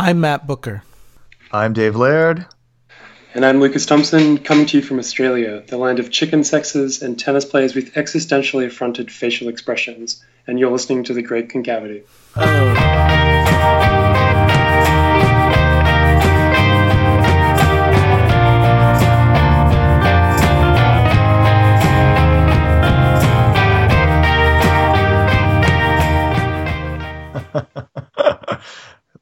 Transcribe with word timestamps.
I'm 0.00 0.20
Matt 0.20 0.46
Bucher. 0.46 0.84
I'm 1.50 1.72
Dave 1.72 1.96
Laird. 1.96 2.46
And 3.34 3.44
I'm 3.44 3.58
Lucas 3.58 3.84
Thompson, 3.84 4.38
coming 4.38 4.64
to 4.66 4.76
you 4.76 4.82
from 4.82 5.00
Australia, 5.00 5.64
the 5.66 5.76
land 5.76 5.98
of 5.98 6.12
chicken 6.12 6.44
sexes 6.44 7.02
and 7.02 7.18
tennis 7.18 7.44
players 7.44 7.74
with 7.74 7.94
existentially 7.94 8.64
affronted 8.64 9.10
facial 9.10 9.48
expressions. 9.48 10.24
And 10.46 10.56
you're 10.56 10.70
listening 10.70 11.02
to 11.02 11.14
The 11.14 11.22
Great 11.22 11.50
Concavity. 11.50 12.04
Oh. 12.36 13.17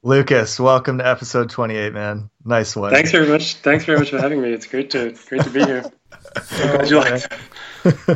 Lucas, 0.07 0.57
welcome 0.57 0.99
to 0.99 1.05
episode 1.05 1.49
28, 1.49 1.91
man. 1.91 2.29
Nice 2.45 2.77
one. 2.77 2.93
Thanks 2.93 3.11
very 3.11 3.27
much. 3.27 3.55
Thanks 3.55 3.83
very 3.83 3.99
much 3.99 4.09
for 4.09 4.17
having 4.17 4.41
me. 4.41 4.53
It's 4.53 4.65
great 4.65 4.89
to 4.91 5.13
great 5.27 5.41
to 5.41 5.49
be 5.49 5.65
here. 5.65 5.83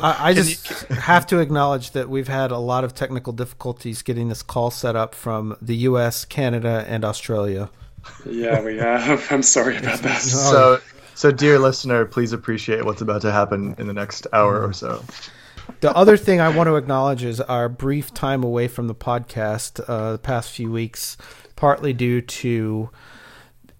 I, 0.01 0.29
I 0.29 0.33
just 0.33 0.87
have 0.87 1.27
to 1.27 1.39
acknowledge 1.39 1.91
that 1.91 2.07
we've 2.07 2.29
had 2.29 2.51
a 2.51 2.59
lot 2.59 2.85
of 2.85 2.95
technical 2.95 3.33
difficulties 3.33 4.03
getting 4.03 4.29
this 4.29 4.41
call 4.41 4.71
set 4.71 4.95
up 4.95 5.13
from 5.13 5.57
the 5.61 5.75
U.S., 5.75 6.23
Canada, 6.23 6.85
and 6.87 7.03
Australia. 7.03 7.69
Yeah, 8.25 8.63
we 8.63 8.77
have. 8.77 9.29
I'm 9.29 9.43
sorry 9.43 9.75
about 9.75 9.99
that. 9.99 10.21
So, 10.21 10.79
so 11.13 11.29
dear 11.29 11.59
listener, 11.59 12.05
please 12.05 12.31
appreciate 12.31 12.85
what's 12.85 13.01
about 13.01 13.21
to 13.23 13.33
happen 13.33 13.75
in 13.77 13.87
the 13.87 13.93
next 13.93 14.27
hour 14.31 14.65
or 14.65 14.71
so. 14.71 15.03
The 15.81 15.95
other 15.95 16.15
thing 16.15 16.39
I 16.39 16.55
want 16.55 16.67
to 16.67 16.75
acknowledge 16.75 17.23
is 17.23 17.41
our 17.41 17.67
brief 17.67 18.13
time 18.13 18.43
away 18.43 18.67
from 18.67 18.87
the 18.87 18.95
podcast 18.95 19.83
uh, 19.87 20.13
the 20.13 20.19
past 20.19 20.51
few 20.51 20.71
weeks 20.71 21.17
partly 21.61 21.93
due 21.93 22.19
to 22.21 22.89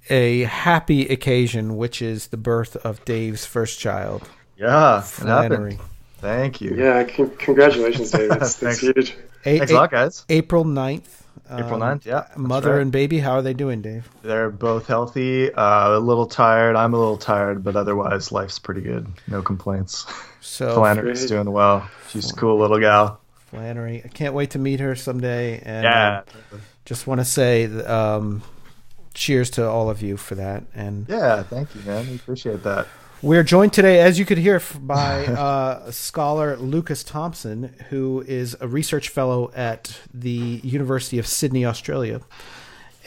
a 0.07 0.41
happy 0.43 1.07
occasion, 1.07 1.77
which 1.77 1.99
is 1.99 2.27
the 2.27 2.37
birth 2.37 2.75
of 2.75 3.03
Dave's 3.05 3.43
first 3.43 3.79
child. 3.79 4.29
Yeah, 4.55 5.01
Flannery. 5.01 5.79
Thank 6.19 6.61
you. 6.61 6.75
Yeah, 6.75 7.07
c- 7.07 7.25
congratulations, 7.39 8.11
Dave. 8.11 8.31
It's, 8.33 8.55
Thanks. 8.57 8.83
It's 8.83 8.95
huge. 9.09 9.17
A- 9.45 9.57
Thanks 9.57 9.71
a 9.71 9.73
lot, 9.73 9.89
guys. 9.89 10.23
April 10.29 10.63
9th. 10.63 11.23
April 11.49 11.79
9th, 11.79 11.91
um, 11.93 12.01
yeah. 12.05 12.27
Mother 12.37 12.73
right. 12.73 12.81
and 12.83 12.91
baby, 12.91 13.17
how 13.17 13.31
are 13.31 13.41
they 13.41 13.55
doing, 13.55 13.81
Dave? 13.81 14.07
They're 14.21 14.51
both 14.51 14.85
healthy, 14.85 15.51
uh, 15.51 15.97
a 15.97 15.99
little 15.99 16.27
tired. 16.27 16.75
I'm 16.75 16.93
a 16.93 16.99
little 16.99 17.17
tired, 17.17 17.63
but 17.63 17.75
otherwise, 17.75 18.31
life's 18.31 18.59
pretty 18.59 18.81
good. 18.81 19.07
No 19.27 19.41
complaints. 19.41 20.05
So 20.39 20.75
Flannery's 20.75 21.25
doing 21.25 21.51
well. 21.51 21.89
She's 22.09 22.29
a 22.29 22.35
cool 22.35 22.59
little 22.59 22.79
gal. 22.79 23.19
Flannery. 23.47 24.03
I 24.05 24.07
can't 24.07 24.35
wait 24.35 24.51
to 24.51 24.59
meet 24.59 24.79
her 24.81 24.95
someday. 24.95 25.59
And, 25.65 25.83
yeah. 25.83 26.21
Uh, 26.53 26.57
just 26.91 27.07
want 27.07 27.21
to 27.21 27.25
say 27.25 27.67
um, 27.85 28.43
cheers 29.13 29.49
to 29.51 29.65
all 29.65 29.89
of 29.89 30.01
you 30.01 30.17
for 30.17 30.35
that. 30.35 30.65
And 30.75 31.07
yeah, 31.07 31.41
thank 31.41 31.73
you, 31.73 31.79
man. 31.83 32.05
We 32.05 32.15
appreciate 32.15 32.63
that. 32.63 32.85
We're 33.21 33.43
joined 33.43 33.71
today, 33.71 34.01
as 34.01 34.19
you 34.19 34.25
could 34.25 34.37
hear, 34.37 34.61
by 34.77 35.25
uh, 35.27 35.89
scholar 35.89 36.57
Lucas 36.57 37.05
Thompson, 37.05 37.73
who 37.91 38.25
is 38.27 38.57
a 38.59 38.67
research 38.67 39.07
fellow 39.07 39.53
at 39.55 40.01
the 40.13 40.59
University 40.65 41.17
of 41.17 41.25
Sydney, 41.25 41.65
Australia. 41.65 42.19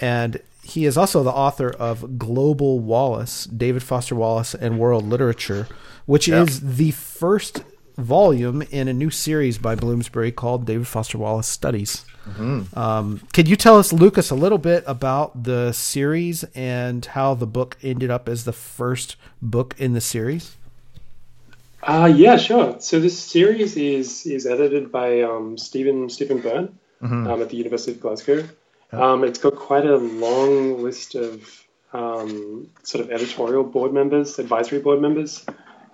And 0.00 0.40
he 0.62 0.86
is 0.86 0.96
also 0.96 1.22
the 1.22 1.30
author 1.30 1.68
of 1.68 2.18
Global 2.18 2.80
Wallace, 2.80 3.44
David 3.44 3.82
Foster 3.82 4.14
Wallace 4.14 4.54
and 4.54 4.78
World 4.78 5.06
Literature, 5.06 5.68
which 6.06 6.26
yep. 6.26 6.48
is 6.48 6.76
the 6.76 6.92
first 6.92 7.62
volume 7.98 8.62
in 8.62 8.88
a 8.88 8.94
new 8.94 9.10
series 9.10 9.58
by 9.58 9.74
Bloomsbury 9.74 10.32
called 10.32 10.64
David 10.64 10.86
Foster 10.86 11.18
Wallace 11.18 11.48
Studies. 11.48 12.06
Mm-hmm. 12.28 12.78
Um, 12.78 13.20
could 13.32 13.48
you 13.48 13.56
tell 13.56 13.78
us, 13.78 13.92
Lucas, 13.92 14.30
a 14.30 14.34
little 14.34 14.58
bit 14.58 14.82
about 14.86 15.44
the 15.44 15.72
series 15.72 16.44
and 16.54 17.04
how 17.04 17.34
the 17.34 17.46
book 17.46 17.76
ended 17.82 18.10
up 18.10 18.28
as 18.28 18.44
the 18.44 18.52
first 18.52 19.16
book 19.42 19.74
in 19.78 19.92
the 19.92 20.00
series? 20.00 20.56
Uh, 21.82 22.10
yeah, 22.14 22.36
sure. 22.36 22.76
So 22.80 22.98
this 22.98 23.18
series 23.18 23.76
is 23.76 24.24
is 24.24 24.46
edited 24.46 24.90
by 24.90 25.20
um, 25.20 25.58
Stephen 25.58 26.08
Stephen 26.08 26.40
Burn 26.40 26.78
mm-hmm. 27.02 27.26
um, 27.26 27.42
at 27.42 27.50
the 27.50 27.56
University 27.56 27.92
of 27.92 28.00
Glasgow. 28.00 28.48
Um, 28.92 29.24
it's 29.24 29.38
got 29.38 29.56
quite 29.56 29.84
a 29.84 29.96
long 29.96 30.82
list 30.82 31.16
of 31.16 31.64
um, 31.92 32.70
sort 32.84 33.04
of 33.04 33.10
editorial 33.10 33.64
board 33.64 33.92
members, 33.92 34.38
advisory 34.38 34.78
board 34.78 35.00
members. 35.00 35.44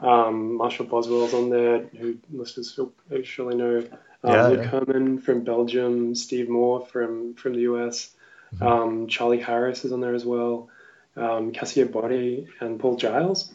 Um, 0.01 0.57
Marshall 0.57 0.87
Boswell's 0.87 1.35
on 1.35 1.51
there, 1.51 1.81
who 1.99 2.17
listeners 2.31 2.79
surely 3.25 3.57
know. 3.57 3.85
Um, 4.23 4.33
yeah, 4.33 4.47
Luc 4.49 4.59
yeah. 4.61 4.67
Herman 4.67 5.19
from 5.19 5.45
Belgium, 5.45 6.15
Steve 6.15 6.49
Moore 6.49 6.87
from 6.87 7.35
from 7.35 7.55
the 7.55 7.63
US, 7.63 8.11
mm-hmm. 8.55 8.67
um, 8.67 9.07
Charlie 9.09 9.41
Harris 9.41 9.85
is 9.85 9.93
on 9.93 10.01
there 10.01 10.15
as 10.15 10.25
well, 10.25 10.69
um, 11.17 11.53
Kasia 11.53 11.87
Boddy 11.87 12.49
and 12.61 12.79
Paul 12.79 12.97
Giles. 12.97 13.53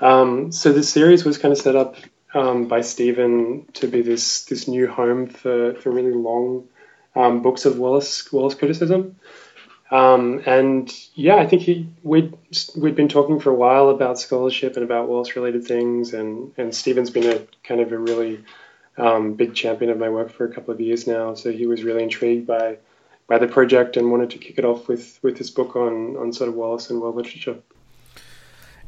Um, 0.00 0.50
so 0.50 0.72
this 0.72 0.92
series 0.92 1.24
was 1.24 1.38
kind 1.38 1.52
of 1.52 1.58
set 1.58 1.76
up 1.76 1.96
um, 2.34 2.66
by 2.66 2.80
Stephen 2.80 3.66
to 3.74 3.86
be 3.86 4.02
this 4.02 4.44
this 4.46 4.66
new 4.66 4.88
home 4.88 5.28
for 5.28 5.74
for 5.74 5.90
really 5.90 6.12
long 6.12 6.68
um, 7.14 7.42
books 7.42 7.64
of 7.64 7.78
Wallace 7.78 8.32
Wallace 8.32 8.54
criticism. 8.54 9.16
Um, 9.90 10.42
and 10.46 10.90
yeah, 11.14 11.36
I 11.36 11.46
think 11.46 11.62
he 11.62 11.86
we'd 12.02 12.34
we'd 12.76 12.96
been 12.96 13.08
talking 13.08 13.40
for 13.40 13.50
a 13.50 13.54
while 13.54 13.90
about 13.90 14.18
scholarship 14.18 14.76
and 14.76 14.84
about 14.84 15.08
Wallace 15.08 15.36
related 15.36 15.66
things, 15.66 16.14
and 16.14 16.52
and 16.56 16.74
Stephen's 16.74 17.10
been 17.10 17.30
a 17.30 17.42
kind 17.62 17.80
of 17.80 17.92
a 17.92 17.98
really 17.98 18.42
um, 18.98 19.34
big 19.34 19.54
champion 19.54 19.90
of 19.90 19.98
my 19.98 20.08
work 20.08 20.30
for 20.30 20.44
a 20.44 20.52
couple 20.52 20.72
of 20.72 20.80
years 20.80 21.06
now. 21.06 21.34
So 21.34 21.50
he 21.50 21.66
was 21.66 21.82
really 21.82 22.02
intrigued 22.02 22.46
by 22.46 22.78
by 23.26 23.38
the 23.38 23.48
project 23.48 23.96
and 23.96 24.10
wanted 24.10 24.30
to 24.30 24.38
kick 24.38 24.58
it 24.58 24.64
off 24.64 24.88
with 24.88 25.18
with 25.22 25.38
this 25.38 25.50
book 25.50 25.76
on 25.76 26.16
on 26.16 26.32
sort 26.32 26.48
of 26.48 26.54
Wallace 26.54 26.90
and 26.90 27.00
world 27.00 27.16
literature. 27.16 27.56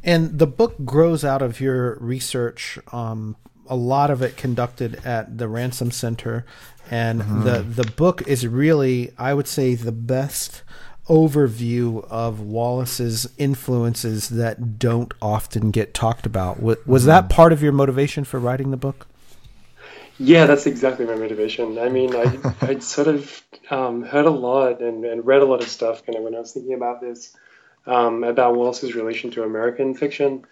And 0.03 0.37
the 0.37 0.47
book 0.47 0.75
grows 0.85 1.25
out 1.25 1.41
of 1.41 1.59
your 1.59 1.95
research. 1.95 2.77
Um, 2.91 3.35
a 3.67 3.75
lot 3.75 4.11
of 4.11 4.21
it 4.21 4.37
conducted 4.37 5.03
at 5.03 5.39
the 5.39 5.47
Ransom 5.47 5.89
Center, 5.89 6.45
and 6.91 7.21
mm-hmm. 7.21 7.43
the 7.43 7.61
the 7.61 7.91
book 7.91 8.27
is 8.27 8.47
really, 8.47 9.11
I 9.17 9.33
would 9.33 9.47
say, 9.47 9.73
the 9.73 9.91
best 9.91 10.61
overview 11.07 12.03
of 12.09 12.41
Wallace's 12.41 13.27
influences 13.37 14.29
that 14.29 14.79
don't 14.79 15.13
often 15.21 15.71
get 15.71 15.93
talked 15.93 16.25
about. 16.25 16.61
Was, 16.61 16.77
was 16.85 17.03
mm-hmm. 17.03 17.09
that 17.09 17.29
part 17.29 17.53
of 17.53 17.61
your 17.61 17.71
motivation 17.71 18.23
for 18.23 18.39
writing 18.39 18.71
the 18.71 18.77
book? 18.77 19.07
Yeah, 20.17 20.45
that's 20.45 20.65
exactly 20.65 21.05
my 21.05 21.15
motivation. 21.15 21.77
I 21.77 21.89
mean, 21.89 22.15
I, 22.15 22.37
I'd 22.61 22.83
sort 22.83 23.07
of 23.07 23.43
um, 23.69 24.03
heard 24.03 24.25
a 24.25 24.31
lot 24.31 24.81
and, 24.81 25.03
and, 25.03 25.25
read 25.25 25.41
a 25.41 25.45
lot 25.45 25.61
of 25.61 25.67
stuff 25.67 26.05
kind 26.05 26.17
of 26.17 26.23
when 26.23 26.35
I 26.35 26.39
was 26.39 26.53
thinking 26.53 26.73
about 26.73 27.01
this, 27.01 27.35
um, 27.85 28.23
about 28.23 28.55
Wallace's 28.55 28.95
relation 28.95 29.31
to 29.31 29.43
American 29.43 29.93
fiction. 29.93 30.45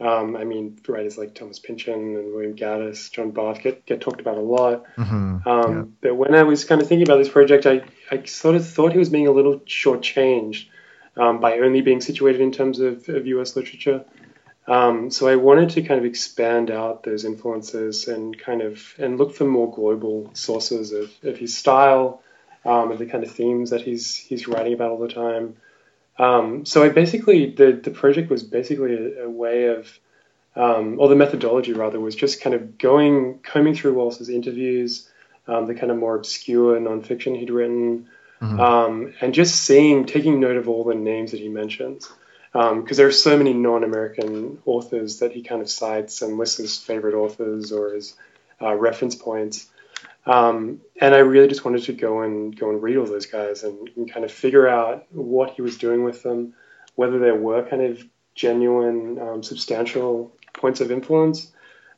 Um, 0.00 0.34
I 0.34 0.44
mean, 0.44 0.78
writers 0.88 1.18
like 1.18 1.34
Thomas 1.34 1.58
Pynchon 1.58 1.92
and 1.92 2.32
William 2.32 2.56
Gaddis, 2.56 3.12
John 3.12 3.32
Barth 3.32 3.62
get, 3.62 3.84
get 3.84 4.00
talked 4.00 4.20
about 4.20 4.38
a 4.38 4.40
lot. 4.40 4.84
Mm-hmm. 4.96 5.46
Um, 5.46 5.76
yeah. 5.76 5.84
But 6.00 6.14
when 6.14 6.34
I 6.34 6.44
was 6.44 6.64
kind 6.64 6.80
of 6.80 6.88
thinking 6.88 7.06
about 7.06 7.18
this 7.18 7.28
project, 7.28 7.66
I, 7.66 7.82
I 8.10 8.24
sort 8.24 8.54
of 8.54 8.66
thought 8.66 8.92
he 8.92 8.98
was 8.98 9.10
being 9.10 9.26
a 9.26 9.32
little 9.32 9.60
shortchanged 9.60 10.68
um, 11.18 11.40
by 11.40 11.58
only 11.58 11.82
being 11.82 12.00
situated 12.00 12.40
in 12.40 12.50
terms 12.50 12.80
of, 12.80 13.06
of 13.10 13.26
US 13.26 13.56
literature. 13.56 14.04
Um, 14.70 15.10
so 15.10 15.26
I 15.26 15.34
wanted 15.34 15.70
to 15.70 15.82
kind 15.82 15.98
of 15.98 16.06
expand 16.06 16.70
out 16.70 17.02
those 17.02 17.24
influences 17.24 18.06
and 18.06 18.38
kind 18.38 18.62
of 18.62 18.94
and 18.98 19.18
look 19.18 19.34
for 19.34 19.44
more 19.44 19.68
global 19.68 20.30
sources 20.34 20.92
of, 20.92 21.10
of 21.24 21.36
his 21.36 21.58
style, 21.58 22.22
um, 22.64 22.92
and 22.92 23.00
the 23.00 23.06
kind 23.06 23.24
of 23.24 23.32
themes 23.32 23.70
that 23.70 23.82
he's 23.82 24.14
he's 24.14 24.46
writing 24.46 24.72
about 24.72 24.92
all 24.92 24.98
the 24.98 25.08
time. 25.08 25.56
Um, 26.20 26.64
so 26.66 26.84
I 26.84 26.88
basically 26.90 27.50
the 27.50 27.72
the 27.72 27.90
project 27.90 28.30
was 28.30 28.44
basically 28.44 28.94
a, 28.94 29.24
a 29.24 29.28
way 29.28 29.64
of 29.66 29.98
um, 30.54 31.00
or 31.00 31.08
the 31.08 31.16
methodology 31.16 31.72
rather 31.72 31.98
was 31.98 32.14
just 32.14 32.40
kind 32.40 32.54
of 32.54 32.78
going 32.78 33.40
combing 33.42 33.74
through 33.74 33.94
Wallace's 33.94 34.28
interviews, 34.28 35.08
um, 35.48 35.66
the 35.66 35.74
kind 35.74 35.90
of 35.90 35.98
more 35.98 36.14
obscure 36.14 36.78
nonfiction 36.78 37.36
he'd 37.36 37.50
written, 37.50 38.06
mm-hmm. 38.40 38.60
Um, 38.60 39.14
and 39.20 39.34
just 39.34 39.56
seeing 39.56 40.06
taking 40.06 40.38
note 40.38 40.56
of 40.56 40.68
all 40.68 40.84
the 40.84 40.94
names 40.94 41.32
that 41.32 41.40
he 41.40 41.48
mentions 41.48 42.08
because 42.52 42.72
um, 42.72 42.84
there 42.96 43.06
are 43.06 43.12
so 43.12 43.36
many 43.36 43.52
non-American 43.52 44.58
authors 44.66 45.20
that 45.20 45.32
he 45.32 45.42
kind 45.42 45.62
of 45.62 45.70
cites 45.70 46.20
and 46.22 46.36
lists 46.36 46.58
as 46.58 46.76
favorite 46.76 47.14
authors 47.14 47.70
or 47.70 47.94
as 47.94 48.16
uh, 48.60 48.74
reference 48.74 49.14
points. 49.14 49.68
Um, 50.26 50.80
and 51.00 51.14
I 51.14 51.18
really 51.18 51.48
just 51.48 51.64
wanted 51.64 51.84
to 51.84 51.92
go 51.92 52.22
and 52.22 52.56
go 52.58 52.70
and 52.70 52.82
read 52.82 52.96
all 52.96 53.06
those 53.06 53.26
guys 53.26 53.62
and, 53.62 53.88
and, 53.96 54.12
kind 54.12 54.24
of 54.24 54.30
figure 54.30 54.68
out 54.68 55.06
what 55.12 55.50
he 55.54 55.62
was 55.62 55.78
doing 55.78 56.04
with 56.04 56.22
them, 56.22 56.54
whether 56.94 57.18
there 57.18 57.34
were 57.34 57.62
kind 57.66 57.82
of 57.82 58.04
genuine, 58.34 59.18
um, 59.18 59.42
substantial 59.42 60.36
points 60.52 60.82
of 60.82 60.90
influence, 60.90 61.50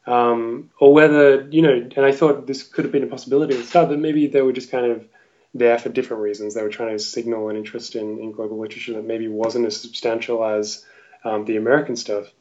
um, 0.07 0.71
or 0.79 0.95
whether 0.95 1.49
you 1.51 1.63
know. 1.63 1.89
And 1.97 2.07
I 2.07 2.13
thought 2.13 2.47
this 2.47 2.63
could 2.63 2.85
have 2.85 2.93
been 2.93 3.03
a 3.03 3.09
possibility 3.09 3.55
at 3.55 3.61
the 3.61 3.67
start 3.67 3.89
that 3.89 3.99
maybe 3.99 4.29
they 4.29 4.43
were 4.43 4.53
just 4.53 4.71
kind 4.71 4.87
of 4.87 5.05
there 5.55 5.79
for 5.79 5.89
different 5.89 6.23
reasons. 6.23 6.55
They 6.55 6.63
were 6.63 6.69
trying 6.69 6.97
to 6.97 6.99
signal 6.99 7.49
an 7.49 7.57
interest 7.57 7.95
in, 7.95 8.19
in 8.19 8.33
global 8.33 8.59
literature 8.59 8.95
that 8.95 9.05
maybe 9.05 9.29
wasn't 9.29 9.67
as 9.67 9.81
substantial 9.81 10.45
as 10.45 10.85
um, 11.25 11.45
the 11.45 11.57
American 11.57 11.97
stuff. 11.97 12.33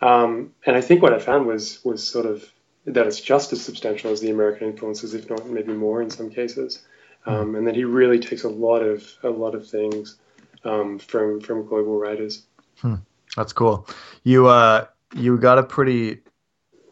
Um, 0.00 0.52
and 0.66 0.76
I 0.76 0.80
think 0.80 1.02
what 1.02 1.12
I 1.12 1.18
found 1.18 1.46
was 1.46 1.84
was 1.84 2.06
sort 2.06 2.26
of 2.26 2.44
that 2.84 3.06
it's 3.06 3.20
just 3.20 3.52
as 3.52 3.62
substantial 3.62 4.10
as 4.10 4.20
the 4.20 4.30
American 4.30 4.68
influences, 4.68 5.14
if 5.14 5.30
not 5.30 5.48
maybe 5.48 5.72
more 5.72 6.02
in 6.02 6.10
some 6.10 6.30
cases. 6.30 6.82
Um, 7.24 7.54
and 7.54 7.68
that 7.68 7.76
he 7.76 7.84
really 7.84 8.18
takes 8.18 8.42
a 8.42 8.48
lot 8.48 8.80
of 8.80 9.08
a 9.22 9.30
lot 9.30 9.54
of 9.54 9.68
things 9.68 10.16
um, 10.64 10.98
from 10.98 11.40
from 11.40 11.66
global 11.66 11.98
writers. 11.98 12.42
Hmm. 12.78 12.96
That's 13.36 13.52
cool. 13.52 13.86
You 14.24 14.48
uh, 14.48 14.86
you 15.14 15.38
got 15.38 15.58
a 15.58 15.62
pretty 15.62 16.20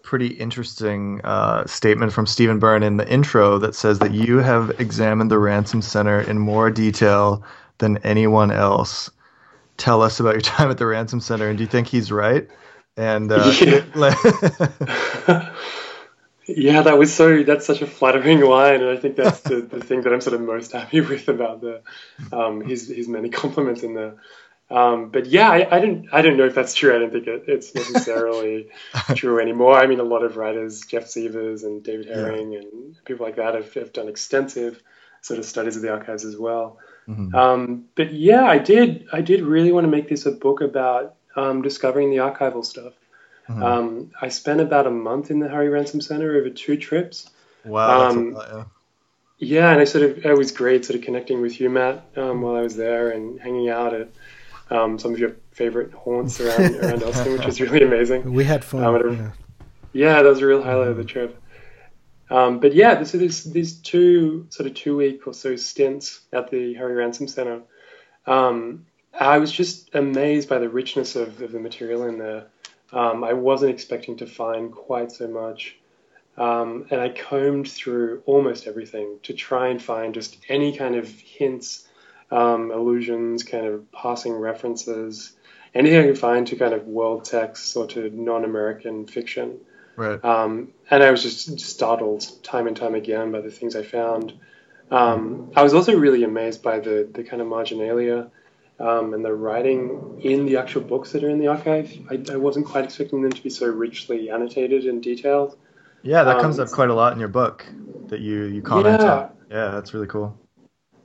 pretty 0.03 0.29
interesting 0.29 1.21
uh, 1.23 1.67
statement 1.67 2.13
from 2.13 2.27
Stephen 2.27 2.59
Burn 2.59 2.83
in 2.83 2.97
the 2.97 3.09
intro 3.09 3.59
that 3.59 3.75
says 3.75 3.99
that 4.01 4.13
you 4.13 4.39
have 4.39 4.81
examined 4.81 5.31
the 5.31 5.39
Ransom 5.39 5.83
Center 5.83 6.21
in 6.21 6.39
more 6.39 6.71
detail 6.71 7.45
than 7.79 7.99
anyone 7.99 8.51
else. 8.51 9.11
Tell 9.77 10.03
us 10.03 10.21
about 10.21 10.35
your 10.35 10.41
time 10.43 10.71
at 10.71 10.79
the 10.79 10.87
Ransom 10.87 11.21
Center, 11.21 11.49
and 11.49 11.59
do 11.59 11.65
you 11.65 11.69
think 11.69 11.89
he's 11.89 12.13
right? 12.13 12.49
And 12.97 13.31
uh, 13.33 13.53
yeah. 13.61 13.85
yeah, 16.47 16.83
that 16.83 16.99
was 16.99 17.15
so. 17.15 17.43
That's 17.43 17.67
such 17.67 17.83
a 17.83 17.87
flattering 17.87 18.41
line, 18.41 18.83
and 18.83 18.91
I 18.91 18.97
think 18.97 19.17
that's 19.17 19.41
the, 19.41 19.61
the 19.61 19.81
thing 19.81 20.03
that 20.03 20.13
I'm 20.13 20.21
sort 20.21 20.35
of 20.35 20.41
most 20.41 20.73
happy 20.73 21.01
with 21.01 21.29
about 21.29 21.61
the 21.61 21.83
um, 22.33 22.61
his 22.61 22.89
his 22.89 23.09
many 23.09 23.31
compliments 23.31 23.83
in 23.83 23.95
there. 23.95 24.17
Um, 24.71 25.09
but 25.09 25.27
yeah, 25.27 25.51
I, 25.51 25.77
I 25.77 25.81
don't 25.81 26.07
I 26.13 26.23
don't 26.23 26.37
know 26.37 26.47
if 26.47 26.55
that's 26.55 26.75
true. 26.75 26.95
I 26.95 27.01
don't 27.01 27.11
think 27.11 27.27
it, 27.27 27.45
it's 27.49 27.75
necessarily 27.75 28.69
true 29.17 29.41
anymore. 29.41 29.75
I 29.75 29.87
mean, 29.87 29.99
a 29.99 30.05
lot 30.05 30.23
of 30.23 30.37
writers, 30.37 30.83
Jeff 30.83 31.09
Severs 31.09 31.65
and 31.65 31.83
David 31.83 32.07
Hering 32.07 32.53
yeah. 32.53 32.61
and 32.61 33.05
people 33.05 33.27
like 33.27 33.37
that, 33.37 33.55
have, 33.55 33.75
have 33.75 33.93
done 33.93 34.09
extensive 34.09 34.81
sort 35.23 35.39
of 35.39 35.45
studies 35.45 35.77
of 35.77 35.83
the 35.83 35.91
archives 35.91 36.25
as 36.25 36.37
well. 36.37 36.79
Mm-hmm. 37.09 37.35
Um, 37.35 37.85
but 37.97 38.13
yeah, 38.13 38.45
I 38.45 38.59
did 38.59 39.09
I 39.13 39.23
did 39.23 39.43
really 39.43 39.73
want 39.73 39.85
to 39.85 39.91
make 39.91 40.09
this 40.09 40.27
a 40.27 40.31
book 40.31 40.61
about 40.61 41.17
um, 41.35 41.63
discovering 41.63 42.11
the 42.11 42.19
archival 42.19 42.65
stuff. 42.65 42.93
Mm-hmm. 43.49 43.63
Um, 43.63 44.11
I 44.23 44.29
spent 44.29 44.61
about 44.61 44.87
a 44.87 44.91
month 44.91 45.33
in 45.33 45.41
the 45.41 45.49
Harry 45.49 45.69
Ransom 45.69 46.01
Center 46.01 46.37
over 46.37 46.51
two 46.51 46.77
trips. 46.77 47.29
Wow. 47.65 48.09
Um, 48.09 48.33
lot, 48.35 48.49
yeah. 48.53 48.65
yeah. 49.39 49.73
and 49.73 49.81
I 49.81 49.85
sort 49.85 50.05
of 50.05 50.25
it 50.25 50.39
was 50.39 50.53
great 50.53 50.85
sort 50.85 50.97
of 50.97 51.05
connecting 51.05 51.41
with 51.41 51.61
you, 51.61 51.69
Matt, 51.71 52.05
um, 52.17 52.43
while 52.43 52.55
I 52.55 52.63
was 52.63 52.77
there 52.77 53.11
and 53.11 53.41
hanging 53.41 53.69
out 53.69 53.95
at 53.95 54.11
um, 54.71 54.99
some 54.99 55.13
of 55.13 55.19
your 55.19 55.37
favorite 55.53 55.93
haunts 55.93 56.41
around 56.41 56.77
around 56.83 57.03
Austin, 57.03 57.33
which 57.33 57.47
was 57.47 57.61
really 57.61 57.85
amazing. 57.85 58.33
We 58.33 58.45
had 58.45 58.65
fun. 58.65 58.85
Um, 58.85 59.17
yeah. 59.17 59.31
yeah, 59.93 60.23
that 60.23 60.29
was 60.29 60.41
a 60.41 60.47
real 60.47 60.63
highlight 60.63 60.89
of 60.89 60.97
the 60.97 61.05
trip. 61.05 61.41
Um, 62.31 62.61
but 62.61 62.75
yeah, 62.75 63.03
so 63.03 63.19
there's 63.19 63.43
these 63.43 63.75
two 63.79 64.47
sort 64.51 64.69
of 64.69 64.75
two 64.75 64.97
week 64.97 65.27
or 65.27 65.35
so 65.35 65.57
stints 65.57 66.21
at 66.33 66.51
the 66.51 66.75
Harry 66.75 66.95
Ransom 66.95 67.27
Center. 67.27 67.63
Um, 68.27 68.87
I 69.19 69.39
was 69.39 69.51
just 69.51 69.93
amazed 69.95 70.49
by 70.49 70.59
the 70.59 70.69
richness 70.69 71.17
of, 71.17 71.43
of 71.43 71.51
the 71.51 71.59
material 71.59 72.05
in 72.07 72.19
there. 72.19 72.47
Um, 72.93 73.25
I 73.25 73.33
wasn't 73.33 73.73
expecting 73.73 74.17
to 74.19 74.27
find 74.27 74.73
quite 74.73 75.11
so 75.11 75.27
much. 75.27 75.77
Um, 76.37 76.87
and 76.91 77.01
I 77.01 77.09
combed 77.09 77.69
through 77.69 78.23
almost 78.25 78.67
everything 78.67 79.19
to 79.25 79.35
try 79.35 79.69
and 79.69 79.83
find 79.83 80.15
just 80.15 80.39
any 80.49 80.77
kind 80.77 80.95
of 80.95 81.09
hints 81.09 81.89
um, 82.31 82.71
allusions, 82.71 83.43
kind 83.43 83.67
of 83.67 83.91
passing 83.93 84.33
references, 84.33 85.33
anything 85.75 86.01
I 86.01 86.07
could 86.07 86.19
find 86.19 86.47
to 86.49 86.57
kind 86.57 86.75
of 86.75 86.87
world 86.87 87.25
texts 87.25 87.77
or 87.77 87.87
to 87.89 88.11
non-American 88.11 89.07
fiction. 89.07 89.61
Right. 89.97 90.25
Um, 90.25 90.73
and 90.91 91.03
I 91.03 91.11
was 91.11 91.23
just 91.23 91.61
startled 91.61 92.27
time 92.43 92.67
and 92.67 92.77
time 92.77 92.95
again 92.95 93.33
by 93.33 93.41
the 93.41 93.51
things 93.51 93.77
I 93.77 93.83
found. 93.83 94.33
Um, 94.91 95.53
I 95.55 95.63
was 95.63 95.75
also 95.75 95.97
really 95.97 96.25
amazed 96.25 96.63
by 96.63 96.81
the 96.81 97.09
the 97.13 97.23
kind 97.23 97.41
of 97.41 97.47
marginalia 97.47 98.29
um, 98.81 99.15
and 99.15 99.25
the 99.25 99.33
writing 99.33 100.21
in 100.23 100.47
the 100.47 100.57
actual 100.57 100.81
books 100.81 101.13
that 101.13 101.23
are 101.23 101.29
in 101.29 101.39
the 101.39 101.47
archive. 101.49 101.93
I, 102.11 102.21
I, 102.33 102.37
wasn't 102.37 102.67
quite 102.67 102.85
expecting 102.85 103.23
them 103.23 103.31
to 103.31 103.43
be 103.43 103.51
so 103.51 103.67
richly 103.67 104.31
annotated 104.31 104.87
and 104.87 105.03
detailed. 105.03 105.57
Yeah, 106.03 106.25
that 106.25 106.41
comes 106.41 106.59
um, 106.59 106.67
up 106.67 106.73
quite 106.73 106.89
a 106.89 106.95
lot 106.95 107.13
in 107.13 107.21
your 107.21 107.29
book 107.29 107.67
that 108.09 108.21
you 108.21 108.45
you 108.45 108.63
comment 108.63 109.01
yeah. 109.01 109.13
on. 109.13 109.31
Yeah, 109.51 109.71
that's 109.71 109.93
really 109.95 110.07
cool. 110.07 110.37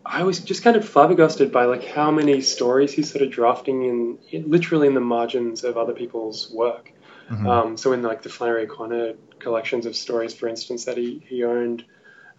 I 0.05 0.23
was 0.23 0.39
just 0.39 0.63
kind 0.63 0.75
of 0.75 0.87
flabbergasted 0.87 1.51
by 1.51 1.65
like 1.65 1.83
how 1.83 2.11
many 2.11 2.41
stories 2.41 2.93
he's 2.93 3.11
sort 3.11 3.23
of 3.23 3.31
drafting 3.31 3.83
in, 3.83 4.19
in 4.29 4.51
literally 4.51 4.87
in 4.87 4.93
the 4.93 5.01
margins 5.01 5.63
of 5.63 5.77
other 5.77 5.93
people's 5.93 6.51
work. 6.51 6.91
Mm-hmm. 7.29 7.47
Um, 7.47 7.77
so 7.77 7.91
in 7.91 8.03
like 8.03 8.21
the 8.21 8.29
Flannery 8.29 8.65
O'Connor 8.65 9.13
collections 9.39 9.87
of 9.87 9.95
stories, 9.95 10.33
for 10.33 10.47
instance, 10.47 10.85
that 10.85 10.97
he 10.97 11.23
he 11.27 11.43
owned, 11.43 11.83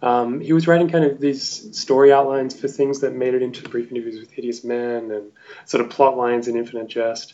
um, 0.01 0.39
he 0.39 0.53
was 0.53 0.65
writing 0.65 0.89
kind 0.89 1.03
of 1.03 1.19
these 1.19 1.77
story 1.77 2.13
outlines 2.13 2.57
for 2.57 2.69
things 2.69 3.01
that 3.01 3.13
made 3.13 3.33
it 3.33 3.41
into 3.41 3.67
brief 3.67 3.91
interviews 3.91 4.19
with 4.19 4.31
Hideous 4.31 4.63
Men 4.63 5.11
and 5.11 5.31
sort 5.65 5.83
of 5.83 5.89
plot 5.89 6.15
lines 6.15 6.47
in 6.47 6.55
Infinite 6.55 6.87
Jest. 6.87 7.33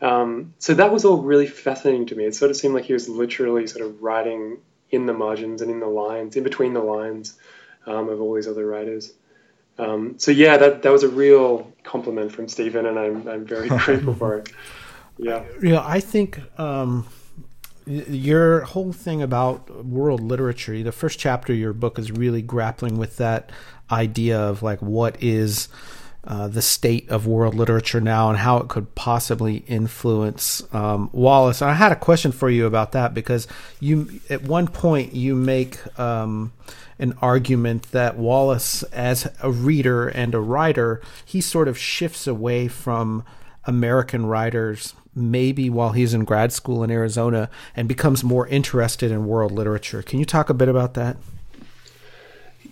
Um, 0.00 0.54
so 0.58 0.74
that 0.74 0.92
was 0.92 1.04
all 1.04 1.22
really 1.22 1.46
fascinating 1.46 2.06
to 2.06 2.14
me. 2.14 2.26
It 2.26 2.36
sort 2.36 2.50
of 2.50 2.56
seemed 2.56 2.74
like 2.74 2.84
he 2.84 2.92
was 2.92 3.08
literally 3.08 3.66
sort 3.66 3.84
of 3.84 4.02
writing 4.02 4.58
in 4.90 5.06
the 5.06 5.14
margins 5.14 5.62
and 5.62 5.70
in 5.70 5.80
the 5.80 5.86
lines, 5.86 6.36
in 6.36 6.44
between 6.44 6.74
the 6.74 6.82
lines 6.82 7.36
um, 7.86 8.08
of 8.08 8.20
all 8.20 8.34
these 8.34 8.46
other 8.46 8.66
writers. 8.66 9.12
Um, 9.78 10.18
so 10.18 10.30
yeah, 10.30 10.56
that 10.56 10.82
that 10.82 10.92
was 10.92 11.02
a 11.02 11.08
real 11.08 11.72
compliment 11.82 12.32
from 12.32 12.48
Stephen, 12.48 12.86
and 12.86 12.98
I'm 12.98 13.26
I'm 13.28 13.44
very 13.44 13.68
grateful 13.84 14.14
for 14.14 14.38
it. 14.38 14.50
Yeah, 15.18 15.44
yeah. 15.62 15.82
I 15.84 16.00
think 16.00 16.40
um, 16.58 17.06
your 17.86 18.60
whole 18.60 18.92
thing 18.92 19.22
about 19.22 19.84
world 19.84 20.20
literature, 20.20 20.82
the 20.82 20.92
first 20.92 21.18
chapter 21.18 21.52
of 21.52 21.58
your 21.58 21.72
book 21.72 21.98
is 21.98 22.10
really 22.10 22.42
grappling 22.42 22.98
with 22.98 23.16
that 23.18 23.50
idea 23.90 24.38
of 24.38 24.62
like 24.62 24.80
what 24.80 25.22
is 25.22 25.68
uh, 26.26 26.48
the 26.48 26.62
state 26.62 27.08
of 27.10 27.26
world 27.26 27.54
literature 27.54 28.00
now 28.00 28.30
and 28.30 28.38
how 28.38 28.56
it 28.58 28.68
could 28.68 28.94
possibly 28.94 29.58
influence 29.66 30.62
um, 30.72 31.10
Wallace. 31.12 31.60
And 31.60 31.70
I 31.70 31.74
had 31.74 31.92
a 31.92 31.96
question 31.96 32.32
for 32.32 32.48
you 32.48 32.66
about 32.66 32.92
that 32.92 33.12
because 33.12 33.46
you, 33.78 34.20
at 34.30 34.42
one 34.42 34.66
point, 34.68 35.14
you 35.14 35.34
make 35.34 35.78
um, 35.98 36.52
an 36.98 37.14
argument 37.20 37.90
that 37.92 38.16
Wallace, 38.16 38.82
as 38.84 39.30
a 39.42 39.50
reader 39.50 40.08
and 40.08 40.34
a 40.34 40.40
writer, 40.40 41.02
he 41.24 41.40
sort 41.40 41.68
of 41.68 41.76
shifts 41.76 42.26
away 42.26 42.68
from 42.68 43.22
American 43.66 44.26
writers, 44.26 44.94
maybe 45.14 45.68
while 45.68 45.92
he's 45.92 46.14
in 46.14 46.24
grad 46.24 46.52
school 46.52 46.82
in 46.82 46.90
Arizona, 46.90 47.50
and 47.76 47.86
becomes 47.86 48.24
more 48.24 48.46
interested 48.48 49.10
in 49.10 49.26
world 49.26 49.52
literature. 49.52 50.02
Can 50.02 50.18
you 50.18 50.24
talk 50.24 50.48
a 50.48 50.54
bit 50.54 50.68
about 50.68 50.94
that? 50.94 51.16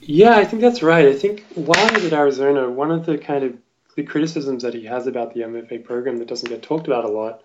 Yeah, 0.04 0.36
I 0.36 0.44
think 0.44 0.62
that's 0.62 0.82
right. 0.82 1.06
I 1.06 1.14
think 1.14 1.44
while 1.54 1.92
was 1.94 2.04
at 2.04 2.12
Arizona, 2.12 2.68
one 2.68 2.90
of 2.90 3.06
the 3.06 3.18
kind 3.18 3.44
of 3.44 3.56
the 3.94 4.02
criticisms 4.02 4.64
that 4.64 4.74
he 4.74 4.84
has 4.86 5.06
about 5.06 5.32
the 5.32 5.40
MFA 5.40 5.84
program 5.84 6.16
that 6.18 6.28
doesn't 6.28 6.48
get 6.48 6.62
talked 6.62 6.88
about 6.88 7.04
a 7.04 7.08
lot, 7.08 7.42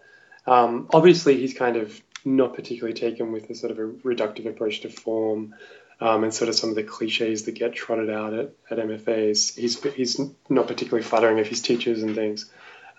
um, 0.48 0.90
obviously 0.94 1.38
he's 1.38 1.54
kind 1.54 1.78
of 1.78 2.02
not 2.26 2.56
particularly 2.56 2.98
taken 2.98 3.32
with 3.32 3.50
a 3.50 3.56
sort 3.56 3.72
of 3.72 3.80
a 3.80 3.88
reductive 3.88 4.48
approach 4.48 4.82
to 4.82 4.90
form 4.90 5.54
um, 6.02 6.24
and 6.24 6.34
sort 6.34 6.50
of 6.50 6.56
some 6.56 6.70
of 6.70 6.76
the 6.76 6.84
cliches 6.84 7.44
that 7.44 7.54
get 7.54 7.74
trotted 7.74 8.10
out 8.10 8.34
at, 8.34 8.52
at 8.72 8.78
MFAs. 8.80 9.56
He's, 9.58 9.84
he's 9.94 10.20
not 10.50 10.68
particularly 10.68 11.04
flattering 11.04 11.40
of 11.40 11.48
his 11.48 11.62
teachers 11.62 12.02
and 12.02 12.16
things. 12.16 12.50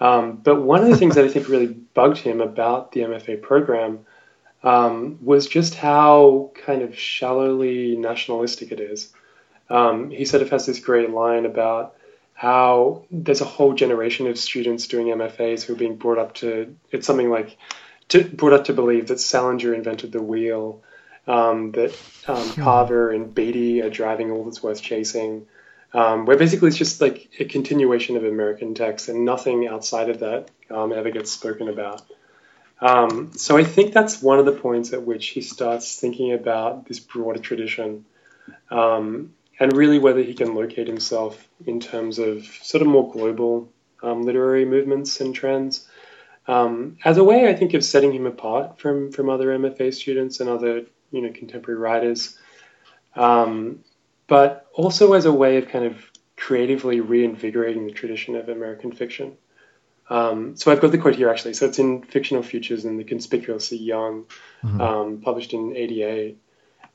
Um, 0.00 0.36
but 0.36 0.62
one 0.62 0.82
of 0.82 0.88
the 0.88 0.96
things 0.96 1.16
that 1.16 1.24
I 1.24 1.28
think 1.28 1.48
really 1.48 1.66
bugged 1.66 2.18
him 2.18 2.40
about 2.40 2.92
the 2.92 3.00
MFA 3.00 3.42
program 3.42 4.00
um, 4.62 5.18
was 5.22 5.46
just 5.46 5.74
how 5.74 6.52
kind 6.64 6.82
of 6.82 6.96
shallowly 6.96 7.96
nationalistic 7.96 8.72
it 8.72 8.80
is. 8.80 9.12
Um, 9.70 10.10
he 10.10 10.24
sort 10.24 10.42
of 10.42 10.50
has 10.50 10.66
this 10.66 10.80
great 10.80 11.10
line 11.10 11.46
about 11.46 11.96
how 12.34 13.04
there's 13.10 13.40
a 13.40 13.44
whole 13.44 13.74
generation 13.74 14.26
of 14.28 14.38
students 14.38 14.86
doing 14.86 15.08
MFAs 15.08 15.64
who 15.64 15.72
are 15.72 15.76
being 15.76 15.96
brought 15.96 16.18
up 16.18 16.34
to, 16.34 16.76
it's 16.90 17.06
something 17.06 17.30
like, 17.30 17.56
to, 18.08 18.24
brought 18.24 18.52
up 18.52 18.64
to 18.66 18.72
believe 18.72 19.08
that 19.08 19.20
Salinger 19.20 19.74
invented 19.74 20.12
the 20.12 20.22
wheel 20.22 20.82
um, 21.26 21.72
that 21.72 21.90
um, 22.26 22.48
hmm. 22.48 22.62
Carver 22.62 23.10
and 23.10 23.34
Beattie 23.34 23.82
are 23.82 23.90
driving 23.90 24.30
all 24.30 24.44
that's 24.44 24.62
worth 24.62 24.80
chasing. 24.80 25.46
Um, 25.92 26.26
where 26.26 26.36
basically 26.36 26.68
it's 26.68 26.76
just 26.76 27.00
like 27.00 27.30
a 27.38 27.46
continuation 27.46 28.16
of 28.16 28.24
American 28.24 28.74
text 28.74 29.08
and 29.08 29.24
nothing 29.24 29.66
outside 29.66 30.10
of 30.10 30.20
that 30.20 30.50
um, 30.70 30.92
ever 30.92 31.10
gets 31.10 31.32
spoken 31.32 31.68
about. 31.68 32.02
Um, 32.80 33.32
so 33.32 33.56
I 33.56 33.64
think 33.64 33.94
that's 33.94 34.22
one 34.22 34.38
of 34.38 34.44
the 34.44 34.52
points 34.52 34.92
at 34.92 35.02
which 35.02 35.28
he 35.28 35.40
starts 35.40 35.98
thinking 35.98 36.32
about 36.32 36.86
this 36.86 37.00
broader 37.00 37.40
tradition 37.40 38.04
um, 38.70 39.32
and 39.60 39.72
really 39.72 39.98
whether 39.98 40.22
he 40.22 40.34
can 40.34 40.54
locate 40.54 40.86
himself 40.86 41.48
in 41.66 41.80
terms 41.80 42.18
of 42.18 42.44
sort 42.62 42.82
of 42.82 42.88
more 42.88 43.10
global 43.10 43.72
um, 44.02 44.22
literary 44.22 44.64
movements 44.64 45.20
and 45.20 45.34
trends. 45.34 45.88
Um, 46.46 46.96
as 47.04 47.18
a 47.18 47.24
way, 47.24 47.48
I 47.48 47.54
think, 47.54 47.74
of 47.74 47.84
setting 47.84 48.12
him 48.12 48.26
apart 48.26 48.80
from, 48.80 49.12
from 49.12 49.28
other 49.28 49.48
MFA 49.48 49.92
students 49.92 50.40
and 50.40 50.48
other 50.48 50.86
you 51.10 51.22
know 51.22 51.32
contemporary 51.32 51.80
writers, 51.80 52.38
um, 53.16 53.84
but 54.26 54.66
also 54.74 55.14
as 55.14 55.24
a 55.24 55.32
way 55.32 55.56
of 55.56 55.68
kind 55.68 55.84
of 55.84 56.10
creatively 56.36 57.00
reinvigorating 57.00 57.86
the 57.86 57.92
tradition 57.92 58.36
of 58.36 58.48
American 58.48 58.92
fiction. 58.92 59.36
Um, 60.10 60.56
so 60.56 60.72
I've 60.72 60.80
got 60.80 60.90
the 60.90 60.98
quote 60.98 61.16
here 61.16 61.28
actually. 61.28 61.54
So 61.54 61.66
it's 61.66 61.78
in 61.78 62.02
Fictional 62.02 62.42
Futures 62.42 62.84
and 62.84 62.98
the 62.98 63.04
Conspicuously 63.04 63.78
Young, 63.78 64.24
mm-hmm. 64.62 64.80
um, 64.80 65.20
published 65.20 65.52
in 65.52 65.76
'88, 65.76 66.38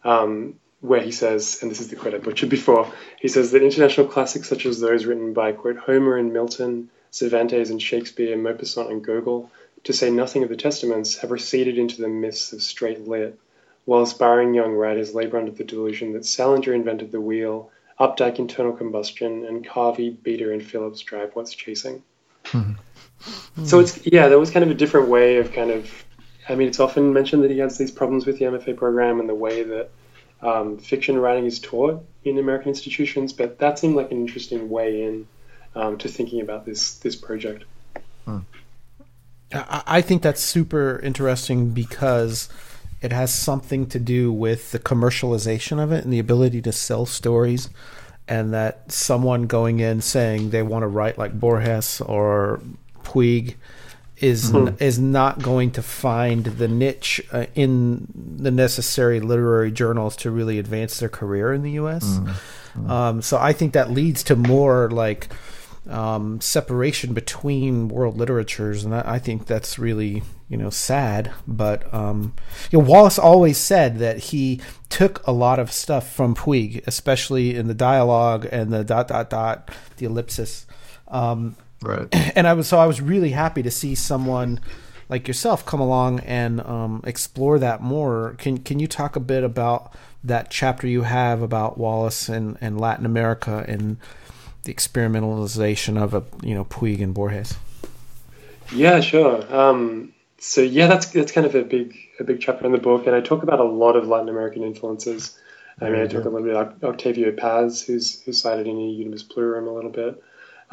um, 0.03 0.55
where 0.83 0.99
he 0.99 1.11
says, 1.11 1.59
and 1.61 1.71
this 1.71 1.79
is 1.79 1.87
the 1.87 1.95
quote 1.95 2.13
I 2.13 2.17
butchered 2.17 2.49
before. 2.49 2.91
He 3.17 3.29
says 3.29 3.51
that 3.51 3.63
international 3.63 4.05
classics 4.05 4.49
such 4.49 4.65
as 4.65 4.81
those 4.81 5.05
written 5.05 5.31
by 5.31 5.53
quote 5.53 5.77
Homer 5.77 6.17
and 6.17 6.33
Milton, 6.33 6.89
Cervantes 7.09 7.69
and 7.69 7.81
Shakespeare, 7.81 8.35
Maupassant 8.35 8.91
and 8.91 9.01
Gogol, 9.01 9.49
to 9.85 9.93
say 9.93 10.09
nothing 10.09 10.43
of 10.43 10.49
the 10.49 10.57
Testaments, 10.57 11.19
have 11.19 11.31
receded 11.31 11.77
into 11.77 12.01
the 12.01 12.09
myths 12.09 12.51
of 12.51 12.61
straight 12.61 13.07
lit 13.07 13.39
while 13.85 14.01
aspiring 14.01 14.53
young 14.53 14.73
writers 14.73 15.15
labor 15.15 15.37
under 15.37 15.51
the 15.51 15.63
delusion 15.63 16.11
that 16.13 16.25
Salinger 16.25 16.73
invented 16.73 17.13
the 17.13 17.21
wheel, 17.21 17.71
Updike 17.97 18.37
internal 18.37 18.73
combustion, 18.73 19.45
and 19.45 19.65
Carver, 19.65 20.11
Beattie, 20.11 20.51
and 20.51 20.61
Phillips 20.61 20.99
drive 20.99 21.33
what's 21.33 21.53
chasing. 21.53 22.03
Mm-hmm. 22.45 23.65
So 23.65 23.79
it's 23.79 24.05
yeah, 24.05 24.27
that 24.27 24.37
was 24.37 24.51
kind 24.51 24.65
of 24.65 24.71
a 24.71 24.73
different 24.73 25.07
way 25.07 25.37
of 25.37 25.53
kind 25.53 25.71
of. 25.71 25.89
I 26.49 26.55
mean, 26.55 26.67
it's 26.67 26.81
often 26.81 27.13
mentioned 27.13 27.41
that 27.45 27.51
he 27.51 27.59
has 27.59 27.77
these 27.77 27.91
problems 27.91 28.25
with 28.25 28.37
the 28.37 28.45
MFA 28.45 28.75
program 28.75 29.21
and 29.21 29.29
the 29.29 29.35
way 29.35 29.63
that 29.63 29.91
um, 30.43 30.77
fiction 30.77 31.17
writing 31.17 31.45
is 31.45 31.59
taught 31.59 32.05
in 32.23 32.37
American 32.37 32.69
institutions, 32.69 33.33
but 33.33 33.59
that 33.59 33.79
seemed 33.79 33.95
like 33.95 34.11
an 34.11 34.17
interesting 34.17 34.69
way 34.69 35.03
in 35.03 35.27
um, 35.75 35.97
to 35.97 36.07
thinking 36.07 36.41
about 36.41 36.65
this 36.65 36.95
this 36.95 37.15
project. 37.15 37.63
Hmm. 38.25 38.39
I 39.53 40.01
think 40.01 40.23
that's 40.23 40.41
super 40.41 40.99
interesting 41.03 41.69
because 41.71 42.49
it 43.01 43.11
has 43.11 43.31
something 43.31 43.85
to 43.87 43.99
do 43.99 44.31
with 44.31 44.71
the 44.71 44.79
commercialization 44.79 45.81
of 45.81 45.91
it 45.91 46.03
and 46.03 46.11
the 46.11 46.19
ability 46.19 46.61
to 46.63 46.71
sell 46.71 47.05
stories. 47.05 47.69
And 48.27 48.53
that 48.53 48.91
someone 48.91 49.47
going 49.47 49.79
in 49.79 50.01
saying 50.01 50.49
they 50.49 50.63
want 50.63 50.83
to 50.83 50.87
write 50.87 51.17
like 51.17 51.37
Borges 51.37 51.99
or 52.01 52.61
Puig 53.03 53.55
is 54.17 54.51
mm-hmm. 54.51 54.75
is 54.81 54.99
not 54.99 55.41
going 55.41 55.71
to 55.71 55.81
find 55.81 56.45
the 56.45 56.67
niche 56.67 57.21
uh, 57.31 57.45
in 57.55 58.07
the 58.15 58.51
necessary 58.51 59.19
literary 59.19 59.71
journals 59.71 60.15
to 60.17 60.31
really 60.31 60.59
advance 60.59 60.99
their 60.99 61.09
career 61.09 61.53
in 61.53 61.63
the 61.63 61.71
U.S. 61.71 62.05
Mm-hmm. 62.05 62.89
Um, 62.89 63.21
so 63.21 63.37
I 63.37 63.53
think 63.53 63.73
that 63.73 63.91
leads 63.91 64.23
to 64.23 64.35
more 64.35 64.89
like 64.89 65.29
um, 65.89 66.39
separation 66.39 67.13
between 67.13 67.89
world 67.89 68.17
literatures, 68.17 68.85
and 68.85 68.95
I, 68.95 69.03
I, 69.15 69.19
think 69.19 69.47
that's 69.47 69.77
really 69.77 70.23
you 70.47 70.57
know 70.57 70.69
sad. 70.69 71.31
But 71.45 71.93
um, 71.93 72.33
you 72.71 72.79
know, 72.79 72.85
Wallace 72.85 73.19
always 73.19 73.57
said 73.57 73.99
that 73.99 74.19
he 74.19 74.61
took 74.89 75.25
a 75.27 75.31
lot 75.31 75.59
of 75.59 75.71
stuff 75.71 76.11
from 76.11 76.35
Puig, 76.35 76.85
especially 76.87 77.55
in 77.55 77.67
the 77.67 77.73
dialogue 77.73 78.47
and 78.51 78.71
the 78.71 78.83
dot 78.83 79.09
dot 79.09 79.29
dot, 79.29 79.71
the 79.97 80.05
ellipsis. 80.05 80.65
Um, 81.09 81.57
right. 81.83 82.07
And 82.35 82.47
I 82.47 82.53
was 82.53 82.67
so 82.67 82.79
I 82.79 82.85
was 82.85 83.01
really 83.01 83.31
happy 83.31 83.61
to 83.63 83.71
see 83.71 83.95
someone 83.95 84.59
like 85.09 85.27
yourself 85.27 85.65
come 85.65 85.79
along 85.79 86.21
and 86.21 86.61
um, 86.61 87.03
explore 87.05 87.59
that 87.59 87.81
more. 87.81 88.35
Can 88.39 88.57
can 88.57 88.79
you 88.79 88.87
talk 88.87 89.15
a 89.15 89.19
bit 89.19 89.43
about 89.43 89.93
that 90.23 90.49
chapter 90.49 90.87
you 90.87 91.03
have 91.03 91.41
about 91.41 91.77
Wallace 91.77 92.29
and, 92.29 92.57
and 92.61 92.79
Latin 92.79 93.05
America 93.05 93.65
and 93.67 93.97
the 94.63 94.73
experimentalization 94.73 96.01
of 96.01 96.13
a 96.13 96.23
you 96.41 96.55
know 96.55 96.65
Puig 96.65 97.01
and 97.01 97.13
Borges. 97.13 97.55
Yeah, 98.73 99.01
sure. 99.01 99.43
Um, 99.53 100.13
so 100.39 100.61
yeah, 100.61 100.87
that's 100.87 101.07
that's 101.07 101.31
kind 101.31 101.45
of 101.45 101.55
a 101.55 101.63
big 101.63 101.95
a 102.19 102.23
big 102.23 102.39
chapter 102.41 102.65
in 102.65 102.71
the 102.71 102.77
book, 102.77 103.05
and 103.05 103.15
I 103.15 103.21
talk 103.21 103.43
about 103.43 103.59
a 103.59 103.65
lot 103.65 103.95
of 103.95 104.07
Latin 104.07 104.29
American 104.29 104.63
influences. 104.63 105.37
I 105.81 105.89
mean, 105.89 106.01
I 106.01 106.07
talk 106.07 106.23
a 106.25 106.29
little 106.29 106.43
bit 106.43 106.55
about 106.55 106.83
Octavio 106.83 107.31
Paz, 107.31 107.81
who's 107.81 108.21
who's 108.21 108.41
cited 108.41 108.67
in 108.67 108.77
the 108.77 108.83
Universe 108.83 109.23
Plurium 109.23 109.67
a 109.67 109.71
little 109.71 109.89
bit. 109.89 110.23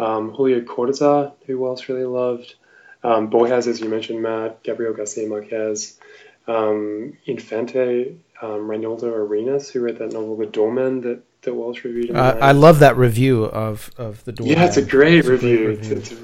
Um, 0.00 0.30
Julio 0.30 0.60
Cortazar, 0.60 1.32
who 1.46 1.58
Wallace 1.58 1.88
really 1.88 2.04
loved. 2.04 2.54
Um, 3.02 3.28
Borges, 3.28 3.66
as 3.66 3.80
you 3.80 3.88
mentioned, 3.88 4.22
Matt, 4.22 4.62
Gabriel 4.62 4.94
Garcia 4.94 5.28
Marquez, 5.28 5.98
um, 6.46 7.16
Infante, 7.26 8.16
um, 8.42 8.70
Reinaldo 8.70 9.12
Arenas, 9.12 9.70
who 9.70 9.80
wrote 9.80 9.98
that 9.98 10.12
novel 10.12 10.36
The 10.36 10.46
Doorman 10.46 11.02
that 11.02 11.22
that 11.42 11.54
Wallace 11.54 11.84
reviewed. 11.84 12.10
Uh, 12.14 12.36
I 12.40 12.52
love 12.52 12.80
that 12.80 12.96
review 12.96 13.44
of 13.44 13.90
of 13.96 14.24
the 14.24 14.32
Doorman. 14.32 14.56
Yeah, 14.56 14.66
it's 14.66 14.76
a 14.76 14.82
great 14.82 15.18
it's 15.18 15.28
review. 15.28 15.54
A 15.54 15.64
great 15.64 15.78
review. 15.78 15.96
It's, 15.96 16.10
it's, 16.12 16.20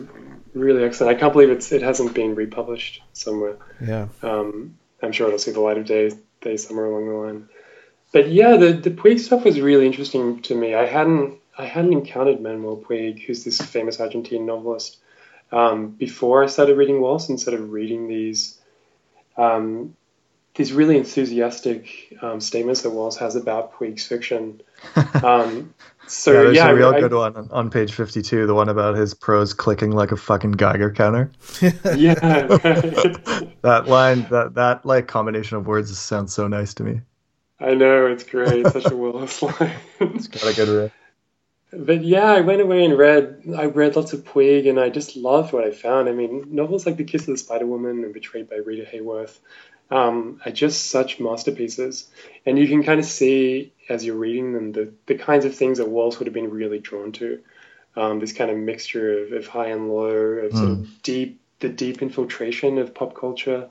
really 0.54 0.84
excellent. 0.84 1.14
I 1.14 1.20
can't 1.20 1.34
believe 1.34 1.50
it's 1.50 1.70
it 1.70 1.82
hasn't 1.82 2.14
been 2.14 2.34
republished 2.34 3.02
somewhere. 3.12 3.56
Yeah. 3.80 4.08
Um, 4.22 4.78
I'm 5.02 5.12
sure 5.12 5.26
it'll 5.26 5.38
see 5.38 5.50
the 5.50 5.60
light 5.60 5.76
of 5.76 5.84
day 5.84 6.12
day 6.40 6.56
somewhere 6.56 6.86
along 6.86 7.08
the 7.08 7.14
line. 7.14 7.48
But 8.12 8.30
yeah, 8.30 8.56
the 8.56 8.72
the 8.72 8.90
Puig 8.90 9.20
stuff 9.20 9.44
was 9.44 9.60
really 9.60 9.86
interesting 9.86 10.40
to 10.42 10.54
me. 10.54 10.74
I 10.74 10.86
hadn't 10.86 11.38
I 11.58 11.64
hadn't 11.64 11.92
encountered 11.92 12.40
Manuel 12.40 12.76
Puig, 12.76 13.22
who's 13.22 13.44
this 13.44 13.60
famous 13.60 13.98
Argentine 14.00 14.46
novelist, 14.46 14.98
um, 15.52 15.90
before 15.90 16.42
I 16.42 16.46
started 16.46 16.76
reading 16.76 17.00
Wallace 17.00 17.28
and 17.28 17.40
started 17.40 17.62
reading 17.62 18.08
these 18.08 18.58
um, 19.36 19.96
these 20.54 20.72
really 20.72 20.96
enthusiastic 20.96 22.14
um, 22.22 22.40
statements 22.40 22.82
that 22.82 22.90
Wallace 22.90 23.16
has 23.18 23.36
about 23.36 23.78
Puig's 23.78 24.06
fiction. 24.06 24.60
Um, 25.22 25.74
so 26.06 26.30
yeah, 26.30 26.42
there's 26.42 26.56
yeah, 26.56 26.70
a 26.70 26.74
real 26.74 26.94
I, 26.94 27.00
good 27.00 27.12
one 27.12 27.48
on 27.50 27.70
page 27.70 27.92
52, 27.92 28.46
the 28.46 28.54
one 28.54 28.68
about 28.68 28.96
his 28.96 29.14
prose 29.14 29.52
clicking 29.54 29.90
like 29.90 30.12
a 30.12 30.16
fucking 30.16 30.52
Geiger 30.52 30.92
counter. 30.92 31.32
yeah, 31.62 32.14
that 33.62 33.84
line, 33.88 34.26
that 34.30 34.52
that 34.54 34.86
like 34.86 35.08
combination 35.08 35.56
of 35.56 35.66
words 35.66 35.96
sounds 35.98 36.32
so 36.32 36.46
nice 36.46 36.74
to 36.74 36.84
me. 36.84 37.00
I 37.58 37.74
know 37.74 38.06
it's 38.06 38.22
great, 38.22 38.66
such 38.68 38.86
a 38.86 38.94
Wallace 38.94 39.42
line. 39.42 39.72
it's 40.00 40.28
got 40.28 40.44
a 40.44 40.54
good 40.54 40.68
riff. 40.68 40.92
But 41.72 42.04
yeah, 42.04 42.30
I 42.30 42.42
went 42.42 42.62
away 42.62 42.84
and 42.84 42.96
read. 42.96 43.42
I 43.56 43.66
read 43.66 43.96
lots 43.96 44.12
of 44.12 44.24
Puig, 44.24 44.68
and 44.68 44.78
I 44.78 44.88
just 44.88 45.16
loved 45.16 45.52
what 45.52 45.64
I 45.64 45.72
found. 45.72 46.08
I 46.08 46.12
mean, 46.12 46.44
novels 46.50 46.86
like 46.86 46.96
*The 46.96 47.04
Kiss 47.04 47.22
of 47.22 47.28
the 47.28 47.38
Spider 47.38 47.66
Woman* 47.66 48.04
and 48.04 48.14
*Betrayed 48.14 48.48
by 48.48 48.56
Rita 48.56 48.84
Hayworth* 48.84 49.38
um, 49.90 50.40
are 50.44 50.52
just 50.52 50.90
such 50.90 51.20
masterpieces. 51.20 52.08
And 52.44 52.58
you 52.58 52.68
can 52.68 52.82
kind 52.82 53.00
of 53.00 53.06
see 53.06 53.72
as 53.88 54.04
you're 54.04 54.16
reading 54.16 54.52
them 54.52 54.72
the, 54.72 54.92
the 55.06 55.16
kinds 55.16 55.44
of 55.44 55.54
things 55.54 55.78
that 55.78 55.88
Wallace 55.88 56.18
would 56.18 56.26
have 56.26 56.34
been 56.34 56.50
really 56.50 56.78
drawn 56.78 57.12
to. 57.12 57.40
Um, 57.96 58.20
this 58.20 58.32
kind 58.32 58.50
of 58.50 58.58
mixture 58.58 59.24
of, 59.24 59.32
of 59.32 59.46
high 59.46 59.68
and 59.68 59.88
low, 59.88 60.06
of 60.06 60.52
mm. 60.52 60.56
sort 60.56 60.70
of 60.70 60.78
hmm. 60.78 60.84
deep, 61.02 61.40
the 61.60 61.70
deep 61.70 62.02
infiltration 62.02 62.76
of 62.76 62.94
pop 62.94 63.14
culture, 63.14 63.70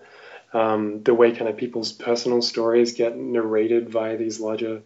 um, 0.51 1.03
the 1.03 1.13
way 1.13 1.31
kind 1.31 1.47
of 1.47 1.57
people's 1.57 1.91
personal 1.91 2.41
stories 2.41 2.93
get 2.93 3.15
narrated 3.15 3.89
via 3.89 4.17
these 4.17 4.39
larger 4.39 4.81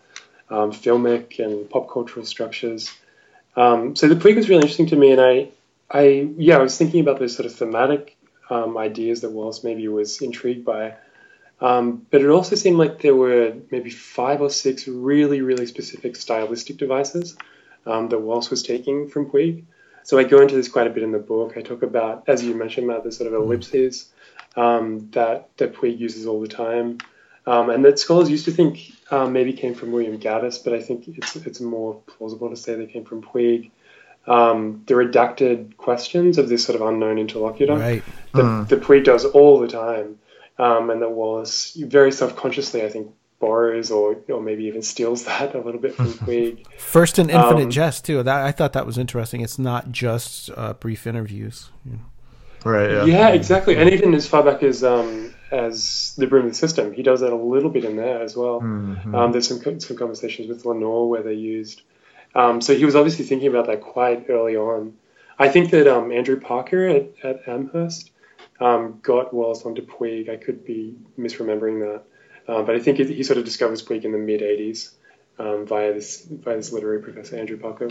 um, 0.50 0.72
filmic 0.72 1.40
and 1.40 1.70
pop 1.70 1.90
cultural 1.90 2.26
structures. 2.26 2.92
Um, 3.56 3.96
so 3.96 4.08
the 4.08 4.16
Puig 4.16 4.36
was 4.36 4.50
really 4.50 4.62
interesting 4.62 4.88
to 4.88 4.96
me, 4.96 5.12
and 5.12 5.22
I, 5.22 5.50
I, 5.90 6.30
yeah, 6.38 6.58
I 6.58 6.62
was 6.62 6.78
thinking 6.78 7.02
about 7.02 7.20
those 7.20 7.36
sort 7.36 7.46
of 7.46 7.54
thematic 7.54 8.16
um, 8.50 8.78
ideas 8.78 9.22
that 9.22 9.32
Wallace 9.32 9.64
maybe 9.64 9.88
was 9.88 10.22
intrigued 10.22 10.66
by. 10.66 10.96
Um, 11.62 12.06
but 12.10 12.22
it 12.22 12.30
also 12.30 12.56
seemed 12.56 12.78
like 12.78 13.02
there 13.02 13.16
were 13.16 13.54
maybe 13.70 13.90
five 13.90 14.42
or 14.42 14.50
six 14.50 14.88
really, 14.88 15.42
really 15.42 15.66
specific 15.66 16.16
stylistic 16.16 16.78
devices 16.78 17.36
um, 17.86 18.08
that 18.10 18.20
Wallace 18.20 18.50
was 18.50 18.64
taking 18.64 19.10
from 19.10 19.30
Puig. 19.30 19.64
So 20.04 20.18
I 20.18 20.24
go 20.24 20.42
into 20.42 20.56
this 20.56 20.70
quite 20.70 20.88
a 20.88 20.90
bit 20.90 21.04
in 21.04 21.12
the 21.12 21.20
book. 21.20 21.56
I 21.58 21.62
talk 21.62 21.84
about, 21.84 22.24
as 22.28 22.44
you 22.44 22.56
mentioned, 22.56 22.88
Matt, 22.88 23.04
the 23.04 23.12
sort 23.12 23.28
of 23.32 23.34
ellipses 23.34 24.10
um, 24.56 25.10
that, 25.12 25.50
that 25.58 25.76
Puig 25.76 26.00
uses 26.00 26.26
all 26.26 26.40
the 26.40 26.48
time. 26.48 27.00
Um, 27.46 27.70
and 27.70 27.84
that 27.86 28.00
scholars 28.00 28.30
used 28.30 28.46
to 28.46 28.52
think 28.52 28.94
um, 29.12 29.34
maybe 29.34 29.54
came 29.54 29.74
from 29.76 29.92
William 29.92 30.20
Gaddis, 30.20 30.64
but 30.64 30.74
I 30.74 30.82
think 30.82 31.08
it's, 31.08 31.36
it's 31.36 31.60
more 31.60 32.02
plausible 32.06 32.50
to 32.50 32.56
say 32.56 32.76
they 32.76 32.86
came 32.86 33.06
from 33.06 33.22
Puig. 33.22 33.72
Um, 34.28 34.84
the 34.86 34.94
redacted 34.94 35.78
questions 35.78 36.38
of 36.38 36.50
this 36.50 36.64
sort 36.64 36.80
of 36.80 36.88
unknown 36.88 37.18
interlocutor 37.18 37.76
right. 37.76 38.04
that, 38.34 38.44
mm. 38.44 38.68
that 38.68 38.82
Puig 38.82 39.06
does 39.06 39.26
all 39.26 39.60
the 39.60 39.68
time 39.68 40.20
um, 40.60 40.90
and 40.90 41.02
that 41.02 41.10
Wallace 41.10 41.74
very 41.76 42.12
self-consciously, 42.12 42.84
I 42.84 42.90
think, 42.90 43.12
borrows 43.40 43.90
or 43.90 44.18
or 44.28 44.42
maybe 44.42 44.66
even 44.66 44.82
steals 44.82 45.24
that 45.24 45.56
a 45.56 45.60
little 45.60 45.80
bit 45.80 45.96
from 45.96 46.08
Puig. 46.14 46.66
First 46.78 47.18
in 47.18 47.30
Infinite 47.30 47.64
um, 47.64 47.70
Jest 47.70 48.06
too. 48.06 48.22
That 48.22 48.46
I 48.46 48.52
thought 48.52 48.74
that 48.74 48.86
was 48.86 48.98
interesting. 48.98 49.42
It's 49.42 49.58
not 49.58 49.92
just 49.92 50.52
uh, 50.56 50.74
brief 50.74 51.08
interviews. 51.08 51.70
You 51.86 51.94
know. 51.94 52.70
Right. 52.70 52.92
Yeah. 52.92 53.06
yeah. 53.06 53.30
exactly. 53.30 53.78
And 53.78 53.90
even 53.90 54.14
as 54.14 54.28
far 54.28 54.44
back 54.44 54.62
as 54.62 54.84
um, 54.84 55.34
as 55.52 56.14
the 56.18 56.28
Broom 56.28 56.46
of 56.46 56.52
the 56.52 56.58
System, 56.58 56.94
he 56.94 57.04
does 57.04 57.22
that 57.22 57.34
a 57.34 57.36
little 57.36 57.70
bit 57.70 57.86
in 57.86 57.96
there 57.96 58.22
as 58.22 58.36
well. 58.36 58.62
Mm-hmm. 58.62 59.16
Um, 59.16 59.32
there's 59.32 59.48
some 59.48 59.80
some 59.80 59.98
conversations 59.98 60.48
with 60.48 60.66
Lenore 60.66 61.10
where 61.10 61.24
they 61.24 61.34
used. 61.34 61.82
Um, 62.36 62.62
so 62.62 62.76
he 62.76 62.86
was 62.86 62.96
obviously 62.96 63.26
thinking 63.26 63.48
about 63.48 63.68
that 63.68 63.82
quite 63.82 64.30
early 64.30 64.56
on. 64.56 64.94
I 65.38 65.50
think 65.50 65.72
that 65.72 65.88
um, 65.88 66.12
Andrew 66.12 66.40
Parker 66.40 66.88
at, 66.88 67.14
at 67.24 67.48
Amherst 67.48 68.12
um, 68.60 69.00
got 69.02 69.34
Wallace 69.34 69.64
onto 69.66 69.86
Puig. 69.86 70.30
I 70.30 70.36
could 70.36 70.66
be 70.66 70.96
misremembering 71.18 71.80
that, 71.80 72.52
uh, 72.52 72.62
but 72.64 72.76
I 72.76 72.80
think 72.80 72.98
he 72.98 73.24
sort 73.24 73.38
of 73.38 73.46
discovers 73.46 73.82
Puig 73.84 74.04
in 74.04 74.12
the 74.12 74.18
mid 74.18 74.42
'80s 74.42 74.92
um, 75.40 75.66
via 75.66 75.94
this 75.94 76.26
via 76.26 76.58
this 76.58 76.72
literary 76.72 77.02
professor 77.02 77.38
Andrew 77.38 77.58
Parker. 77.58 77.90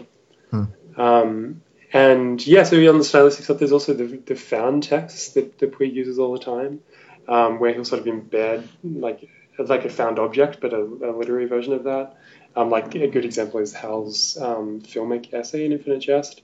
Hmm. 0.51 0.65
Um, 0.97 1.63
and 1.93 2.47
yeah, 2.47 2.65
so 2.65 2.77
on 2.89 2.99
the 2.99 3.05
stylistic 3.05 3.45
stuff, 3.45 3.59
there's 3.59 3.73
also 3.73 3.95
the, 3.95 4.05
the 4.19 4.37
found 4.37 4.83
text 4.83 5.35
that, 5.35 5.59
that 5.59 5.73
Puig 5.73 5.95
uses 5.95 6.19
all 6.19 6.33
the 6.33 6.45
time, 6.45 6.81
um, 7.29 7.59
where 7.61 7.73
he'll 7.73 7.85
sort 7.85 8.01
of 8.01 8.07
embed 8.07 8.67
like 8.83 9.29
like 9.59 9.85
a 9.85 9.91
found 9.91 10.19
object, 10.19 10.61
but 10.61 10.73
a, 10.73 10.81
a 10.81 11.13
literary 11.17 11.47
version 11.47 11.73
of 11.73 11.85
that. 11.85 12.17
Um, 12.57 12.71
like 12.71 12.95
a 12.95 13.09
good 13.09 13.25
example 13.25 13.61
is 13.61 13.73
Hal's 13.73 14.39
um, 14.41 14.81
filmic 14.81 15.33
essay 15.33 15.65
in 15.65 15.73
Infinite 15.73 16.01
Jest, 16.01 16.43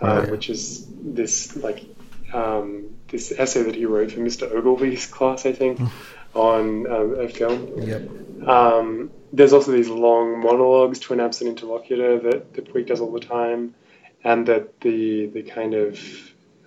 uh, 0.00 0.26
which 0.26 0.48
is 0.48 0.86
this 0.90 1.56
like 1.56 1.84
um, 2.32 2.96
this 3.08 3.32
essay 3.32 3.62
that 3.62 3.74
he 3.74 3.86
wrote 3.86 4.12
for 4.12 4.20
Mr. 4.20 4.50
Ogilvie's 4.50 5.06
class, 5.06 5.46
I 5.46 5.52
think, 5.52 5.80
on 6.34 6.86
um, 6.86 7.18
a 7.18 7.28
film. 7.28 7.82
Yep. 7.82 8.48
Um, 8.48 9.10
there's 9.32 9.52
also 9.52 9.72
these 9.72 9.88
long 9.88 10.40
monologues 10.40 10.98
to 11.00 11.12
an 11.12 11.20
absent 11.20 11.50
interlocutor 11.50 12.18
that, 12.20 12.54
that 12.54 12.72
Puig 12.72 12.86
does 12.86 13.00
all 13.00 13.12
the 13.12 13.20
time, 13.20 13.74
and 14.22 14.46
that 14.46 14.80
the 14.80 15.26
the 15.26 15.42
kind 15.42 15.74
of 15.74 15.98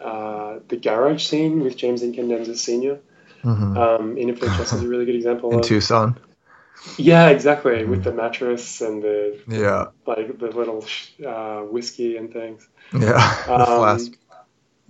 uh, 0.02 0.60
the 0.68 0.78
garage 0.78 1.26
scene 1.26 1.62
with 1.62 1.78
James 1.78 2.04
Incandenza 2.04 2.58
Sr. 2.58 3.00
Mm-hmm. 3.44 3.78
Um, 3.78 4.18
in 4.18 4.30
Infinite 4.30 4.58
Jest 4.58 4.74
is 4.74 4.84
a 4.84 4.88
really 4.88 5.06
good 5.06 5.16
example. 5.16 5.52
in 5.52 5.60
of, 5.60 5.66
Tucson. 5.66 6.18
Yeah, 6.98 7.30
exactly. 7.30 7.74
Mm-hmm. 7.74 7.92
With 7.92 8.04
the 8.04 8.14
mattress 8.14 8.82
and 8.82 9.04
the 9.04 9.40
yeah, 9.48 9.88
like 10.06 10.38
the 10.40 10.48
little 10.48 10.86
uh, 11.26 11.62
whiskey 11.62 12.18
and 12.18 12.32
things. 12.32 12.68
Yeah, 12.94 13.44
the 13.48 13.60
um, 13.60 13.66
flask 13.66 14.14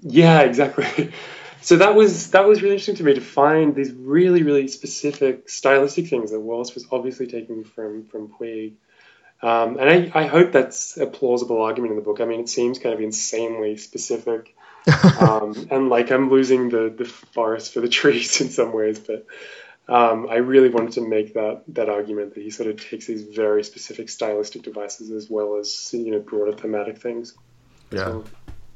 yeah, 0.03 0.41
exactly. 0.41 1.12
So 1.62 1.77
that 1.77 1.95
was 1.95 2.31
that 2.31 2.45
was 2.45 2.62
really 2.62 2.74
interesting 2.74 2.98
to 2.98 3.05
me 3.05 3.13
to 3.13 3.22
find 3.22 3.74
these 3.74 3.93
really 3.93 4.43
really 4.43 4.67
specific 4.67 5.48
stylistic 5.48 6.10
things 6.10 6.31
that 6.31 6.41
Wallace 6.41 6.74
was 6.74 6.86
obviously 6.91 7.25
taking 7.27 7.63
from 7.63 8.03
from 8.07 8.27
Puig. 8.27 8.74
Um, 9.41 9.77
and 9.79 9.89
I, 9.89 10.12
I 10.13 10.27
hope 10.27 10.51
that's 10.51 10.98
a 10.98 11.05
plausible 11.07 11.62
argument 11.62 11.91
in 11.91 11.95
the 11.95 12.03
book. 12.03 12.19
I 12.19 12.25
mean, 12.25 12.41
it 12.41 12.50
seems 12.50 12.79
kind 12.79 12.93
of 12.93 13.00
insanely 13.00 13.77
specific, 13.77 14.53
um, 15.20 15.68
and 15.72 15.90
like 15.90 16.12
I'm 16.12 16.30
losing 16.30 16.70
the 16.70 16.94
the 16.96 17.06
forest 17.06 17.74
for 17.74 17.82
the 17.82 17.90
trees 18.00 18.42
in 18.42 18.50
some 18.50 18.74
ways. 18.74 19.00
But 19.00 19.25
um, 19.88 20.28
I 20.30 20.38
really 20.38 20.70
wanted 20.70 20.94
to 20.94 21.08
make 21.08 21.34
that 21.34 21.63
that 21.70 21.90
argument 21.90 22.36
that 22.36 22.42
he 22.42 22.50
sort 22.50 22.70
of 22.70 22.82
takes 22.82 23.06
these 23.06 23.24
very 23.24 23.63
specific 23.63 24.10
stylistic 24.10 24.62
devices 24.62 25.12
as 25.12 25.30
well 25.30 25.58
as 25.58 25.94
you 25.94 26.12
know 26.12 26.20
broader 26.20 26.54
thematic 26.54 27.00
things. 27.00 27.36
Yeah. 27.92 28.06
So, 28.06 28.24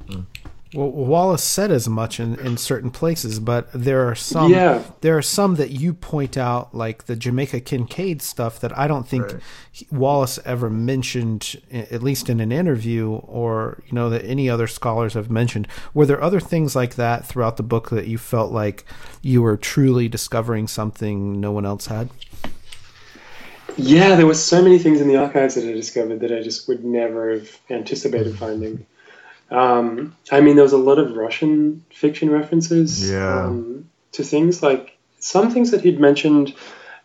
mm. 0.08 0.26
Well, 0.74 0.92
Wallace 0.92 1.44
said 1.44 1.72
as 1.72 1.88
much 1.88 2.20
in, 2.20 2.38
in 2.40 2.58
certain 2.58 2.92
places, 2.92 3.40
but 3.40 3.70
there 3.74 4.08
are 4.08 4.16
some 4.16 4.52
yeah. 4.52 4.84
there 5.00 5.18
are 5.18 5.22
some 5.22 5.56
that 5.56 5.72
you 5.72 5.94
point 5.94 6.38
out, 6.38 6.76
like 6.76 7.06
the 7.06 7.16
Jamaica 7.16 7.62
Kincaid 7.62 8.22
stuff, 8.22 8.60
that 8.60 8.78
I 8.78 8.88
don't 8.88 9.08
think 9.08 9.32
right. 9.32 9.42
Wallace 9.92 10.40
ever 10.44 10.70
mentioned, 10.70 11.62
at 11.72 12.04
least 12.04 12.30
in 12.30 12.42
an 12.42 12.52
interview, 12.52 13.12
or 13.12 13.82
you 13.86 13.94
know 13.94 14.10
that 14.10 14.26
any 14.26 14.50
other 14.50 14.68
scholars 14.68 15.14
have 15.14 15.30
mentioned. 15.32 15.70
Were 15.94 16.06
there 16.06 16.22
other 16.22 16.42
things 16.42 16.76
like 16.76 16.96
that 16.96 17.26
throughout 17.26 17.56
the 17.56 17.64
book 17.64 17.90
that 17.92 18.08
you 18.08 18.18
felt 18.18 18.52
like 18.52 18.84
you 19.22 19.42
were 19.42 19.56
truly 19.56 20.10
discovering 20.10 20.68
something 20.68 21.40
no 21.40 21.54
one 21.54 21.66
else 21.66 21.88
had? 21.88 22.10
Yeah, 23.78 24.16
there 24.16 24.26
were 24.26 24.34
so 24.34 24.62
many 24.62 24.80
things 24.80 25.00
in 25.00 25.08
the 25.08 25.18
archives 25.18 25.56
that 25.56 25.64
I 25.64 25.72
discovered 25.72 26.20
that 26.22 26.32
I 26.32 26.42
just 26.42 26.68
would 26.68 26.84
never 26.84 27.32
have 27.32 27.58
anticipated 27.70 28.38
finding. 28.38 28.86
Um, 29.50 30.16
I 30.32 30.42
mean, 30.42 30.56
there 30.56 30.64
was 30.64 30.74
a 30.74 30.78
lot 30.78 31.00
of 31.00 31.16
Russian 31.16 31.86
fiction 31.94 32.30
references 32.30 33.10
yeah. 33.10 33.46
um, 33.46 33.90
to 34.14 34.24
things 34.24 34.62
like 34.62 34.98
some 35.20 35.52
things 35.52 35.72
that 35.72 35.82
he'd 35.82 36.00
mentioned 36.00 36.54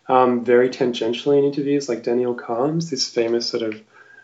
um, 0.07 0.43
very 0.43 0.69
tangentially 0.69 1.39
in 1.39 1.45
interviews, 1.45 1.87
like 1.87 2.03
Daniel 2.03 2.35
Kharms, 2.35 2.89
this 2.89 3.07
famous 3.07 3.47
sort 3.49 3.63
of 3.63 3.81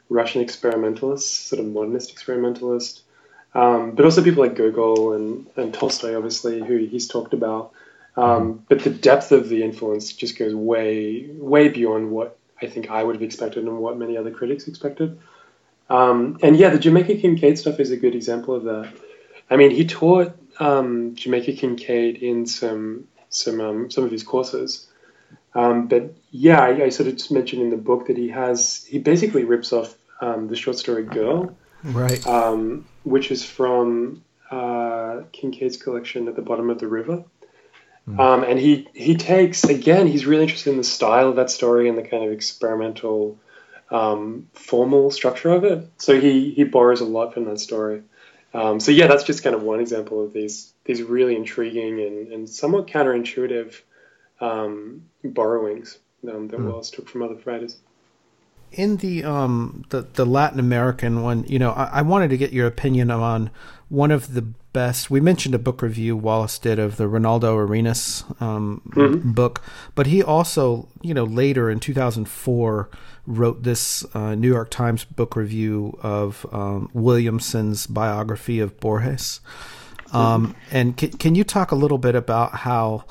Russian 0.09 0.41
experimentalist, 0.41 1.47
sort 1.47 1.59
of 1.61 1.67
modernist 1.67 2.11
experimentalist, 2.11 3.01
um, 3.53 3.91
but 3.91 4.05
also 4.05 4.23
people 4.23 4.43
like 4.43 4.55
Gogol 4.55 5.13
and, 5.13 5.47
and 5.55 5.73
Tolstoy, 5.73 6.15
obviously, 6.15 6.59
who 6.59 6.77
he's 6.77 7.07
talked 7.07 7.33
about. 7.33 7.71
Um, 8.17 8.65
but 8.67 8.79
the 8.83 8.89
depth 8.89 9.31
of 9.31 9.47
the 9.47 9.63
influence 9.63 10.11
just 10.11 10.37
goes 10.37 10.53
way, 10.53 11.27
way 11.31 11.69
beyond 11.69 12.11
what 12.11 12.37
I 12.61 12.67
think 12.67 12.89
I 12.89 13.01
would 13.01 13.15
have 13.15 13.23
expected 13.23 13.63
and 13.63 13.77
what 13.77 13.97
many 13.97 14.17
other 14.17 14.31
critics 14.31 14.67
expected. 14.67 15.17
Um, 15.89 16.37
and 16.41 16.55
yeah, 16.55 16.69
the 16.69 16.79
Jamaica 16.79 17.15
Kincaid 17.15 17.57
stuff 17.57 17.79
is 17.79 17.91
a 17.91 17.97
good 17.97 18.15
example 18.15 18.55
of 18.55 18.63
that. 18.65 18.93
I 19.49 19.55
mean, 19.55 19.71
he 19.71 19.85
taught 19.85 20.37
um, 20.59 21.15
Jamaica 21.15 21.53
Kincaid 21.53 22.17
in 22.17 22.45
some 22.45 23.07
some 23.29 23.59
um, 23.59 23.91
some 23.91 24.03
of 24.03 24.11
his 24.11 24.23
courses. 24.23 24.87
Um, 25.55 25.87
but 25.87 26.13
yeah, 26.29 26.61
I, 26.61 26.83
I, 26.83 26.89
sort 26.89 27.09
of 27.09 27.15
just 27.15 27.31
mentioned 27.31 27.63
in 27.63 27.69
the 27.71 27.77
book 27.77 28.07
that 28.07 28.17
he 28.17 28.29
has 28.29 28.85
he 28.85 28.99
basically 28.99 29.45
rips 29.45 29.73
off 29.73 29.95
um, 30.21 30.47
the 30.47 30.55
short 30.55 30.77
story 30.77 31.03
Girl, 31.03 31.55
right? 31.83 32.25
Um, 32.27 32.85
which 33.03 33.31
is 33.31 33.43
from 33.43 34.23
uh, 34.51 35.21
Kincaid's 35.31 35.77
collection 35.77 36.27
at 36.27 36.35
the 36.35 36.43
bottom 36.43 36.69
of 36.69 36.79
the 36.79 36.87
river. 36.87 37.23
Mm. 38.07 38.49
and 38.49 38.59
he 38.59 38.87
he 38.93 39.15
takes 39.15 39.63
again. 39.63 40.07
He's 40.07 40.25
really 40.25 40.43
interested 40.43 40.71
in 40.71 40.77
the 40.77 40.83
style 40.83 41.29
of 41.29 41.35
that 41.37 41.49
story 41.49 41.89
and 41.89 41.97
the 41.97 42.03
kind 42.03 42.23
of 42.23 42.31
experimental 42.31 43.39
um, 43.91 44.47
formal 44.53 45.11
structure 45.11 45.49
of 45.49 45.63
it. 45.63 45.89
So 45.97 46.19
he 46.19 46.51
he 46.51 46.63
borrows 46.63 47.01
a 47.01 47.05
lot 47.05 47.33
from 47.33 47.45
that 47.45 47.59
story. 47.59 48.03
Um, 48.53 48.79
so 48.79 48.91
yeah, 48.91 49.07
that's 49.07 49.23
just 49.23 49.43
kind 49.43 49.55
of 49.55 49.61
one 49.61 49.79
example 49.79 50.23
of 50.23 50.33
these 50.33 50.73
these 50.85 51.03
really 51.03 51.35
intriguing 51.35 51.99
and, 51.99 52.31
and 52.31 52.49
somewhat 52.49 52.87
counterintuitive 52.87 53.79
um, 54.41 55.03
borrowings 55.23 55.99
um, 56.27 56.47
that 56.47 56.59
mm. 56.59 56.69
Wallace 56.69 56.89
took 56.89 57.07
from 57.07 57.21
other 57.21 57.37
writers. 57.45 57.77
In 58.71 58.97
the 58.97 59.23
um 59.23 59.83
the, 59.89 60.01
the 60.01 60.25
Latin 60.25 60.59
American 60.59 61.23
one, 61.23 61.43
you 61.47 61.59
know, 61.59 61.71
I, 61.71 61.85
I 61.85 62.01
wanted 62.01 62.29
to 62.29 62.37
get 62.37 62.53
your 62.53 62.67
opinion 62.67 63.11
on 63.11 63.49
one 63.89 64.11
of 64.11 64.33
the 64.33 64.45
best. 64.73 65.09
We 65.09 65.19
mentioned 65.19 65.55
a 65.55 65.59
book 65.59 65.81
review 65.81 66.15
Wallace 66.15 66.59
did 66.59 66.79
of 66.79 66.97
the 66.97 67.07
Reinaldo 67.07 67.55
Arenas 67.55 68.23
um, 68.39 68.81
mm-hmm. 68.89 69.31
book, 69.31 69.61
but 69.95 70.07
he 70.07 70.21
also, 70.23 70.87
you 71.01 71.13
know, 71.13 71.23
later 71.23 71.69
in 71.69 71.79
2004 71.79 72.89
wrote 73.25 73.63
this 73.63 74.03
uh, 74.15 74.35
New 74.35 74.47
York 74.47 74.71
Times 74.71 75.05
book 75.05 75.35
review 75.35 75.97
of 76.01 76.45
um, 76.51 76.89
Williamson's 76.93 77.87
biography 77.87 78.59
of 78.59 78.79
Borges. 78.79 79.39
Um, 80.11 80.55
and 80.71 80.97
can, 80.97 81.11
can 81.11 81.35
you 81.35 81.43
talk 81.43 81.71
a 81.71 81.75
little 81.75 81.99
bit 81.99 82.15
about 82.15 82.55
how, 82.55 83.05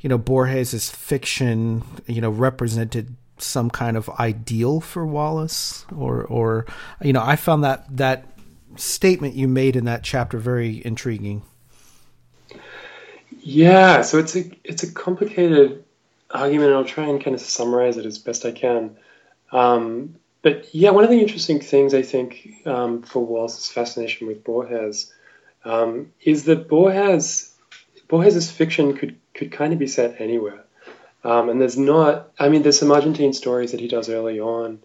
you 0.00 0.08
know, 0.08 0.18
Borges's 0.18 0.90
fiction, 0.90 1.82
you 2.06 2.20
know, 2.20 2.30
represented 2.30 3.16
some 3.38 3.70
kind 3.70 3.96
of 3.96 4.08
ideal 4.10 4.80
for 4.80 5.06
Wallace, 5.06 5.86
or, 5.96 6.24
or, 6.24 6.66
you 7.00 7.12
know, 7.12 7.22
I 7.22 7.36
found 7.36 7.64
that 7.64 7.96
that 7.96 8.26
statement 8.76 9.34
you 9.34 9.48
made 9.48 9.76
in 9.76 9.84
that 9.86 10.02
chapter 10.02 10.38
very 10.38 10.82
intriguing. 10.84 11.42
Yeah, 13.40 14.02
so 14.02 14.18
it's 14.18 14.36
a 14.36 14.50
it's 14.64 14.82
a 14.82 14.92
complicated 14.92 15.84
argument. 16.30 16.70
and 16.70 16.76
I'll 16.76 16.84
try 16.84 17.06
and 17.06 17.22
kind 17.22 17.34
of 17.34 17.40
summarize 17.40 17.96
it 17.96 18.06
as 18.06 18.18
best 18.18 18.44
I 18.44 18.52
can. 18.52 18.96
Um, 19.50 20.16
but 20.42 20.74
yeah, 20.74 20.90
one 20.90 21.04
of 21.04 21.10
the 21.10 21.20
interesting 21.20 21.60
things 21.60 21.94
I 21.94 22.02
think 22.02 22.48
um, 22.66 23.02
for 23.02 23.24
Wallace's 23.24 23.68
fascination 23.68 24.26
with 24.26 24.44
Borges 24.44 25.12
um, 25.64 26.12
is 26.22 26.44
that 26.44 26.68
Borges 26.68 27.52
Borges's 28.08 28.50
fiction 28.50 28.96
could 28.96 29.16
could 29.34 29.52
kind 29.52 29.72
of 29.72 29.78
be 29.78 29.86
set 29.86 30.20
anywhere. 30.20 30.64
Um, 31.24 31.48
and 31.48 31.60
there's 31.60 31.78
not, 31.78 32.32
I 32.38 32.48
mean, 32.48 32.62
there's 32.62 32.78
some 32.78 32.90
Argentine 32.90 33.32
stories 33.32 33.70
that 33.72 33.80
he 33.80 33.86
does 33.86 34.08
early 34.08 34.40
on, 34.40 34.80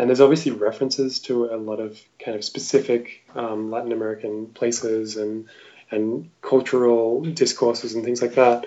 and 0.00 0.08
there's 0.08 0.22
obviously 0.22 0.52
references 0.52 1.18
to 1.20 1.44
a 1.52 1.58
lot 1.58 1.78
of 1.78 2.00
kind 2.18 2.34
of 2.34 2.42
specific 2.42 3.22
um, 3.34 3.70
Latin 3.70 3.92
American 3.92 4.46
places 4.46 5.18
and 5.18 5.46
and 5.90 6.30
cultural 6.40 7.20
discourses 7.20 7.94
and 7.94 8.02
things 8.02 8.22
like 8.22 8.34
that. 8.36 8.66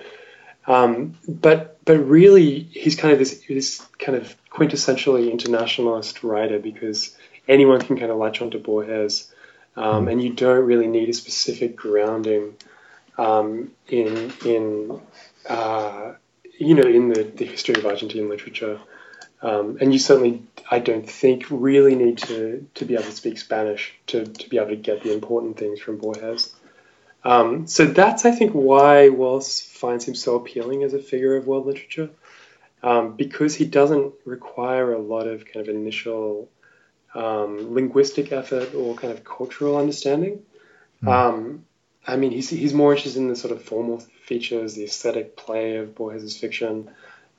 Um, 0.68 1.18
but 1.26 1.84
but 1.84 1.98
really, 1.98 2.60
he's 2.60 2.94
kind 2.94 3.12
of 3.12 3.18
this 3.18 3.42
this 3.48 3.84
kind 3.98 4.16
of 4.16 4.36
quintessentially 4.48 5.32
internationalist 5.32 6.22
writer 6.22 6.60
because 6.60 7.16
anyone 7.48 7.80
can 7.80 7.98
kind 7.98 8.12
of 8.12 8.18
latch 8.18 8.40
onto 8.40 8.60
Borges, 8.60 9.32
um, 9.74 10.06
and 10.06 10.22
you 10.22 10.32
don't 10.32 10.64
really 10.64 10.86
need 10.86 11.08
a 11.08 11.12
specific 11.12 11.74
grounding 11.74 12.54
um, 13.18 13.72
in 13.88 14.32
in 14.46 15.00
uh, 15.48 16.12
you 16.58 16.74
know 16.74 16.88
in 16.88 17.08
the, 17.08 17.24
the 17.24 17.44
history 17.44 17.74
of 17.74 17.84
Argentine 17.84 18.28
literature. 18.28 18.78
Um, 19.44 19.76
and 19.80 19.92
you 19.92 19.98
certainly, 19.98 20.42
I 20.70 20.78
don't 20.78 21.08
think, 21.08 21.44
really 21.50 21.94
need 21.94 22.16
to, 22.18 22.66
to 22.76 22.84
be 22.86 22.94
able 22.94 23.04
to 23.04 23.12
speak 23.12 23.36
Spanish 23.36 23.92
to, 24.06 24.24
to 24.24 24.48
be 24.48 24.56
able 24.56 24.70
to 24.70 24.76
get 24.76 25.02
the 25.02 25.12
important 25.12 25.58
things 25.58 25.80
from 25.80 25.98
Borges. 25.98 26.54
Um, 27.22 27.66
so 27.66 27.84
that's, 27.84 28.24
I 28.24 28.30
think, 28.30 28.52
why 28.52 29.10
Wallace 29.10 29.60
finds 29.60 30.08
him 30.08 30.14
so 30.14 30.36
appealing 30.36 30.82
as 30.82 30.94
a 30.94 30.98
figure 30.98 31.36
of 31.36 31.46
world 31.46 31.66
literature, 31.66 32.08
um, 32.82 33.16
because 33.16 33.54
he 33.54 33.66
doesn't 33.66 34.14
require 34.24 34.94
a 34.94 34.98
lot 34.98 35.26
of 35.26 35.44
kind 35.44 35.68
of 35.68 35.74
initial 35.74 36.48
um, 37.14 37.74
linguistic 37.74 38.32
effort 38.32 38.74
or 38.74 38.94
kind 38.94 39.12
of 39.12 39.24
cultural 39.24 39.76
understanding. 39.76 40.40
Mm. 41.02 41.60
I 42.06 42.16
mean, 42.16 42.32
he's, 42.32 42.50
he's 42.50 42.74
more 42.74 42.94
interested 42.94 43.20
in 43.20 43.28
the 43.28 43.36
sort 43.36 43.52
of 43.52 43.62
formal 43.62 44.00
features, 44.24 44.74
the 44.74 44.84
aesthetic 44.84 45.36
play 45.36 45.76
of 45.76 45.94
Borges's 45.94 46.36
fiction, 46.36 46.90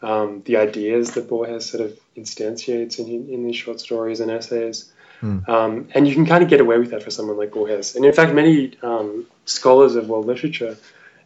um, 0.01 0.41
the 0.45 0.57
ideas 0.57 1.11
that 1.11 1.27
Borges 1.27 1.65
sort 1.65 1.83
of 1.83 1.99
instantiates 2.15 2.99
in, 2.99 3.29
in 3.29 3.45
these 3.45 3.55
short 3.55 3.79
stories 3.79 4.19
and 4.19 4.31
essays. 4.31 4.91
Mm. 5.21 5.47
Um, 5.47 5.87
and 5.93 6.07
you 6.07 6.13
can 6.13 6.25
kind 6.25 6.43
of 6.43 6.49
get 6.49 6.59
away 6.59 6.77
with 6.77 6.91
that 6.91 7.03
for 7.03 7.11
someone 7.11 7.37
like 7.37 7.51
Borges. 7.51 7.95
And 7.95 8.05
in 8.05 8.13
fact, 8.13 8.33
many 8.33 8.77
um, 8.81 9.25
scholars 9.45 9.95
of 9.95 10.09
world 10.09 10.25
literature 10.25 10.77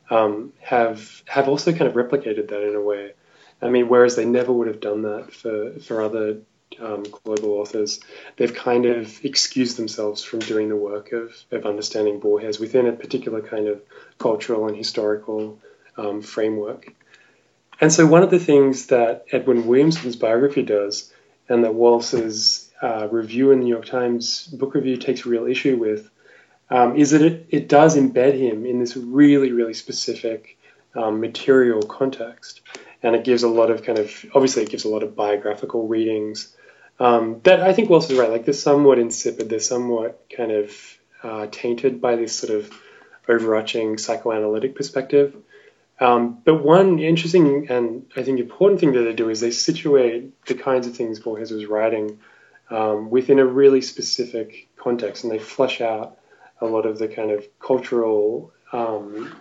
um, 0.09 0.53
have 0.61 1.21
have 1.25 1.47
also 1.47 1.71
kind 1.71 1.87
of 1.87 1.93
replicated 1.93 2.49
that 2.49 2.67
in 2.67 2.75
a 2.75 2.81
way. 2.81 3.13
I 3.61 3.69
mean, 3.69 3.89
whereas 3.89 4.15
they 4.15 4.25
never 4.25 4.53
would 4.53 4.67
have 4.67 4.79
done 4.79 5.01
that 5.03 5.33
for 5.33 5.71
for 5.79 6.01
other 6.01 6.37
um, 6.79 7.03
global 7.03 7.53
authors, 7.53 7.99
they've 8.37 8.53
kind 8.53 8.85
of 8.85 9.23
excused 9.25 9.77
themselves 9.77 10.23
from 10.23 10.39
doing 10.39 10.69
the 10.69 10.75
work 10.75 11.11
of 11.11 11.33
of 11.51 11.65
understanding 11.65 12.19
Borges 12.19 12.59
within 12.59 12.87
a 12.87 12.93
particular 12.93 13.41
kind 13.41 13.67
of 13.67 13.81
cultural 14.17 14.67
and 14.67 14.77
historical 14.77 15.59
um, 15.97 16.21
framework. 16.21 16.93
And 17.81 17.91
so, 17.91 18.05
one 18.05 18.23
of 18.23 18.31
the 18.31 18.39
things 18.39 18.87
that 18.87 19.25
Edwin 19.31 19.65
Williamson's 19.65 20.15
biography 20.15 20.63
does, 20.63 21.13
and 21.47 21.63
that 21.63 21.73
Wallace's 21.73 22.71
uh, 22.81 23.07
review 23.09 23.51
in 23.51 23.59
the 23.59 23.65
New 23.65 23.73
York 23.73 23.85
Times 23.85 24.47
book 24.47 24.73
review 24.75 24.97
takes 24.97 25.25
real 25.25 25.45
issue 25.47 25.77
with, 25.77 26.09
um, 26.69 26.95
is 26.95 27.11
that 27.11 27.21
it, 27.21 27.47
it 27.49 27.69
does 27.69 27.97
embed 27.97 28.37
him 28.37 28.65
in 28.65 28.79
this 28.79 28.95
really, 28.95 29.51
really 29.51 29.73
specific 29.73 30.57
um, 30.95 31.19
material 31.19 31.81
context. 31.81 32.61
And 33.01 33.15
it 33.15 33.23
gives 33.23 33.43
a 33.43 33.47
lot 33.47 33.71
of 33.71 33.83
kind 33.83 33.97
of, 33.97 34.25
obviously, 34.33 34.63
it 34.63 34.69
gives 34.69 34.83
a 34.83 34.89
lot 34.89 35.03
of 35.03 35.15
biographical 35.15 35.87
readings 35.87 36.55
um, 36.99 37.39
that 37.43 37.61
I 37.61 37.71
think 37.71 37.89
Wallace 37.89 38.09
is 38.09 38.17
right. 38.17 38.29
Like, 38.29 38.43
they're 38.43 38.53
somewhat 38.53 38.99
insipid, 38.99 39.49
they're 39.49 39.59
somewhat 39.59 40.25
kind 40.35 40.51
of 40.51 40.99
uh, 41.23 41.47
tainted 41.49 42.01
by 42.01 42.17
this 42.17 42.35
sort 42.35 42.53
of 42.53 42.71
overarching 43.27 43.97
psychoanalytic 43.97 44.75
perspective. 44.75 45.35
Um, 45.99 46.39
but 46.45 46.63
one 46.63 46.99
interesting 46.99 47.67
and 47.69 48.05
I 48.15 48.23
think 48.23 48.39
important 48.39 48.79
thing 48.79 48.93
that 48.93 49.01
they 49.01 49.13
do 49.13 49.29
is 49.29 49.41
they 49.41 49.51
situate 49.51 50.45
the 50.45 50.55
kinds 50.55 50.87
of 50.87 50.95
things 50.95 51.19
Borges 51.19 51.51
was 51.51 51.65
writing 51.65 52.19
um, 52.69 53.09
within 53.09 53.39
a 53.39 53.45
really 53.45 53.81
specific 53.81 54.69
context, 54.77 55.23
and 55.23 55.33
they 55.33 55.39
flesh 55.39 55.81
out 55.81 56.17
a 56.61 56.65
lot 56.65 56.85
of 56.85 56.99
the 56.99 57.07
kind 57.07 57.31
of 57.31 57.45
cultural 57.59 58.53
um, 58.71 59.35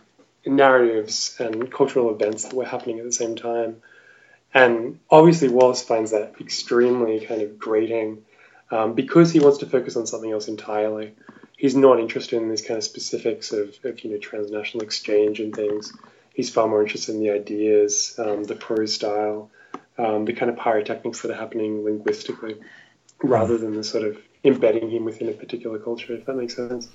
narratives 0.47 1.37
and 1.38 1.71
cultural 1.71 2.14
events 2.14 2.44
that 2.44 2.55
were 2.55 2.64
happening 2.64 2.99
at 2.99 3.05
the 3.05 3.12
same 3.12 3.37
time. 3.37 3.83
And 4.55 4.99
obviously, 5.11 5.49
Wallace 5.49 5.83
finds 5.83 6.12
that 6.12 6.35
extremely 6.40 7.21
kind 7.21 7.42
of 7.42 7.59
grating 7.59 8.25
um, 8.71 8.94
because 8.94 9.31
he 9.31 9.40
wants 9.40 9.59
to 9.59 9.66
focus 9.66 9.97
on 9.97 10.07
something 10.07 10.33
else 10.33 10.49
entirely. 10.49 11.14
He's 11.57 11.77
not 11.77 12.01
interested 12.01 12.40
in 12.40 12.49
these 12.49 12.62
kind 12.62 12.79
of 12.79 12.85
specifics 12.85 13.53
of, 13.53 13.77
of 13.85 14.03
you 14.05 14.11
know 14.11 14.18
transnational 14.18 14.85
exchange 14.85 15.40
and 15.40 15.55
things. 15.55 15.92
He's 16.38 16.51
far 16.51 16.68
more 16.68 16.83
interested 16.83 17.16
in 17.16 17.20
the 17.20 17.31
ideas, 17.31 18.14
um, 18.16 18.44
the 18.44 18.55
prose 18.55 18.94
style, 18.94 19.51
um, 19.98 20.24
the 20.24 20.33
kind 20.33 20.53
of 20.53 20.57
pyrotechnics 20.57 21.22
that 21.22 21.33
are 21.33 21.35
happening 21.35 21.85
linguistically, 21.85 22.55
rather 23.20 23.59
than 23.59 23.74
the 23.74 23.83
sort 23.83 24.05
of 24.05 24.16
embedding 24.44 24.88
him 24.88 25.05
within 25.05 25.29
a 25.29 25.33
particular 25.33 25.81
culture. 25.81 26.14
If 26.14 26.27
that 26.27 26.37
makes 26.37 26.55
sense. 26.55 26.88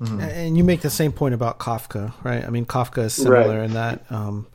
Mm-hmm. 0.00 0.20
And 0.20 0.56
you 0.56 0.64
make 0.64 0.80
the 0.80 0.88
same 0.88 1.12
point 1.12 1.34
about 1.34 1.58
Kafka, 1.58 2.14
right? 2.24 2.42
I 2.42 2.48
mean, 2.48 2.64
Kafka 2.64 3.04
is 3.04 3.12
similar 3.12 3.58
right. 3.58 3.66
in 3.66 3.74
that, 3.74 4.10
um, 4.10 4.46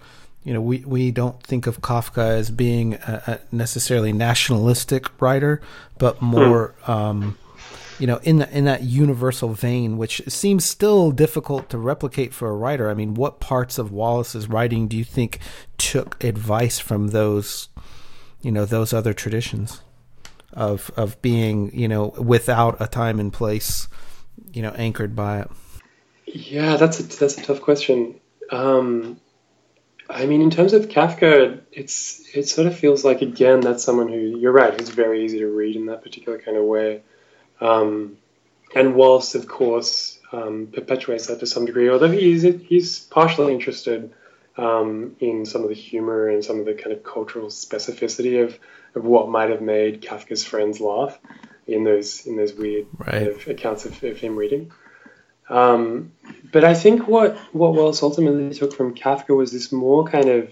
you 0.43 0.51
know, 0.51 0.61
we, 0.61 0.79
we 0.79 1.11
don't 1.11 1.39
think 1.43 1.67
of 1.67 1.81
Kafka 1.81 2.27
as 2.39 2.49
being 2.49 2.95
a, 2.95 3.21
a 3.27 3.55
necessarily 3.55 4.13
nationalistic 4.13 5.21
writer, 5.21 5.61
but 5.99 6.23
more, 6.23 6.73
mm. 6.85 6.89
um, 6.89 7.37
you 7.99 8.07
know, 8.07 8.17
in 8.17 8.37
the, 8.37 8.49
in 8.55 8.65
that 8.65 8.83
universal 8.83 9.53
vein, 9.53 9.97
which 9.97 10.21
seems 10.27 10.65
still 10.65 11.11
difficult 11.11 11.69
to 11.69 11.77
replicate 11.77 12.33
for 12.33 12.49
a 12.49 12.55
writer. 12.55 12.89
I 12.89 12.93
mean, 12.93 13.13
what 13.13 13.39
parts 13.39 13.77
of 13.77 13.91
Wallace's 13.91 14.47
writing 14.47 14.87
do 14.87 14.97
you 14.97 15.03
think 15.03 15.39
took 15.77 16.23
advice 16.23 16.79
from 16.79 17.09
those, 17.09 17.69
you 18.41 18.51
know, 18.51 18.65
those 18.65 18.93
other 18.93 19.13
traditions 19.13 19.81
of 20.53 20.91
of 20.95 21.21
being, 21.21 21.77
you 21.77 21.87
know, 21.87 22.07
without 22.17 22.77
a 22.79 22.87
time 22.87 23.19
and 23.19 23.33
place? 23.33 23.87
you 24.53 24.61
know 24.61 24.71
anchored 24.71 25.15
by 25.15 25.41
it? 25.41 25.51
Yeah, 26.25 26.77
that's 26.77 26.99
a 26.99 27.03
that's 27.03 27.37
a 27.37 27.43
tough 27.43 27.61
question. 27.61 28.19
Um, 28.51 29.19
I 30.09 30.25
mean, 30.25 30.41
in 30.41 30.49
terms 30.49 30.73
of 30.73 30.87
Kafka, 30.87 31.61
it's 31.71 32.23
it 32.35 32.47
sort 32.47 32.67
of 32.67 32.77
feels 32.77 33.03
like 33.03 33.21
again 33.21 33.61
that's 33.61 33.83
someone 33.83 34.07
who 34.07 34.37
you're 34.39 34.51
right, 34.51 34.79
who's 34.79 34.89
very 34.89 35.25
easy 35.25 35.39
to 35.39 35.47
read 35.47 35.75
in 35.75 35.87
that 35.87 36.03
particular 36.03 36.39
kind 36.39 36.57
of 36.57 36.63
way. 36.63 37.01
Um, 37.61 38.17
and 38.75 38.95
Wallace, 38.95 39.35
of 39.35 39.47
course, 39.47 40.19
um, 40.31 40.67
perpetuates 40.73 41.27
that 41.27 41.39
to 41.39 41.45
some 41.45 41.65
degree, 41.65 41.89
although 41.89 42.11
he's 42.11 42.43
he's 42.43 42.99
partially 42.99 43.53
interested 43.53 44.13
um, 44.57 45.15
in 45.19 45.45
some 45.45 45.63
of 45.63 45.69
the 45.69 45.75
humor 45.75 46.29
and 46.29 46.43
some 46.43 46.59
of 46.59 46.65
the 46.65 46.73
kind 46.73 46.91
of 46.91 47.03
cultural 47.03 47.47
specificity 47.47 48.43
of, 48.43 48.57
of 48.95 49.05
what 49.05 49.29
might 49.29 49.49
have 49.49 49.61
made 49.61 50.01
Kafka's 50.01 50.43
friends 50.43 50.79
laugh 50.79 51.17
in 51.67 51.83
those 51.83 52.25
in 52.25 52.37
those 52.37 52.53
weird 52.53 52.87
right. 52.97 53.11
kind 53.11 53.27
of 53.27 53.47
accounts 53.47 53.85
of, 53.85 54.03
of, 54.03 54.17
him 54.17 54.35
reading. 54.35 54.71
Um, 55.49 56.11
but 56.51 56.63
I 56.63 56.73
think 56.73 57.07
what 57.07 57.37
what 57.53 57.73
Wallace 57.73 58.03
ultimately 58.03 58.53
took 58.57 58.73
from 58.73 58.95
Kafka 58.95 59.35
was 59.35 59.51
this 59.51 59.71
more 59.71 60.05
kind 60.05 60.29
of 60.29 60.49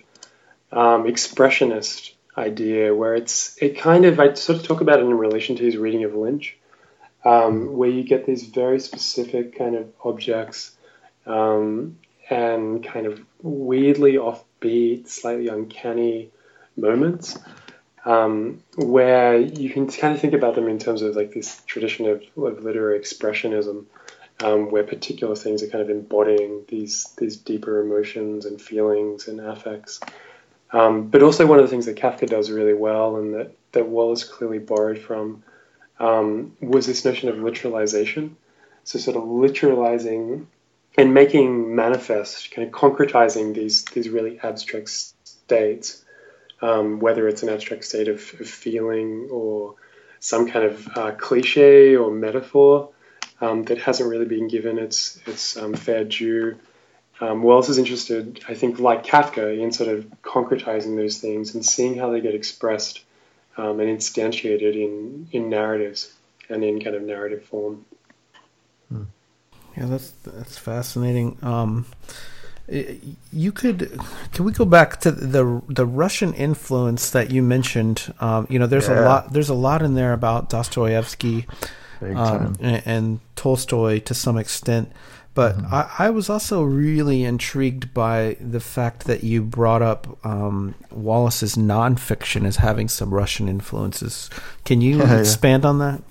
um, 0.72 1.04
expressionist 1.06 2.12
idea, 2.38 2.94
where 2.94 3.16
it's 3.16 3.58
it 3.62 3.78
kind 3.78 4.06
of 4.06 4.20
I 4.20 4.34
sort 4.34 4.60
of 4.60 4.66
talk 4.66 4.82
about 4.82 5.00
it 5.00 5.04
in 5.04 5.18
relation 5.18 5.56
to 5.58 5.64
his 5.64 5.78
reading 5.78 6.04
of 6.04 6.14
Lynch, 6.14 6.58
um, 7.26 7.76
where 7.76 7.90
you 7.90 8.04
get 8.04 8.26
these 8.26 8.46
very 8.46 8.80
specific 8.80 9.58
kind 9.58 9.76
of 9.76 9.92
objects 10.04 10.76
um, 11.26 11.98
and 12.30 12.84
kind 12.84 13.08
of 13.08 13.20
weirdly 13.42 14.14
offbeat, 14.14 15.08
slightly 15.08 15.48
uncanny 15.48 16.30
moments 16.78 17.38
um, 18.06 18.62
where 18.76 19.38
you 19.38 19.70
can 19.70 19.88
kind 19.88 20.14
of 20.14 20.22
think 20.22 20.34
about 20.34 20.56
them 20.56 20.68
in 20.68 20.78
terms 20.78 21.02
of 21.02 21.16
like 21.16 21.34
this 21.34 21.62
tradition 21.66 22.06
of, 22.06 22.24
of 22.38 22.64
literary 22.64 23.00
expressionism, 23.00 23.86
um, 24.44 24.70
where 24.70 24.84
particular 24.84 25.36
things 25.36 25.64
are 25.64 25.68
kind 25.68 25.82
of 25.82 25.90
embodying 25.90 26.64
these 26.68 27.06
these 27.18 27.38
deeper 27.38 27.82
emotions 27.82 28.46
and 28.46 28.62
feelings 28.62 29.28
and 29.28 29.42
affects. 29.42 30.00
Um, 30.72 31.08
but 31.08 31.24
also 31.24 31.48
one 31.48 31.58
of 31.58 31.66
the 31.66 31.70
things 31.70 31.86
that 31.88 31.98
Kafka 31.98 32.28
does 32.28 32.52
really 32.52 32.74
well, 32.74 33.18
and 33.18 33.34
that 33.34 33.52
that 33.72 33.88
Wallace 33.88 34.24
clearly 34.24 34.60
borrowed 34.60 35.00
from, 35.00 35.44
um, 36.00 36.56
was 36.60 36.88
this 36.88 37.06
notion 37.06 37.30
of 37.30 37.36
literalization. 37.36 38.32
So 38.84 39.00
sort 39.00 39.18
of 39.18 39.24
literalizing 39.24 40.46
and 40.98 41.14
making 41.14 41.76
manifest, 41.76 42.52
kind 42.52 42.68
of 42.68 42.74
concretizing 42.74 43.54
these 43.54 43.86
these 43.86 44.10
really 44.10 44.40
abstract 44.40 44.90
states 44.90 46.06
um, 46.62 47.00
whether 47.00 47.28
it's 47.28 47.44
an 47.44 47.50
abstract 47.50 47.84
state 47.84 48.08
of, 48.08 48.18
of, 48.40 48.48
feeling 48.48 49.28
or 49.32 49.76
some 50.20 50.50
kind 50.50 50.66
of 50.66 50.88
uh, 50.98 51.12
cliche 51.12 51.96
or 51.96 52.12
metaphor 52.12 52.90
um, 53.42 53.64
that 53.64 53.78
hasn't 53.78 54.10
really 54.10 54.26
been 54.26 54.48
given 54.48 54.80
its 54.80 55.20
its 55.28 55.58
um, 55.58 55.74
fair 55.74 56.04
due. 56.04 56.58
Um, 57.22 57.44
Wallace 57.44 57.70
is 57.70 57.78
interested, 57.78 58.44
I 58.48 58.56
think, 58.56 58.80
like 58.80 59.06
Kafka, 59.06 59.58
in 59.58 59.72
sort 59.72 59.90
of 59.90 60.06
concretizing 60.22 60.98
those 60.98 61.20
things 61.20 61.56
and 61.56 61.66
seeing 61.66 61.98
how 61.98 62.12
they 62.12 62.20
get 62.20 62.36
expressed 62.36 63.05
um, 63.58 63.80
and 63.80 63.90
instantiated 63.90 64.76
in 64.76 65.28
in 65.32 65.50
narratives 65.50 66.14
and 66.50 66.64
in 66.64 66.82
kind 66.82 66.96
of 66.96 67.04
narrative 67.04 67.44
form. 67.44 67.86
Hmm. 68.90 69.04
Yeah, 69.78 69.86
that's 69.86 70.12
that's 70.26 70.58
fascinating. 70.58 71.38
Um, 71.42 71.86
you 72.68 73.52
could 73.52 74.00
can 74.34 74.46
we 74.46 74.52
go 74.52 74.66
back 74.66 75.00
to 75.02 75.12
the 75.12 75.62
the 75.70 75.86
Russian 75.86 76.34
influence 76.34 77.12
that 77.12 77.32
you 77.32 77.44
mentioned? 77.44 78.14
Um, 78.20 78.48
you 78.50 78.58
know, 78.58 78.68
there's 78.68 78.88
yeah. 78.88 79.02
a 79.02 79.06
lot 79.06 79.34
there's 79.34 79.50
a 79.50 79.54
lot 79.54 79.82
in 79.82 79.94
there 79.96 80.14
about 80.14 80.50
Dostoevsky 80.50 81.46
um, 82.02 82.58
and, 82.60 82.84
and, 82.86 83.20
Tolstoy 83.36 84.00
to 84.00 84.14
some 84.14 84.38
extent. 84.38 84.92
But 85.36 85.58
mm-hmm. 85.58 85.76
I, 85.76 85.92
I, 86.00 86.10
was 86.12 86.30
also 86.30 86.64
really 86.64 87.26
intrigued 87.26 87.94
by 87.94 88.38
the 88.40 88.62
fact 88.62 89.04
that 89.04 89.22
you 89.22 89.44
brought 89.44 89.82
up 89.82 90.18
um, 90.26 90.76
Wallace's 90.92 91.56
nonfiction 91.56 92.48
as 92.48 92.56
having 92.56 92.88
some 92.88 93.14
Russian 93.14 93.50
influences. 93.50 94.30
Can 94.64 94.80
you 94.80 94.98
yeah, 95.00 95.20
expand 95.20 95.64
yeah. 95.64 95.70
on 95.70 95.80
that? 95.80 96.02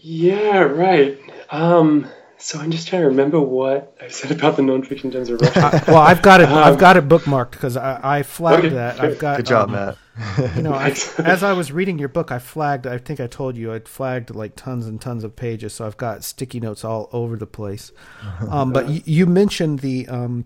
Yeah, 0.00 0.58
right. 0.62 1.16
Um, 1.50 2.08
so 2.38 2.60
I'm 2.60 2.70
just 2.70 2.86
trying 2.86 3.02
to 3.02 3.08
remember 3.08 3.40
what 3.40 3.96
I 4.00 4.08
said 4.08 4.30
about 4.30 4.56
the 4.56 4.62
nonfiction 4.62 5.06
in 5.06 5.10
terms 5.10 5.28
of 5.28 5.40
Russia. 5.40 5.82
well, 5.88 5.98
I've 5.98 6.22
got 6.22 6.40
it. 6.40 6.48
Um, 6.48 6.58
I've 6.58 6.78
got 6.78 6.96
it 6.96 7.08
bookmarked 7.08 7.50
because 7.50 7.76
I, 7.76 8.18
I, 8.18 8.22
flagged 8.22 8.66
okay, 8.66 8.74
that. 8.76 9.00
I've 9.00 9.18
got. 9.18 9.38
Good 9.38 9.46
job, 9.46 9.70
um, 9.70 9.74
Matt. 9.74 10.56
you 10.56 10.62
know, 10.62 10.72
I, 10.74 10.94
as 11.18 11.42
I 11.42 11.52
was 11.52 11.72
reading 11.72 11.98
your 11.98 12.08
book, 12.08 12.30
I 12.30 12.38
flagged. 12.38 12.86
I 12.86 12.98
think 12.98 13.18
I 13.18 13.26
told 13.26 13.56
you 13.56 13.72
I 13.72 13.80
flagged 13.80 14.34
like 14.34 14.54
tons 14.54 14.86
and 14.86 15.00
tons 15.00 15.24
of 15.24 15.34
pages, 15.34 15.74
so 15.74 15.86
I've 15.86 15.96
got 15.96 16.22
sticky 16.22 16.60
notes 16.60 16.84
all 16.84 17.08
over 17.12 17.36
the 17.36 17.46
place. 17.46 17.92
Um, 18.48 18.72
but 18.72 18.88
you, 18.88 19.02
you, 19.04 19.26
mentioned 19.26 19.80
the 19.80 20.06
um, 20.08 20.44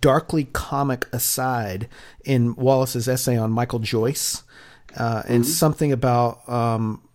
darkly 0.00 0.44
comic 0.44 1.06
aside 1.12 1.88
in 2.24 2.54
Wallace's 2.56 3.08
essay 3.08 3.36
on 3.36 3.52
Michael 3.52 3.78
Joyce, 3.78 4.42
uh, 4.96 5.22
and 5.26 5.44
mm-hmm. 5.44 5.50
something 5.50 5.92
about 5.92 6.46
um, 6.48 7.05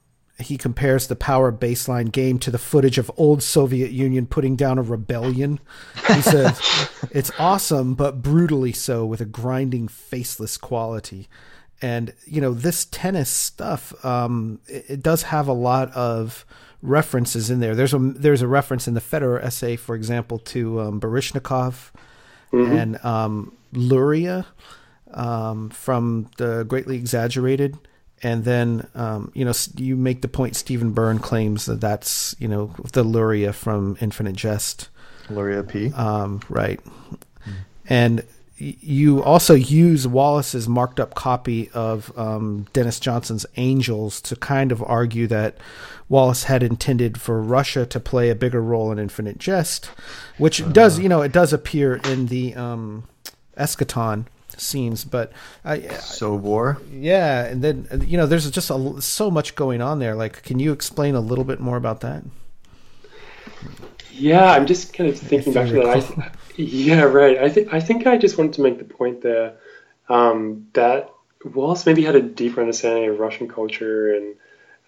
he 0.43 0.57
compares 0.57 1.07
the 1.07 1.15
power 1.15 1.51
baseline 1.51 2.11
game 2.11 2.39
to 2.39 2.51
the 2.51 2.57
footage 2.57 2.97
of 2.97 3.11
old 3.17 3.43
Soviet 3.43 3.91
Union 3.91 4.25
putting 4.25 4.55
down 4.55 4.77
a 4.77 4.81
rebellion. 4.81 5.59
He 6.07 6.21
says 6.21 6.89
it's 7.11 7.31
awesome, 7.39 7.93
but 7.95 8.21
brutally 8.21 8.71
so, 8.73 9.05
with 9.05 9.21
a 9.21 9.25
grinding, 9.25 9.87
faceless 9.87 10.57
quality. 10.57 11.29
And 11.81 12.13
you 12.25 12.41
know 12.41 12.53
this 12.53 12.85
tennis 12.85 13.29
stuff, 13.29 14.05
um, 14.05 14.59
it, 14.67 14.85
it, 14.87 15.03
does 15.03 15.23
have 15.23 15.47
a 15.47 15.53
lot 15.53 15.91
of 15.93 16.45
references 16.81 17.49
in 17.49 17.59
there. 17.59 17.75
There's 17.75 17.93
a 17.93 17.99
there's 17.99 18.43
a 18.43 18.47
reference 18.47 18.87
in 18.87 18.93
the 18.93 19.01
Federer 19.01 19.43
essay, 19.43 19.75
for 19.75 19.95
example, 19.95 20.37
to 20.39 20.79
um, 20.81 21.01
Baryshnikov 21.01 21.91
mm-hmm. 22.53 22.71
and 22.71 23.05
um, 23.05 23.57
Luria 23.73 24.45
um, 25.13 25.69
from 25.69 26.29
the 26.37 26.63
Greatly 26.63 26.97
Exaggerated 26.97 27.77
and 28.23 28.43
then 28.43 28.87
um, 28.95 29.31
you 29.33 29.45
know 29.45 29.53
you 29.75 29.95
make 29.95 30.21
the 30.21 30.27
point 30.27 30.55
Stephen 30.55 30.91
Burn 30.91 31.19
claims 31.19 31.65
that 31.65 31.81
that's 31.81 32.35
you 32.39 32.47
know 32.47 32.73
the 32.93 33.03
Luria 33.03 33.53
from 33.53 33.97
Infinite 34.01 34.35
Jest. 34.35 34.89
Luria 35.29 35.63
P. 35.63 35.91
Um, 35.93 36.41
right, 36.49 36.79
mm. 37.45 37.53
and 37.87 38.23
you 38.57 39.23
also 39.23 39.55
use 39.55 40.07
Wallace's 40.07 40.67
marked 40.67 40.99
up 40.99 41.15
copy 41.15 41.69
of 41.73 42.15
um, 42.17 42.67
Denis 42.73 42.99
Johnson's 42.99 43.45
Angels 43.57 44.21
to 44.21 44.35
kind 44.35 44.71
of 44.71 44.83
argue 44.83 45.25
that 45.27 45.57
Wallace 46.09 46.43
had 46.43 46.61
intended 46.61 47.19
for 47.19 47.41
Russia 47.41 47.85
to 47.87 47.99
play 47.99 48.29
a 48.29 48.35
bigger 48.35 48.61
role 48.61 48.91
in 48.91 48.99
Infinite 48.99 49.39
Jest, 49.39 49.89
which 50.37 50.61
uh, 50.61 50.67
does 50.67 50.99
you 50.99 51.09
know 51.09 51.21
it 51.21 51.31
does 51.31 51.53
appear 51.53 51.95
in 52.03 52.27
the 52.27 52.53
um, 52.55 53.07
eschaton 53.57 54.25
scenes. 54.59 55.05
But 55.05 55.31
I, 55.63 55.87
so 55.95 56.33
war, 56.35 56.81
yeah, 56.91 57.45
and 57.45 57.63
then 57.63 58.05
you 58.07 58.17
know, 58.17 58.25
there's 58.25 58.49
just 58.49 58.69
a, 58.69 59.01
so 59.01 59.31
much 59.31 59.55
going 59.55 59.81
on 59.81 59.99
there. 59.99 60.15
Like, 60.15 60.43
can 60.43 60.59
you 60.59 60.71
explain 60.71 61.15
a 61.15 61.21
little 61.21 61.45
bit 61.45 61.59
more 61.59 61.77
about 61.77 62.01
that? 62.01 62.23
Yeah, 64.11 64.51
I'm 64.51 64.65
just 64.65 64.93
kind 64.93 65.09
of 65.09 65.17
thinking 65.17 65.53
back 65.53 65.69
to 65.69 65.73
that. 65.73 66.17
I, 66.17 66.31
yeah, 66.55 67.03
right. 67.03 67.37
I 67.37 67.49
think 67.49 67.73
I 67.73 67.79
think 67.79 68.07
I 68.07 68.17
just 68.17 68.37
wanted 68.37 68.53
to 68.53 68.61
make 68.61 68.77
the 68.77 68.85
point 68.85 69.21
there 69.21 69.55
um, 70.09 70.67
that 70.73 71.09
Wallace 71.43 71.85
maybe 71.85 72.03
had 72.03 72.15
a 72.15 72.21
deeper 72.21 72.61
understanding 72.61 73.09
of 73.09 73.19
Russian 73.19 73.47
culture 73.47 74.13
and 74.13 74.35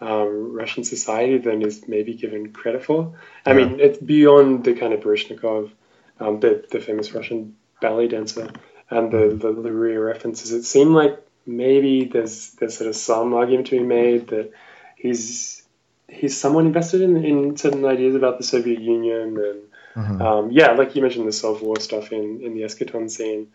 um, 0.02 0.54
Russian 0.54 0.84
society 0.84 1.38
than 1.38 1.62
is 1.62 1.88
maybe 1.88 2.14
given 2.14 2.52
credit 2.52 2.84
for. 2.84 3.16
I 3.46 3.52
yeah. 3.52 3.56
mean, 3.56 3.80
it's 3.80 3.98
beyond 3.98 4.64
the 4.64 4.74
kind 4.74 4.94
of 4.94 5.02
Baryshnikov, 5.02 5.72
um, 6.20 6.40
the 6.40 6.66
the 6.70 6.80
famous 6.80 7.14
Russian 7.14 7.56
ballet 7.82 8.08
dancer, 8.08 8.52
and 8.94 9.12
the 9.12 9.36
the 9.36 9.50
Luria 9.50 10.00
references. 10.00 10.52
It 10.52 10.64
seemed 10.64 10.94
like 10.94 11.20
maybe 11.46 12.06
there's 12.06 12.52
there's 12.52 12.78
sort 12.78 12.90
of 12.90 12.96
some 12.96 13.34
argument 13.34 13.68
to 13.68 13.80
be 13.80 13.84
made 13.84 14.28
that 14.28 14.52
he's 14.96 15.64
he's 16.08 16.40
somewhat 16.40 16.66
invested 16.66 17.02
in, 17.02 17.24
in 17.24 17.58
certain 17.58 17.86
ideas 17.86 18.16
about 18.16 18.38
the 18.38 18.44
Soviet 18.44 18.80
Union 18.80 19.38
and 19.38 19.62
mm-hmm. 19.96 20.22
um, 20.22 20.52
yeah, 20.52 20.72
like 20.72 20.96
you 20.96 21.02
mentioned 21.02 21.28
the 21.28 21.34
Soviet 21.34 21.66
War 21.66 21.80
stuff 21.80 22.12
in 22.12 22.42
in 22.42 22.54
the 22.54 22.62
eschaton 22.62 23.10
scene, 23.10 23.52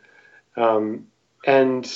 um, 0.57 1.07
and 1.47 1.91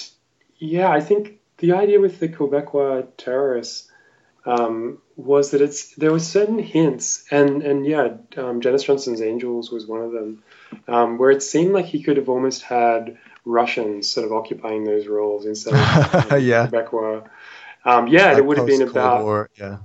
yeah, 0.59 0.89
I 0.89 1.01
think 1.01 1.41
the 1.59 1.73
idea 1.73 2.01
with 2.01 2.19
the 2.21 2.29
Quebecois 2.29 3.07
terrorists 3.17 3.91
um, 4.45 4.99
was 5.17 5.53
that 5.53 5.61
it's 5.61 5.95
there 5.95 6.13
were 6.13 6.21
certain 6.21 6.59
hints, 6.59 7.25
and 7.31 7.63
and 7.63 7.87
yeah, 7.87 8.17
um, 8.37 8.61
Denis 8.61 8.85
Johnson's 8.85 9.23
Angels 9.23 9.71
was 9.71 9.87
one 9.87 10.01
of 10.01 10.13
them, 10.13 10.43
um, 10.89 11.19
where 11.19 11.31
it 11.31 11.43
seemed 11.43 11.73
like 11.73 11.87
he 11.87 12.03
could 12.03 12.17
have 12.17 12.29
almost 12.29 12.63
had 12.63 13.19
Russians 13.45 14.09
sort 14.09 14.27
of 14.27 14.33
occupying 14.33 14.85
those 14.85 15.07
roles 15.07 15.47
instead 15.47 15.75
of 15.75 15.81
yeah. 16.43 16.69
Quebecois. 16.69 17.29
Um, 17.85 18.07
yeah, 18.07 18.29
like 18.29 18.39
it 18.39 18.47
would 18.47 18.59
have 18.59 18.67
been 18.67 18.83
about 18.83 19.25
War, 19.25 19.51
yeah, 19.59 19.79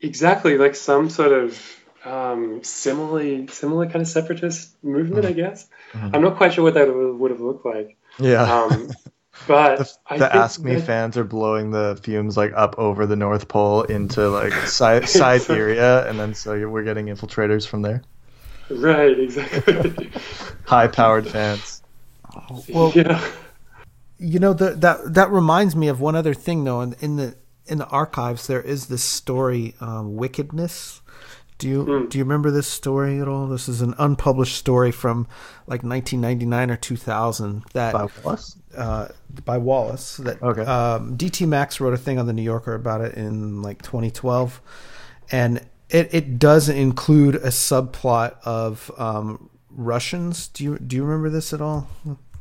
exactly 0.00 0.56
like 0.56 0.74
some 0.74 1.10
sort 1.10 1.32
of 1.32 1.78
um, 2.04 2.62
similarly 2.64 3.46
similar 3.48 3.86
kind 3.86 4.02
of 4.02 4.08
separatist 4.08 4.82
movement, 4.82 5.24
mm. 5.24 5.28
I 5.28 5.32
guess. 5.32 5.68
Mm-hmm. 5.92 6.14
I'm 6.14 6.22
not 6.22 6.36
quite 6.36 6.54
sure 6.54 6.64
what 6.64 6.74
that 6.74 6.88
would 6.88 7.30
have 7.30 7.40
looked 7.40 7.66
like. 7.66 7.96
Yeah. 8.18 8.42
Um, 8.42 8.90
but 9.46 9.78
the, 9.78 10.16
the 10.16 10.28
ATHSCME 10.28 10.78
that... 10.78 10.86
fans 10.86 11.16
are 11.16 11.24
blowing 11.24 11.70
the 11.70 11.98
fumes 12.02 12.36
like 12.36 12.52
up 12.54 12.78
over 12.78 13.06
the 13.06 13.16
North 13.16 13.48
Pole 13.48 13.82
into 13.82 14.28
like 14.30 14.52
si- 14.66 15.06
Siberia, 15.06 16.08
and 16.08 16.18
then 16.18 16.34
so 16.34 16.68
we're 16.68 16.84
getting 16.84 17.06
infiltrators 17.06 17.66
from 17.66 17.82
there. 17.82 18.02
Right, 18.70 19.18
exactly. 19.18 20.10
High-powered 20.66 21.26
fans. 21.26 21.77
Oh, 22.50 22.64
well, 22.68 22.92
yeah. 22.94 23.24
You 24.18 24.38
know 24.38 24.52
the, 24.52 24.70
that 24.70 25.14
that 25.14 25.30
reminds 25.30 25.76
me 25.76 25.88
of 25.88 26.00
one 26.00 26.16
other 26.16 26.34
thing 26.34 26.64
though. 26.64 26.80
In, 26.80 26.94
in 27.00 27.16
the 27.16 27.36
in 27.66 27.78
the 27.78 27.86
archives, 27.86 28.46
there 28.46 28.60
is 28.62 28.86
this 28.86 29.02
story, 29.02 29.74
um, 29.80 30.16
"Wickedness," 30.16 31.00
Do 31.58 31.68
you 31.68 31.84
mm. 31.84 32.08
do 32.08 32.18
you 32.18 32.24
remember 32.24 32.52
this 32.52 32.68
story 32.68 33.20
at 33.20 33.26
all? 33.26 33.48
This 33.48 33.68
is 33.68 33.82
an 33.82 33.94
unpublished 33.98 34.56
story 34.56 34.92
from 34.92 35.26
like 35.66 35.82
1999 35.82 36.70
or 36.70 36.76
2000 36.76 37.64
that 37.72 37.92
by 37.92 38.06
Wallace. 38.22 38.56
Uh, 38.76 39.08
by 39.44 39.58
Wallace. 39.58 40.18
That 40.18 40.40
okay. 40.40 40.62
Um, 40.62 41.16
DT 41.16 41.48
Max 41.48 41.80
wrote 41.80 41.94
a 41.94 41.98
thing 41.98 42.18
on 42.18 42.26
the 42.26 42.32
New 42.32 42.42
Yorker 42.42 42.74
about 42.74 43.00
it 43.00 43.14
in 43.14 43.60
like 43.60 43.82
2012, 43.82 44.60
and 45.32 45.58
it 45.90 46.14
it 46.14 46.38
does 46.38 46.68
include 46.68 47.34
a 47.34 47.48
subplot 47.48 48.36
of 48.44 48.92
um, 48.96 49.50
Russians. 49.68 50.46
Do 50.46 50.62
you 50.62 50.78
do 50.78 50.94
you 50.94 51.02
remember 51.02 51.28
this 51.28 51.52
at 51.52 51.60
all? 51.60 51.88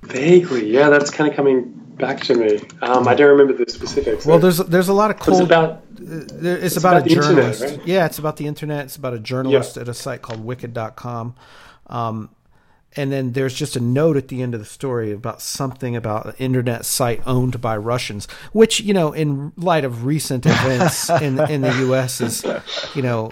Vaguely, 0.04 0.72
yeah, 0.72 0.90
that's 0.90 1.10
kind 1.10 1.30
of 1.30 1.36
coming 1.36 1.74
back 1.98 2.22
to 2.22 2.36
me. 2.36 2.60
Um, 2.82 3.08
I 3.08 3.16
don't 3.16 3.30
remember 3.30 3.54
the 3.54 3.70
specifics. 3.70 4.26
Well, 4.26 4.40
there's 4.40 4.58
there's 4.58 4.90
a 4.90 4.94
lot 4.94 5.12
of 5.12 5.20
cold. 5.20 5.42
It's 5.42 5.46
about 5.46 5.84
it's, 6.00 6.32
it's 6.34 6.78
about, 6.78 6.98
about, 6.98 7.12
a 7.12 7.16
journalist. 7.16 7.62
Internet, 7.62 7.80
right? 7.80 7.88
Yeah, 7.88 8.06
it's 8.06 8.20
about 8.20 8.38
the 8.38 8.48
internet. 8.48 8.86
It's 8.86 8.96
about 8.96 9.14
a 9.14 9.20
journalist 9.20 9.76
yeah. 9.76 9.82
at 9.82 9.90
a 9.90 9.94
site 9.94 10.22
called 10.22 10.44
Wicked.com. 10.44 11.36
Um, 11.88 12.30
and 12.95 13.12
then 13.12 13.34
there's 13.34 13.54
just 13.54 13.76
a 13.76 13.80
note 13.80 14.17
at 14.17 14.28
the 14.28 14.41
end 14.41 14.54
of 14.54 14.60
the 14.60 14.65
story 14.65 15.12
about 15.12 15.41
something 15.41 15.95
about 15.95 16.26
an 16.26 16.34
internet 16.39 16.86
site 16.86 17.21
owned 17.28 17.62
by 17.62 17.78
Russians, 17.78 18.28
which 18.54 18.80
you 18.80 18.93
know, 18.93 19.12
in 19.12 19.54
light 19.58 19.86
of 19.86 20.06
recent 20.06 20.45
events 20.47 21.10
in 21.10 21.39
in 21.50 21.62
the 21.62 21.73
U.S., 21.88 22.21
is 22.21 22.45
you 22.95 23.02
know 23.02 23.30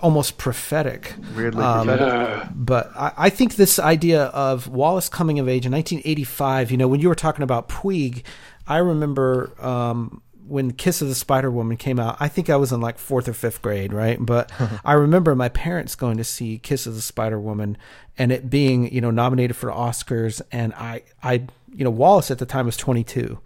almost 0.00 0.38
prophetic. 0.38 1.14
Weirdly 1.36 1.62
um, 1.62 1.86
prophetic. 1.86 2.48
But 2.54 2.90
I, 2.96 3.12
I, 3.16 3.30
think 3.30 3.56
this 3.56 3.78
idea 3.78 4.24
of 4.26 4.68
Wallace 4.68 5.08
coming 5.08 5.38
of 5.38 5.48
age 5.48 5.66
in 5.66 5.72
1985. 5.72 6.70
You 6.70 6.76
know, 6.76 6.88
when 6.88 7.00
you 7.00 7.08
were 7.08 7.14
talking 7.14 7.42
about 7.42 7.68
Puig, 7.68 8.22
I 8.66 8.78
remember. 8.78 9.52
Um, 9.64 10.22
when 10.46 10.72
Kiss 10.72 11.02
of 11.02 11.08
the 11.08 11.14
Spider 11.14 11.50
Woman 11.50 11.76
came 11.76 11.98
out, 11.98 12.16
I 12.20 12.28
think 12.28 12.50
I 12.50 12.56
was 12.56 12.72
in 12.72 12.80
like 12.80 12.98
fourth 12.98 13.28
or 13.28 13.32
fifth 13.32 13.62
grade, 13.62 13.92
right? 13.92 14.18
But 14.20 14.50
uh-huh. 14.58 14.78
I 14.84 14.94
remember 14.94 15.34
my 15.34 15.48
parents 15.48 15.94
going 15.94 16.16
to 16.16 16.24
see 16.24 16.58
Kiss 16.58 16.86
of 16.86 16.94
the 16.94 17.00
Spider 17.00 17.40
Woman 17.40 17.76
and 18.18 18.32
it 18.32 18.50
being, 18.50 18.92
you 18.92 19.00
know, 19.00 19.10
nominated 19.10 19.56
for 19.56 19.70
Oscars. 19.70 20.42
And 20.50 20.74
I, 20.74 21.02
I, 21.22 21.46
you 21.74 21.84
know, 21.84 21.90
Wallace 21.90 22.30
at 22.30 22.38
the 22.38 22.46
time 22.46 22.66
was 22.66 22.76
22. 22.76 23.38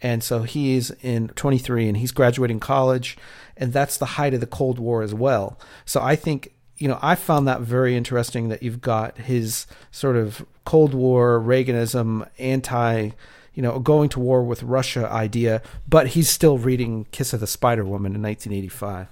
And 0.00 0.22
so 0.22 0.42
he's 0.42 0.90
in 1.02 1.28
23 1.28 1.88
and 1.88 1.96
he's 1.96 2.12
graduating 2.12 2.60
college. 2.60 3.16
And 3.56 3.72
that's 3.72 3.96
the 3.96 4.06
height 4.06 4.34
of 4.34 4.40
the 4.40 4.46
Cold 4.46 4.78
War 4.78 5.02
as 5.02 5.14
well. 5.14 5.58
So 5.84 6.00
I 6.00 6.16
think, 6.16 6.52
you 6.76 6.88
know, 6.88 6.98
I 7.00 7.14
found 7.14 7.46
that 7.46 7.60
very 7.60 7.96
interesting 7.96 8.48
that 8.48 8.62
you've 8.62 8.80
got 8.80 9.18
his 9.18 9.66
sort 9.92 10.16
of 10.16 10.44
Cold 10.64 10.94
War, 10.94 11.40
Reaganism, 11.40 12.28
anti 12.38 13.10
you 13.54 13.62
know, 13.62 13.78
going 13.78 14.08
to 14.10 14.20
war 14.20 14.42
with 14.42 14.62
Russia 14.62 15.08
idea, 15.10 15.62
but 15.88 16.08
he's 16.08 16.28
still 16.28 16.58
reading 16.58 17.06
Kiss 17.12 17.32
of 17.32 17.40
the 17.40 17.46
Spider 17.46 17.84
Woman 17.84 18.14
in 18.14 18.22
1985. 18.22 19.08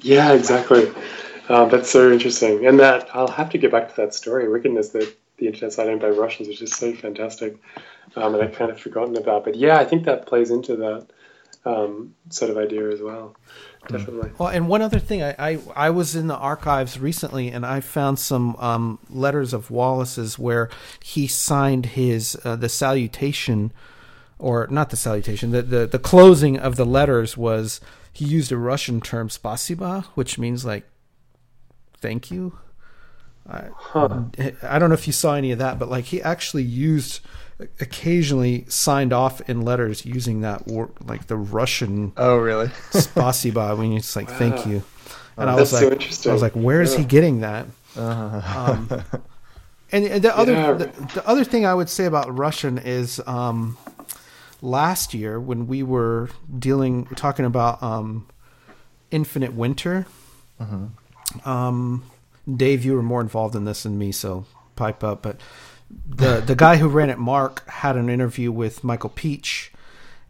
Yeah, 0.00 0.32
exactly. 0.32 0.92
Uh, 1.48 1.64
that's 1.66 1.90
so 1.90 2.12
interesting. 2.12 2.66
And 2.66 2.78
that, 2.78 3.08
I'll 3.14 3.28
have 3.28 3.50
to 3.50 3.58
get 3.58 3.72
back 3.72 3.88
to 3.88 3.96
that 3.96 4.14
story, 4.14 4.48
Wickedness, 4.48 4.90
that 4.90 5.16
the 5.38 5.46
internet's 5.46 5.78
owned 5.78 6.00
by 6.00 6.10
Russians, 6.10 6.48
which 6.48 6.62
is 6.62 6.72
so 6.72 6.92
fantastic. 6.92 7.56
Um, 8.16 8.34
and 8.34 8.42
I've 8.42 8.54
kind 8.54 8.70
of 8.70 8.80
forgotten 8.80 9.16
about. 9.16 9.44
But 9.44 9.54
yeah, 9.54 9.78
I 9.78 9.84
think 9.84 10.04
that 10.04 10.26
plays 10.26 10.50
into 10.50 10.76
that 10.76 11.06
um, 11.64 12.14
sort 12.30 12.50
of 12.50 12.58
idea 12.58 12.90
as 12.90 13.00
well. 13.00 13.34
Mm. 13.84 13.98
Definitely. 13.98 14.30
Well, 14.38 14.48
and 14.48 14.68
one 14.68 14.82
other 14.82 14.98
thing, 14.98 15.22
I, 15.22 15.34
I, 15.38 15.58
I 15.74 15.90
was 15.90 16.16
in 16.16 16.26
the 16.26 16.36
archives 16.36 16.98
recently, 16.98 17.48
and 17.48 17.64
I 17.64 17.80
found 17.80 18.18
some 18.18 18.56
um, 18.56 18.98
letters 19.08 19.52
of 19.52 19.70
Wallace's 19.70 20.38
where 20.38 20.68
he 21.02 21.26
signed 21.26 21.86
his 21.86 22.38
uh, 22.44 22.56
the 22.56 22.68
salutation, 22.68 23.72
or 24.38 24.66
not 24.70 24.90
the 24.90 24.96
salutation, 24.96 25.50
the, 25.50 25.62
the 25.62 25.86
the 25.86 25.98
closing 25.98 26.58
of 26.58 26.76
the 26.76 26.86
letters 26.86 27.36
was 27.36 27.80
he 28.12 28.24
used 28.24 28.52
a 28.52 28.56
Russian 28.56 29.00
term 29.00 29.28
"spasiba," 29.28 30.04
which 30.14 30.38
means 30.38 30.64
like 30.64 30.84
thank 32.00 32.30
you. 32.30 32.58
I, 33.48 33.68
huh. 33.74 34.24
I 34.62 34.78
don't 34.78 34.90
know 34.90 34.94
if 34.94 35.06
you 35.06 35.12
saw 35.12 35.34
any 35.34 35.52
of 35.52 35.58
that, 35.58 35.78
but 35.78 35.88
like 35.88 36.06
he 36.06 36.20
actually 36.20 36.64
used 36.64 37.20
occasionally 37.80 38.64
signed 38.68 39.12
off 39.12 39.48
in 39.48 39.62
letters 39.62 40.04
using 40.06 40.42
that 40.42 40.66
word, 40.66 40.90
like 41.04 41.26
the 41.26 41.36
Russian. 41.36 42.12
Oh, 42.16 42.36
really? 42.36 42.68
Spasiba. 42.92 43.76
When 43.76 43.92
it's 43.92 44.14
like, 44.14 44.28
wow. 44.28 44.38
thank 44.38 44.66
you. 44.66 44.82
And 45.36 45.48
oh, 45.48 45.52
I 45.52 45.56
was 45.56 45.72
like, 45.72 46.02
so 46.02 46.30
I 46.30 46.32
was 46.32 46.42
like, 46.42 46.54
where 46.54 46.82
is 46.82 46.92
yeah. 46.92 47.00
he 47.00 47.04
getting 47.04 47.40
that? 47.40 47.66
Uh-huh. 47.96 48.72
Um, 48.72 49.04
and 49.92 50.22
the 50.22 50.36
other, 50.36 50.52
yeah. 50.52 50.72
the, 50.72 50.86
the, 51.14 51.22
other 51.26 51.44
thing 51.44 51.64
I 51.64 51.74
would 51.74 51.88
say 51.88 52.06
about 52.06 52.36
Russian 52.36 52.78
is, 52.78 53.20
um, 53.26 53.76
last 54.60 55.14
year 55.14 55.38
when 55.40 55.66
we 55.66 55.82
were 55.82 56.30
dealing, 56.58 57.06
talking 57.16 57.44
about 57.44 57.82
um, 57.82 58.26
Infinite 59.10 59.54
Winter. 59.54 60.06
Uh-huh. 60.60 61.50
Um, 61.50 62.04
Dave, 62.56 62.84
you 62.84 62.94
were 62.94 63.02
more 63.02 63.20
involved 63.20 63.54
in 63.54 63.64
this 63.64 63.82
than 63.82 63.98
me, 63.98 64.12
so 64.12 64.46
pipe 64.76 65.04
up. 65.04 65.22
But 65.22 65.40
the 65.90 66.40
the 66.40 66.54
guy 66.54 66.76
who 66.76 66.88
ran 66.88 67.10
it, 67.10 67.18
Mark, 67.18 67.66
had 67.68 67.96
an 67.96 68.08
interview 68.08 68.52
with 68.52 68.84
Michael 68.84 69.10
Pietsch, 69.10 69.70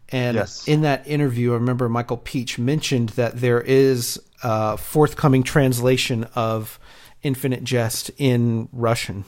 and 0.09 0.35
yes. 0.35 0.67
in 0.67 0.81
that 0.81 1.07
interview, 1.07 1.51
I 1.51 1.55
remember 1.55 1.89
Michael 1.89 2.17
Pietsch 2.17 2.57
mentioned 2.57 3.09
that 3.09 3.39
there 3.39 3.61
is 3.61 4.21
a 4.43 4.77
forthcoming 4.77 5.43
translation 5.43 6.25
of 6.35 6.79
Infinite 7.23 7.63
Jest 7.63 8.11
in 8.17 8.69
Russian. 8.71 9.25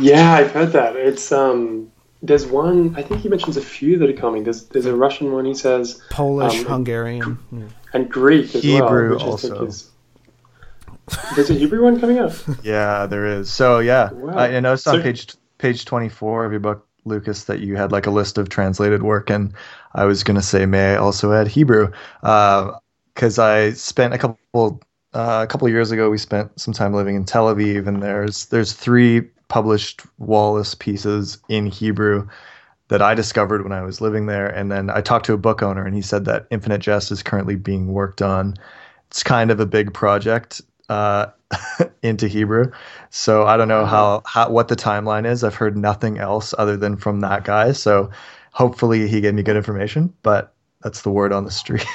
Yeah, 0.00 0.32
I've 0.32 0.50
heard 0.50 0.72
that. 0.72 0.96
It's 0.96 1.30
um, 1.30 1.92
there's 2.22 2.46
one. 2.46 2.94
I 2.96 3.02
think 3.02 3.20
he 3.20 3.28
mentions 3.28 3.56
a 3.56 3.62
few 3.62 3.98
that 3.98 4.10
are 4.10 4.14
coming. 4.14 4.44
There's 4.44 4.64
there's 4.64 4.86
a 4.86 4.96
Russian 4.96 5.32
one. 5.32 5.44
He 5.44 5.54
says 5.54 6.02
Polish, 6.10 6.60
um, 6.60 6.66
Hungarian, 6.66 7.38
and, 7.50 7.72
and 7.92 8.10
Greek 8.10 8.54
as 8.54 8.62
Hebrew 8.62 9.16
well, 9.16 9.30
also. 9.30 9.66
Is, 9.66 9.91
there's 11.34 11.50
a 11.50 11.54
Hebrew 11.54 11.82
one 11.82 12.00
coming 12.00 12.18
out. 12.18 12.42
Yeah, 12.62 13.06
there 13.06 13.26
is. 13.26 13.52
So 13.52 13.78
yeah, 13.78 14.12
wow. 14.12 14.34
I, 14.34 14.56
I 14.56 14.60
noticed 14.60 14.86
on 14.88 14.96
so, 14.96 15.02
page 15.02 15.34
page 15.58 15.84
24 15.84 16.44
of 16.44 16.52
your 16.52 16.60
book, 16.60 16.86
Lucas, 17.04 17.44
that 17.44 17.60
you 17.60 17.76
had 17.76 17.92
like 17.92 18.06
a 18.06 18.10
list 18.10 18.38
of 18.38 18.48
translated 18.48 19.02
work, 19.02 19.30
and 19.30 19.52
I 19.94 20.04
was 20.04 20.24
gonna 20.24 20.42
say, 20.42 20.66
may 20.66 20.92
I 20.92 20.96
also 20.96 21.32
add 21.32 21.48
Hebrew? 21.48 21.92
Because 22.20 23.38
uh, 23.38 23.44
I 23.44 23.72
spent 23.72 24.14
a 24.14 24.18
couple 24.18 24.80
uh, 25.14 25.40
a 25.42 25.46
couple 25.46 25.68
years 25.68 25.90
ago, 25.90 26.08
we 26.10 26.18
spent 26.18 26.58
some 26.58 26.72
time 26.72 26.94
living 26.94 27.16
in 27.16 27.24
Tel 27.24 27.54
Aviv, 27.54 27.86
and 27.86 28.02
there's 28.02 28.46
there's 28.46 28.72
three 28.72 29.22
published 29.48 30.02
Wallace 30.18 30.74
pieces 30.74 31.38
in 31.48 31.66
Hebrew 31.66 32.26
that 32.88 33.02
I 33.02 33.14
discovered 33.14 33.62
when 33.62 33.72
I 33.72 33.82
was 33.82 34.00
living 34.00 34.26
there. 34.26 34.46
And 34.46 34.70
then 34.70 34.90
I 34.90 35.00
talked 35.00 35.26
to 35.26 35.34
a 35.34 35.38
book 35.38 35.62
owner, 35.62 35.84
and 35.84 35.94
he 35.94 36.02
said 36.02 36.24
that 36.24 36.46
Infinite 36.50 36.78
Jest 36.78 37.10
is 37.10 37.22
currently 37.22 37.56
being 37.56 37.88
worked 37.92 38.22
on. 38.22 38.54
It's 39.10 39.22
kind 39.22 39.50
of 39.50 39.60
a 39.60 39.66
big 39.66 39.92
project 39.92 40.62
uh, 40.92 41.32
into 42.02 42.28
Hebrew. 42.28 42.72
So 43.10 43.46
I 43.46 43.56
don't 43.56 43.68
know 43.68 43.86
how, 43.86 44.22
how 44.26 44.50
what 44.50 44.68
the 44.68 44.76
timeline 44.76 45.26
is. 45.26 45.44
I've 45.44 45.54
heard 45.54 45.76
nothing 45.76 46.18
else 46.18 46.54
other 46.56 46.76
than 46.76 46.96
from 46.96 47.20
that 47.20 47.44
guy. 47.44 47.72
So 47.72 48.10
hopefully 48.52 49.08
he 49.08 49.20
gave 49.20 49.34
me 49.34 49.42
good 49.42 49.56
information, 49.56 50.12
but 50.22 50.54
that's 50.82 51.02
the 51.02 51.10
word 51.10 51.32
on 51.32 51.44
the 51.44 51.50
street. 51.50 51.86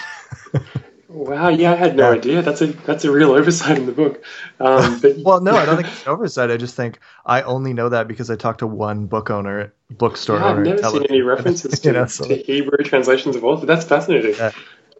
Wow, 1.09 1.47
yeah, 1.47 1.71
I 1.71 1.75
had 1.75 1.95
no 1.95 2.11
yeah. 2.11 2.17
idea. 2.17 2.41
That's 2.41 2.61
a 2.61 2.67
that's 2.67 3.05
a 3.05 3.11
real 3.11 3.31
oversight 3.31 3.77
in 3.77 3.85
the 3.85 3.93
book. 3.93 4.23
Um, 4.59 4.99
but, 5.01 5.15
well, 5.19 5.39
no, 5.39 5.55
I 5.55 5.65
don't 5.65 5.77
think 5.77 5.87
it's 5.87 6.05
an 6.05 6.09
oversight. 6.09 6.51
I 6.51 6.57
just 6.57 6.75
think 6.75 6.99
I 7.25 7.43
only 7.43 7.73
know 7.73 7.87
that 7.87 8.09
because 8.09 8.29
I 8.29 8.35
talked 8.35 8.59
to 8.59 8.67
one 8.67 9.05
book 9.05 9.29
owner, 9.29 9.73
bookstore 9.89 10.37
yeah, 10.37 10.45
owner. 10.45 10.59
I've 10.59 10.81
never 10.81 10.89
seen 10.89 11.05
any 11.09 11.21
references 11.21 11.79
to, 11.79 11.87
you 11.87 11.93
know, 11.93 12.07
so. 12.07 12.25
to 12.25 12.35
Hebrew 12.35 12.83
translations 12.83 13.37
of 13.37 13.45
author. 13.45 13.65
That's 13.65 13.85
fascinating. 13.85 14.35
Yeah. 14.35 14.51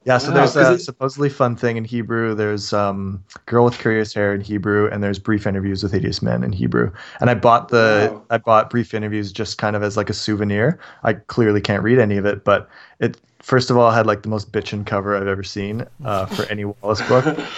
Yeah, 0.08 0.20
so 0.20 0.30
wow, 0.30 0.36
there's 0.36 0.56
a 0.56 0.74
it, 0.76 0.80
supposedly 0.80 1.28
fun 1.28 1.58
thing 1.58 1.76
in 1.76 1.84
Hebrew. 1.84 2.34
There's 2.34 2.72
um, 2.72 3.22
"Girl 3.46 3.66
with 3.66 3.78
Curious 3.78 4.14
Hair" 4.14 4.34
in 4.34 4.40
Hebrew, 4.40 4.90
and 4.90 5.04
there's 5.04 5.20
"Brief 5.20 5.46
Interviews 5.46 5.84
with 5.84 5.92
Hideous 5.92 6.22
Men" 6.22 6.46
in 6.46 6.54
Hebrew. 6.54 6.94
And 7.20 7.30
I 7.30 7.34
bought 7.34 7.68
the 7.68 8.10
wow. 8.14 8.24
I 8.30 8.38
bought 8.38 8.70
"Brief 8.70 8.94
Interviews" 8.94 9.34
just 9.34 9.58
kind 9.58 9.76
of 9.76 9.84
as 9.84 9.98
like 9.98 10.10
a 10.10 10.14
souvenir. 10.14 10.80
I 11.04 11.12
clearly 11.16 11.60
can't 11.60 11.84
read 11.84 12.00
any 12.00 12.16
of 12.16 12.26
it, 12.26 12.46
but 12.46 12.70
it 13.02 13.18
first 13.48 13.72
of 13.72 13.78
all 13.78 13.92
had 13.92 14.06
like 14.06 14.24
the 14.24 14.30
most 14.30 14.52
bitchin' 14.52 14.86
cover 14.86 15.16
I've 15.16 15.28
ever 15.28 15.44
seen 15.44 15.86
uh, 16.04 16.26
for 16.26 16.44
any 16.52 16.66
Wallace 16.66 17.02
book. 17.08 17.40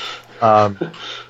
Um, 0.41 0.77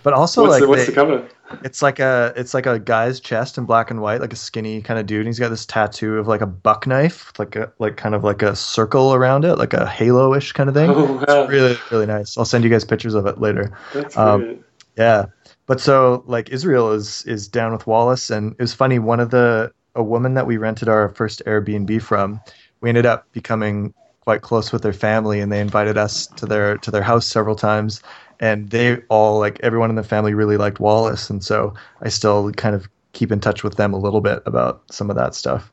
but 0.03 0.13
also 0.13 0.43
what's 0.43 0.51
like 0.51 0.61
the, 0.61 0.67
what's 0.67 0.81
they, 0.81 0.91
the 0.91 0.93
cover? 0.93 1.27
It's 1.63 1.81
like 1.81 1.97
a 1.97 2.31
it's 2.35 2.53
like 2.53 2.67
a 2.67 2.77
guy's 2.77 3.19
chest 3.19 3.57
in 3.57 3.65
black 3.65 3.89
and 3.89 4.03
white, 4.03 4.21
like 4.21 4.33
a 4.33 4.35
skinny 4.35 4.83
kind 4.83 4.99
of 4.99 5.07
dude. 5.07 5.21
And 5.21 5.27
he's 5.27 5.39
got 5.39 5.49
this 5.49 5.65
tattoo 5.65 6.19
of 6.19 6.27
like 6.27 6.41
a 6.41 6.45
buck 6.45 6.85
knife, 6.85 7.33
like 7.39 7.55
a 7.55 7.73
like 7.79 7.97
kind 7.97 8.13
of 8.13 8.23
like 8.23 8.43
a 8.43 8.55
circle 8.55 9.15
around 9.15 9.45
it, 9.45 9.55
like 9.55 9.73
a 9.73 9.87
halo-ish 9.87 10.51
kind 10.51 10.69
of 10.69 10.75
thing. 10.75 10.91
Oh, 10.91 11.13
wow. 11.13 11.41
It's 11.41 11.49
really 11.49 11.77
really 11.89 12.05
nice. 12.05 12.37
I'll 12.37 12.45
send 12.45 12.63
you 12.63 12.69
guys 12.69 12.85
pictures 12.85 13.15
of 13.15 13.25
it 13.25 13.41
later. 13.41 13.75
That's 13.95 14.15
um, 14.15 14.41
great. 14.41 14.63
Yeah, 14.95 15.25
but 15.65 15.81
so 15.81 16.23
like 16.27 16.49
Israel 16.49 16.91
is 16.91 17.23
is 17.23 17.47
down 17.47 17.71
with 17.71 17.87
Wallace, 17.87 18.29
and 18.29 18.51
it 18.51 18.61
was 18.61 18.75
funny. 18.75 18.99
One 18.99 19.19
of 19.19 19.31
the 19.31 19.71
a 19.95 20.03
woman 20.03 20.35
that 20.35 20.45
we 20.45 20.57
rented 20.57 20.87
our 20.87 21.09
first 21.09 21.41
Airbnb 21.47 21.99
from, 22.03 22.39
we 22.81 22.89
ended 22.89 23.07
up 23.07 23.25
becoming 23.31 23.95
quite 24.29 24.43
close 24.43 24.71
with 24.71 24.83
their 24.83 24.93
family, 24.93 25.39
and 25.39 25.51
they 25.51 25.59
invited 25.59 25.97
us 25.97 26.27
to 26.27 26.45
their 26.45 26.77
to 26.77 26.91
their 26.91 27.01
house 27.01 27.25
several 27.25 27.55
times. 27.55 28.03
And 28.39 28.69
they 28.69 28.97
all 29.09 29.39
like 29.39 29.59
everyone 29.61 29.89
in 29.89 29.95
the 29.95 30.03
family 30.03 30.35
really 30.35 30.55
liked 30.55 30.79
Wallace, 30.79 31.31
and 31.31 31.43
so 31.43 31.73
I 32.03 32.09
still 32.09 32.51
kind 32.51 32.75
of 32.75 32.87
keep 33.13 33.31
in 33.31 33.39
touch 33.39 33.63
with 33.63 33.75
them 33.77 33.91
a 33.91 33.97
little 33.97 34.21
bit 34.21 34.43
about 34.45 34.83
some 34.91 35.09
of 35.09 35.15
that 35.15 35.33
stuff. 35.33 35.71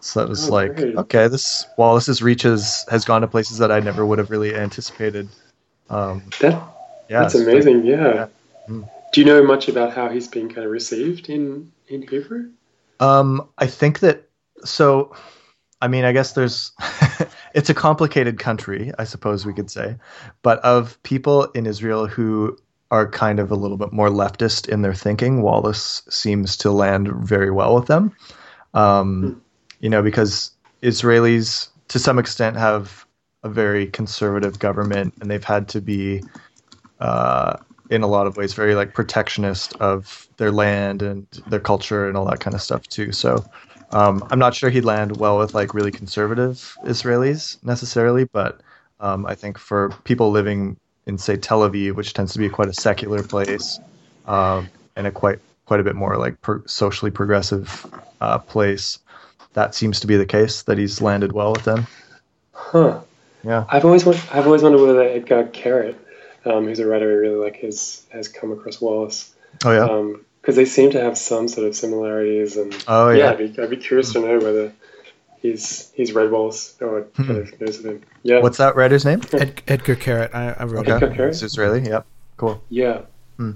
So 0.00 0.22
it 0.24 0.28
was 0.28 0.50
oh, 0.50 0.52
like, 0.52 0.74
great. 0.74 0.96
okay, 0.96 1.28
this 1.28 1.66
Wallace's 1.76 2.20
reaches 2.20 2.84
has 2.90 3.04
gone 3.04 3.20
to 3.20 3.28
places 3.28 3.58
that 3.58 3.70
I 3.70 3.78
never 3.78 4.04
would 4.04 4.18
have 4.18 4.28
really 4.28 4.56
anticipated. 4.56 5.28
Um, 5.88 6.24
that, 6.40 6.60
yeah, 7.08 7.20
that's 7.20 7.36
amazing. 7.36 7.84
yeah. 7.84 8.14
yeah. 8.14 8.26
Mm. 8.68 8.90
Do 9.12 9.20
you 9.20 9.24
know 9.24 9.44
much 9.44 9.68
about 9.68 9.94
how 9.94 10.08
he's 10.08 10.26
been 10.26 10.48
kind 10.48 10.64
of 10.66 10.72
received 10.72 11.28
in 11.28 11.70
in 11.86 12.02
Hebrew? 12.02 12.50
Um, 12.98 13.48
I 13.56 13.68
think 13.68 14.00
that 14.00 14.28
so. 14.64 15.14
I 15.80 15.86
mean, 15.86 16.04
I 16.04 16.10
guess 16.10 16.32
there's 16.32 16.72
it's 17.58 17.68
a 17.68 17.74
complicated 17.74 18.38
country, 18.38 18.92
I 19.00 19.04
suppose 19.04 19.44
we 19.44 19.52
could 19.52 19.68
say. 19.68 19.96
But 20.42 20.60
of 20.60 21.02
people 21.02 21.46
in 21.56 21.66
Israel 21.66 22.06
who 22.06 22.56
are 22.92 23.10
kind 23.10 23.40
of 23.40 23.50
a 23.50 23.56
little 23.56 23.76
bit 23.76 23.92
more 23.92 24.10
leftist 24.10 24.68
in 24.68 24.82
their 24.82 24.94
thinking, 24.94 25.42
Wallace 25.42 26.02
seems 26.08 26.56
to 26.58 26.70
land 26.70 27.08
very 27.08 27.50
well 27.50 27.74
with 27.74 27.88
them. 27.88 28.14
Um, 28.74 29.22
hmm. 29.22 29.38
you 29.80 29.90
know, 29.90 30.02
because 30.02 30.52
Israelis, 30.84 31.68
to 31.88 31.98
some 31.98 32.20
extent, 32.20 32.56
have 32.56 33.04
a 33.42 33.48
very 33.48 33.88
conservative 33.88 34.60
government, 34.60 35.14
and 35.20 35.28
they've 35.28 35.42
had 35.42 35.66
to 35.70 35.80
be, 35.80 36.22
uh, 37.00 37.56
in 37.90 38.02
a 38.02 38.06
lot 38.06 38.28
of 38.28 38.36
ways, 38.36 38.54
very 38.54 38.76
like 38.76 38.94
protectionist 38.94 39.74
of 39.80 40.28
their 40.36 40.52
land 40.52 41.02
and 41.02 41.26
their 41.48 41.58
culture 41.58 42.06
and 42.06 42.16
all 42.16 42.26
that 42.26 42.38
kind 42.38 42.54
of 42.54 42.62
stuff 42.62 42.86
too. 42.86 43.10
So 43.10 43.44
um, 43.90 44.26
I'm 44.30 44.38
not 44.38 44.54
sure 44.54 44.70
he'd 44.70 44.84
land 44.84 45.16
well 45.16 45.38
with 45.38 45.54
like 45.54 45.74
really 45.74 45.90
conservative 45.90 46.76
Israelis 46.84 47.62
necessarily, 47.64 48.24
but 48.24 48.60
um, 49.00 49.26
I 49.26 49.34
think 49.34 49.58
for 49.58 49.90
people 50.04 50.30
living 50.30 50.76
in 51.06 51.18
say 51.18 51.36
Tel 51.36 51.60
Aviv, 51.60 51.94
which 51.94 52.12
tends 52.12 52.32
to 52.34 52.38
be 52.38 52.48
quite 52.48 52.68
a 52.68 52.74
secular 52.74 53.22
place, 53.22 53.80
um, 54.26 54.68
and 54.96 55.06
a 55.06 55.10
quite 55.10 55.38
quite 55.64 55.80
a 55.80 55.82
bit 55.84 55.96
more 55.96 56.16
like 56.16 56.40
per- 56.42 56.62
socially 56.66 57.10
progressive 57.10 57.86
uh, 58.20 58.38
place, 58.38 58.98
that 59.54 59.74
seems 59.74 60.00
to 60.00 60.06
be 60.06 60.16
the 60.16 60.26
case 60.26 60.62
that 60.62 60.78
he's 60.78 61.00
landed 61.00 61.32
well 61.32 61.52
with 61.52 61.64
them. 61.64 61.86
Huh. 62.52 63.00
Yeah. 63.42 63.64
I've 63.68 63.84
always 63.84 64.06
I've 64.06 64.46
always 64.46 64.62
wondered 64.62 64.80
whether 64.80 65.04
Etgar 65.04 65.50
Keret, 65.52 65.94
um, 66.44 66.66
who's 66.66 66.78
a 66.78 66.86
writer 66.86 67.10
I 67.10 67.14
really 67.14 67.42
like, 67.42 67.56
has 67.60 68.04
has 68.10 68.28
come 68.28 68.52
across 68.52 68.80
Wallace. 68.80 69.34
Oh 69.64 69.72
yeah. 69.72 69.86
Because 70.48 70.56
they 70.56 70.64
seem 70.64 70.92
to 70.92 71.00
have 71.02 71.18
some 71.18 71.46
sort 71.46 71.66
of 71.66 71.76
similarities. 71.76 72.56
And 72.56 72.74
oh 72.88 73.10
yeah, 73.10 73.18
yeah 73.18 73.30
I'd, 73.32 73.36
be, 73.36 73.62
I'd 73.62 73.68
be 73.68 73.76
curious 73.76 74.14
to 74.14 74.20
know 74.20 74.38
whether 74.38 74.72
he's 75.42 75.92
he's 75.92 76.14
read 76.14 76.30
Wallace 76.30 76.74
or 76.80 77.02
hmm. 77.02 77.22
kind 77.22 77.38
of 77.40 77.60
knows 77.60 77.78
of 77.80 77.84
him. 77.84 78.02
Yeah. 78.22 78.40
What's 78.40 78.56
that 78.56 78.74
writer's 78.74 79.04
name? 79.04 79.20
Ed, 79.34 79.56
Etgar 79.66 79.96
Keret. 79.96 80.34
I, 80.34 80.52
I 80.58 80.64
wrote 80.64 80.88
okay. 80.88 81.06
Etgar 81.06 81.28
It's 81.28 81.42
Israeli. 81.42 81.86
Yep. 81.86 82.06
Cool. 82.38 82.62
Yeah. 82.70 83.02
Hmm. 83.36 83.50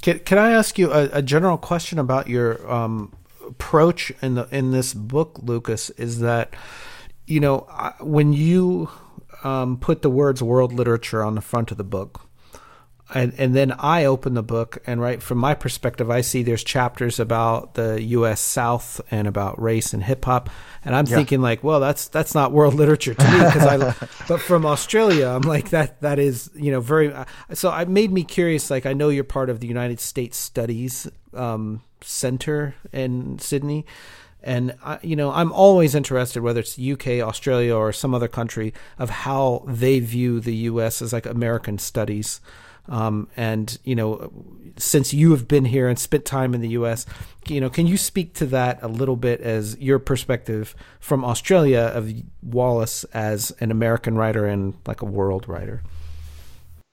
Can, 0.00 0.20
can 0.20 0.38
I 0.38 0.52
ask 0.52 0.78
you 0.78 0.92
a, 0.92 1.08
a 1.14 1.22
general 1.22 1.58
question 1.58 1.98
about 1.98 2.28
your 2.28 2.64
um, 2.70 3.12
approach 3.44 4.12
in 4.22 4.36
the 4.36 4.46
in 4.52 4.70
this 4.70 4.94
book, 4.94 5.40
Lucas? 5.42 5.90
Is 5.90 6.20
that 6.20 6.54
you 7.26 7.40
know 7.40 7.66
when 7.98 8.32
you 8.32 8.90
um, 9.42 9.76
put 9.76 10.02
the 10.02 10.10
words 10.10 10.40
world 10.40 10.72
literature 10.72 11.24
on 11.24 11.34
the 11.34 11.40
front 11.40 11.72
of 11.72 11.78
the 11.78 11.82
book, 11.82 12.25
and 13.14 13.32
and 13.38 13.54
then 13.54 13.72
I 13.72 14.04
open 14.04 14.34
the 14.34 14.42
book 14.42 14.78
and 14.86 15.00
right 15.00 15.22
from 15.22 15.38
my 15.38 15.54
perspective 15.54 16.10
I 16.10 16.22
see 16.22 16.42
there's 16.42 16.64
chapters 16.64 17.20
about 17.20 17.74
the 17.74 18.02
US 18.02 18.40
South 18.40 19.00
and 19.10 19.28
about 19.28 19.60
race 19.60 19.92
and 19.92 20.02
hip 20.02 20.24
hop. 20.24 20.50
And 20.84 20.94
I'm 20.94 21.06
yeah. 21.06 21.16
thinking 21.16 21.40
like 21.40 21.62
well 21.62 21.78
that's 21.78 22.08
that's 22.08 22.34
not 22.34 22.50
world 22.50 22.74
literature 22.82 23.14
to 23.14 23.24
me 23.24 23.38
because 23.38 23.62
I 23.62 24.08
but 24.26 24.40
from 24.40 24.66
Australia 24.66 25.28
I'm 25.28 25.42
like 25.42 25.70
that 25.70 26.00
that 26.00 26.18
is 26.18 26.50
you 26.54 26.72
know 26.72 26.80
very 26.80 27.14
so 27.54 27.72
it 27.76 27.88
made 27.88 28.10
me 28.10 28.24
curious 28.24 28.70
like 28.70 28.86
I 28.86 28.92
know 28.92 29.08
you're 29.08 29.24
part 29.24 29.50
of 29.50 29.60
the 29.60 29.68
United 29.68 30.00
States 30.00 30.36
Studies 30.36 31.08
um, 31.32 31.82
Center 32.00 32.74
in 32.92 33.38
Sydney. 33.38 33.86
And 34.42 34.76
I, 34.84 34.98
you 35.02 35.14
know 35.14 35.30
I'm 35.30 35.52
always 35.52 35.94
interested 35.94 36.42
whether 36.42 36.60
it's 36.60 36.76
UK 36.76 37.20
Australia 37.20 37.74
or 37.74 37.92
some 37.92 38.14
other 38.14 38.28
country 38.28 38.74
of 38.98 39.10
how 39.10 39.64
they 39.66 40.00
view 40.00 40.40
the 40.40 40.54
US 40.54 41.00
as 41.02 41.12
like 41.12 41.26
American 41.26 41.78
studies 41.78 42.40
um, 42.88 43.28
and 43.36 43.78
you 43.84 43.94
know, 43.94 44.32
since 44.76 45.12
you 45.12 45.30
have 45.32 45.48
been 45.48 45.64
here 45.64 45.88
and 45.88 45.98
spent 45.98 46.24
time 46.24 46.54
in 46.54 46.60
the 46.60 46.68
U.S., 46.70 47.06
you 47.46 47.60
know, 47.60 47.70
can 47.70 47.86
you 47.86 47.96
speak 47.96 48.34
to 48.34 48.46
that 48.46 48.82
a 48.82 48.88
little 48.88 49.16
bit 49.16 49.40
as 49.40 49.76
your 49.78 49.98
perspective 49.98 50.74
from 51.00 51.24
Australia 51.24 51.90
of 51.94 52.12
Wallace 52.42 53.04
as 53.14 53.52
an 53.60 53.70
American 53.70 54.16
writer 54.16 54.46
and 54.46 54.74
like 54.86 55.02
a 55.02 55.06
world 55.06 55.48
writer? 55.48 55.82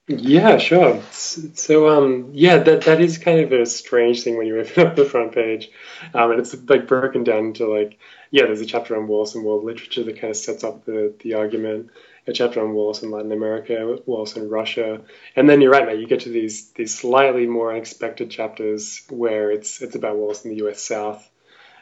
Yeah, 0.06 0.58
sure. 0.58 1.00
So, 1.10 1.88
um, 1.88 2.28
yeah, 2.34 2.58
that 2.58 2.82
that 2.82 3.00
is 3.00 3.16
kind 3.16 3.40
of 3.40 3.52
a 3.52 3.64
strange 3.64 4.22
thing 4.22 4.36
when 4.36 4.46
you 4.46 4.60
open 4.60 4.86
up 4.86 4.96
the 4.96 5.06
front 5.06 5.32
page, 5.34 5.70
um, 6.12 6.30
and 6.30 6.40
it's 6.40 6.54
like 6.68 6.86
broken 6.86 7.24
down 7.24 7.46
into 7.46 7.66
like, 7.66 7.98
yeah, 8.30 8.44
there's 8.44 8.60
a 8.60 8.66
chapter 8.66 8.96
on 8.96 9.06
Wallace 9.06 9.34
and 9.34 9.44
world 9.44 9.64
literature 9.64 10.04
that 10.04 10.20
kind 10.20 10.30
of 10.30 10.36
sets 10.36 10.62
up 10.62 10.84
the 10.84 11.14
the 11.20 11.34
argument, 11.34 11.90
a 12.26 12.32
chapter 12.32 12.64
on 12.64 12.72
Wallace 12.72 13.02
in 13.02 13.10
Latin 13.10 13.32
America, 13.32 13.98
Wallace 14.06 14.36
in 14.36 14.48
Russia, 14.48 15.02
and 15.36 15.48
then 15.48 15.60
you're 15.60 15.70
right, 15.70 15.86
mate. 15.86 16.00
You 16.00 16.06
get 16.06 16.20
to 16.20 16.30
these 16.30 16.70
these 16.72 16.94
slightly 16.94 17.46
more 17.46 17.70
unexpected 17.72 18.30
chapters 18.30 19.02
where 19.10 19.50
it's 19.50 19.82
it's 19.82 19.94
about 19.94 20.16
Wallace 20.16 20.44
in 20.44 20.50
the 20.50 20.58
U.S. 20.58 20.82
South. 20.82 21.28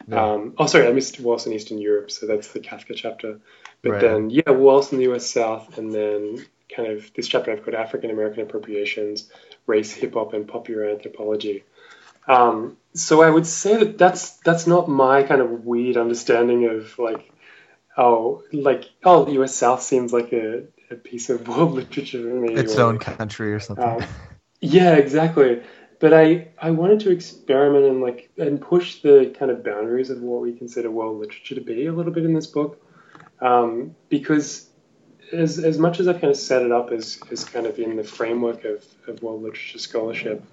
Yeah. 0.09 0.33
Um, 0.33 0.55
oh, 0.59 0.66
sorry, 0.66 0.88
I 0.88 0.92
missed 0.92 1.20
Wallace 1.20 1.46
in 1.46 1.52
Eastern 1.52 1.78
Europe, 1.78 2.11
so 2.11 2.26
that's 2.26 2.48
the 2.48 2.61
Kafka 2.61 2.96
chapter. 2.96 3.38
But 3.83 3.90
right. 3.92 4.00
then, 4.00 4.31
yeah, 4.31 4.50
Wallace 4.50 4.92
in 4.92 4.98
the 4.98 5.05
U.S. 5.05 5.31
South, 5.31 5.78
and 5.78 5.93
then 5.93 6.45
kind 6.74 6.90
of 6.90 7.12
this 7.14 7.28
chapter 7.28 7.53
I've 7.53 7.64
called 7.64 7.74
African 7.74 8.11
American 8.11 8.43
appropriations, 8.43 9.30
race, 9.66 9.93
hip 9.93 10.14
hop, 10.14 10.32
and 10.34 10.47
popular 10.49 10.88
anthropology. 10.88 11.64
Um, 12.26 12.76
so 12.95 13.22
I 13.22 13.30
would 13.30 13.47
say 13.47 13.76
that 13.76 13.99
that's 13.99 14.36
that's 14.38 14.66
not 14.66 14.88
my 14.88 15.22
kind 15.22 15.40
of 15.40 15.64
weird 15.64 15.97
understanding 15.97 16.66
of 16.66 16.99
like 16.99 17.32
oh, 17.97 18.43
like 18.53 18.90
oh, 19.05 19.24
the 19.24 19.32
U.S. 19.32 19.55
South 19.55 19.82
seems 19.82 20.12
like 20.12 20.32
a, 20.32 20.64
a 20.90 20.97
piece 20.97 21.30
of 21.30 21.47
world 21.49 21.72
literature 21.72 22.22
to 22.22 22.40
me. 22.40 22.55
Its 22.55 22.76
own 22.76 22.99
country 22.99 23.53
or 23.53 23.61
something. 23.61 23.84
Um, 23.84 24.05
yeah, 24.61 24.95
exactly. 24.95 25.62
But 25.99 26.12
I, 26.12 26.49
I 26.61 26.72
wanted 26.72 26.99
to 27.01 27.11
experiment 27.11 27.84
and 27.84 28.01
like 28.01 28.30
and 28.36 28.61
push 28.61 29.03
the 29.03 29.34
kind 29.38 29.51
of 29.51 29.62
boundaries 29.62 30.11
of 30.11 30.20
what 30.20 30.43
we 30.43 30.53
consider 30.53 30.90
world 30.90 31.20
literature 31.20 31.55
to 31.55 31.61
be 31.61 31.86
a 31.86 31.93
little 31.93 32.12
bit 32.12 32.24
in 32.24 32.34
this 32.34 32.49
book, 32.49 32.84
um, 33.40 33.95
because 34.09 34.68
as, 35.32 35.59
as 35.59 35.78
much 35.78 36.01
as 36.01 36.09
I've 36.09 36.20
kind 36.20 36.30
of 36.32 36.36
set 36.36 36.62
it 36.62 36.72
up 36.72 36.90
as, 36.90 37.20
as 37.30 37.45
kind 37.45 37.66
of 37.66 37.78
in 37.78 37.97
the 37.97 38.05
framework 38.05 38.64
of, 38.64 38.84
of 39.07 39.22
world 39.22 39.43
literature 39.43 39.78
scholarship, 39.78 40.45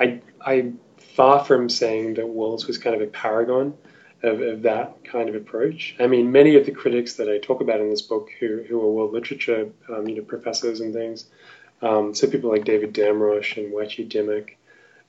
I 0.00 0.20
I 0.40 0.72
far 1.14 1.44
from 1.44 1.68
saying 1.68 2.14
that 2.14 2.28
Wallace 2.28 2.66
was 2.66 2.78
kind 2.78 2.96
of 2.96 3.02
a 3.02 3.10
paragon 3.10 3.74
of, 4.22 4.40
of 4.40 4.62
that 4.62 5.04
kind 5.04 5.28
of 5.28 5.34
approach. 5.34 5.96
I 6.00 6.06
mean, 6.06 6.32
many 6.32 6.56
of 6.56 6.66
the 6.66 6.72
critics 6.72 7.14
that 7.14 7.28
I 7.28 7.38
talk 7.38 7.60
about 7.60 7.80
in 7.80 7.90
this 7.90 8.02
book, 8.02 8.30
who, 8.38 8.62
who 8.68 8.80
are 8.80 8.92
world 8.92 9.12
literature, 9.12 9.70
um, 9.88 10.08
you 10.08 10.16
know, 10.16 10.22
professors 10.22 10.80
and 10.80 10.92
things, 10.92 11.26
Um, 11.82 12.14
so 12.14 12.26
people 12.26 12.50
like 12.50 12.64
David 12.64 12.94
Damrosch 12.94 13.58
and 13.58 13.72
Wai 13.72 13.86
Chee 13.86 14.08
Dimock, 14.08 14.56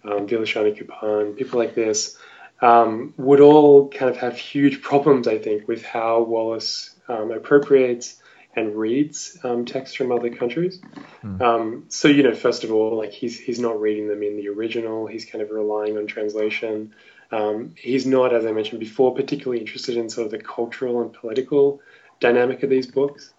um, 0.03 0.27
Dilashani 0.27 0.75
Kupan, 0.77 1.35
people 1.37 1.59
like 1.59 1.75
this, 1.75 2.17
um, 2.61 3.13
would 3.17 3.39
all 3.39 3.87
kind 3.89 4.09
of 4.09 4.17
have 4.17 4.35
huge 4.35 4.81
problems, 4.81 5.27
I 5.27 5.37
think, 5.37 5.67
with 5.67 5.83
how 5.85 6.23
Wallace 6.23 6.93
um, 7.07 7.31
appropriates 7.31 8.21
and 8.55 8.75
reads 8.75 9.37
um, 9.43 9.65
texts 9.65 9.95
from 9.95 10.11
other 10.11 10.29
countries. 10.29 10.81
Mm. 11.23 11.41
Um, 11.41 11.85
so 11.87 12.07
you 12.07 12.23
know, 12.23 12.35
first 12.35 12.63
of 12.63 12.71
all, 12.71 12.97
like 12.97 13.13
he's 13.13 13.39
he's 13.39 13.59
not 13.59 13.79
reading 13.79 14.07
them 14.09 14.23
in 14.23 14.35
the 14.35 14.49
original. 14.49 15.07
He's 15.07 15.25
kind 15.25 15.41
of 15.43 15.51
relying 15.51 15.97
on 15.97 16.07
translation. 16.07 16.93
Um, 17.31 17.75
he's 17.77 18.05
not, 18.05 18.33
as 18.33 18.45
I 18.45 18.51
mentioned 18.51 18.79
before, 18.79 19.13
particularly 19.13 19.59
interested 19.59 19.97
in 19.97 20.09
sort 20.09 20.25
of 20.25 20.31
the 20.31 20.37
cultural 20.37 21.01
and 21.01 21.11
political 21.11 21.81
dynamic 22.19 22.63
of 22.63 22.69
these 22.69 22.87
books. 22.87 23.33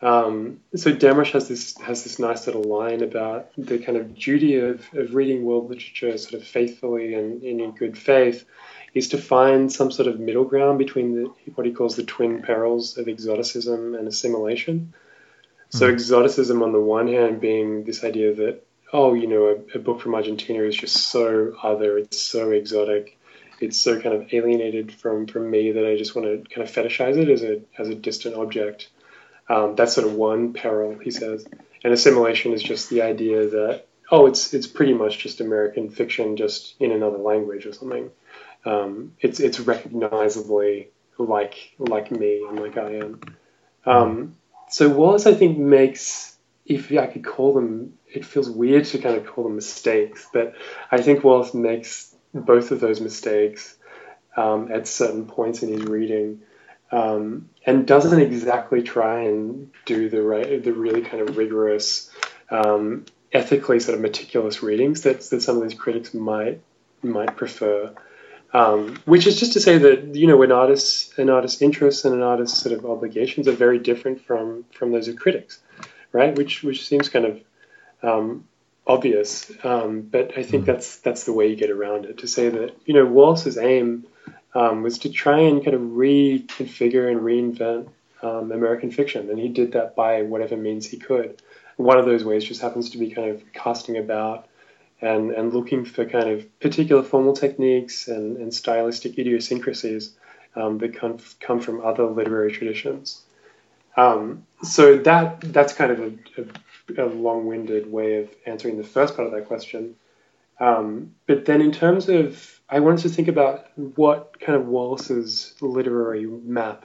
Um, 0.00 0.60
so 0.76 0.92
Damrosch 0.94 1.32
has 1.32 1.48
this 1.48 1.76
has 1.78 2.04
this 2.04 2.20
nice 2.20 2.46
little 2.46 2.62
line 2.62 3.02
about 3.02 3.50
the 3.58 3.78
kind 3.78 3.98
of 3.98 4.14
duty 4.14 4.56
of, 4.56 4.86
of 4.94 5.14
reading 5.14 5.44
world 5.44 5.68
literature 5.68 6.16
sort 6.18 6.40
of 6.40 6.46
faithfully 6.46 7.14
and, 7.14 7.42
and 7.42 7.60
in 7.60 7.72
good 7.72 7.98
faith 7.98 8.44
is 8.94 9.08
to 9.08 9.18
find 9.18 9.72
some 9.72 9.90
sort 9.90 10.06
of 10.06 10.20
middle 10.20 10.44
ground 10.44 10.78
between 10.78 11.14
the, 11.14 11.32
what 11.56 11.66
he 11.66 11.72
calls 11.72 11.96
the 11.96 12.04
twin 12.04 12.42
perils 12.42 12.96
of 12.96 13.08
exoticism 13.08 13.94
and 13.94 14.06
assimilation. 14.06 14.94
So 15.70 15.88
mm. 15.88 15.92
exoticism 15.92 16.62
on 16.62 16.72
the 16.72 16.80
one 16.80 17.08
hand 17.08 17.40
being 17.40 17.82
this 17.82 18.04
idea 18.04 18.34
that 18.34 18.64
oh 18.92 19.14
you 19.14 19.26
know 19.26 19.46
a, 19.48 19.78
a 19.78 19.80
book 19.80 20.00
from 20.00 20.14
Argentina 20.14 20.62
is 20.62 20.76
just 20.76 20.96
so 20.96 21.54
other, 21.60 21.98
it's 21.98 22.20
so 22.20 22.52
exotic, 22.52 23.17
it's 23.60 23.78
so 23.78 24.00
kind 24.00 24.14
of 24.14 24.32
alienated 24.32 24.92
from 24.92 25.26
from 25.26 25.50
me 25.50 25.72
that 25.72 25.86
I 25.86 25.96
just 25.96 26.14
want 26.14 26.26
to 26.26 26.54
kind 26.54 26.66
of 26.66 26.74
fetishize 26.74 27.16
it 27.16 27.28
as 27.28 27.42
a 27.42 27.60
as 27.78 27.88
a 27.88 27.94
distant 27.94 28.34
object. 28.34 28.88
Um, 29.48 29.74
that's 29.76 29.94
sort 29.94 30.06
of 30.06 30.14
one 30.14 30.52
peril, 30.52 30.98
he 30.98 31.10
says. 31.10 31.46
And 31.82 31.92
assimilation 31.92 32.52
is 32.52 32.62
just 32.62 32.90
the 32.90 33.02
idea 33.02 33.48
that 33.48 33.86
oh, 34.10 34.26
it's 34.26 34.54
it's 34.54 34.66
pretty 34.66 34.94
much 34.94 35.18
just 35.18 35.40
American 35.40 35.90
fiction, 35.90 36.36
just 36.36 36.74
in 36.80 36.92
another 36.92 37.18
language 37.18 37.66
or 37.66 37.72
something. 37.72 38.10
Um, 38.64 39.14
it's 39.20 39.40
it's 39.40 39.60
recognizably 39.60 40.88
like 41.18 41.72
like 41.78 42.10
me 42.10 42.44
and 42.48 42.60
like 42.60 42.76
I 42.76 42.94
am. 42.96 43.20
Um, 43.86 44.36
so 44.68 44.88
Wallace, 44.88 45.26
I 45.26 45.34
think, 45.34 45.58
makes 45.58 46.36
if 46.66 46.92
I 46.92 47.06
could 47.06 47.24
call 47.24 47.54
them, 47.54 47.94
it 48.06 48.24
feels 48.24 48.50
weird 48.50 48.84
to 48.86 48.98
kind 48.98 49.16
of 49.16 49.26
call 49.26 49.44
them 49.44 49.54
mistakes, 49.54 50.28
but 50.32 50.54
I 50.90 51.00
think 51.00 51.24
Wallace 51.24 51.54
makes 51.54 52.07
both 52.34 52.70
of 52.70 52.80
those 52.80 53.00
mistakes 53.00 53.76
um, 54.36 54.70
at 54.70 54.86
certain 54.86 55.26
points 55.26 55.62
in 55.62 55.72
his 55.72 55.84
reading 55.84 56.42
um, 56.90 57.50
and 57.66 57.86
doesn't 57.86 58.20
exactly 58.20 58.82
try 58.82 59.22
and 59.22 59.70
do 59.84 60.08
the 60.08 60.22
right, 60.22 60.62
the 60.62 60.72
really 60.72 61.02
kind 61.02 61.28
of 61.28 61.36
rigorous, 61.36 62.10
um, 62.50 63.04
ethically 63.32 63.78
sort 63.78 63.94
of 63.94 64.00
meticulous 64.00 64.62
readings 64.62 65.02
that 65.02 65.20
that 65.20 65.42
some 65.42 65.56
of 65.56 65.62
these 65.62 65.78
critics 65.78 66.14
might 66.14 66.60
might 67.02 67.36
prefer. 67.36 67.94
Um, 68.54 68.98
which 69.04 69.26
is 69.26 69.38
just 69.38 69.52
to 69.52 69.60
say 69.60 69.76
that 69.76 70.14
you 70.14 70.26
know 70.26 70.40
an 70.42 70.52
artist's 70.52 71.18
an 71.18 71.28
artist's 71.28 71.60
interests 71.60 72.06
and 72.06 72.14
an 72.14 72.22
artist's 72.22 72.58
sort 72.58 72.74
of 72.76 72.86
obligations 72.86 73.46
are 73.46 73.52
very 73.52 73.78
different 73.78 74.22
from 74.22 74.64
from 74.72 74.92
those 74.92 75.08
of 75.08 75.16
critics, 75.16 75.60
right? 76.12 76.34
Which 76.34 76.62
which 76.62 76.86
seems 76.86 77.10
kind 77.10 77.26
of 77.26 77.40
um, 78.02 78.47
obvious, 78.88 79.52
um, 79.62 80.00
but 80.02 80.32
I 80.36 80.42
think 80.42 80.64
mm-hmm. 80.64 80.72
that's 80.72 80.96
that's 80.98 81.24
the 81.24 81.32
way 81.32 81.48
you 81.48 81.56
get 81.56 81.70
around 81.70 82.06
it. 82.06 82.18
To 82.18 82.26
say 82.26 82.48
that 82.48 82.74
you 82.86 82.94
know 82.94 83.04
Wallace's 83.04 83.58
aim 83.58 84.06
um, 84.54 84.82
was 84.82 84.98
to 85.00 85.10
try 85.10 85.40
and 85.40 85.64
kind 85.64 85.76
of 85.76 85.82
reconfigure 85.82 87.10
and 87.10 87.20
reinvent 87.20 87.88
um, 88.22 88.50
American 88.50 88.90
fiction, 88.90 89.30
and 89.30 89.38
he 89.38 89.48
did 89.48 89.72
that 89.72 89.94
by 89.94 90.22
whatever 90.22 90.56
means 90.56 90.86
he 90.86 90.96
could. 90.96 91.40
One 91.76 91.98
of 91.98 92.06
those 92.06 92.24
ways 92.24 92.44
just 92.44 92.60
happens 92.60 92.90
to 92.90 92.98
be 92.98 93.10
kind 93.10 93.30
of 93.30 93.52
casting 93.52 93.98
about 93.98 94.48
and, 95.00 95.30
and 95.30 95.54
looking 95.54 95.84
for 95.84 96.04
kind 96.04 96.28
of 96.28 96.60
particular 96.60 97.02
formal 97.02 97.34
techniques 97.34 98.08
and, 98.08 98.36
and 98.36 98.52
stylistic 98.52 99.18
idiosyncrasies 99.18 100.12
um, 100.56 100.78
that 100.78 100.94
come, 100.94 101.18
come 101.40 101.60
from 101.60 101.84
other 101.84 102.04
literary 102.04 102.50
traditions. 102.50 103.22
Um, 103.96 104.46
so 104.62 104.98
that 104.98 105.40
that's 105.40 105.72
kind 105.72 105.92
of 105.92 106.00
a, 106.00 106.40
a, 106.40 106.44
a, 106.96 107.04
long-winded 107.04 107.90
way 107.90 108.16
of 108.22 108.30
answering 108.46 108.76
the 108.76 108.84
first 108.84 109.16
part 109.16 109.26
of 109.26 109.34
that 109.34 109.46
question. 109.46 109.96
Um, 110.60 111.14
but 111.26 111.44
then 111.44 111.60
in 111.60 111.72
terms 111.72 112.08
of 112.08 112.60
I 112.68 112.80
wanted 112.80 113.02
to 113.02 113.08
think 113.08 113.28
about 113.28 113.66
what 113.76 114.38
kind 114.40 114.56
of 114.60 114.66
Wallace's 114.66 115.54
literary 115.60 116.26
map, 116.26 116.84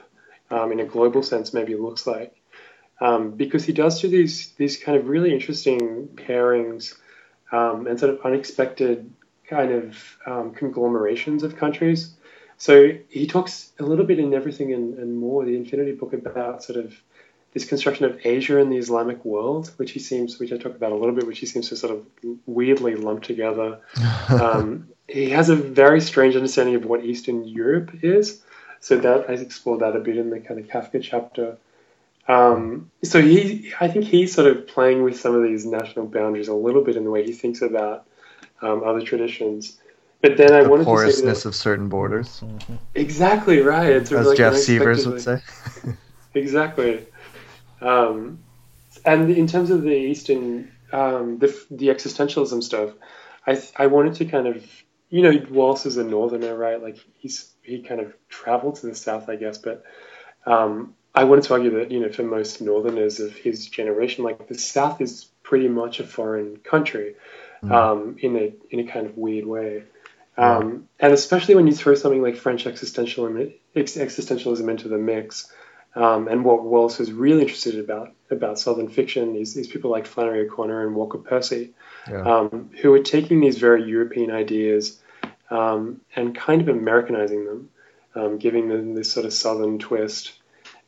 um, 0.50 0.72
in 0.72 0.80
a 0.80 0.84
global 0.84 1.22
sense, 1.22 1.52
maybe 1.52 1.74
looks 1.74 2.06
like, 2.06 2.34
um, 3.00 3.32
because 3.32 3.64
he 3.64 3.72
does 3.72 4.00
do 4.00 4.08
these 4.08 4.50
these 4.52 4.76
kind 4.76 4.96
of 4.96 5.08
really 5.08 5.32
interesting 5.32 6.08
pairings 6.14 6.94
um, 7.52 7.86
and 7.86 7.98
sort 7.98 8.14
of 8.14 8.20
unexpected 8.24 9.10
kind 9.48 9.72
of 9.72 10.16
um, 10.26 10.54
conglomerations 10.54 11.42
of 11.42 11.56
countries. 11.56 12.14
So 12.56 12.92
he 13.08 13.26
talks 13.26 13.72
a 13.78 13.82
little 13.82 14.04
bit 14.04 14.18
in 14.18 14.32
everything 14.32 14.72
and, 14.72 14.98
and 14.98 15.18
more 15.18 15.44
the 15.44 15.56
Infinity 15.56 15.92
Book 15.92 16.12
about 16.12 16.62
sort 16.62 16.78
of 16.78 16.94
this 17.54 17.64
construction 17.64 18.04
of 18.04 18.20
Asia 18.24 18.60
and 18.60 18.70
the 18.70 18.76
Islamic 18.76 19.24
world, 19.24 19.72
which 19.76 19.92
he 19.92 20.00
seems, 20.00 20.38
which 20.38 20.52
I 20.52 20.58
talk 20.58 20.74
about 20.74 20.92
a 20.92 20.96
little 20.96 21.14
bit, 21.14 21.26
which 21.26 21.38
he 21.38 21.46
seems 21.46 21.68
to 21.68 21.76
sort 21.76 21.94
of 21.94 22.04
weirdly 22.46 22.96
lump 22.96 23.22
together. 23.22 23.80
Um, 24.28 24.88
he 25.06 25.30
has 25.30 25.50
a 25.50 25.54
very 25.54 26.00
strange 26.00 26.34
understanding 26.34 26.74
of 26.76 26.86
what 26.86 27.04
Eastern 27.04 27.46
Europe 27.46 27.90
is. 28.02 28.42
So 28.80 28.98
that 28.98 29.30
I 29.30 29.34
explored 29.34 29.80
that 29.80 29.94
a 29.96 29.98
bit 30.00 30.16
in 30.16 30.30
the 30.30 30.40
kind 30.40 30.60
of 30.60 30.66
Kafka 30.66 31.02
chapter. 31.02 31.56
Um, 32.26 32.90
so 33.02 33.20
he, 33.20 33.72
I 33.80 33.88
think 33.88 34.04
he's 34.06 34.34
sort 34.34 34.46
of 34.46 34.66
playing 34.66 35.02
with 35.02 35.18
some 35.18 35.34
of 35.34 35.42
these 35.42 35.64
national 35.64 36.06
boundaries 36.06 36.48
a 36.48 36.54
little 36.54 36.82
bit 36.82 36.96
in 36.96 37.04
the 37.04 37.10
way 37.10 37.24
he 37.24 37.32
thinks 37.32 37.62
about 37.62 38.06
um, 38.60 38.82
other 38.84 39.02
traditions. 39.02 39.78
But 40.20 40.36
then 40.36 40.52
I 40.52 40.62
the 40.62 40.68
wanted 40.70 40.84
porousness 40.84 41.20
to 41.20 41.22
say 41.22 41.42
that, 41.42 41.48
of 41.48 41.54
certain 41.54 41.88
borders. 41.88 42.42
Exactly 42.94 43.60
right. 43.60 43.90
It's 43.90 44.10
As 44.10 44.26
like 44.26 44.38
Jeff 44.38 44.56
Severs 44.56 45.06
would 45.06 45.20
say. 45.20 45.42
exactly. 46.34 47.06
Um, 47.84 48.38
and 49.04 49.30
in 49.30 49.46
terms 49.46 49.70
of 49.70 49.82
the 49.82 49.94
Eastern, 49.94 50.72
um, 50.92 51.38
the, 51.38 51.48
the 51.70 51.88
existentialism 51.88 52.62
stuff, 52.62 52.90
I, 53.46 53.62
I 53.76 53.86
wanted 53.88 54.14
to 54.14 54.24
kind 54.24 54.46
of 54.46 54.64
you 55.14 55.22
know, 55.22 55.46
Wallace 55.48 55.86
is 55.86 55.96
a 55.96 56.02
northerner, 56.02 56.56
right? 56.56 56.82
Like 56.82 56.98
he's 57.18 57.52
he 57.62 57.82
kind 57.82 58.00
of 58.00 58.12
traveled 58.28 58.76
to 58.76 58.86
the 58.86 58.96
south, 58.96 59.28
I 59.28 59.36
guess. 59.36 59.58
But 59.58 59.84
um, 60.44 60.94
I 61.14 61.22
wanted 61.22 61.44
to 61.44 61.54
argue 61.54 61.78
that 61.78 61.92
you 61.92 62.00
know, 62.00 62.10
for 62.10 62.24
most 62.24 62.60
northerners 62.60 63.20
of 63.20 63.32
his 63.32 63.68
generation, 63.68 64.24
like 64.24 64.48
the 64.48 64.58
South 64.58 65.00
is 65.00 65.26
pretty 65.44 65.68
much 65.68 66.00
a 66.00 66.04
foreign 66.04 66.56
country 66.56 67.14
mm. 67.62 67.70
um, 67.70 68.16
in 68.20 68.36
a 68.36 68.52
in 68.70 68.80
a 68.80 68.90
kind 68.90 69.06
of 69.06 69.16
weird 69.16 69.46
way. 69.46 69.84
Um, 70.36 70.88
and 70.98 71.12
especially 71.12 71.54
when 71.54 71.68
you 71.68 71.72
throw 71.72 71.94
something 71.94 72.20
like 72.20 72.34
French 72.34 72.64
existentialism, 72.64 73.54
existentialism 73.76 74.68
into 74.68 74.88
the 74.88 74.98
mix, 74.98 75.52
um, 75.96 76.28
and 76.28 76.44
what 76.44 76.64
Wallace 76.64 76.98
was 76.98 77.12
really 77.12 77.42
interested 77.42 77.78
about 77.78 78.12
about 78.30 78.58
Southern 78.58 78.88
fiction 78.88 79.36
is, 79.36 79.56
is 79.56 79.68
people 79.68 79.90
like 79.90 80.06
Flannery 80.06 80.46
O'Connor 80.46 80.86
and 80.86 80.96
Walker 80.96 81.18
Percy, 81.18 81.72
yeah. 82.08 82.22
um, 82.22 82.70
who 82.80 82.92
are 82.94 83.02
taking 83.02 83.40
these 83.40 83.58
very 83.58 83.84
European 83.84 84.30
ideas 84.30 85.00
um, 85.50 86.00
and 86.16 86.34
kind 86.34 86.60
of 86.60 86.68
Americanizing 86.68 87.44
them, 87.44 87.70
um, 88.14 88.38
giving 88.38 88.68
them 88.68 88.94
this 88.94 89.12
sort 89.12 89.24
of 89.26 89.32
Southern 89.32 89.78
twist. 89.78 90.32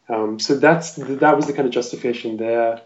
Um, 0.09 0.39
so 0.39 0.57
that's 0.57 0.95
that 0.95 1.37
was 1.37 1.47
the 1.47 1.53
kind 1.53 1.67
of 1.67 1.75
justification 1.75 2.37
there. 2.37 2.83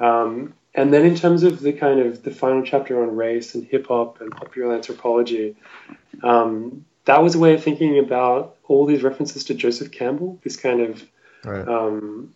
Um, 0.00 0.54
and 0.74 0.92
then 0.92 1.06
in 1.06 1.14
terms 1.14 1.44
of 1.44 1.60
the 1.60 1.72
kind 1.72 2.00
of 2.00 2.22
the 2.22 2.30
final 2.30 2.62
chapter 2.62 3.02
on 3.02 3.16
race 3.16 3.54
and 3.54 3.64
hip 3.64 3.86
hop 3.86 4.20
and 4.20 4.30
popular 4.32 4.74
anthropology, 4.74 5.56
um, 6.22 6.84
that 7.04 7.22
was 7.22 7.34
a 7.34 7.38
way 7.38 7.54
of 7.54 7.62
thinking 7.62 7.98
about 7.98 8.56
all 8.64 8.84
these 8.86 9.02
references 9.02 9.44
to 9.44 9.54
Joseph 9.54 9.92
Campbell, 9.92 10.40
this 10.42 10.56
kind 10.56 10.80
of 10.80 11.04
right. 11.44 11.66
um, 11.66 12.34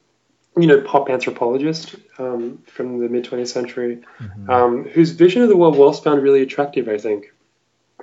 you 0.56 0.66
know, 0.66 0.80
pop 0.80 1.08
anthropologist 1.08 1.96
um, 2.18 2.58
from 2.66 2.98
the 2.98 3.08
mid 3.08 3.24
20th 3.24 3.48
century, 3.48 4.02
mm-hmm. 4.18 4.50
um, 4.50 4.84
whose 4.84 5.10
vision 5.10 5.42
of 5.42 5.48
the 5.48 5.56
world 5.56 5.76
Wallace 5.76 6.00
found 6.00 6.22
really 6.22 6.42
attractive, 6.42 6.88
I 6.88 6.98
think 6.98 7.32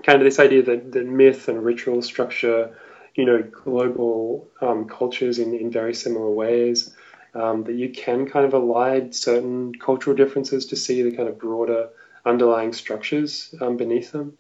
kind 0.04 0.20
of 0.20 0.26
this 0.26 0.40
idea 0.40 0.62
that, 0.64 0.92
that 0.92 1.06
myth 1.06 1.48
and 1.48 1.64
ritual 1.64 2.02
structure, 2.02 2.78
you 3.16 3.26
know, 3.26 3.42
global 3.42 4.48
um, 4.62 4.88
cultures 4.88 5.40
in, 5.40 5.54
in 5.54 5.72
very 5.72 5.94
similar 5.94 6.30
ways. 6.30 6.94
Um, 7.34 7.66
that 7.66 7.74
you 7.74 7.90
can 7.90 8.30
kind 8.30 8.46
of 8.46 8.54
elide 8.54 9.14
certain 9.14 9.76
cultural 9.76 10.16
differences 10.16 10.68
to 10.68 10.78
see 10.78 11.02
the 11.02 11.14
kind 11.14 11.28
of 11.28 11.38
broader 11.38 11.90
underlying 12.26 12.72
structures 12.72 13.54
um, 13.60 13.76
beneath 13.76 14.14
them. 14.14 14.38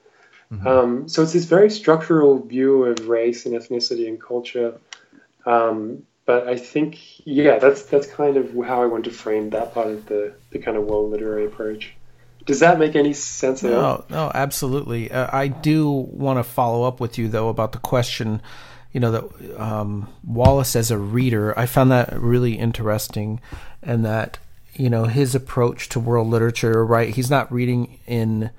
Mm-hmm. 0.49 0.68
Um, 0.68 1.09
so 1.09 1.22
it's 1.22 1.34
this 1.34 1.43
very 1.43 1.70
structural 1.70 2.39
view 2.39 2.86
of 2.86 3.09
race 3.09 3.45
and 3.45 3.53
ethnicity 3.53 4.07
and 4.07 4.22
culture. 4.22 4.80
Um, 5.45 6.03
but 6.26 6.47
I 6.47 6.57
think, 6.57 6.99
yeah, 7.26 7.59
that's 7.59 7.84
that's 7.84 8.07
kind 8.07 8.38
of 8.38 8.51
how 8.65 8.82
I 8.82 8.88
want 8.88 9.05
to 9.05 9.11
frame 9.11 9.51
that 9.51 9.73
part 9.73 9.88
of 9.88 10.05
the, 10.07 10.34
the 10.49 10.59
kind 10.59 10.76
of 10.76 10.84
world 10.84 11.11
literary 11.11 11.45
approach. 11.45 11.93
Does 12.45 12.59
that 12.59 12.80
make 12.80 12.95
any 12.95 13.13
sense 13.13 13.63
at 13.63 13.71
no, 13.71 13.80
all? 13.80 14.05
No, 14.09 14.32
absolutely. 14.34 15.11
Uh, 15.11 15.28
I 15.32 15.47
do 15.47 15.89
want 15.89 16.38
to 16.39 16.43
follow 16.43 16.84
up 16.84 16.99
with 16.99 17.17
you 17.17 17.28
though 17.28 17.49
about 17.49 17.71
the 17.71 17.80
question. 17.80 18.41
You 18.91 19.01
know 19.01 19.11
that 19.11 19.61
um, 19.61 20.07
Wallace 20.23 20.76
as 20.76 20.89
a 20.89 20.97
reader, 20.97 21.57
I 21.59 21.65
found 21.65 21.91
that 21.91 22.17
really 22.19 22.53
interesting, 22.53 23.41
and 23.84 24.05
that 24.05 24.38
you 24.73 24.89
know 24.89 25.05
his 25.05 25.36
approach 25.36 25.89
to 25.89 25.99
world 25.99 26.28
literature. 26.28 26.86
Right, 26.86 27.13
he's 27.13 27.30
not 27.30 27.51
reading 27.51 27.99
in 28.07 28.51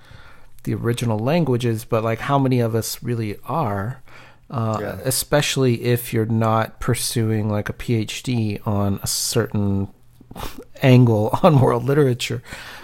the 0.64 0.74
original 0.74 1.18
languages, 1.18 1.84
but 1.84 2.04
like 2.04 2.18
how 2.18 2.38
many 2.38 2.60
of 2.60 2.74
us 2.74 3.02
really 3.02 3.38
are? 3.44 4.02
Uh, 4.50 4.78
yeah. 4.80 4.98
Especially 5.04 5.82
if 5.84 6.12
you're 6.12 6.26
not 6.26 6.78
pursuing 6.78 7.48
like 7.48 7.68
a 7.68 7.72
PhD 7.72 8.64
on 8.66 9.00
a 9.02 9.06
certain 9.06 9.88
angle 10.82 11.38
on 11.42 11.60
world 11.60 11.84
literature 11.84 12.42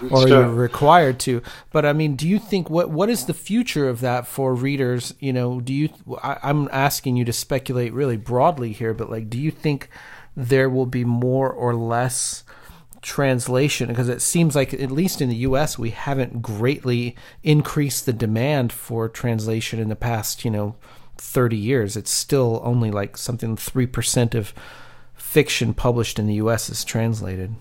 or 0.09 0.21
sure. 0.21 0.27
you're 0.27 0.49
required 0.49 1.19
to 1.19 1.39
but 1.71 1.85
i 1.85 1.93
mean 1.93 2.15
do 2.15 2.27
you 2.27 2.39
think 2.39 2.67
what 2.67 2.89
what 2.89 3.07
is 3.07 3.27
the 3.27 3.33
future 3.33 3.87
of 3.87 3.99
that 3.99 4.25
for 4.25 4.55
readers 4.55 5.13
you 5.19 5.31
know 5.31 5.61
do 5.61 5.71
you 5.71 5.89
I, 6.23 6.39
i'm 6.41 6.67
asking 6.71 7.15
you 7.15 7.25
to 7.25 7.33
speculate 7.33 7.93
really 7.93 8.17
broadly 8.17 8.71
here 8.71 8.95
but 8.95 9.11
like 9.11 9.29
do 9.29 9.39
you 9.39 9.51
think 9.51 9.89
there 10.35 10.67
will 10.67 10.87
be 10.87 11.05
more 11.05 11.51
or 11.51 11.75
less 11.75 12.43
translation 13.03 13.89
because 13.89 14.09
it 14.09 14.21
seems 14.21 14.55
like 14.55 14.73
at 14.73 14.89
least 14.89 15.21
in 15.21 15.29
the 15.29 15.35
US 15.35 15.77
we 15.77 15.91
haven't 15.91 16.41
greatly 16.41 17.15
increased 17.43 18.05
the 18.05 18.13
demand 18.13 18.71
for 18.71 19.09
translation 19.09 19.79
in 19.79 19.89
the 19.89 19.95
past, 19.95 20.43
you 20.43 20.49
know, 20.49 20.75
30 21.17 21.55
years. 21.55 21.95
It's 21.95 22.11
still 22.11 22.61
only 22.63 22.91
like 22.91 23.17
something 23.17 23.55
3% 23.55 24.35
of 24.35 24.53
fiction 25.15 25.73
published 25.73 26.19
in 26.19 26.27
the 26.27 26.35
US 26.35 26.69
is 26.69 26.83
translated. 26.83 27.55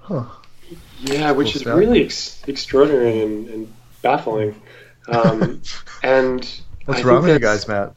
Huh. 0.00 0.24
Yeah, 1.00 1.32
which 1.32 1.56
is 1.56 1.66
really 1.66 2.04
ex- 2.04 2.42
extraordinary 2.46 3.22
and, 3.22 3.48
and 3.48 3.72
baffling. 4.02 4.60
Um, 5.08 5.62
and 6.02 6.48
what's 6.84 7.00
I 7.00 7.04
wrong 7.04 7.22
with 7.22 7.32
you 7.32 7.38
guys, 7.38 7.66
Matt? 7.68 7.94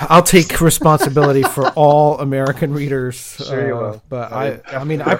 I'll 0.00 0.22
take 0.22 0.60
responsibility 0.60 1.42
for 1.42 1.68
all 1.70 2.20
American 2.20 2.72
readers. 2.72 3.16
Sure 3.16 3.66
you 3.66 3.76
uh, 3.76 3.80
will. 3.80 4.02
But 4.08 4.32
I, 4.32 4.60
I, 4.70 4.76
I 4.76 4.84
mean, 4.84 5.00
I, 5.00 5.18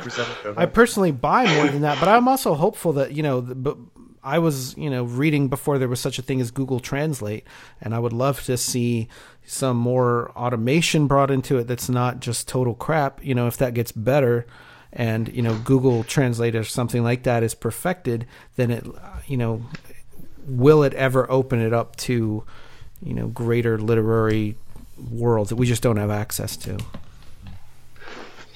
I 0.56 0.66
personally 0.66 1.12
buy 1.12 1.52
more 1.54 1.66
than 1.68 1.82
that. 1.82 1.98
But 1.98 2.08
I'm 2.08 2.28
also 2.28 2.54
hopeful 2.54 2.92
that 2.94 3.12
you 3.12 3.22
know, 3.22 3.40
but 3.40 3.78
I 4.26 4.40
was 4.40 4.76
you 4.76 4.90
know 4.90 5.04
reading 5.04 5.46
before 5.46 5.78
there 5.78 5.88
was 5.88 6.00
such 6.00 6.18
a 6.18 6.22
thing 6.22 6.40
as 6.40 6.50
Google 6.50 6.80
Translate, 6.80 7.46
and 7.80 7.94
I 7.94 8.00
would 8.00 8.12
love 8.12 8.42
to 8.44 8.56
see 8.56 9.08
some 9.46 9.76
more 9.76 10.32
automation 10.32 11.06
brought 11.06 11.30
into 11.30 11.58
it. 11.58 11.68
That's 11.68 11.88
not 11.88 12.18
just 12.18 12.48
total 12.48 12.74
crap. 12.74 13.24
You 13.24 13.36
know, 13.36 13.46
if 13.46 13.56
that 13.58 13.72
gets 13.72 13.92
better, 13.92 14.44
and 14.92 15.32
you 15.32 15.42
know 15.42 15.56
Google 15.64 16.02
Translate 16.02 16.56
or 16.56 16.64
something 16.64 17.04
like 17.04 17.22
that 17.22 17.44
is 17.44 17.54
perfected, 17.54 18.26
then 18.56 18.72
it, 18.72 18.84
you 19.28 19.36
know, 19.36 19.62
will 20.44 20.82
it 20.82 20.92
ever 20.94 21.30
open 21.30 21.60
it 21.60 21.72
up 21.72 21.94
to 21.96 22.42
you 23.00 23.14
know 23.14 23.28
greater 23.28 23.78
literary 23.78 24.56
worlds 25.08 25.50
that 25.50 25.56
we 25.56 25.66
just 25.66 25.84
don't 25.84 25.98
have 25.98 26.10
access 26.10 26.56
to. 26.56 26.76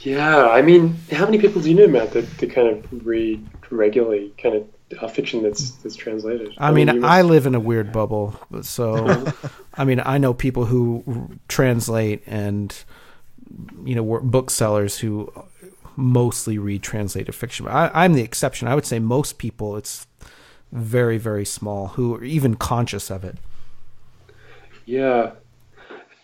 Yeah, 0.01 0.49
I 0.49 0.63
mean, 0.63 0.97
how 1.13 1.27
many 1.27 1.39
people 1.39 1.61
do 1.63 1.69
you 1.69 1.77
know, 1.77 1.87
Matt, 1.87 2.13
that, 2.13 2.39
that 2.39 2.51
kind 2.51 2.69
of 2.69 3.07
read 3.07 3.47
regularly, 3.71 4.33
kind 4.39 4.57
of 4.57 4.67
uh, 4.99 5.09
fiction 5.09 5.43
that's 5.43 5.71
that's 5.73 5.97
translated? 5.97 6.55
I, 6.59 6.69
I 6.69 6.71
mean, 6.73 6.87
mean 6.89 7.05
I 7.05 7.23
live 7.23 7.47
in 7.47 7.55
a 7.55 7.61
weird 7.61 7.93
bubble, 7.93 8.35
so 8.63 9.33
I 9.75 9.85
mean, 9.85 10.01
I 10.05 10.19
know 10.19 10.35
people 10.35 10.67
who 10.67 11.39
translate 11.49 12.23
and 12.27 12.75
you 13.85 13.95
know 13.95 14.21
booksellers 14.21 14.99
who 14.99 15.33
mostly 15.97 16.59
read 16.59 16.83
translated 16.83 17.35
fiction. 17.35 17.69
I, 17.69 17.91
I'm 18.05 18.15
the 18.15 18.23
exception. 18.23 18.69
I 18.69 18.75
would 18.75 18.87
say 18.87 18.99
most 18.99 19.39
people, 19.39 19.77
it's 19.77 20.07
very 20.73 21.19
very 21.19 21.45
small 21.45 21.89
who 21.89 22.15
are 22.15 22.25
even 22.25 22.55
conscious 22.55 23.11
of 23.11 23.25
it. 23.25 23.37
Yeah, 24.87 25.33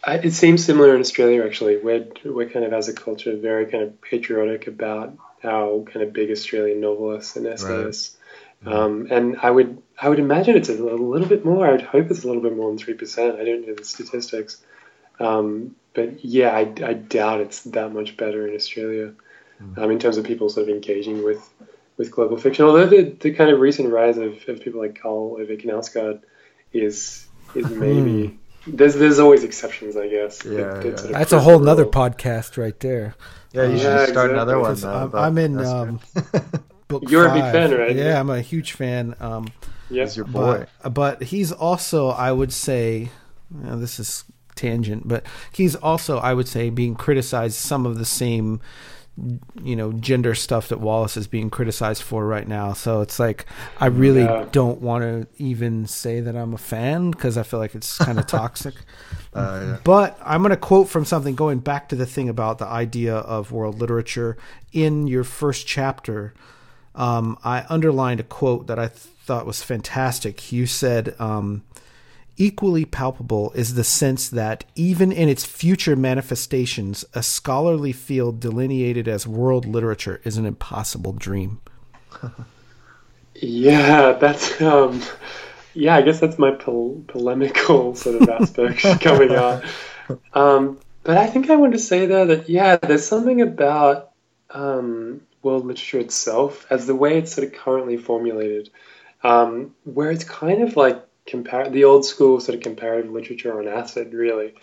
I, 0.02 0.16
it 0.16 0.32
seems 0.32 0.64
similar 0.64 0.94
in 0.94 1.00
Australia 1.00 1.44
actually. 1.44 1.78
We're 1.78 2.06
we're 2.24 2.48
kind 2.48 2.64
of 2.64 2.72
as 2.72 2.88
a 2.88 2.92
culture 2.92 3.36
very 3.36 3.66
kind 3.66 3.84
of 3.84 4.00
patriotic 4.00 4.66
about 4.66 5.16
our 5.44 5.82
kind 5.84 6.02
of 6.02 6.12
big 6.12 6.30
Australian 6.30 6.80
novelists 6.80 7.36
and 7.36 7.46
essayists. 7.46 8.15
Right. 8.64 8.74
Um, 8.74 9.08
and 9.10 9.36
I 9.42 9.50
would 9.50 9.82
I 10.00 10.08
would 10.08 10.18
imagine 10.18 10.56
it's 10.56 10.68
a, 10.68 10.74
little 10.74 11.26
bit 11.26 11.44
more. 11.44 11.66
I 11.66 11.72
would 11.72 11.82
hope 11.82 12.10
it's 12.10 12.24
a 12.24 12.26
little 12.26 12.42
bit 12.42 12.56
more 12.56 12.70
than 12.70 12.78
three 12.78 12.94
percent. 12.94 13.38
I 13.40 13.44
don't 13.44 13.66
know 13.66 13.74
the 13.74 13.84
statistics, 13.84 14.62
um, 15.20 15.76
but 15.94 16.24
yeah, 16.24 16.50
I, 16.50 16.60
I 16.84 16.94
doubt 16.94 17.40
it's 17.40 17.62
that 17.64 17.92
much 17.92 18.16
better 18.16 18.46
in 18.46 18.54
Australia 18.54 19.12
mm. 19.62 19.78
um, 19.78 19.90
in 19.90 19.98
terms 19.98 20.16
of 20.16 20.24
people 20.24 20.48
sort 20.48 20.68
of 20.68 20.74
engaging 20.74 21.22
with 21.22 21.46
with 21.96 22.10
global 22.10 22.36
fiction. 22.36 22.64
Although 22.64 22.86
the, 22.86 23.02
the 23.02 23.32
kind 23.32 23.50
of 23.50 23.60
recent 23.60 23.90
rise 23.90 24.18
of, 24.18 24.48
of 24.48 24.60
people 24.60 24.80
like 24.80 25.00
Karl 25.00 25.36
Ove 25.38 25.48
Knausgaard 25.48 26.20
is 26.72 27.26
is 27.54 27.70
maybe 27.70 28.26
hmm. 28.28 28.36
There's 28.66 28.94
there's 28.94 29.20
always 29.20 29.44
exceptions, 29.44 29.96
I 29.96 30.08
guess. 30.08 30.44
Yeah, 30.44 30.82
yeah. 30.82 30.90
that's 30.90 31.32
a 31.32 31.40
whole 31.40 31.60
nother 31.60 31.86
podcast 31.86 32.58
right 32.58 32.78
there. 32.80 33.14
Yeah, 33.52 33.66
you 33.66 33.78
should 33.78 33.84
yeah, 33.84 34.06
start 34.06 34.30
exactly. 34.30 34.32
another 34.32 34.58
one. 34.58 34.84
I'm, 34.84 35.14
I'm, 35.14 35.38
in 35.38 35.58
um, 35.64 36.00
book. 36.88 37.04
You're 37.08 37.28
five. 37.28 37.36
a 37.36 37.42
big 37.42 37.52
fan, 37.52 37.78
right? 37.78 37.96
Yeah, 37.96 38.20
I'm 38.20 38.30
a 38.30 38.40
huge 38.40 38.72
fan. 38.72 39.14
Um, 39.20 39.48
yeah, 39.90 40.04
he's 40.04 40.16
your 40.16 40.26
boy. 40.26 40.66
But, 40.82 40.94
but, 40.94 41.22
he's 41.22 41.52
also, 41.52 42.08
I 42.08 42.32
would 42.32 42.52
say, 42.52 43.10
you 43.54 43.64
know, 43.64 43.78
this 43.78 43.98
is 44.00 44.24
tangent, 44.54 45.06
but 45.06 45.24
he's 45.52 45.76
also, 45.76 46.18
I 46.18 46.34
would 46.34 46.48
say, 46.48 46.70
being 46.70 46.94
criticized 46.94 47.56
some 47.56 47.86
of 47.86 47.98
the 47.98 48.04
same 48.04 48.60
you 49.62 49.74
know 49.74 49.92
gender 49.92 50.34
stuff 50.34 50.68
that 50.68 50.78
Wallace 50.78 51.16
is 51.16 51.26
being 51.26 51.48
criticized 51.48 52.02
for 52.02 52.26
right 52.26 52.46
now. 52.46 52.74
So 52.74 53.00
it's 53.00 53.18
like 53.18 53.46
I 53.80 53.86
really 53.86 54.22
yeah. 54.22 54.46
don't 54.52 54.82
want 54.82 55.04
to 55.04 55.26
even 55.42 55.86
say 55.86 56.20
that 56.20 56.36
I'm 56.36 56.52
a 56.52 56.58
fan 56.58 57.12
because 57.12 57.38
I 57.38 57.42
feel 57.42 57.58
like 57.58 57.74
it's 57.74 57.96
kind 57.96 58.18
of 58.18 58.26
toxic. 58.26 58.74
Uh, 59.32 59.60
yeah. 59.62 59.78
But 59.84 60.18
I'm 60.22 60.42
going 60.42 60.50
to 60.50 60.56
quote 60.56 60.88
from 60.88 61.04
something 61.04 61.34
going 61.34 61.60
back 61.60 61.88
to 61.90 61.96
the 61.96 62.06
thing 62.06 62.28
about 62.28 62.58
the 62.58 62.66
idea 62.66 63.16
of 63.16 63.52
world 63.52 63.80
literature 63.80 64.36
in 64.72 65.06
your 65.06 65.24
first 65.24 65.66
chapter. 65.66 66.34
Um, 66.96 67.38
I 67.44 67.64
underlined 67.68 68.20
a 68.20 68.24
quote 68.24 68.66
that 68.66 68.78
I 68.78 68.88
th- 68.88 68.98
thought 68.98 69.46
was 69.46 69.62
fantastic. 69.62 70.50
You 70.52 70.66
said. 70.66 71.14
Um, 71.18 71.62
Equally 72.38 72.84
palpable 72.84 73.50
is 73.52 73.76
the 73.76 73.84
sense 73.84 74.28
that, 74.28 74.64
even 74.74 75.10
in 75.10 75.26
its 75.30 75.46
future 75.46 75.96
manifestations, 75.96 77.02
a 77.14 77.22
scholarly 77.22 77.92
field 77.92 78.40
delineated 78.40 79.08
as 79.08 79.26
world 79.26 79.64
literature 79.64 80.20
is 80.22 80.36
an 80.36 80.44
impossible 80.44 81.14
dream. 81.14 81.62
yeah, 83.34 84.12
that's 84.12 84.60
um, 84.60 85.00
yeah. 85.72 85.96
I 85.96 86.02
guess 86.02 86.20
that's 86.20 86.38
my 86.38 86.50
pol- 86.50 87.02
polemical 87.08 87.94
sort 87.94 88.20
of 88.20 88.28
aspect 88.28 88.80
coming 89.00 89.34
out. 89.34 89.64
Um, 90.34 90.78
but 91.04 91.16
I 91.16 91.28
think 91.28 91.48
I 91.48 91.56
want 91.56 91.72
to 91.72 91.78
say 91.78 92.04
there 92.04 92.26
that 92.26 92.50
yeah, 92.50 92.76
there's 92.76 93.06
something 93.06 93.40
about 93.40 94.10
um, 94.50 95.22
world 95.46 95.64
literature 95.64 96.00
itself 96.00 96.66
as 96.68 96.86
the 96.86 96.94
way 96.94 97.18
it's 97.18 97.32
sort 97.32 97.46
of 97.46 97.54
currently 97.54 97.96
formulated, 97.96 98.68
um, 99.22 99.74
where 99.84 100.10
it's 100.10 100.24
kind 100.24 100.62
of 100.62 100.76
like 100.76 101.02
compare 101.26 101.68
the 101.70 101.84
old 101.84 102.04
school 102.04 102.40
sort 102.40 102.56
of 102.56 102.62
comparative 102.62 103.10
literature 103.10 103.58
on 103.58 103.66
acid 103.68 104.12
really. 104.12 104.54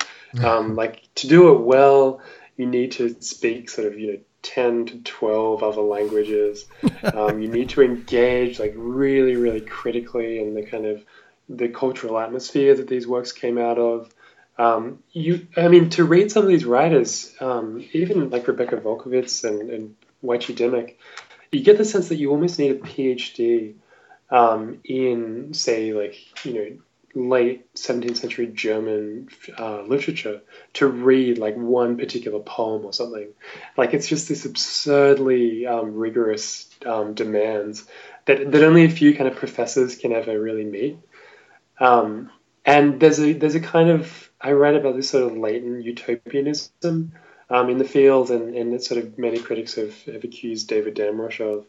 Um, 0.43 0.75
like 0.75 1.03
to 1.15 1.27
do 1.27 1.53
it 1.53 1.61
well 1.61 2.19
you 2.57 2.65
need 2.65 2.93
to 2.93 3.21
speak 3.21 3.69
sort 3.69 3.88
of 3.88 3.99
you 3.99 4.13
know 4.13 4.19
10 4.41 4.86
to 4.88 4.97
12 5.03 5.63
other 5.63 5.81
languages. 5.81 6.65
Um, 7.03 7.41
you 7.41 7.49
need 7.49 7.69
to 7.69 7.81
engage 7.81 8.59
like 8.59 8.73
really 8.77 9.36
really 9.36 9.59
critically 9.59 10.39
in 10.39 10.53
the 10.53 10.63
kind 10.63 10.86
of 10.86 11.03
the 11.49 11.67
cultural 11.67 12.17
atmosphere 12.17 12.73
that 12.75 12.88
these 12.88 13.05
works 13.05 13.34
came 13.34 13.57
out 13.57 13.77
of. 13.77 14.09
Um, 14.57 14.99
you 15.11 15.47
i 15.57 15.67
mean 15.67 15.89
to 15.91 16.03
read 16.05 16.31
some 16.31 16.43
of 16.43 16.49
these 16.49 16.63
writers 16.63 17.34
um, 17.41 17.84
even 17.91 18.29
like 18.29 18.47
rebecca 18.47 18.77
walkowitz 18.77 19.43
and, 19.43 19.69
and 19.71 19.95
Wai 20.24 20.38
Chee 20.38 20.55
Dimock, 20.55 20.95
you 21.51 21.61
get 21.61 21.78
the 21.78 21.86
sense 21.86 22.09
that 22.09 22.15
you 22.15 22.32
almost 22.32 22.57
need 22.57 22.71
a 22.71 22.80
phd 22.80 23.76
um, 24.32 24.80
in, 24.84 25.53
say, 25.53 25.93
like, 25.93 26.15
you 26.43 26.53
know, 26.53 26.78
late 27.15 27.71
17th 27.76 28.17
century 28.17 28.47
German 28.47 29.30
uh, 29.59 29.84
literature 29.84 30.41
to 30.74 30.88
read 30.88 31.38
like 31.38 31.55
one 31.55 31.97
particular 31.97 32.39
poem 32.39 32.86
or 32.86 32.93
something. 32.93 33.28
Like 33.78 33.93
it's 33.93 34.07
just 34.07 34.28
this 34.28 34.45
absurdly 34.45 35.67
um, 35.67 35.93
rigorous 35.93 36.69
um, 36.86 37.13
demands 37.13 37.86
that, 38.26 38.51
that 38.51 38.63
only 38.63 38.86
a 38.86 38.89
few 38.89 39.15
kind 39.15 39.30
of 39.30 39.36
professors 39.36 39.95
can 39.95 40.11
ever 40.11 40.39
really 40.39 40.63
meet. 40.63 40.97
Um, 41.80 42.32
and 42.65 42.99
there's 42.99 43.19
a 43.19 43.34
there's 43.34 43.55
a 43.55 43.59
kind 43.59 43.89
of 43.89 44.32
I 44.39 44.51
read 44.51 44.76
about 44.76 44.95
this 44.95 45.09
sort 45.09 45.32
of 45.32 45.38
latent 45.38 45.84
utopianism 45.84 47.13
um, 47.54 47.70
in 47.70 47.78
the 47.78 47.86
field, 47.86 48.32
and, 48.32 48.56
and 48.56 48.84
sort 48.84 49.04
of 49.04 49.20
many 49.20 49.38
critics 49.38 49.76
have, 49.76 49.95
have 50.06 50.24
accused 50.24 50.68
David 50.68 50.95
Damrosch 50.95 51.39
of 51.39 51.68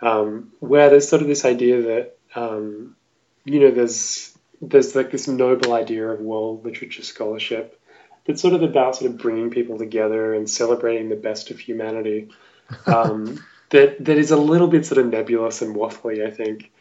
um, 0.00 0.52
where 0.60 0.88
there's 0.88 1.08
sort 1.08 1.20
of 1.20 1.28
this 1.28 1.44
idea 1.44 1.82
that 1.82 2.18
um, 2.34 2.96
you 3.44 3.60
know 3.60 3.70
there's 3.70 4.36
there's 4.62 4.96
like 4.96 5.10
this 5.10 5.28
noble 5.28 5.74
idea 5.74 6.08
of 6.08 6.20
world 6.20 6.64
literature 6.64 7.02
scholarship 7.02 7.78
that's 8.26 8.40
sort 8.40 8.54
of 8.54 8.62
about 8.62 8.96
sort 8.96 9.10
of 9.10 9.18
bringing 9.18 9.50
people 9.50 9.76
together 9.76 10.32
and 10.32 10.48
celebrating 10.48 11.10
the 11.10 11.16
best 11.16 11.50
of 11.50 11.60
humanity. 11.60 12.28
Um, 12.84 13.44
that 13.70 14.04
that 14.04 14.18
is 14.18 14.32
a 14.32 14.36
little 14.36 14.66
bit 14.66 14.86
sort 14.86 14.98
of 14.98 15.06
nebulous 15.06 15.62
and 15.62 15.76
waffly, 15.76 16.26
I 16.26 16.32
think. 16.32 16.72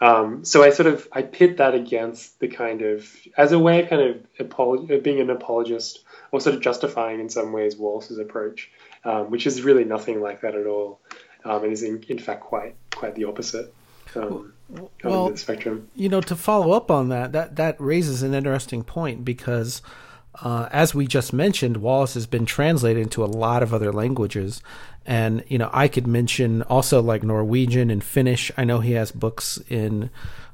Um, 0.00 0.44
so 0.44 0.62
I 0.62 0.70
sort 0.70 0.86
of 0.86 1.08
I 1.10 1.22
pit 1.22 1.56
that 1.56 1.74
against 1.74 2.38
the 2.38 2.46
kind 2.46 2.82
of 2.82 3.10
as 3.36 3.50
a 3.50 3.58
way 3.58 3.82
of 3.82 3.88
kind 3.88 4.02
of 4.02 4.26
apolog- 4.38 5.02
being 5.02 5.18
an 5.18 5.30
apologist 5.30 6.04
or 6.32 6.40
sort 6.40 6.56
of 6.56 6.62
justifying 6.62 7.20
in 7.20 7.28
some 7.28 7.52
ways 7.52 7.76
Wallace's 7.76 8.18
approach 8.18 8.70
um, 9.04 9.30
which 9.30 9.46
is 9.46 9.62
really 9.62 9.84
nothing 9.84 10.20
like 10.20 10.40
that 10.42 10.54
at 10.54 10.66
all, 10.66 11.00
um, 11.44 11.64
and 11.64 11.72
is 11.72 11.82
in, 11.82 12.02
in 12.08 12.18
fact 12.18 12.42
quite 12.42 12.74
quite 12.94 13.14
the 13.14 13.24
opposite. 13.24 13.74
Um, 14.14 14.52
well, 15.02 15.30
the 15.30 15.36
spectrum. 15.36 15.88
You 15.96 16.08
know, 16.08 16.20
to 16.22 16.36
follow 16.36 16.72
up 16.72 16.90
on 16.90 17.08
that, 17.08 17.32
that 17.32 17.56
that 17.56 17.80
raises 17.80 18.22
an 18.22 18.34
interesting 18.34 18.84
point 18.84 19.24
because, 19.24 19.82
uh, 20.42 20.68
as 20.70 20.94
we 20.94 21.06
just 21.06 21.32
mentioned, 21.32 21.78
Wallace 21.78 22.14
has 22.14 22.26
been 22.26 22.46
translated 22.46 23.02
into 23.02 23.24
a 23.24 23.26
lot 23.26 23.62
of 23.62 23.74
other 23.74 23.92
languages, 23.92 24.62
and 25.04 25.42
you 25.48 25.58
know, 25.58 25.70
I 25.72 25.88
could 25.88 26.06
mention 26.06 26.62
also 26.62 27.02
like 27.02 27.22
Norwegian 27.22 27.90
and 27.90 28.04
Finnish. 28.04 28.52
I 28.56 28.64
know 28.64 28.80
he 28.80 28.92
has 28.92 29.10
books 29.10 29.58
in 29.68 30.10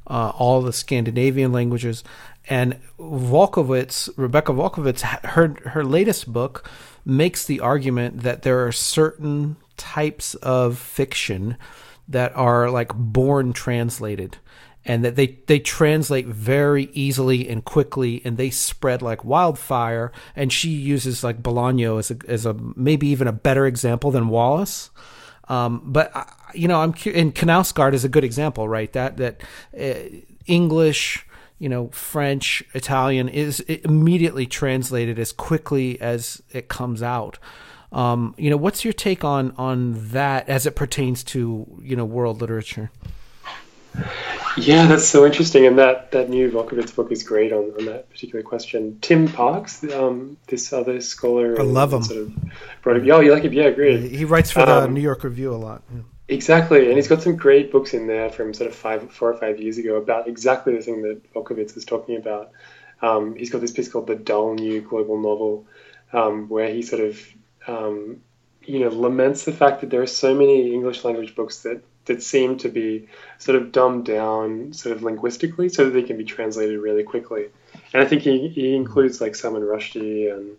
uh, 0.06 0.32
all 0.38 0.62
the 0.62 0.72
Scandinavian 0.72 1.52
languages, 1.52 2.02
and 2.48 2.80
Walkowitz, 2.98 4.08
Rebecca 4.16 4.52
Walkowitz, 4.52 5.02
her 5.02 5.54
her 5.66 5.84
latest 5.84 6.32
book 6.32 6.68
makes 7.04 7.44
the 7.44 7.60
argument 7.60 8.22
that 8.22 8.42
there 8.42 8.66
are 8.66 8.72
certain 8.72 9.56
types 9.76 10.34
of 10.36 10.78
fiction 10.78 11.56
that 12.08 12.34
are 12.34 12.70
like 12.70 12.92
born 12.94 13.52
translated 13.52 14.38
and 14.84 15.04
that 15.04 15.16
they, 15.16 15.38
they 15.46 15.58
translate 15.58 16.26
very 16.26 16.84
easily 16.92 17.48
and 17.48 17.64
quickly 17.64 18.22
and 18.24 18.38
they 18.38 18.48
spread 18.48 19.02
like 19.02 19.24
wildfire. 19.24 20.10
And 20.34 20.50
she 20.50 20.70
uses 20.70 21.22
like 21.22 21.42
Bolaño 21.42 21.98
as 21.98 22.10
a, 22.10 22.16
as 22.26 22.46
a 22.46 22.54
maybe 22.54 23.08
even 23.08 23.28
a 23.28 23.32
better 23.32 23.66
example 23.66 24.10
than 24.10 24.28
Wallace. 24.28 24.90
Um, 25.48 25.82
but 25.84 26.12
you 26.54 26.68
know 26.68 26.80
I'm 26.80 26.94
and 27.14 27.34
Knausgaard 27.34 27.94
is 27.94 28.04
a 28.04 28.08
good 28.08 28.24
example 28.24 28.68
right? 28.68 28.92
That 28.92 29.16
that 29.16 29.42
uh, 29.78 30.20
English 30.46 31.26
you 31.58 31.68
know 31.68 31.88
French 31.88 32.62
Italian 32.74 33.28
is 33.28 33.60
immediately 33.60 34.46
translated 34.46 35.18
as 35.18 35.32
quickly 35.32 36.00
as 36.00 36.42
it 36.52 36.68
comes 36.68 37.02
out 37.02 37.38
um, 37.92 38.34
you 38.36 38.50
know, 38.50 38.56
what's 38.56 38.84
your 38.84 38.92
take 38.92 39.24
on 39.24 39.52
on 39.56 40.10
that 40.10 40.48
as 40.48 40.66
it 40.66 40.76
pertains 40.76 41.24
to 41.24 41.66
you 41.82 41.96
know 41.96 42.04
world 42.04 42.40
literature? 42.40 42.90
Yeah, 44.56 44.86
that's 44.86 45.06
so 45.06 45.24
interesting, 45.24 45.66
and 45.66 45.78
that 45.78 46.10
that 46.12 46.28
new 46.28 46.50
Walkowitz 46.50 46.94
book 46.94 47.10
is 47.10 47.22
great 47.22 47.52
on, 47.52 47.72
on 47.78 47.86
that 47.86 48.10
particular 48.10 48.42
question. 48.42 48.98
Tim 49.00 49.28
Parks, 49.28 49.82
um, 49.92 50.36
this 50.48 50.72
other 50.72 51.00
scholar, 51.00 51.58
I 51.58 51.64
love 51.64 51.92
him. 51.92 52.02
Sort 52.02 52.20
of 52.20 52.34
brought 52.82 52.96
up, 52.96 53.02
oh, 53.02 53.20
you 53.20 53.32
like 53.32 53.44
him? 53.44 53.52
Yeah, 53.52 53.70
great. 53.70 54.10
He 54.10 54.24
writes 54.24 54.50
for 54.50 54.66
the 54.66 54.84
um, 54.84 54.94
New 54.94 55.00
York 55.00 55.24
Review 55.24 55.54
a 55.54 55.56
lot. 55.56 55.82
Yeah. 55.92 56.00
Exactly, 56.28 56.86
and 56.88 56.96
he's 56.96 57.08
got 57.08 57.22
some 57.22 57.36
great 57.36 57.72
books 57.72 57.94
in 57.94 58.06
there 58.06 58.28
from 58.30 58.52
sort 58.52 58.68
of 58.70 58.76
five, 58.76 59.10
four 59.10 59.30
or 59.30 59.36
five 59.38 59.58
years 59.60 59.78
ago 59.78 59.96
about 59.96 60.28
exactly 60.28 60.74
the 60.76 60.82
thing 60.82 61.02
that 61.02 61.22
Walkowitz 61.34 61.76
is 61.76 61.86
talking 61.86 62.16
about. 62.16 62.50
Um, 63.00 63.34
he's 63.36 63.50
got 63.50 63.60
this 63.62 63.72
piece 63.72 63.88
called 63.88 64.06
the 64.08 64.14
Dull 64.16 64.54
New 64.54 64.82
Global 64.82 65.16
Novel, 65.18 65.66
um, 66.12 66.48
where 66.48 66.68
he 66.68 66.82
sort 66.82 67.02
of 67.02 67.18
um, 67.66 68.20
you 68.64 68.80
know, 68.80 68.88
laments 68.90 69.44
the 69.44 69.52
fact 69.52 69.80
that 69.80 69.90
there 69.90 70.02
are 70.02 70.06
so 70.06 70.34
many 70.34 70.72
English 70.74 71.04
language 71.04 71.34
books 71.34 71.62
that, 71.62 71.82
that 72.04 72.22
seem 72.22 72.58
to 72.58 72.68
be 72.68 73.08
sort 73.38 73.56
of 73.60 73.72
dumbed 73.72 74.04
down 74.04 74.72
sort 74.74 74.94
of 74.96 75.02
linguistically 75.02 75.70
so 75.70 75.84
that 75.86 75.92
they 75.92 76.02
can 76.02 76.18
be 76.18 76.24
translated 76.24 76.78
really 76.80 77.04
quickly. 77.04 77.46
And 77.94 78.02
I 78.02 78.06
think 78.06 78.22
he, 78.22 78.48
he 78.48 78.74
includes 78.74 79.20
like 79.20 79.34
Salman 79.34 79.62
Rushdie 79.62 80.32
and 80.32 80.56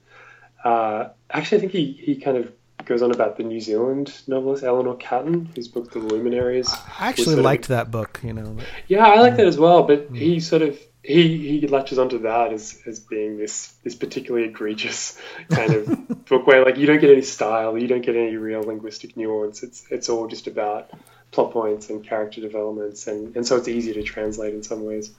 uh, 0.63 1.09
actually 1.30 1.57
I 1.57 1.61
think 1.61 1.72
he, 1.74 1.91
he 1.93 2.15
kind 2.15 2.38
of 2.38 2.51
goes 2.89 3.03
on 3.03 3.11
about 3.11 3.37
the 3.37 3.43
New 3.43 3.61
Zealand 3.61 4.11
novelist 4.27 4.63
Eleanor 4.63 4.95
Catton, 4.95 5.45
whose 5.55 5.67
book 5.67 5.91
The 5.91 5.99
Luminaries. 5.99 6.67
I 6.99 7.07
actually 7.09 7.35
liked 7.35 7.65
of, 7.65 7.69
that 7.69 7.91
book, 7.91 8.19
you 8.23 8.33
know. 8.33 8.57
Yeah, 8.87 9.05
I 9.05 9.19
like 9.21 9.37
that 9.37 9.45
as 9.45 9.59
well, 9.59 9.83
but 9.83 10.11
mm. 10.11 10.17
he 10.17 10.39
sort 10.39 10.63
of 10.63 10.77
he 11.03 11.59
he 11.59 11.67
latches 11.67 11.99
onto 11.99 12.19
that 12.19 12.51
as 12.51 12.81
as 12.87 12.99
being 12.99 13.37
this 13.37 13.67
this 13.83 13.95
particularly 13.95 14.47
egregious 14.47 15.17
kind 15.49 15.73
of 15.73 16.25
book 16.25 16.47
where 16.47 16.65
like 16.65 16.77
you 16.77 16.87
don't 16.87 16.99
get 16.99 17.11
any 17.11 17.21
style, 17.21 17.77
you 17.77 17.87
don't 17.87 18.01
get 18.01 18.15
any 18.15 18.35
real 18.35 18.63
linguistic 18.63 19.15
nuance. 19.15 19.61
It's 19.61 19.85
it's 19.91 20.09
all 20.09 20.27
just 20.27 20.47
about 20.47 20.89
plot 21.31 21.51
points 21.51 21.91
and 21.91 22.03
character 22.03 22.41
developments, 22.41 23.05
and 23.05 23.35
and 23.35 23.45
so 23.45 23.55
it's 23.55 23.67
easy 23.67 23.93
to 23.93 24.03
translate 24.03 24.55
in 24.55 24.63
some 24.63 24.83
ways. 24.83 25.11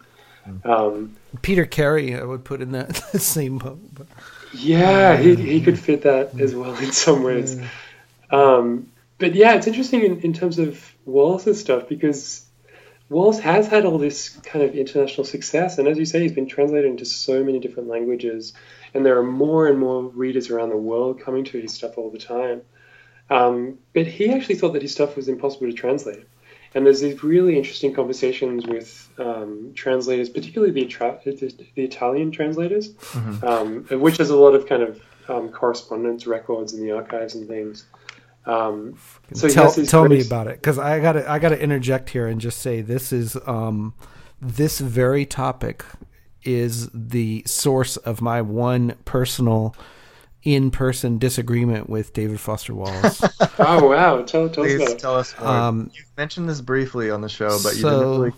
Um, 0.64 1.16
Peter 1.42 1.66
Carey, 1.66 2.16
I 2.16 2.24
would 2.24 2.44
put 2.44 2.62
in 2.62 2.72
that 2.72 2.96
same 3.20 3.58
book. 3.58 3.78
But. 3.92 4.08
Yeah, 4.52 5.16
he 5.16 5.36
he 5.36 5.60
could 5.60 5.78
fit 5.78 6.02
that 6.02 6.38
as 6.40 6.54
well 6.54 6.74
in 6.76 6.92
some 6.92 7.22
ways. 7.22 7.60
Um, 8.30 8.90
but 9.18 9.34
yeah, 9.34 9.54
it's 9.54 9.66
interesting 9.66 10.02
in, 10.02 10.20
in 10.20 10.32
terms 10.32 10.58
of 10.58 10.92
Wallace's 11.04 11.60
stuff 11.60 11.88
because 11.88 12.46
Wallace 13.08 13.40
has 13.40 13.66
had 13.66 13.84
all 13.84 13.98
this 13.98 14.28
kind 14.28 14.64
of 14.64 14.74
international 14.74 15.24
success, 15.24 15.78
and 15.78 15.88
as 15.88 15.98
you 15.98 16.04
say, 16.04 16.20
he's 16.20 16.32
been 16.32 16.46
translated 16.46 16.90
into 16.90 17.04
so 17.04 17.42
many 17.42 17.58
different 17.58 17.88
languages, 17.88 18.52
and 18.94 19.04
there 19.04 19.18
are 19.18 19.22
more 19.22 19.66
and 19.66 19.78
more 19.78 20.04
readers 20.04 20.48
around 20.50 20.70
the 20.70 20.76
world 20.76 21.20
coming 21.20 21.44
to 21.44 21.60
his 21.60 21.72
stuff 21.74 21.98
all 21.98 22.10
the 22.10 22.18
time. 22.18 22.62
Um, 23.28 23.78
but 23.92 24.06
he 24.06 24.32
actually 24.32 24.56
thought 24.56 24.72
that 24.72 24.82
his 24.82 24.92
stuff 24.92 25.16
was 25.16 25.28
impossible 25.28 25.66
to 25.68 25.72
translate. 25.72 26.24
And 26.74 26.86
there's 26.86 27.00
these 27.00 27.22
really 27.22 27.56
interesting 27.56 27.92
conversations 27.92 28.66
with 28.66 29.08
um, 29.18 29.72
translators, 29.74 30.28
particularly 30.28 30.72
the, 30.72 30.84
the, 31.24 31.66
the 31.74 31.82
Italian 31.82 32.30
translators, 32.30 32.92
mm-hmm. 32.92 33.44
um, 33.44 34.00
which 34.00 34.18
has 34.18 34.30
a 34.30 34.36
lot 34.36 34.54
of 34.54 34.68
kind 34.68 34.82
of 34.82 35.02
um, 35.28 35.50
correspondence 35.50 36.26
records 36.26 36.72
in 36.72 36.82
the 36.82 36.92
archives 36.92 37.34
and 37.34 37.48
things. 37.48 37.86
Um, 38.46 38.98
so 39.34 39.48
tell, 39.48 39.70
tell 39.72 40.08
me 40.08 40.22
about 40.22 40.46
it 40.46 40.56
because 40.56 40.78
I 40.78 40.98
got 41.00 41.12
to 41.12 41.30
I 41.30 41.38
got 41.38 41.50
to 41.50 41.60
interject 41.60 42.10
here 42.10 42.26
and 42.26 42.40
just 42.40 42.58
say 42.58 42.80
this 42.80 43.12
is 43.12 43.36
um, 43.46 43.94
this 44.40 44.80
very 44.80 45.26
topic 45.26 45.84
is 46.42 46.88
the 46.94 47.42
source 47.46 47.98
of 47.98 48.22
my 48.22 48.40
one 48.40 48.94
personal 49.04 49.76
in-person 50.42 51.18
disagreement 51.18 51.90
with 51.90 52.12
David 52.12 52.40
Foster 52.40 52.74
Wallace. 52.74 53.22
oh 53.58 53.88
wow! 53.88 54.22
Tell, 54.22 54.48
tell 54.48 54.64
Please 54.64 54.80
us 54.80 54.88
about 54.88 54.98
tell 54.98 55.16
us 55.16 55.38
more. 55.38 55.48
Um, 55.48 55.90
You've 55.94 56.16
mentioned 56.16 56.48
this 56.48 56.60
briefly 56.60 57.10
on 57.10 57.20
the 57.20 57.28
show, 57.28 57.58
but 57.62 57.76
you 57.76 57.82
didn't 57.82 58.00
really. 58.00 58.32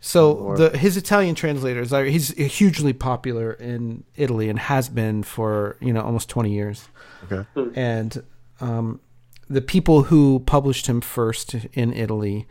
So 0.00 0.54
the 0.56 0.76
his 0.76 0.96
Italian 0.96 1.34
translators, 1.34 1.90
he's 1.90 2.28
hugely 2.28 2.92
popular 2.92 3.52
in 3.52 4.04
Italy 4.16 4.50
and 4.50 4.58
has 4.58 4.88
been 4.88 5.22
for 5.22 5.76
you 5.80 5.92
know 5.92 6.02
almost 6.02 6.28
twenty 6.28 6.52
years. 6.52 6.88
Okay. 7.24 7.48
Hmm. 7.54 7.70
And 7.74 8.22
um, 8.60 9.00
the 9.48 9.62
people 9.62 10.04
who 10.04 10.40
published 10.40 10.86
him 10.86 11.00
first 11.00 11.54
in 11.72 11.92
Italy, 11.92 12.46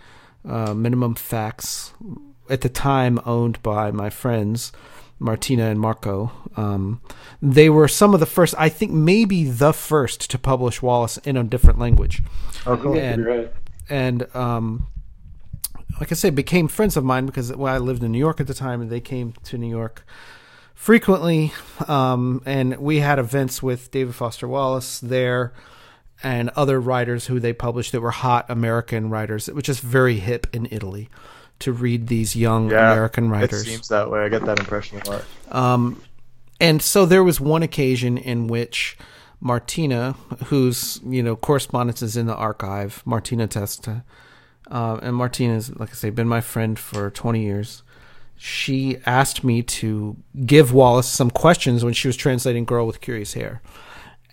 uh, 0.47 0.73
Minimum 0.73 1.15
Fax, 1.15 1.93
at 2.49 2.61
the 2.61 2.69
time 2.69 3.19
owned 3.25 3.61
by 3.61 3.91
my 3.91 4.09
friends 4.09 4.71
Martina 5.19 5.69
and 5.69 5.79
Marco. 5.79 6.31
Um, 6.55 7.01
they 7.41 7.69
were 7.69 7.87
some 7.87 8.13
of 8.13 8.19
the 8.19 8.25
first, 8.25 8.55
I 8.57 8.69
think, 8.69 8.91
maybe 8.91 9.45
the 9.45 9.73
first 9.73 10.29
to 10.31 10.37
publish 10.37 10.81
Wallace 10.81 11.17
in 11.19 11.37
a 11.37 11.43
different 11.43 11.79
language. 11.79 12.21
Oh, 12.65 12.77
cool. 12.77 12.97
And, 12.97 13.25
right. 13.25 13.53
and 13.89 14.35
um, 14.35 14.87
like 15.99 16.11
I 16.11 16.15
say, 16.15 16.29
became 16.29 16.67
friends 16.67 16.97
of 16.97 17.03
mine 17.03 17.25
because 17.25 17.53
well, 17.53 17.73
I 17.73 17.77
lived 17.77 18.03
in 18.03 18.11
New 18.11 18.19
York 18.19 18.39
at 18.39 18.47
the 18.47 18.53
time, 18.53 18.81
and 18.81 18.89
they 18.89 19.01
came 19.01 19.33
to 19.43 19.57
New 19.57 19.69
York 19.69 20.05
frequently. 20.73 21.53
Um, 21.87 22.41
and 22.45 22.77
we 22.77 22.99
had 22.99 23.19
events 23.19 23.63
with 23.63 23.91
David 23.91 24.15
Foster 24.15 24.47
Wallace 24.47 24.99
there 24.99 25.53
and 26.21 26.49
other 26.49 26.79
writers 26.79 27.27
who 27.27 27.39
they 27.39 27.53
published 27.53 27.91
that 27.91 28.01
were 28.01 28.11
hot 28.11 28.45
American 28.49 29.09
writers, 29.09 29.47
which 29.47 29.67
is 29.67 29.79
very 29.79 30.19
hip 30.19 30.47
in 30.53 30.67
Italy 30.71 31.09
to 31.59 31.71
read 31.71 32.07
these 32.07 32.35
young 32.35 32.69
yeah, 32.69 32.91
American 32.91 33.29
writers. 33.29 33.61
It 33.61 33.71
seems 33.71 33.87
that 33.87 34.09
way. 34.09 34.19
I 34.19 34.29
get 34.29 34.45
that 34.45 34.59
impression 34.59 35.01
a 35.01 35.09
lot. 35.09 35.23
Um, 35.51 36.01
and 36.59 36.81
so 36.81 37.05
there 37.05 37.23
was 37.23 37.39
one 37.39 37.63
occasion 37.63 38.17
in 38.17 38.47
which 38.47 38.97
Martina, 39.39 40.13
whose 40.45 41.01
you 41.05 41.21
know 41.21 41.35
correspondence 41.35 42.01
is 42.01 42.15
in 42.15 42.27
the 42.27 42.35
archive, 42.35 43.03
Martina 43.05 43.45
Testa, 43.45 44.03
uh, 44.71 44.99
and 45.01 45.15
Martina 45.15 45.55
has, 45.55 45.75
like 45.75 45.89
I 45.89 45.93
say, 45.93 46.09
been 46.09 46.27
my 46.27 46.41
friend 46.41 46.79
for 46.79 47.09
twenty 47.09 47.43
years. 47.43 47.83
She 48.37 48.97
asked 49.05 49.43
me 49.43 49.61
to 49.61 50.17
give 50.45 50.73
Wallace 50.73 51.07
some 51.07 51.29
questions 51.29 51.83
when 51.83 51.93
she 51.93 52.07
was 52.07 52.15
translating 52.15 52.63
"Girl 52.63 52.87
with 52.87 53.01
Curious 53.01 53.33
Hair," 53.33 53.61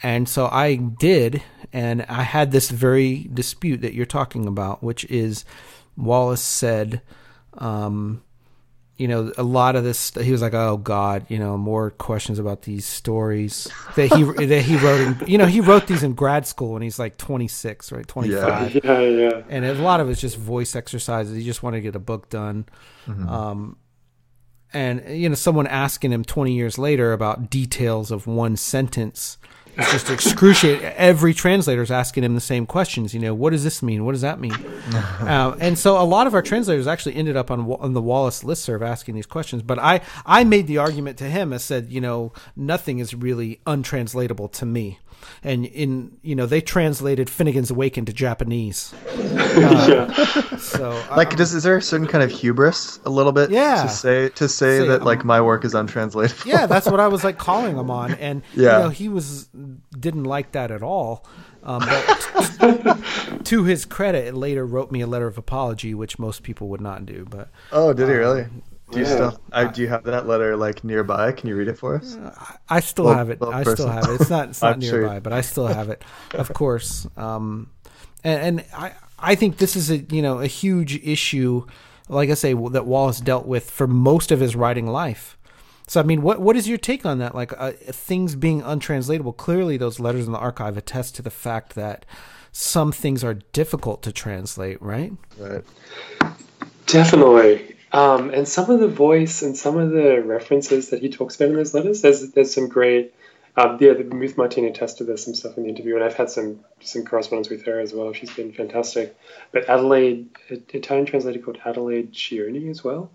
and 0.00 0.28
so 0.28 0.46
I 0.46 0.76
did, 0.76 1.42
and 1.72 2.02
I 2.02 2.22
had 2.22 2.52
this 2.52 2.70
very 2.70 3.28
dispute 3.34 3.80
that 3.80 3.94
you're 3.94 4.06
talking 4.06 4.46
about, 4.46 4.80
which 4.80 5.04
is 5.06 5.44
Wallace 5.96 6.42
said, 6.42 7.02
um, 7.54 8.22
you 9.00 9.08
know, 9.08 9.32
a 9.38 9.42
lot 9.42 9.76
of 9.76 9.84
this. 9.84 10.12
He 10.14 10.30
was 10.30 10.42
like, 10.42 10.52
"Oh 10.52 10.76
God, 10.76 11.24
you 11.30 11.38
know, 11.38 11.56
more 11.56 11.90
questions 11.90 12.38
about 12.38 12.62
these 12.62 12.84
stories 12.84 13.66
that 13.96 14.12
he 14.12 14.22
that 14.46 14.60
he 14.60 14.76
wrote. 14.76 15.00
In, 15.00 15.26
you 15.26 15.38
know, 15.38 15.46
he 15.46 15.62
wrote 15.62 15.86
these 15.86 16.02
in 16.02 16.12
grad 16.12 16.46
school 16.46 16.74
when 16.74 16.82
he's 16.82 16.98
like 16.98 17.16
26, 17.16 17.92
right, 17.92 18.06
25. 18.06 18.74
Yeah, 18.74 18.80
yeah, 18.84 19.00
yeah. 19.00 19.42
And 19.48 19.64
a 19.64 19.72
lot 19.72 20.00
of 20.00 20.10
it's 20.10 20.20
just 20.20 20.36
voice 20.36 20.76
exercises. 20.76 21.34
He 21.34 21.44
just 21.44 21.62
wanted 21.62 21.78
to 21.78 21.80
get 21.80 21.96
a 21.96 22.00
book 22.00 22.28
done. 22.28 22.66
Mm-hmm. 23.06 23.26
Um, 23.26 23.76
and 24.74 25.02
you 25.08 25.30
know, 25.30 25.34
someone 25.34 25.66
asking 25.66 26.12
him 26.12 26.22
20 26.22 26.52
years 26.52 26.76
later 26.76 27.14
about 27.14 27.48
details 27.48 28.10
of 28.10 28.26
one 28.26 28.54
sentence 28.54 29.38
It's 29.80 29.92
just 29.92 30.10
excruciating. 30.10 30.84
Every 30.84 31.32
translator 31.32 31.82
is 31.82 31.90
asking 31.90 32.24
him 32.24 32.34
the 32.34 32.40
same 32.40 32.66
questions. 32.66 33.14
You 33.14 33.20
know, 33.20 33.34
what 33.34 33.50
does 33.50 33.64
this 33.64 33.82
mean? 33.82 34.04
What 34.04 34.12
does 34.12 34.20
that 34.20 34.38
mean? 34.38 34.52
uh, 34.92 35.56
and 35.58 35.78
so 35.78 36.00
a 36.00 36.04
lot 36.04 36.26
of 36.26 36.34
our 36.34 36.42
translators 36.42 36.86
actually 36.86 37.16
ended 37.16 37.36
up 37.36 37.50
on, 37.50 37.70
on 37.72 37.94
the 37.94 38.02
Wallace 38.02 38.42
listserv 38.42 38.82
asking 38.82 39.14
these 39.14 39.26
questions. 39.26 39.62
But 39.62 39.78
I, 39.78 40.02
I 40.26 40.44
made 40.44 40.66
the 40.66 40.78
argument 40.78 41.16
to 41.18 41.24
him. 41.24 41.52
I 41.52 41.56
said, 41.56 41.90
you 41.90 42.00
know, 42.00 42.32
nothing 42.54 42.98
is 42.98 43.14
really 43.14 43.60
untranslatable 43.66 44.48
to 44.48 44.66
me 44.66 44.98
and 45.42 45.66
in 45.66 46.16
you 46.22 46.34
know 46.34 46.46
they 46.46 46.60
translated 46.60 47.28
Finnegans 47.28 47.70
Wake 47.70 47.98
into 47.98 48.12
Japanese. 48.12 48.94
Uh, 49.50 49.86
yeah. 49.88 50.56
So 50.58 50.90
like, 51.16 51.34
does 51.34 51.52
is 51.54 51.64
there 51.64 51.76
a 51.76 51.82
certain 51.82 52.06
kind 52.06 52.22
of 52.22 52.30
hubris 52.30 53.00
a 53.04 53.10
little 53.10 53.32
bit? 53.32 53.50
Yeah. 53.50 53.82
To 53.82 53.88
say 53.88 54.28
to 54.28 54.48
say, 54.48 54.78
say 54.78 54.86
that 54.86 55.00
um, 55.00 55.06
like 55.06 55.24
my 55.24 55.40
work 55.40 55.64
is 55.64 55.74
untranslatable. 55.74 56.48
Yeah, 56.48 56.66
that's 56.66 56.86
what 56.86 57.00
I 57.00 57.08
was 57.08 57.24
like 57.24 57.36
calling 57.36 57.76
him 57.76 57.90
on, 57.90 58.12
and 58.14 58.42
yeah. 58.54 58.78
you 58.78 58.84
know 58.84 58.88
he 58.90 59.08
was 59.08 59.48
didn't 59.98 60.24
like 60.24 60.52
that 60.52 60.70
at 60.70 60.82
all. 60.82 61.26
Um, 61.62 61.80
but 61.80 63.44
to 63.44 63.64
his 63.64 63.84
credit, 63.84 64.26
it 64.26 64.34
later 64.34 64.64
wrote 64.66 64.90
me 64.90 65.02
a 65.02 65.06
letter 65.06 65.26
of 65.26 65.36
apology, 65.36 65.94
which 65.94 66.18
most 66.18 66.42
people 66.42 66.68
would 66.68 66.80
not 66.80 67.04
do. 67.04 67.26
But 67.28 67.48
oh, 67.72 67.92
did 67.92 68.08
he 68.08 68.14
really? 68.14 68.46
Do 68.90 68.98
you 68.98 69.04
yeah. 69.04 69.14
still? 69.14 69.40
I, 69.52 69.64
do 69.66 69.82
you 69.82 69.88
have 69.88 70.04
that 70.04 70.26
letter 70.26 70.56
like 70.56 70.82
nearby? 70.82 71.32
Can 71.32 71.48
you 71.48 71.56
read 71.56 71.68
it 71.68 71.78
for 71.78 71.96
us? 71.96 72.18
I 72.68 72.80
still 72.80 73.06
well, 73.06 73.14
have 73.14 73.30
it. 73.30 73.40
Well, 73.40 73.52
I 73.52 73.62
still 73.62 73.88
have 73.88 74.08
it. 74.08 74.20
It's 74.20 74.30
not. 74.30 74.48
It's 74.48 74.62
not 74.62 74.78
nearby, 74.78 75.14
sure. 75.14 75.20
but 75.20 75.32
I 75.32 75.42
still 75.42 75.66
have 75.66 75.90
it. 75.90 76.02
Of 76.34 76.52
course. 76.54 77.06
Um, 77.16 77.70
and, 78.24 78.58
and 78.60 78.64
I 78.74 78.92
I 79.18 79.34
think 79.34 79.58
this 79.58 79.76
is 79.76 79.90
a 79.90 79.98
you 79.98 80.22
know 80.22 80.40
a 80.40 80.46
huge 80.46 80.96
issue. 81.04 81.66
Like 82.08 82.30
I 82.30 82.34
say, 82.34 82.54
that 82.54 82.86
Wallace 82.86 83.20
dealt 83.20 83.46
with 83.46 83.70
for 83.70 83.86
most 83.86 84.32
of 84.32 84.40
his 84.40 84.56
writing 84.56 84.88
life. 84.88 85.38
So 85.90 85.98
I 85.98 86.04
mean, 86.04 86.22
what 86.22 86.40
what 86.40 86.54
is 86.54 86.68
your 86.68 86.78
take 86.78 87.04
on 87.04 87.18
that? 87.18 87.34
Like 87.34 87.52
uh, 87.58 87.72
things 87.72 88.36
being 88.36 88.62
untranslatable. 88.62 89.32
Clearly, 89.32 89.76
those 89.76 89.98
letters 89.98 90.24
in 90.24 90.32
the 90.32 90.38
archive 90.38 90.76
attest 90.76 91.16
to 91.16 91.22
the 91.22 91.32
fact 91.32 91.74
that 91.74 92.06
some 92.52 92.92
things 92.92 93.24
are 93.24 93.34
difficult 93.34 94.00
to 94.04 94.12
translate. 94.12 94.80
Right. 94.80 95.12
Right. 95.36 95.64
Definitely. 96.86 97.74
Um, 97.90 98.30
and 98.30 98.46
some 98.46 98.70
of 98.70 98.78
the 98.78 98.86
voice 98.86 99.42
and 99.42 99.56
some 99.56 99.78
of 99.78 99.90
the 99.90 100.22
references 100.22 100.90
that 100.90 101.02
he 101.02 101.08
talks 101.08 101.34
about 101.34 101.48
in 101.48 101.56
those 101.56 101.74
letters, 101.74 102.02
there's 102.02 102.30
there's 102.30 102.54
some 102.54 102.68
great. 102.68 103.12
Um, 103.56 103.78
yeah, 103.80 103.94
the 103.94 104.04
Ruth 104.04 104.36
Martina 104.36 104.70
Testa 104.70 105.02
there's 105.02 105.24
some 105.24 105.34
stuff 105.34 105.56
in 105.56 105.64
the 105.64 105.70
interview, 105.70 105.96
and 105.96 106.04
I've 106.04 106.14
had 106.14 106.30
some 106.30 106.60
some 106.82 107.04
correspondence 107.04 107.50
with 107.50 107.64
her 107.64 107.80
as 107.80 107.92
well. 107.92 108.12
She's 108.12 108.32
been 108.32 108.52
fantastic. 108.52 109.18
But 109.50 109.68
Adelaide, 109.68 110.28
Italian 110.48 111.06
translator 111.06 111.40
called 111.40 111.58
Adelaide 111.64 112.12
Cioni 112.12 112.70
as 112.70 112.84
well. 112.84 113.10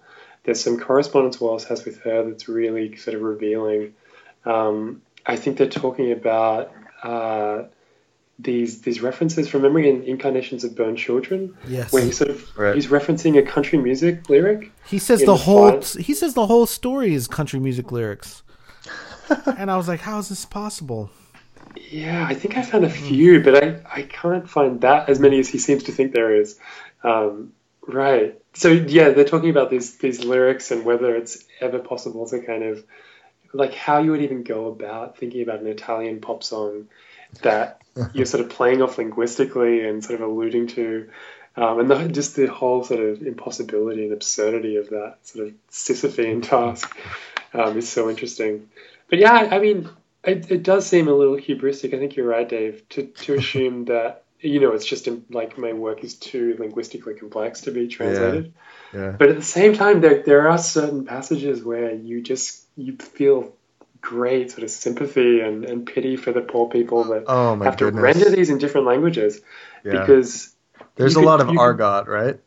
There's 0.45 0.61
some 0.61 0.79
correspondence 0.79 1.41
Wallace 1.41 1.65
has 1.65 1.85
with 1.85 2.01
her 2.01 2.23
that's 2.23 2.47
really 2.47 2.95
sort 2.95 3.15
of 3.15 3.23
revealing. 3.23 3.95
Um, 4.45 5.01
I 5.25 5.35
think 5.35 5.57
they're 5.57 5.67
talking 5.67 6.11
about 6.11 6.71
uh, 7.03 7.63
these 8.37 8.81
these 8.81 9.01
references 9.01 9.47
from 9.47 9.63
memory 9.63 9.89
in 9.89 10.03
Incarnations 10.03 10.63
of 10.63 10.75
Burned 10.75 10.97
Children, 10.97 11.57
yes. 11.67 11.91
where 11.91 12.03
he's 12.03 12.17
sort 12.17 12.29
of 12.29 12.57
right. 12.57 12.75
he's 12.75 12.87
referencing 12.87 13.37
a 13.37 13.41
country 13.41 13.79
music 13.79 14.29
lyric. 14.29 14.71
He 14.85 14.99
says 14.99 15.21
the, 15.21 15.27
the 15.27 15.37
whole 15.37 15.81
he 15.81 16.13
says 16.13 16.35
the 16.35 16.45
whole 16.45 16.65
story 16.65 17.13
is 17.13 17.27
country 17.27 17.59
music 17.59 17.91
lyrics, 17.91 18.43
and 19.57 19.71
I 19.71 19.77
was 19.77 19.87
like, 19.87 20.01
how 20.01 20.19
is 20.19 20.29
this 20.29 20.45
possible? 20.45 21.09
Yeah, 21.89 22.25
I 22.27 22.33
think 22.35 22.57
I 22.57 22.61
found 22.61 22.85
a 22.85 22.89
few, 22.89 23.43
but 23.43 23.63
I, 23.63 23.81
I 23.93 24.01
can't 24.03 24.49
find 24.49 24.81
that 24.81 25.09
as 25.09 25.19
many 25.19 25.39
as 25.39 25.49
he 25.49 25.57
seems 25.57 25.83
to 25.83 25.91
think 25.91 26.13
there 26.13 26.33
is. 26.33 26.57
Um, 27.03 27.53
right. 27.87 28.39
So 28.55 28.69
yeah, 28.71 29.09
they're 29.09 29.25
talking 29.25 29.49
about 29.49 29.69
these 29.69 29.97
these 29.97 30.23
lyrics 30.23 30.71
and 30.71 30.85
whether 30.85 31.15
it's 31.15 31.43
ever 31.59 31.79
possible 31.79 32.27
to 32.29 32.39
kind 32.39 32.63
of 32.63 32.83
like 33.53 33.73
how 33.73 33.99
you 33.99 34.11
would 34.11 34.21
even 34.21 34.43
go 34.43 34.67
about 34.67 35.17
thinking 35.17 35.41
about 35.41 35.59
an 35.59 35.67
Italian 35.67 36.19
pop 36.19 36.43
song 36.43 36.87
that 37.41 37.81
you're 38.13 38.25
sort 38.25 38.43
of 38.43 38.49
playing 38.49 38.81
off 38.81 38.97
linguistically 38.97 39.87
and 39.87 40.03
sort 40.03 40.21
of 40.21 40.29
alluding 40.29 40.67
to, 40.67 41.09
um, 41.55 41.79
and 41.79 41.89
the, 41.89 42.07
just 42.07 42.35
the 42.35 42.47
whole 42.47 42.83
sort 42.83 42.99
of 42.99 43.21
impossibility 43.21 44.03
and 44.03 44.13
absurdity 44.13 44.75
of 44.77 44.89
that 44.89 45.17
sort 45.23 45.47
of 45.47 45.53
Sisyphean 45.71 46.43
task 46.43 46.95
um, 47.53 47.77
is 47.77 47.87
so 47.87 48.09
interesting. 48.09 48.69
But 49.09 49.19
yeah, 49.19 49.49
I 49.51 49.59
mean, 49.59 49.89
it, 50.23 50.51
it, 50.51 50.63
does 50.63 50.85
seem 50.85 51.07
a 51.07 51.13
little 51.13 51.37
hubristic. 51.37 51.93
I 51.93 51.99
think 51.99 52.15
you're 52.15 52.27
right, 52.27 52.47
Dave, 52.47 52.87
to, 52.89 53.03
to 53.03 53.33
assume 53.37 53.85
that 53.85 54.24
you 54.39 54.59
know 54.59 54.73
it's 54.73 54.85
just 54.85 55.07
like 55.29 55.57
my 55.57 55.73
work 55.73 56.03
is 56.03 56.15
too 56.15 56.55
linguistically 56.59 57.15
complex 57.15 57.61
to 57.61 57.71
be 57.71 57.87
translated. 57.87 58.53
Yeah. 58.93 58.99
yeah. 58.99 59.11
But 59.11 59.29
at 59.29 59.35
the 59.35 59.43
same 59.43 59.73
time, 59.73 60.01
there 60.01 60.23
there 60.23 60.49
are 60.49 60.57
certain 60.57 61.05
passages 61.05 61.63
where 61.63 61.93
you 61.93 62.21
just 62.21 62.63
you 62.75 62.95
feel 62.97 63.53
great 64.01 64.51
sort 64.51 64.63
of 64.63 64.69
sympathy 64.69 65.39
and, 65.39 65.65
and 65.65 65.87
pity 65.87 66.15
for 66.15 66.31
the 66.31 66.41
poor 66.41 66.69
people 66.69 67.05
that 67.05 67.23
oh, 67.27 67.55
have 67.59 67.77
goodness. 67.77 67.99
to 67.99 68.01
render 68.01 68.29
these 68.29 68.51
in 68.51 68.59
different 68.59 68.85
languages 68.85 69.41
yeah. 69.83 69.99
because 69.99 70.53
there's 70.95 71.15
a 71.15 71.19
could, 71.19 71.25
lot 71.25 71.41
of 71.41 71.57
argot, 71.57 72.07
right? 72.07 72.39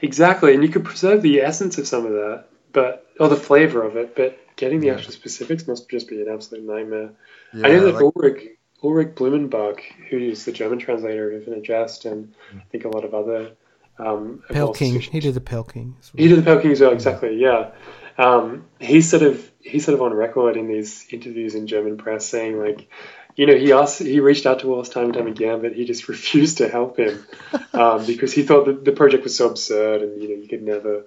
Exactly, 0.00 0.54
and 0.54 0.62
you 0.62 0.68
could 0.68 0.84
preserve 0.84 1.22
the 1.22 1.40
essence 1.40 1.78
of 1.78 1.86
some 1.86 2.04
of 2.04 2.12
that, 2.12 2.46
but 2.72 3.06
or 3.20 3.28
the 3.28 3.36
flavor 3.36 3.82
of 3.82 3.96
it, 3.96 4.16
but 4.16 4.38
getting 4.56 4.80
the 4.80 4.88
yeah. 4.88 4.94
actual 4.94 5.12
specifics 5.12 5.66
must 5.68 5.88
just 5.88 6.08
be 6.08 6.20
an 6.20 6.28
absolute 6.28 6.64
nightmare. 6.64 7.10
I 7.54 7.68
know 7.68 7.84
that 7.84 7.94
like, 7.94 8.02
Ulrich 8.02 8.56
Ulrich 8.82 9.14
Blumenbach, 9.14 9.80
who 10.10 10.18
is 10.18 10.44
the 10.44 10.52
German 10.52 10.78
translator 10.78 11.30
of 11.30 11.38
Infinite 11.38 11.62
Jest, 11.62 12.04
and 12.04 12.34
I 12.54 12.64
think 12.70 12.84
a 12.84 12.88
lot 12.88 13.04
of 13.04 13.14
other 13.14 13.52
um, 13.98 14.42
Pale 14.48 14.74
King. 14.74 15.00
He 15.00 15.20
did 15.20 15.34
the 15.34 15.40
Pale 15.40 15.64
King. 15.64 15.96
Well. 15.98 16.10
He 16.16 16.28
did 16.28 16.38
the 16.38 16.42
Pale 16.42 16.60
King 16.60 16.72
as 16.72 16.80
well. 16.80 16.92
Exactly. 16.92 17.36
Yeah. 17.36 17.70
Um, 18.18 18.66
he's 18.78 19.08
sort 19.08 19.22
of 19.22 19.50
he's 19.60 19.84
sort 19.84 19.94
of 19.94 20.02
on 20.02 20.12
record 20.12 20.56
in 20.56 20.68
these 20.68 21.06
interviews 21.10 21.54
in 21.54 21.66
German 21.66 21.96
press 21.96 22.26
saying 22.26 22.58
like, 22.58 22.88
you 23.36 23.46
know, 23.46 23.54
he 23.54 23.72
asked 23.72 24.00
he 24.00 24.20
reached 24.20 24.46
out 24.46 24.60
to 24.60 24.66
Wallace 24.66 24.88
time 24.88 25.06
and 25.06 25.14
time 25.14 25.26
again, 25.26 25.62
but 25.62 25.72
he 25.72 25.84
just 25.84 26.08
refused 26.08 26.58
to 26.58 26.68
help 26.68 26.98
him 26.98 27.24
um, 27.72 28.04
because 28.06 28.32
he 28.32 28.42
thought 28.42 28.66
that 28.66 28.84
the 28.84 28.92
project 28.92 29.24
was 29.24 29.36
so 29.36 29.48
absurd 29.48 30.02
and 30.02 30.20
you 30.22 30.28
know 30.28 30.42
you 30.42 30.48
could 30.48 30.62
never 30.62 31.06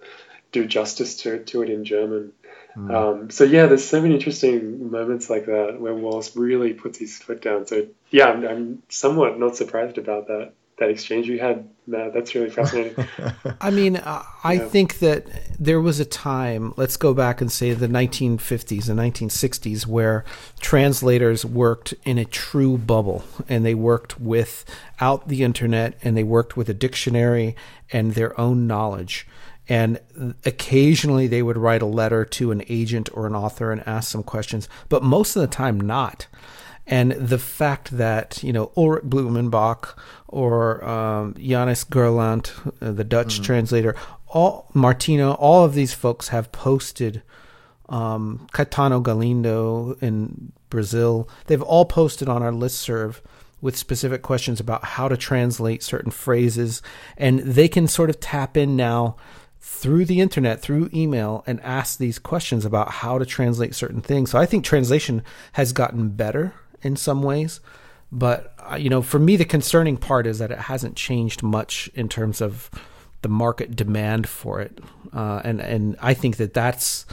do 0.51 0.65
justice 0.65 1.17
to 1.17 1.43
to 1.43 1.61
it 1.61 1.69
in 1.69 1.85
German. 1.85 2.31
Mm. 2.75 2.93
Um, 2.93 3.29
so 3.29 3.43
yeah, 3.43 3.67
there's 3.67 3.87
so 3.87 4.01
many 4.01 4.15
interesting 4.15 4.91
moments 4.91 5.29
like 5.29 5.45
that 5.45 5.79
where 5.79 5.93
Wallace 5.93 6.35
really 6.35 6.73
puts 6.73 6.97
his 6.97 7.17
foot 7.17 7.41
down. 7.41 7.65
So 7.67 7.87
yeah, 8.09 8.27
I'm, 8.27 8.45
I'm 8.45 8.83
somewhat 8.89 9.39
not 9.39 9.55
surprised 9.55 9.97
about 9.97 10.27
that 10.27 10.53
that 10.77 10.89
exchange 10.89 11.27
you 11.27 11.39
had. 11.39 11.69
that's 11.87 12.35
really 12.35 12.49
fascinating. 12.49 13.07
I 13.61 13.69
mean, 13.69 13.97
uh, 13.97 14.23
I 14.43 14.53
yeah. 14.53 14.67
think 14.67 14.99
that 14.99 15.25
there 15.59 15.79
was 15.79 15.99
a 15.99 16.05
time, 16.05 16.73
let's 16.75 16.97
go 16.97 17.13
back 17.13 17.39
and 17.39 17.51
say 17.51 17.73
the 17.73 17.87
1950s 17.87 18.89
and 18.89 18.99
1960s, 18.99 19.85
where 19.85 20.25
translators 20.59 21.45
worked 21.45 21.93
in 22.03 22.17
a 22.17 22.25
true 22.25 22.77
bubble 22.77 23.23
and 23.47 23.65
they 23.65 23.75
worked 23.75 24.19
without 24.19 25.27
the 25.27 25.43
internet 25.43 25.97
and 26.03 26.17
they 26.17 26.23
worked 26.23 26.57
with 26.57 26.67
a 26.67 26.73
dictionary 26.73 27.55
and 27.91 28.13
their 28.13 28.37
own 28.39 28.67
knowledge. 28.67 29.27
And 29.67 29.99
occasionally 30.45 31.27
they 31.27 31.41
would 31.41 31.57
write 31.57 31.81
a 31.81 31.87
letter 31.87 32.23
to 32.25 32.51
an 32.51 32.63
agent 32.69 33.09
or 33.13 33.25
an 33.25 33.35
author 33.35 33.71
and 33.71 33.85
ask 33.87 34.11
some 34.11 34.23
questions, 34.23 34.69
but 34.89 35.03
most 35.03 35.35
of 35.35 35.41
the 35.41 35.47
time 35.47 35.79
not. 35.79 36.27
And 36.87 37.13
the 37.13 37.39
fact 37.39 37.97
that, 37.97 38.43
you 38.43 38.53
know, 38.53 38.71
Ulrich 38.77 39.05
Blumenbach 39.05 39.97
or 40.27 40.87
um, 40.87 41.33
Jannes 41.33 41.83
Gerland, 41.85 42.51
uh, 42.79 42.91
the 42.91 43.03
Dutch 43.03 43.35
mm-hmm. 43.35 43.43
translator, 43.43 43.95
all 44.27 44.69
Martina, 44.73 45.33
all 45.33 45.65
of 45.65 45.73
these 45.73 45.93
folks 45.93 46.27
have 46.29 46.51
posted. 46.51 47.23
Um, 47.87 48.47
Caetano 48.51 49.01
Galindo 49.01 49.95
in 50.01 50.51
Brazil, 50.71 51.29
they've 51.45 51.61
all 51.61 51.85
posted 51.85 52.27
on 52.27 52.41
our 52.41 52.51
listserv 52.51 53.21
with 53.61 53.77
specific 53.77 54.21
questions 54.21 54.59
about 54.59 54.83
how 54.83 55.07
to 55.07 55.15
translate 55.15 55.83
certain 55.83 56.11
phrases, 56.11 56.81
and 57.15 57.39
they 57.39 57.67
can 57.67 57.87
sort 57.87 58.09
of 58.09 58.19
tap 58.19 58.57
in 58.57 58.75
now 58.75 59.15
through 59.67 60.05
the 60.05 60.21
internet, 60.21 60.61
through 60.61 60.91
email, 60.93 61.43
and 61.47 61.59
ask 61.61 61.97
these 61.97 62.19
questions 62.19 62.65
about 62.65 62.91
how 62.91 63.17
to 63.17 63.25
translate 63.25 63.73
certain 63.73 63.99
things. 63.99 64.29
So 64.29 64.37
I 64.37 64.45
think 64.45 64.63
translation 64.63 65.23
has 65.53 65.73
gotten 65.73 66.09
better 66.09 66.53
in 66.83 66.95
some 66.95 67.23
ways. 67.23 67.61
But 68.11 68.53
uh, 68.59 68.75
you 68.75 68.91
know, 68.91 69.01
for 69.01 69.17
me, 69.17 69.35
the 69.35 69.43
concerning 69.43 69.97
part 69.97 70.27
is 70.27 70.37
that 70.37 70.51
it 70.51 70.59
hasn't 70.59 70.95
changed 70.95 71.41
much 71.41 71.89
in 71.95 72.07
terms 72.09 72.41
of 72.41 72.69
the 73.23 73.27
market 73.27 73.75
demand 73.75 74.29
for 74.29 74.61
it, 74.61 74.77
uh, 75.11 75.41
and 75.43 75.59
and 75.59 75.95
I 75.99 76.13
think 76.13 76.37
that 76.37 76.53
that's 76.53 77.07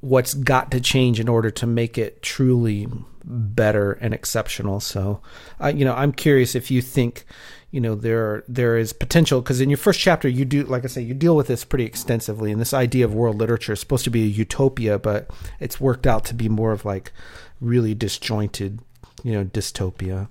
what's 0.00 0.34
got 0.34 0.70
to 0.72 0.80
change 0.80 1.18
in 1.18 1.28
order 1.28 1.50
to 1.50 1.66
make 1.66 1.96
it 1.96 2.22
truly 2.22 2.88
better 3.24 3.92
and 3.92 4.12
exceptional. 4.12 4.80
So, 4.80 5.22
uh, 5.60 5.68
you 5.68 5.86
know, 5.86 5.94
I'm 5.94 6.12
curious 6.12 6.54
if 6.54 6.70
you 6.70 6.82
think, 6.82 7.24
you 7.70 7.80
know, 7.80 7.94
there 7.94 8.44
there 8.48 8.76
is 8.76 8.92
potential 8.92 9.40
because 9.40 9.60
in 9.60 9.70
your 9.70 9.76
first 9.76 10.00
chapter 10.00 10.28
you 10.28 10.44
do, 10.44 10.64
like 10.64 10.84
I 10.84 10.88
say, 10.88 11.02
you 11.02 11.14
deal 11.14 11.36
with 11.36 11.46
this 11.46 11.64
pretty 11.64 11.84
extensively, 11.84 12.50
and 12.50 12.60
this 12.60 12.74
idea 12.74 13.04
of 13.04 13.14
world 13.14 13.36
literature 13.36 13.72
is 13.72 13.80
supposed 13.80 14.04
to 14.04 14.10
be 14.10 14.22
a 14.22 14.26
utopia, 14.26 14.98
but 14.98 15.30
it's 15.60 15.80
worked 15.80 16.06
out 16.06 16.24
to 16.26 16.34
be 16.34 16.48
more 16.48 16.72
of 16.72 16.84
like 16.84 17.12
really 17.60 17.94
disjointed 17.94 18.80
you 19.22 19.32
know 19.32 19.44
dystopia. 19.44 20.28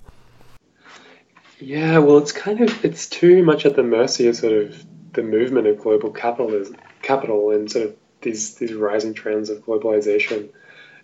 Yeah, 1.58 1.98
well, 1.98 2.18
it's 2.18 2.32
kind 2.32 2.60
of 2.60 2.84
it's 2.84 3.08
too 3.08 3.42
much 3.42 3.66
at 3.66 3.76
the 3.76 3.82
mercy 3.82 4.26
of 4.28 4.36
sort 4.36 4.52
of 4.52 4.84
the 5.12 5.22
movement 5.22 5.66
of 5.66 5.78
global 5.78 6.10
capitalism, 6.10 6.76
capital, 7.02 7.50
and 7.50 7.70
sort 7.70 7.86
of 7.86 7.96
these 8.22 8.54
these 8.56 8.72
rising 8.72 9.14
trends 9.14 9.50
of 9.50 9.64
globalization, 9.64 10.50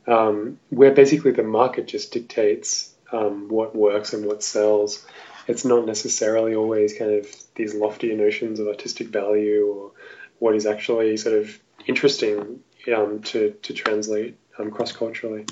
um, 0.07 0.59
where 0.71 0.93
basically 0.93 1.33
the 1.33 1.43
market 1.43 1.87
just 1.87 2.13
dictates 2.13 2.93
um, 3.13 3.49
what 3.49 3.77
works 3.77 4.13
and 4.13 4.25
what 4.25 4.43
sells. 4.43 5.05
It's 5.47 5.65
not 5.65 5.87
necessarily 5.87 6.55
always 6.55 6.97
kind 6.97 7.13
of 7.13 7.27
these 7.55 7.75
loftier 7.75 8.17
notions 8.17 8.59
of 8.59 8.69
artistic 8.69 9.09
value 9.09 9.67
or 9.67 9.93
what 10.39 10.55
is 10.55 10.67
actually 10.67 11.17
sort 11.17 11.39
of 11.39 11.59
interesting 11.87 12.61
um, 12.95 13.23
to 13.23 13.51
to 13.63 13.73
translate 13.73 14.39
um, 14.59 14.71
cross 14.71 14.93
culturally. 14.93 15.47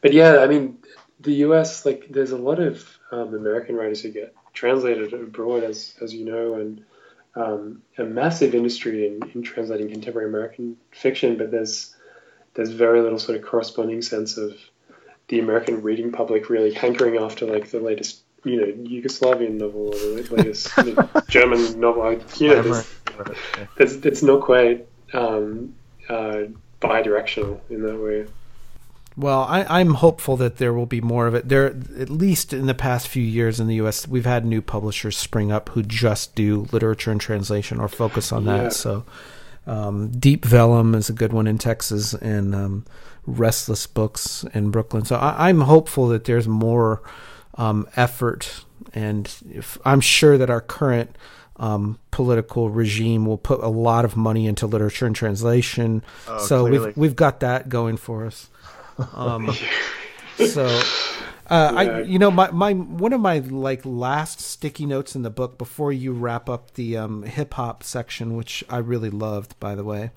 But 0.00 0.12
yeah, 0.12 0.38
I 0.38 0.46
mean, 0.46 0.78
the 1.20 1.32
U.S. 1.46 1.84
like 1.84 2.06
there's 2.10 2.32
a 2.32 2.38
lot 2.38 2.58
of 2.58 2.86
um, 3.12 3.34
American 3.34 3.76
writers 3.76 4.02
who 4.02 4.10
get 4.10 4.34
translated 4.52 5.12
abroad, 5.12 5.62
as 5.62 5.94
as 6.00 6.14
you 6.14 6.24
know, 6.24 6.54
and 6.54 6.84
um, 7.34 7.82
a 7.98 8.04
massive 8.04 8.54
industry 8.54 9.06
in, 9.06 9.20
in 9.34 9.42
translating 9.42 9.90
contemporary 9.90 10.28
American 10.28 10.76
fiction. 10.90 11.36
But 11.36 11.50
there's 11.50 11.94
there's 12.54 12.70
very 12.70 13.00
little 13.00 13.18
sort 13.18 13.38
of 13.38 13.44
corresponding 13.44 14.02
sense 14.02 14.36
of 14.36 14.56
the 15.28 15.38
American 15.38 15.82
reading 15.82 16.10
public 16.10 16.50
really 16.50 16.74
hankering 16.74 17.16
after 17.16 17.46
like 17.46 17.70
the 17.70 17.78
latest 17.78 18.19
you 18.44 18.56
know 18.56 18.66
Yugoslavian 18.88 19.52
novel 19.52 19.88
or 19.88 20.22
the 20.22 20.28
latest 20.30 20.70
German 21.28 21.80
novel. 21.80 22.12
You 22.36 22.48
know, 22.48 22.62
there's, 22.62 22.94
there's, 23.76 24.06
it's 24.06 24.22
not 24.22 24.42
quite 24.42 24.86
um, 25.12 25.74
uh, 26.08 26.42
bi-directional 26.80 27.62
in 27.70 27.82
that 27.82 27.98
way. 27.98 28.26
Well, 29.16 29.42
I, 29.42 29.80
am 29.80 29.94
hopeful 29.94 30.36
that 30.38 30.56
there 30.56 30.72
will 30.72 30.86
be 30.86 31.00
more 31.00 31.26
of 31.26 31.34
it. 31.34 31.48
There, 31.48 31.66
at 31.98 32.08
least 32.08 32.52
in 32.52 32.66
the 32.66 32.74
past 32.74 33.08
few 33.08 33.22
years 33.22 33.60
in 33.60 33.66
the 33.66 33.74
U.S., 33.76 34.06
we've 34.08 34.24
had 34.24 34.46
new 34.46 34.62
publishers 34.62 35.16
spring 35.16 35.52
up 35.52 35.68
who 35.70 35.82
just 35.82 36.34
do 36.34 36.68
literature 36.72 37.10
and 37.10 37.20
translation 37.20 37.80
or 37.80 37.88
focus 37.88 38.32
on 38.32 38.44
that. 38.46 38.62
Yeah. 38.62 38.68
So, 38.70 39.04
um, 39.66 40.10
Deep 40.10 40.46
Vellum 40.46 40.94
is 40.94 41.10
a 41.10 41.12
good 41.12 41.32
one 41.32 41.46
in 41.46 41.58
Texas, 41.58 42.14
and 42.14 42.54
um, 42.54 42.86
Restless 43.26 43.86
Books 43.86 44.44
in 44.54 44.70
Brooklyn. 44.70 45.04
So, 45.04 45.16
I, 45.16 45.50
am 45.50 45.62
hopeful 45.62 46.08
that 46.08 46.24
there's 46.24 46.48
more 46.48 47.02
um, 47.60 47.86
effort, 47.94 48.64
and 48.94 49.32
if, 49.50 49.76
I'm 49.84 50.00
sure 50.00 50.38
that 50.38 50.48
our 50.48 50.62
current 50.62 51.16
um, 51.56 51.98
political 52.10 52.70
regime 52.70 53.26
will 53.26 53.36
put 53.36 53.60
a 53.60 53.68
lot 53.68 54.06
of 54.06 54.16
money 54.16 54.46
into 54.46 54.66
literature 54.66 55.06
and 55.06 55.14
translation. 55.14 56.02
Oh, 56.26 56.38
so 56.38 56.66
clearly. 56.66 56.86
we've 56.86 56.96
we've 56.96 57.16
got 57.16 57.40
that 57.40 57.68
going 57.68 57.96
for 57.96 58.26
us. 58.26 58.48
Um, 59.14 59.50
so, 60.36 60.82
uh, 61.50 61.72
yeah. 61.72 61.78
I 61.78 62.00
you 62.02 62.18
know 62.18 62.30
my 62.30 62.50
my 62.50 62.72
one 62.72 63.12
of 63.12 63.20
my 63.20 63.40
like 63.40 63.84
last 63.84 64.40
sticky 64.40 64.86
notes 64.86 65.16
in 65.16 65.22
the 65.22 65.30
book 65.30 65.58
before 65.58 65.92
you 65.92 66.12
wrap 66.12 66.48
up 66.48 66.74
the 66.74 66.96
um, 66.96 67.24
hip 67.24 67.54
hop 67.54 67.82
section, 67.82 68.36
which 68.36 68.64
I 68.70 68.78
really 68.78 69.10
loved, 69.10 69.58
by 69.60 69.74
the 69.74 69.84
way. 69.84 70.10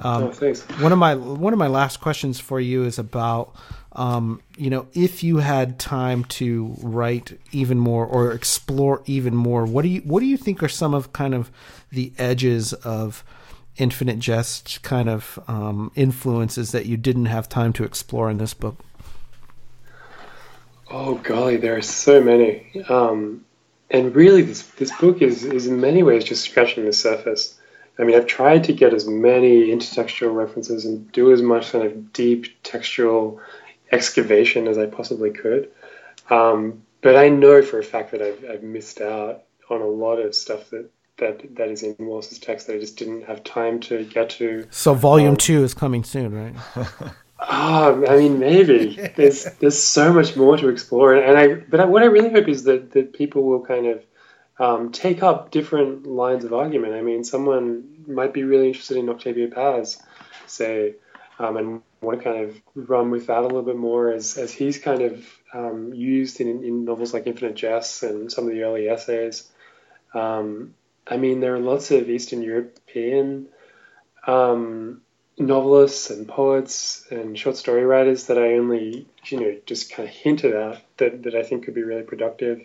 Um, 0.00 0.24
oh, 0.24 0.32
thanks. 0.32 0.62
One 0.80 0.92
of 0.92 0.98
my 0.98 1.14
one 1.14 1.52
of 1.52 1.58
my 1.58 1.66
last 1.66 2.00
questions 2.00 2.40
for 2.40 2.58
you 2.58 2.84
is 2.84 2.98
about 2.98 3.54
um, 3.94 4.40
you 4.56 4.70
know, 4.70 4.86
if 4.94 5.22
you 5.22 5.38
had 5.38 5.78
time 5.78 6.24
to 6.24 6.74
write 6.80 7.38
even 7.52 7.78
more 7.78 8.06
or 8.06 8.32
explore 8.32 9.02
even 9.04 9.34
more, 9.34 9.66
what 9.66 9.82
do 9.82 9.88
you 9.88 10.00
what 10.00 10.20
do 10.20 10.26
you 10.26 10.36
think 10.36 10.62
are 10.62 10.68
some 10.68 10.94
of 10.94 11.12
kind 11.12 11.34
of 11.34 11.50
the 11.90 12.12
edges 12.16 12.72
of 12.72 13.22
Infinite 13.76 14.18
Jest 14.18 14.82
kind 14.82 15.08
of 15.08 15.38
um, 15.46 15.92
influences 15.94 16.72
that 16.72 16.86
you 16.86 16.96
didn't 16.96 17.26
have 17.26 17.48
time 17.48 17.72
to 17.74 17.84
explore 17.84 18.30
in 18.30 18.38
this 18.38 18.54
book? 18.54 18.78
Oh 20.94 21.14
golly, 21.14 21.56
there 21.56 21.74
are 21.74 21.82
so 21.82 22.22
many, 22.22 22.84
um, 22.86 23.46
and 23.90 24.14
really, 24.14 24.42
this 24.42 24.62
this 24.62 24.94
book 25.00 25.22
is 25.22 25.42
is 25.42 25.66
in 25.66 25.80
many 25.80 26.02
ways 26.02 26.22
just 26.22 26.44
scratching 26.44 26.84
the 26.84 26.92
surface. 26.92 27.58
I 27.98 28.04
mean, 28.04 28.14
I've 28.14 28.26
tried 28.26 28.64
to 28.64 28.74
get 28.74 28.92
as 28.92 29.06
many 29.06 29.68
intertextual 29.68 30.34
references 30.34 30.84
and 30.84 31.10
do 31.10 31.32
as 31.32 31.40
much 31.40 31.72
kind 31.72 31.86
of 31.86 32.12
deep 32.12 32.62
textual 32.62 33.40
excavation 33.90 34.68
as 34.68 34.76
I 34.76 34.84
possibly 34.84 35.30
could, 35.30 35.70
um, 36.28 36.82
but 37.00 37.16
I 37.16 37.30
know 37.30 37.62
for 37.62 37.78
a 37.78 37.84
fact 37.84 38.10
that 38.10 38.20
I've, 38.20 38.44
I've 38.50 38.62
missed 38.62 39.00
out 39.00 39.44
on 39.70 39.80
a 39.80 39.86
lot 39.86 40.16
of 40.16 40.34
stuff 40.34 40.68
that 40.70 40.90
that 41.16 41.54
that 41.56 41.68
is 41.70 41.82
in 41.82 41.96
Wallace's 42.00 42.38
text 42.38 42.66
that 42.66 42.76
I 42.76 42.78
just 42.78 42.98
didn't 42.98 43.22
have 43.22 43.42
time 43.44 43.80
to 43.80 44.04
get 44.04 44.28
to. 44.30 44.66
So 44.70 44.92
volume 44.92 45.30
um, 45.30 45.36
two 45.38 45.64
is 45.64 45.72
coming 45.72 46.04
soon, 46.04 46.34
right? 46.34 46.54
oh, 47.50 48.04
I 48.08 48.16
mean, 48.16 48.38
maybe 48.38 48.96
there's 49.16 49.44
there's 49.60 49.82
so 49.82 50.12
much 50.12 50.36
more 50.36 50.56
to 50.56 50.68
explore, 50.68 51.14
and 51.14 51.38
I 51.38 51.54
but 51.54 51.80
I, 51.80 51.84
what 51.84 52.02
I 52.02 52.06
really 52.06 52.30
hope 52.30 52.48
is 52.48 52.64
that 52.64 52.92
that 52.92 53.12
people 53.12 53.44
will 53.44 53.64
kind 53.64 53.86
of 53.86 54.04
um, 54.58 54.92
take 54.92 55.22
up 55.22 55.50
different 55.50 56.06
lines 56.06 56.44
of 56.44 56.52
argument. 56.52 56.94
I 56.94 57.02
mean, 57.02 57.24
someone 57.24 58.04
might 58.06 58.32
be 58.32 58.44
really 58.44 58.68
interested 58.68 58.96
in 58.96 59.08
Octavio 59.08 59.48
Paz, 59.48 60.00
say, 60.46 60.94
um, 61.38 61.56
and 61.56 61.82
want 62.00 62.18
to 62.18 62.24
kind 62.24 62.44
of 62.44 62.60
run 62.74 63.10
with 63.10 63.28
that 63.28 63.38
a 63.38 63.42
little 63.42 63.62
bit 63.62 63.76
more 63.76 64.12
as 64.12 64.36
as 64.36 64.52
he's 64.52 64.78
kind 64.78 65.02
of 65.02 65.26
um, 65.54 65.92
used 65.94 66.40
in, 66.40 66.64
in 66.64 66.84
novels 66.84 67.14
like 67.14 67.26
Infinite 67.26 67.54
Jest 67.54 68.02
and 68.02 68.30
some 68.30 68.46
of 68.46 68.52
the 68.52 68.62
early 68.62 68.88
essays. 68.88 69.50
Um, 70.14 70.74
I 71.06 71.16
mean, 71.16 71.40
there 71.40 71.54
are 71.54 71.60
lots 71.60 71.90
of 71.90 72.08
Eastern 72.08 72.42
European 72.42 73.48
um, 74.26 75.00
novelists 75.46 76.10
and 76.10 76.28
poets 76.28 77.06
and 77.10 77.38
short 77.38 77.56
story 77.56 77.84
writers 77.84 78.26
that 78.26 78.38
I 78.38 78.54
only, 78.54 79.06
you 79.26 79.40
know, 79.40 79.56
just 79.66 79.92
kind 79.92 80.08
of 80.08 80.14
hinted 80.14 80.54
at 80.54 80.82
that, 80.98 81.22
that 81.24 81.34
I 81.34 81.42
think 81.42 81.64
could 81.64 81.74
be 81.74 81.82
really 81.82 82.02
productive. 82.02 82.62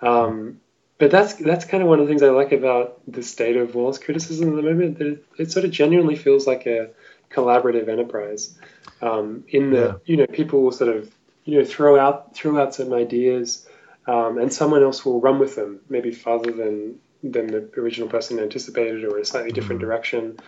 Um, 0.00 0.60
but 0.98 1.10
that's 1.10 1.34
that's 1.34 1.64
kind 1.64 1.82
of 1.82 1.88
one 1.88 1.98
of 1.98 2.06
the 2.06 2.10
things 2.10 2.22
I 2.22 2.28
like 2.28 2.52
about 2.52 3.00
the 3.08 3.22
state 3.22 3.56
of 3.56 3.74
Wallace 3.74 3.98
criticism 3.98 4.50
at 4.50 4.56
the 4.56 4.62
moment. 4.62 4.98
That 4.98 5.06
it, 5.06 5.24
it 5.36 5.50
sort 5.50 5.64
of 5.64 5.70
genuinely 5.70 6.16
feels 6.16 6.46
like 6.46 6.66
a 6.66 6.90
collaborative 7.30 7.88
enterprise. 7.88 8.56
Um, 9.00 9.44
in 9.48 9.70
the 9.70 9.76
yeah. 9.76 9.94
you 10.04 10.16
know 10.16 10.26
people 10.26 10.62
will 10.62 10.70
sort 10.70 10.94
of 10.94 11.12
you 11.44 11.58
know 11.58 11.64
throw 11.64 11.98
out 11.98 12.34
throw 12.34 12.60
out 12.60 12.74
certain 12.74 12.92
ideas, 12.92 13.66
um, 14.06 14.38
and 14.38 14.52
someone 14.52 14.82
else 14.82 15.04
will 15.04 15.20
run 15.20 15.38
with 15.38 15.56
them, 15.56 15.80
maybe 15.88 16.12
farther 16.12 16.52
than 16.52 17.00
than 17.24 17.48
the 17.48 17.68
original 17.76 18.08
person 18.08 18.38
anticipated 18.38 19.04
or 19.04 19.16
in 19.16 19.22
a 19.22 19.24
slightly 19.24 19.52
different 19.52 19.80
mm-hmm. 19.80 19.88
direction. 19.88 20.38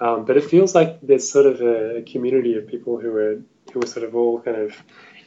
Um, 0.00 0.24
but 0.24 0.36
it 0.36 0.44
feels 0.44 0.74
like 0.74 1.00
there's 1.02 1.30
sort 1.30 1.46
of 1.46 1.60
a, 1.60 2.02
community 2.02 2.56
of 2.56 2.66
people 2.66 3.00
who 3.00 3.16
are 3.16 3.42
who 3.72 3.82
are 3.82 3.86
sort 3.86 4.04
of 4.04 4.14
all 4.14 4.40
kind 4.40 4.56
of 4.56 4.74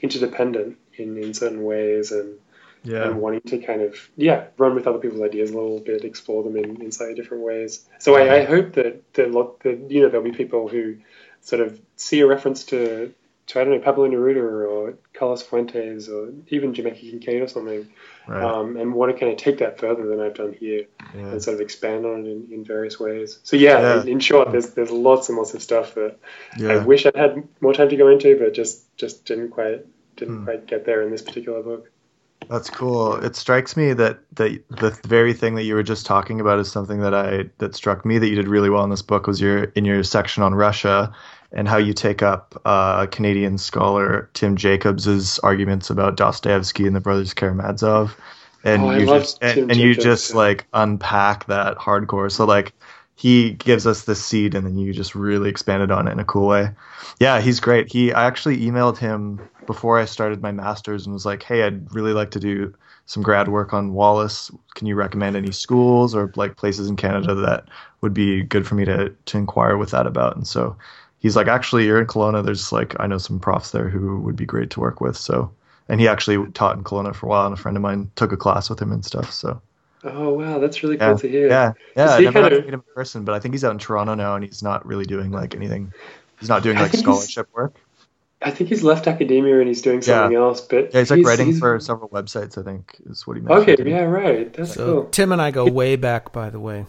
interdependent 0.02 0.78
in, 0.96 1.18
in 1.18 1.34
certain 1.34 1.64
ways 1.64 2.12
and 2.12 2.38
yeah. 2.84 3.08
and 3.08 3.20
wanting 3.20 3.42
to 3.42 3.60
kind 3.60 3.82
of 3.82 3.96
yeah 4.16 4.46
run 4.58 4.76
with 4.76 4.88
other 4.88 5.00
people's 5.00 5.22
ideas 5.22 5.52
a 5.52 5.54
little 5.54 5.80
bit, 5.80 6.04
explore 6.04 6.44
them 6.44 6.58
in, 6.58 6.82
in 6.82 6.92
slightly 6.92 7.16
different 7.16 7.44
ways. 7.44 7.86
So 8.00 8.16
I, 8.16 8.38
I 8.38 8.44
hope 8.46 8.74
that 8.74 9.14
that, 9.14 9.32
that 9.64 9.92
you 9.92 10.02
know 10.02 10.10
there'll 10.10 10.24
be 10.24 10.32
people 10.32 10.68
who 10.68 10.98
sort 11.42 11.62
of 11.62 11.80
see 11.96 12.20
a 12.20 12.28
reference 12.28 12.66
to 12.66 13.14
to 13.48 13.62
I 13.62 13.64
don't 13.64 13.74
know 13.74 13.80
Pablo 13.80 14.08
Neruda 14.08 14.70
or 14.70 14.98
Carlos 15.14 15.42
Fuentes 15.42 16.10
or 16.10 16.34
even 16.50 16.74
Jamaica 16.74 17.00
Kincaid 17.00 17.42
or 17.42 17.48
something, 17.48 17.90
right. 18.28 18.44
um, 18.44 18.76
and 18.78 18.94
want 18.94 19.14
to 19.14 19.20
kind 19.20 19.32
of 19.32 19.38
take 19.38 19.60
that 19.60 19.80
further 19.80 20.06
than 20.06 20.20
I've 20.20 20.36
done 20.36 20.54
here 20.54 20.86
yeah. 21.16 21.28
and 21.28 21.42
sort 21.42 21.56
of 21.56 21.62
expand 21.62 22.06
on 22.06 22.26
it 22.26 22.30
in, 22.30 22.48
in 22.52 22.66
various 22.66 23.00
ways. 23.00 23.40
So 23.44 23.56
yeah, 23.56 23.80
yeah. 23.80 24.02
In, 24.02 24.08
in, 24.10 24.20
short, 24.20 24.52
there's 24.52 24.72
there's 24.72 24.92
lots 24.92 25.30
and 25.30 25.38
lots 25.38 25.54
of 25.54 25.62
stuff 25.62 25.96
that 25.96 26.18
yeah. 26.58 26.70
I 26.70 26.78
wish 26.78 27.06
I 27.06 27.12
had 27.16 27.48
more 27.62 27.74
time 27.74 27.90
to 27.90 27.96
go 27.96 28.10
into, 28.10 28.38
but 28.38 28.54
just 28.54 28.96
just 28.98 29.26
didn't 29.26 29.50
quite 29.50 29.86
didn't 30.18 30.40
hmm. 30.40 30.44
quite 30.44 30.68
get 30.68 30.86
there 30.86 31.02
in 31.02 31.12
this 31.12 31.22
particular 31.22 31.64
book. 31.64 31.90
That's 32.50 32.70
cool. 32.70 33.16
It 33.16 33.36
strikes 33.36 33.76
me 33.76 33.94
that 33.94 34.20
the 34.34 34.62
the 34.70 34.98
very 35.06 35.34
thing 35.34 35.56
that 35.56 35.64
you 35.64 35.74
were 35.74 35.84
just 35.84 36.06
talking 36.06 36.40
about 36.40 36.60
is 36.60 36.72
something 36.72 37.00
that 37.00 37.14
I 37.14 37.50
that 37.58 37.76
struck 37.76 38.06
me 38.06 38.18
that 38.20 38.28
you 38.28 38.36
did 38.36 38.48
really 38.48 38.70
well 38.70 38.84
in 38.84 38.90
this 38.90 39.02
book 39.02 39.26
was 39.28 39.42
your 39.42 39.64
in 39.64 39.86
your 39.86 40.04
section 40.04 40.44
on 40.44 40.54
Russia 40.54 41.14
and 41.52 41.68
how 41.68 41.78
you 41.78 41.94
take 41.94 42.22
up 42.22 42.60
uh, 42.66 43.06
Canadian 43.08 43.58
scholar 43.58 44.30
Tim 44.34 44.56
Jacobs's 44.56 45.40
arguments 45.40 45.90
about 45.90 46.18
Dostoevsky 46.18 46.86
and 46.88 46.96
the 46.96 47.00
brothers 47.00 47.34
Karamazov, 47.34 48.16
and 48.64 48.84
oh, 48.84 48.92
you 48.92 49.06
just 49.06 49.42
and, 49.42 49.72
and 49.72 49.80
you 49.80 49.96
just 49.96 50.34
like 50.34 50.66
unpack 50.74 51.46
that 51.48 51.78
hardcore. 51.78 52.32
So 52.32 52.46
like 52.46 52.74
he 53.16 53.54
gives 53.54 53.88
us 53.88 54.04
the 54.04 54.16
seed, 54.16 54.56
and 54.56 54.66
then 54.66 54.78
you 54.78 54.94
just 54.94 55.16
really 55.16 55.50
expanded 55.50 55.92
on 55.92 56.08
it 56.08 56.12
in 56.12 56.20
a 56.20 56.26
cool 56.26 56.48
way. 56.48 56.70
Yeah, 57.20 57.42
he's 57.42 57.60
great. 57.60 57.92
He 57.92 58.14
I 58.14 58.26
actually 58.26 58.58
emailed 58.58 58.98
him 58.98 59.40
before 59.66 60.00
I 60.00 60.06
started 60.06 60.42
my 60.42 60.52
masters 60.52 61.06
and 61.06 61.14
was 61.14 61.26
like, 61.26 61.44
hey, 61.44 61.64
I'd 61.64 61.94
really 61.94 62.14
like 62.14 62.32
to 62.32 62.40
do 62.40 62.74
some 63.06 63.24
grad 63.24 63.48
work 63.48 63.74
on 63.74 63.94
Wallace. 63.94 64.52
Can 64.76 64.86
you 64.86 64.96
recommend 64.96 65.36
any 65.36 65.52
schools 65.52 66.14
or 66.14 66.32
like 66.36 66.58
places 66.58 66.90
in 66.90 66.96
Canada 66.96 67.34
that 67.36 67.70
would 68.02 68.14
be 68.14 68.44
good 68.44 68.68
for 68.68 68.76
me 68.76 68.86
to 68.86 69.10
to 69.10 69.38
inquire 69.38 69.78
with 69.78 69.92
that 69.92 70.06
about? 70.06 70.36
And 70.36 70.46
so 70.46 70.78
he's 71.20 71.36
like, 71.36 71.48
actually, 71.48 71.86
you're 71.86 72.00
in 72.00 72.08
Kelowna. 72.08 72.44
There's 72.44 72.72
like, 72.72 72.96
I 73.00 73.08
know 73.08 73.18
some 73.18 73.40
profs 73.40 73.72
there 73.72 73.90
who 73.90 74.20
would 74.22 74.36
be 74.36 74.46
great 74.46 74.70
to 74.72 74.80
work 74.80 75.02
with. 75.02 75.18
So, 75.18 75.52
and 75.90 76.00
he 76.00 76.08
actually 76.08 76.52
taught 76.52 76.78
in 76.78 76.84
Kelowna 76.84 77.16
for 77.16 77.28
a 77.28 77.30
while, 77.30 77.46
and 77.46 77.54
a 77.54 77.58
friend 77.58 77.78
of 77.78 77.84
mine 77.84 78.12
took 78.16 78.32
a 78.32 78.38
class 78.38 78.70
with 78.70 78.82
him 78.82 78.92
and 78.92 79.04
stuff. 79.04 79.32
So. 79.32 79.62
Oh 80.04 80.30
wow, 80.34 80.60
that's 80.60 80.84
really 80.84 80.96
yeah, 80.96 81.10
cool 81.10 81.20
to 81.20 81.28
hear. 81.28 81.48
Yeah, 81.48 81.74
yeah. 81.96 82.10
I 82.12 82.20
never 82.22 82.42
got 82.42 82.50
to 82.50 82.62
meet 82.62 82.68
him 82.68 82.76
in 82.76 82.94
person, 82.94 83.26
but 83.26 83.34
I 83.34 83.40
think 83.40 83.54
he's 83.54 83.64
out 83.64 83.72
in 83.72 83.80
Toronto 83.80 84.14
now, 84.14 84.36
and 84.36 84.46
he's 84.46 84.62
not 84.62 84.86
really 84.86 85.06
doing 85.06 85.32
like 85.32 85.56
anything. 85.56 85.92
He's 86.40 86.50
not 86.50 86.62
doing 86.62 86.78
like 86.78 86.94
scholarship 86.94 87.50
work. 87.54 87.76
I 88.40 88.52
think 88.52 88.70
he's 88.70 88.84
left 88.84 89.08
academia 89.08 89.58
and 89.58 89.68
he's 89.68 89.82
doing 89.82 90.04
something 90.04 90.34
yeah. 90.34 90.44
else. 90.44 90.62
But 90.62 90.94
yeah, 90.94 91.00
he's 91.00 91.10
like 91.10 91.18
he's, 91.18 91.26
writing 91.26 91.48
he's... 91.48 91.60
for 91.60 91.80
several 91.80 92.10
websites. 92.10 92.60
I 92.60 92.62
think 92.62 92.96
is 93.10 93.26
what 93.26 93.38
he 93.38 93.42
mentioned. 93.42 93.80
Okay, 93.80 93.90
yeah, 93.90 94.04
right. 94.04 94.54
That's 94.54 94.76
so, 94.76 94.86
cool. 94.86 95.10
Tim 95.10 95.32
and 95.32 95.42
I 95.42 95.50
go 95.50 95.66
way 95.66 95.96
back, 95.96 96.32
by 96.32 96.52
the 96.52 96.60
way 96.60 96.86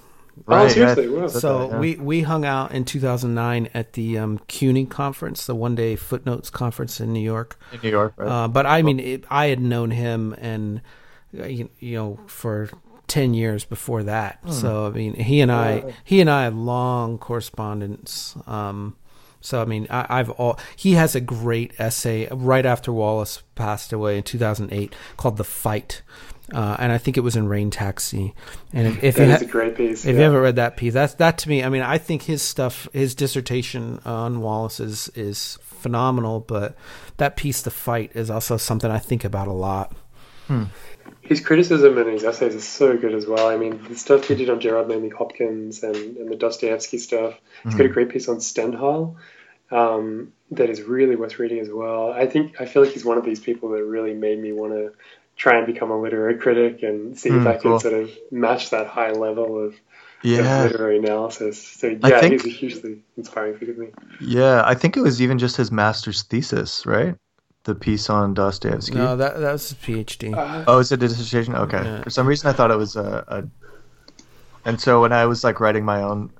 Right, 0.47 0.65
oh, 0.65 0.69
seriously? 0.69 1.15
Yeah, 1.15 1.27
so 1.29 1.59
that, 1.59 1.71
yeah. 1.71 1.79
we 1.79 1.97
we 1.97 2.23
hung 2.23 2.45
out 2.45 2.73
in 2.73 2.85
2009 2.85 3.69
at 3.75 3.95
the 3.95 4.19
um, 4.19 4.39
CUNY 4.49 4.87
conference, 4.87 5.47
the 5.47 5.55
one 5.55 5.75
day 5.75 5.97
footnotes 5.97 6.51
conference 6.51 7.01
in 7.01 7.13
New 7.13 7.21
York. 7.21 7.59
In 7.73 7.81
New 7.83 7.91
York, 7.91 8.15
right? 8.17 8.29
Uh, 8.29 8.49
but 8.49 8.67
I 8.67 8.83
mean, 8.83 9.01
it, 9.01 9.25
I 9.31 9.47
had 9.47 9.61
known 9.61 9.91
him 9.91 10.35
and 10.39 10.81
uh, 11.39 11.47
you, 11.47 11.71
you 11.79 11.97
know 11.97 12.21
for 12.27 12.71
10 13.09 13.35
years 13.35 13.65
before 13.65 14.05
that. 14.05 14.39
Hmm. 14.45 14.51
So 14.53 14.87
I 14.87 14.91
mean, 14.91 15.15
he 15.15 15.41
and 15.41 15.51
I 15.51 15.95
he 16.05 16.21
and 16.21 16.31
I 16.31 16.45
had 16.45 16.55
long 16.55 17.19
correspondence. 17.19 18.37
Um, 18.47 18.97
so 19.41 19.63
I 19.63 19.65
mean, 19.65 19.87
I, 19.91 20.19
have 20.19 20.31
all 20.31 20.59
he 20.77 20.93
has 20.93 21.15
a 21.15 21.21
great 21.21 21.73
essay 21.79 22.29
right 22.31 22.67
after 22.67 22.93
Wallace 22.93 23.43
passed 23.55 23.93
away 23.93 24.19
in 24.19 24.23
2008 24.23 24.95
called 25.17 25.37
"The 25.37 25.45
Fight," 25.45 26.03
uh, 26.53 26.77
and 26.79 26.93
I 26.93 26.99
think 26.99 27.17
it 27.17 27.21
was 27.21 27.37
in 27.37 27.49
Rain 27.49 27.71
Taxi. 27.71 28.35
And 28.73 28.87
if, 28.87 29.05
if 29.05 29.17
that 29.17 29.27
you 29.27 29.33
ha- 29.33 29.39
a 29.41 29.45
great 29.45 29.77
piece. 29.77 30.05
If 30.05 30.13
yeah. 30.13 30.19
you 30.19 30.25
haven't 30.25 30.41
read 30.41 30.57
that 30.57 30.77
piece, 30.77 30.95
that's 30.95 31.15
that 31.15 31.39
to 31.39 31.49
me. 31.49 31.63
I 31.63 31.69
mean, 31.69 31.83
I 31.83 31.99
think 31.99 32.23
his 32.23 32.43
stuff, 32.43 32.89
his 32.93 33.15
dissertation 33.15 34.01
on 34.05 34.41
Wallace 34.41 34.81
is 34.81 35.09
is 35.15 35.59
phenomenal. 35.63 36.41
But 36.41 36.77
that 37.19 37.37
piece, 37.37 37.63
"The 37.63 37.71
Fight," 37.71 38.13
is 38.15 38.31
also 38.31 38.57
something 38.57 38.91
I 38.91 38.99
think 38.99 39.25
about 39.25 39.49
a 39.49 39.53
lot. 39.53 39.95
Hmm. 40.47 40.65
His 41.21 41.41
criticism 41.41 41.99
and 41.99 42.09
his 42.09 42.25
essays 42.25 42.55
are 42.55 42.61
so 42.61 42.97
good 42.97 43.15
as 43.15 43.27
well. 43.27 43.49
I 43.49 43.59
mean, 43.59 43.85
the 43.87 43.97
stuff 43.97 44.29
he 44.29 44.35
did 44.35 44.49
on 44.49 44.61
Gerard 44.61 44.89
Manley 44.89 45.11
Hopkins 45.11 45.83
and, 45.83 46.17
and 46.17 46.31
the 46.31 46.37
Dostoevsky 46.37 46.97
stuff. 46.97 47.35
He's 47.63 47.73
mm-hmm. 47.73 47.79
got 47.79 47.87
a 47.87 47.91
great 47.91 48.09
piece 48.09 48.29
on 48.29 48.41
Stendhal 48.41 49.17
um, 49.71 50.33
that 50.53 50.71
is 50.71 50.81
really 50.83 51.17
worth 51.17 51.39
reading 51.39 51.59
as 51.59 51.69
well. 51.71 52.13
I 52.13 52.27
think 52.27 52.61
I 52.61 52.65
feel 52.65 52.83
like 52.83 52.93
he's 52.93 53.05
one 53.05 53.19
of 53.19 53.25
these 53.25 53.41
people 53.41 53.71
that 53.71 53.85
really 53.85 54.15
made 54.15 54.39
me 54.39 54.53
want 54.53 54.73
to 54.73 54.93
try 55.39 55.57
and 55.57 55.67
become 55.67 55.91
a 55.91 55.99
literary 55.99 56.37
critic 56.37 56.83
and 56.83 57.19
see 57.19 57.31
mm, 57.31 57.41
if 57.41 57.47
I 57.47 57.57
cool. 57.57 57.79
can 57.79 57.91
sort 57.91 58.03
of 58.03 58.11
match 58.31 58.71
that 58.71 58.89
high 58.89 59.13
level 59.13 59.65
of, 59.65 59.75
yeah. 60.23 60.65
of 60.65 60.73
literary 60.73 60.99
analysis. 60.99 61.63
So 61.63 61.97
yeah, 62.05 62.21
think, 62.21 62.43
he's 62.43 62.55
a 62.55 62.57
hugely 62.57 63.03
inspiring 63.17 63.57
figure 63.57 63.75
to 63.75 63.81
me. 63.81 63.89
Yeah, 64.21 64.63
I 64.67 64.75
think 64.75 64.97
it 64.97 65.01
was 65.01 65.23
even 65.23 65.39
just 65.39 65.57
his 65.57 65.73
master's 65.73 66.23
thesis, 66.25 66.85
right? 66.85 67.17
the 67.69 67.75
piece 67.75 68.11
on 68.11 68.35
Dostoevsky? 68.35 68.97
No, 68.97 69.17
that 69.17 69.39
that 69.39 69.53
was 69.53 69.71
a 69.71 69.75
PhD. 69.77 70.35
Uh, 70.37 70.65
oh, 70.67 70.81
it's 70.81 70.91
a 70.91 70.97
dissertation. 70.97 71.55
Okay. 71.55 71.83
Yeah. 71.85 72.03
For 72.03 72.11
some 72.11 72.27
reason, 72.27 72.49
I 72.49 72.53
thought 72.53 72.73
it 72.73 72.77
was 72.77 72.97
a, 72.97 73.25
a. 73.29 73.45
And 74.65 74.81
so 74.81 75.01
when 75.01 75.13
I 75.13 75.27
was 75.27 75.45
like 75.45 75.61
writing 75.61 75.85
my 75.85 76.03
own 76.03 76.33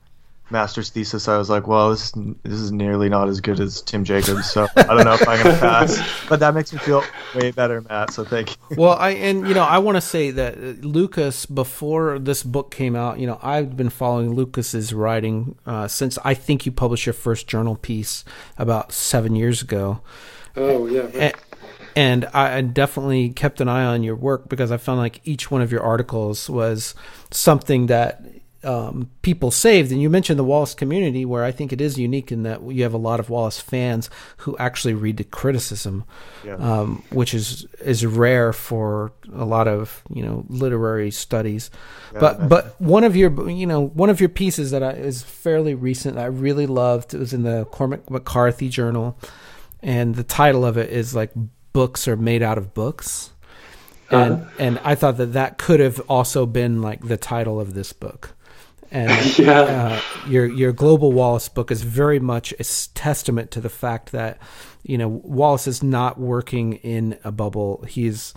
master's 0.51 0.91
thesis, 0.91 1.29
I 1.29 1.37
was 1.37 1.51
like, 1.51 1.67
well, 1.67 1.91
this 1.91 2.13
this 2.43 2.55
is 2.55 2.73
nearly 2.73 3.09
not 3.09 3.29
as 3.29 3.41
good 3.41 3.61
as 3.61 3.83
Tim 3.83 4.05
Jacobs, 4.05 4.51
so 4.51 4.67
I 4.77 4.83
don't 4.83 5.05
know 5.05 5.15
if 5.15 5.29
I'm 5.29 5.43
gonna 5.43 5.59
pass. 5.59 5.99
But 6.29 6.41
that 6.41 6.55
makes 6.55 6.73
me 6.73 6.79
feel 6.79 7.03
way 7.35 7.51
better, 7.51 7.81
Matt. 7.81 8.13
So 8.13 8.25
thank 8.25 8.51
you. 8.51 8.77
Well, 8.77 8.95
I 8.95 9.11
and 9.11 9.47
you 9.49 9.55
know 9.55 9.63
I 9.63 9.79
want 9.79 9.97
to 9.97 10.01
say 10.01 10.31
that 10.31 10.55
uh, 10.55 10.87
Lucas, 10.87 11.47
before 11.47 12.19
this 12.19 12.43
book 12.43 12.71
came 12.71 12.95
out, 12.95 13.19
you 13.19 13.27
know 13.27 13.39
I've 13.43 13.77
been 13.77 13.91
following 13.91 14.35
Lucas's 14.35 14.93
writing 14.93 15.57
uh, 15.67 15.89
since 15.89 16.19
I 16.25 16.35
think 16.35 16.67
you 16.67 16.73
published 16.73 17.07
your 17.07 17.15
first 17.15 17.47
journal 17.47 17.77
piece 17.77 18.25
about 18.59 18.93
seven 18.93 19.37
years 19.37 19.63
ago. 19.63 20.01
Oh 20.57 20.87
yeah. 20.87 21.09
And, 21.15 21.35
and 21.97 22.25
I 22.27 22.61
definitely 22.61 23.31
kept 23.31 23.61
an 23.61 23.69
eye 23.69 23.85
on 23.85 24.05
your 24.05 24.15
work 24.15 24.49
because 24.49 24.71
I 24.71 24.77
found 24.77 25.01
like 25.01 25.21
each 25.25 25.51
one 25.51 25.63
of 25.63 25.73
your 25.73 25.83
articles 25.83 26.49
was 26.49 26.95
something 27.33 27.87
that 27.87 28.23
um, 28.69 29.11
people 29.23 29.51
saved. 29.51 29.91
And 29.91 30.03
you 30.03 30.11
mentioned 30.11 30.39
the 30.39 30.45
Wallace 30.45 30.75
community, 30.75 31.25
where 31.25 31.43
I 31.43 31.53
think 31.53 31.73
it 31.73 31.81
is 31.81 31.99
unique 31.99 32.31
in 32.31 32.43
that 32.43 32.63
you 32.71 32.83
have 32.83 32.93
a 32.93 32.99
lot 32.99 33.19
of 33.19 33.31
Wallace 33.31 33.61
fans 33.61 34.11
who 34.39 34.57
actually 34.59 34.95
read 34.95 35.17
the 35.17 35.25
criticism, 35.25 36.05
yeah. 36.45 36.57
um, 36.57 37.03
which 37.11 37.33
is 37.33 37.67
is 37.81 38.05
rare 38.05 38.53
for 38.53 39.13
a 39.33 39.45
lot 39.45 39.67
of 39.67 40.03
you 40.11 40.23
know 40.23 40.45
literary 40.49 41.11
studies. 41.11 41.71
Yeah, 42.13 42.21
but 42.21 42.49
but 42.49 42.81
one 42.81 43.05
of 43.05 43.17
your 43.17 43.51
you 43.51 43.67
know 43.67 43.87
one 43.87 44.11
of 44.11 44.21
your 44.21 44.29
pieces 44.29 44.71
that 44.73 44.83
I, 44.83 44.91
is 44.93 45.23
fairly 45.23 45.75
recent 45.75 46.19
I 46.19 46.27
really 46.27 46.67
loved. 46.67 47.15
It 47.15 47.19
was 47.19 47.33
in 47.33 47.45
the 47.45 47.65
Cormac 47.67 48.11
McCarthy 48.11 48.69
Journal 48.69 49.19
and 49.83 50.15
the 50.15 50.25
title 50.25 50.65
of 50.65 50.77
it 50.77 50.91
is 50.91 51.15
like 51.15 51.31
books 51.73 52.09
are 52.09 52.17
made 52.17 52.43
out 52.43 52.59
of 52.59 52.75
books 52.75 53.31
and 54.11 54.33
uh-huh. 54.33 54.51
and 54.59 54.79
I 54.85 54.95
thought 54.95 55.17
that 55.19 55.33
that 55.35 55.59
could 55.59 55.81
have 55.81 56.01
also 56.09 56.47
been 56.47 56.83
like 56.83 57.07
the 57.07 57.17
title 57.17 57.61
of 57.61 57.75
this 57.75 57.93
book. 57.93 58.35
And 58.91 59.39
yeah. 59.39 59.61
uh, 59.61 60.01
your 60.29 60.47
your 60.47 60.73
global 60.73 61.13
Wallace 61.13 61.49
book 61.49 61.71
is 61.71 61.83
very 61.83 62.19
much 62.19 62.53
a 62.53 62.65
testament 62.95 63.51
to 63.53 63.61
the 63.61 63.69
fact 63.69 64.13
that 64.13 64.39
you 64.83 64.99
know 64.99 65.09
Wallace 65.09 65.67
is 65.67 65.83
not 65.83 66.19
working 66.19 66.75
in 66.75 67.19
a 67.25 67.33
bubble. 67.33 67.85
He's 67.89 68.35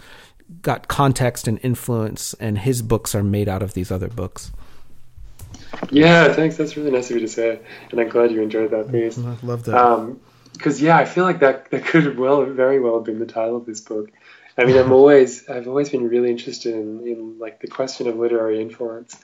got 0.62 0.88
context 0.88 1.48
and 1.48 1.60
influence, 1.64 2.34
and 2.36 2.58
his 2.58 2.82
books 2.82 3.16
are 3.16 3.24
made 3.24 3.48
out 3.48 3.64
of 3.64 3.74
these 3.74 3.92
other 3.92 4.10
books. 4.10 4.52
Yeah, 5.90 6.34
thanks. 6.34 6.58
That's 6.58 6.76
really 6.76 6.92
nice 6.92 7.10
of 7.10 7.16
you 7.16 7.22
to 7.22 7.28
say, 7.28 7.60
and 7.92 8.00
I'm 8.00 8.10
glad 8.10 8.32
you 8.32 8.42
enjoyed 8.42 8.72
that 8.72 8.92
piece. 8.92 9.18
I 9.18 9.38
love 9.44 9.64
that. 9.66 9.76
Um, 9.76 10.20
because 10.54 10.82
yeah, 10.82 10.98
I 10.98 11.06
feel 11.06 11.24
like 11.24 11.40
that 11.40 11.72
that 11.72 11.86
could 11.86 12.04
have 12.04 12.18
well 12.18 12.44
very 12.46 12.80
well 12.80 12.96
have 12.96 13.06
been 13.06 13.20
the 13.20 13.26
title 13.26 13.58
of 13.58 13.66
this 13.66 13.80
book. 13.80 14.12
I 14.58 14.66
mean, 14.66 14.78
I'm 14.78 14.92
always 15.00 15.48
I've 15.48 15.68
always 15.68 15.90
been 15.90 16.08
really 16.08 16.30
interested 16.30 16.74
in, 16.74 17.08
in 17.08 17.40
like 17.40 17.62
the 17.62 17.68
question 17.68 18.08
of 18.08 18.18
literary 18.18 18.62
influence 18.62 19.18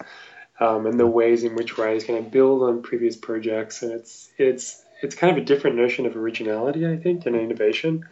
um, 0.60 0.86
and 0.86 1.00
the 1.00 1.08
ways 1.08 1.44
in 1.44 1.56
which 1.56 1.78
writers 1.78 2.04
kind 2.04 2.20
of 2.20 2.32
build 2.32 2.64
on 2.64 2.82
previous 2.82 3.16
projects, 3.16 3.84
and 3.84 3.92
it's 3.92 4.30
it's 4.38 4.84
it's 5.02 5.16
kind 5.16 5.36
of 5.36 5.42
a 5.42 5.46
different 5.46 5.76
notion 5.76 6.06
of 6.06 6.16
originality, 6.16 6.88
I 6.88 6.98
think, 6.98 7.26
and 7.26 7.36
innovation, 7.36 8.06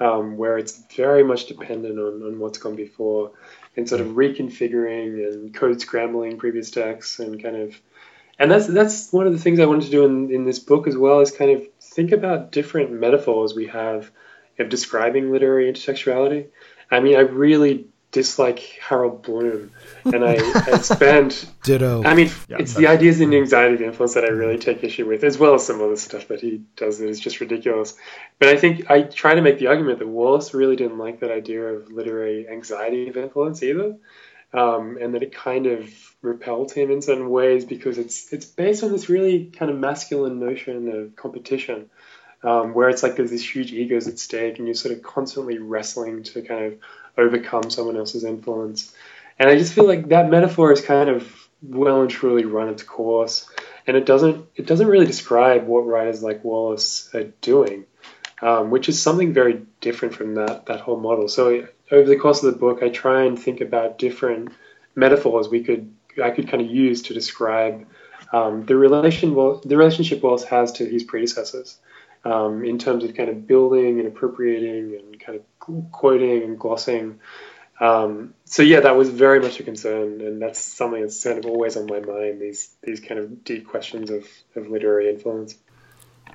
um, 0.00 0.36
where 0.36 0.56
it's 0.58 0.80
very 0.94 1.24
much 1.24 1.46
dependent 1.46 1.98
on, 1.98 2.22
on 2.22 2.38
what's 2.38 2.58
gone 2.58 2.76
before 2.76 3.32
and 3.76 3.88
sort 3.88 4.00
of 4.00 4.08
reconfiguring 4.08 5.26
and 5.26 5.54
code 5.54 5.80
scrambling 5.80 6.38
previous 6.38 6.70
texts 6.70 7.18
and 7.18 7.42
kind 7.42 7.56
of 7.56 7.80
and 8.38 8.50
that's 8.50 8.66
that's 8.68 9.12
one 9.12 9.26
of 9.26 9.32
the 9.32 9.38
things 9.38 9.58
I 9.58 9.66
wanted 9.66 9.86
to 9.86 9.90
do 9.90 10.04
in, 10.04 10.30
in 10.32 10.44
this 10.44 10.60
book 10.60 10.86
as 10.86 10.96
well 10.96 11.20
is 11.20 11.30
kind 11.30 11.50
of 11.50 11.66
think 11.80 12.12
about 12.12 12.52
different 12.52 12.92
metaphors 12.92 13.54
we 13.54 13.66
have 13.66 14.10
of 14.58 14.68
describing 14.68 15.30
literary 15.30 15.72
intertextuality. 15.72 16.48
I 16.90 17.00
mean, 17.00 17.16
I 17.16 17.20
really 17.20 17.86
dislike 18.10 18.58
Harold 18.80 19.22
Bloom, 19.22 19.70
and 20.04 20.24
I, 20.24 20.34
I 20.34 20.78
spend 20.78 21.46
ditto. 21.62 22.02
I 22.04 22.14
mean, 22.14 22.30
yeah, 22.48 22.56
it's 22.60 22.74
the 22.74 22.86
ideas 22.86 23.20
and 23.20 23.34
anxiety 23.34 23.74
of 23.74 23.82
influence 23.82 24.14
that 24.14 24.24
I 24.24 24.28
really 24.28 24.58
take 24.58 24.82
issue 24.82 25.06
with, 25.06 25.24
as 25.24 25.38
well 25.38 25.54
as 25.54 25.66
some 25.66 25.80
other 25.82 25.96
stuff 25.96 26.28
that 26.28 26.40
he 26.40 26.62
does 26.76 26.98
that 26.98 27.08
is 27.08 27.20
just 27.20 27.40
ridiculous. 27.40 27.94
But 28.38 28.48
I 28.48 28.56
think 28.56 28.90
I 28.90 29.02
try 29.02 29.34
to 29.34 29.42
make 29.42 29.58
the 29.58 29.66
argument 29.66 29.98
that 29.98 30.08
Wallace 30.08 30.54
really 30.54 30.76
didn't 30.76 30.98
like 30.98 31.20
that 31.20 31.30
idea 31.30 31.62
of 31.62 31.90
literary 31.90 32.48
anxiety 32.48 33.08
of 33.08 33.16
influence 33.16 33.62
either, 33.62 33.96
um, 34.52 34.98
and 35.00 35.14
that 35.14 35.22
it 35.22 35.34
kind 35.34 35.66
of 35.66 35.90
repelled 36.22 36.72
him 36.72 36.90
in 36.90 37.02
certain 37.02 37.30
ways 37.30 37.64
because 37.64 37.98
it's 37.98 38.32
it's 38.32 38.46
based 38.46 38.82
on 38.82 38.90
this 38.90 39.08
really 39.08 39.46
kind 39.46 39.70
of 39.70 39.76
masculine 39.76 40.40
notion 40.40 40.88
of 40.88 41.14
competition, 41.14 41.90
um, 42.42 42.72
where 42.72 42.88
it's 42.88 43.02
like 43.02 43.16
there's 43.16 43.30
these 43.30 43.48
huge 43.48 43.72
egos 43.72 44.08
at 44.08 44.18
stake, 44.18 44.58
and 44.58 44.66
you're 44.66 44.74
sort 44.74 44.94
of 44.94 45.02
constantly 45.02 45.58
wrestling 45.58 46.22
to 46.22 46.40
kind 46.40 46.64
of 46.64 46.78
overcome 47.18 47.70
someone 47.70 47.96
else's 47.96 48.24
influence. 48.24 48.94
And 49.38 49.50
I 49.50 49.58
just 49.58 49.74
feel 49.74 49.86
like 49.86 50.08
that 50.08 50.30
metaphor 50.30 50.72
is 50.72 50.80
kind 50.80 51.10
of 51.10 51.48
well 51.62 52.00
and 52.00 52.10
truly 52.10 52.44
run 52.44 52.68
its 52.68 52.82
course, 52.82 53.48
and 53.86 53.96
it 53.96 54.06
doesn't 54.06 54.46
it 54.56 54.66
doesn't 54.66 54.86
really 54.86 55.06
describe 55.06 55.66
what 55.66 55.86
writers 55.86 56.22
like 56.22 56.44
Wallace 56.44 57.12
are 57.14 57.24
doing, 57.40 57.84
um, 58.40 58.70
which 58.70 58.88
is 58.88 59.00
something 59.00 59.32
very 59.32 59.62
different 59.80 60.14
from 60.14 60.36
that 60.36 60.66
that 60.66 60.80
whole 60.80 60.98
model. 60.98 61.28
So 61.28 61.66
over 61.90 62.08
the 62.08 62.18
course 62.18 62.42
of 62.42 62.52
the 62.52 62.58
book, 62.58 62.82
I 62.82 62.88
try 62.88 63.24
and 63.24 63.38
think 63.38 63.60
about 63.60 63.98
different 63.98 64.52
metaphors 64.94 65.48
we 65.48 65.62
could 65.62 65.92
I 66.22 66.30
could 66.30 66.48
kind 66.48 66.62
of 66.62 66.70
use 66.70 67.02
to 67.02 67.14
describe 67.14 67.86
um, 68.32 68.66
the 68.66 68.76
relation 68.76 69.34
well, 69.34 69.60
the 69.64 69.76
relationship 69.76 70.22
Wallace 70.22 70.44
has 70.44 70.72
to 70.72 70.84
his 70.84 71.04
predecessors 71.04 71.78
um, 72.28 72.64
in 72.64 72.78
terms 72.78 73.04
of 73.04 73.14
kind 73.14 73.30
of 73.30 73.46
building 73.46 73.98
and 73.98 74.08
appropriating 74.08 74.98
and 74.98 75.20
kind 75.20 75.40
of 75.40 75.90
quoting 75.90 76.42
and 76.42 76.58
glossing. 76.58 77.20
Um, 77.80 78.34
so 78.44 78.62
yeah, 78.62 78.80
that 78.80 78.96
was 78.96 79.08
very 79.08 79.40
much 79.40 79.60
a 79.60 79.62
concern, 79.62 80.20
and 80.20 80.42
that's 80.42 80.60
something 80.60 81.00
that's 81.00 81.22
kind 81.22 81.38
of 81.38 81.46
always 81.46 81.76
on 81.76 81.86
my 81.86 82.00
mind. 82.00 82.40
These 82.40 82.74
these 82.82 83.00
kind 83.00 83.20
of 83.20 83.44
deep 83.44 83.68
questions 83.68 84.10
of, 84.10 84.26
of 84.56 84.68
literary 84.68 85.08
influence. 85.08 85.56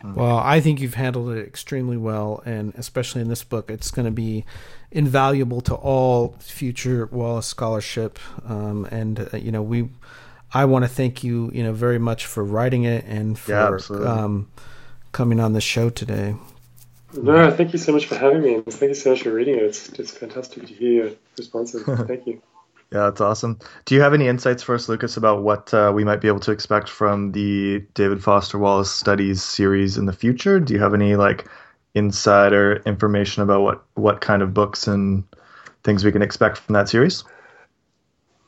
Well, 0.03 0.37
I 0.37 0.59
think 0.59 0.81
you've 0.81 0.95
handled 0.95 1.29
it 1.29 1.47
extremely 1.47 1.95
well, 1.95 2.43
and 2.45 2.73
especially 2.75 3.21
in 3.21 3.29
this 3.29 3.43
book, 3.43 3.69
it's 3.69 3.89
going 3.89 4.05
to 4.05 4.11
be 4.11 4.43
invaluable 4.91 5.61
to 5.61 5.75
all 5.75 6.35
future 6.39 7.07
Wallace 7.09 7.47
scholarship. 7.47 8.19
Um, 8.45 8.85
and 8.91 9.29
uh, 9.33 9.37
you 9.37 9.51
know, 9.51 9.61
we, 9.61 9.89
I 10.53 10.65
want 10.65 10.83
to 10.83 10.89
thank 10.89 11.23
you, 11.23 11.51
you 11.53 11.63
know, 11.63 11.71
very 11.71 11.99
much 11.99 12.25
for 12.25 12.43
writing 12.43 12.83
it 12.83 13.05
and 13.05 13.39
for 13.39 13.51
yeah, 13.51 14.09
um, 14.09 14.49
coming 15.13 15.39
on 15.39 15.53
the 15.53 15.61
show 15.61 15.89
today. 15.89 16.35
No, 17.15 17.49
thank 17.51 17.71
you 17.71 17.79
so 17.79 17.93
much 17.93 18.07
for 18.07 18.15
having 18.15 18.41
me, 18.41 18.55
and 18.55 18.65
thank 18.65 18.89
you 18.89 18.95
so 18.95 19.11
much 19.11 19.21
for 19.21 19.31
reading 19.31 19.55
it. 19.55 19.63
It's 19.63 19.87
it's 19.89 20.11
fantastic 20.11 20.65
to 20.67 20.73
hear 20.73 20.91
your 20.91 21.11
responses. 21.37 21.83
thank 22.07 22.27
you. 22.27 22.41
Yeah, 22.91 23.05
that's 23.05 23.21
awesome. 23.21 23.59
Do 23.85 23.95
you 23.95 24.01
have 24.01 24.13
any 24.13 24.27
insights 24.27 24.61
for 24.61 24.75
us, 24.75 24.87
Lucas, 24.89 25.15
about 25.17 25.41
what 25.41 25.73
uh, 25.73 25.91
we 25.95 26.03
might 26.03 26.21
be 26.21 26.27
able 26.27 26.41
to 26.41 26.51
expect 26.51 26.89
from 26.89 27.31
the 27.31 27.83
David 27.95 28.23
Foster 28.23 28.59
Wallace 28.59 28.91
Studies 28.91 29.41
series 29.41 29.97
in 29.97 30.05
the 30.05 30.13
future? 30.13 30.59
Do 30.59 30.73
you 30.73 30.79
have 30.79 30.93
any 30.93 31.15
like 31.15 31.47
insider 31.95 32.81
information 32.85 33.43
about 33.43 33.61
what 33.61 33.83
what 33.93 34.21
kind 34.21 34.41
of 34.41 34.53
books 34.53 34.87
and 34.87 35.23
things 35.83 36.03
we 36.03 36.11
can 36.11 36.21
expect 36.23 36.57
from 36.57 36.73
that 36.73 36.89
series? 36.89 37.23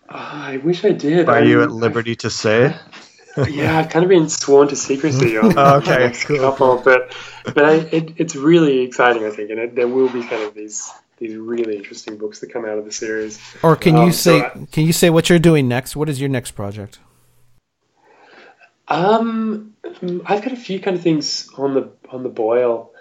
I 0.09 0.57
wish 0.57 0.83
I 0.85 0.91
did. 0.91 1.29
Are 1.29 1.37
I'm- 1.37 1.47
you 1.47 1.61
at 1.61 1.71
liberty 1.71 2.15
to 2.17 2.29
say? 2.29 2.75
Yeah, 3.49 3.79
I've 3.79 3.89
kind 3.89 4.03
of 4.03 4.09
been 4.09 4.29
sworn 4.29 4.67
to 4.69 4.75
secrecy 4.75 5.37
on 5.37 5.57
Oh, 5.57 5.75
okay, 5.77 5.93
the 5.93 5.99
next 5.99 6.25
cool. 6.25 6.37
couple, 6.39 6.77
but 6.83 7.15
but 7.53 7.65
I, 7.65 7.73
it, 7.91 8.13
it's 8.17 8.35
really 8.35 8.79
exciting, 8.81 9.25
I 9.25 9.29
think, 9.29 9.49
and 9.51 9.59
it, 9.59 9.75
there 9.75 9.87
will 9.87 10.09
be 10.09 10.21
kind 10.21 10.43
of 10.43 10.53
these 10.53 10.89
these 11.17 11.35
really 11.37 11.77
interesting 11.77 12.17
books 12.17 12.39
that 12.41 12.51
come 12.51 12.65
out 12.65 12.77
of 12.77 12.85
the 12.85 12.91
series. 12.91 13.39
Or 13.63 13.75
can 13.75 13.95
you 13.95 14.03
Um, 14.03 14.11
say 14.11 14.39
so 14.39 14.45
I- 14.45 14.65
can 14.71 14.85
you 14.85 14.93
say 14.93 15.09
what 15.09 15.29
you're 15.29 15.39
doing 15.39 15.67
next? 15.67 15.95
What 15.95 16.09
is 16.09 16.19
your 16.19 16.29
next 16.29 16.51
project? 16.51 16.99
Um, 18.87 19.73
I've 20.25 20.43
got 20.43 20.51
a 20.53 20.55
few 20.57 20.79
kind 20.79 20.95
of 20.95 21.01
things 21.03 21.49
on 21.57 21.73
the 21.73 21.89
on 22.09 22.23
the 22.23 22.29
boil, 22.29 22.91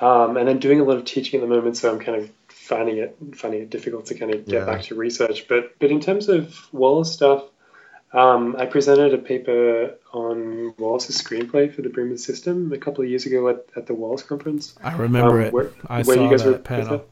um, 0.00 0.36
and 0.36 0.48
I'm 0.48 0.58
doing 0.60 0.80
a 0.80 0.84
lot 0.84 0.96
of 0.98 1.04
teaching 1.04 1.40
at 1.40 1.48
the 1.48 1.52
moment, 1.52 1.76
so 1.76 1.90
I'm 1.92 1.98
kind 1.98 2.22
of 2.22 2.30
finding 2.48 2.98
it 2.98 3.16
finding 3.34 3.62
it 3.62 3.70
difficult 3.70 4.06
to 4.06 4.14
kind 4.14 4.32
of 4.32 4.46
get 4.46 4.54
Yeah. 4.60 4.64
back 4.64 4.82
to 4.84 4.94
research. 4.94 5.48
But 5.48 5.78
but 5.80 5.90
in 5.90 6.00
terms 6.00 6.28
of 6.28 6.54
Wallace 6.72 7.12
stuff, 7.12 7.42
um, 8.12 8.56
I 8.58 8.66
presented 8.66 9.14
a 9.14 9.18
paper 9.18 9.94
on 10.12 10.74
Wallace's 10.78 11.20
screenplay 11.20 11.72
for 11.74 11.82
the 11.82 11.88
Broom 11.88 12.08
of 12.10 12.18
the 12.18 12.22
System 12.22 12.72
a 12.72 12.78
couple 12.78 13.02
of 13.04 13.10
years 13.10 13.24
ago 13.26 13.48
at, 13.48 13.64
at 13.76 13.86
the 13.86 13.94
Wallace 13.94 14.22
conference. 14.22 14.74
I 14.82 14.96
remember 14.96 15.40
Um, 15.40 15.46
it. 15.46 15.52
where- 15.52 15.70
I 15.88 16.02
where 16.02 16.16
saw 16.16 16.24
you 16.24 16.30
guys 16.30 16.44
were 16.44 16.58
panel. 16.58 17.04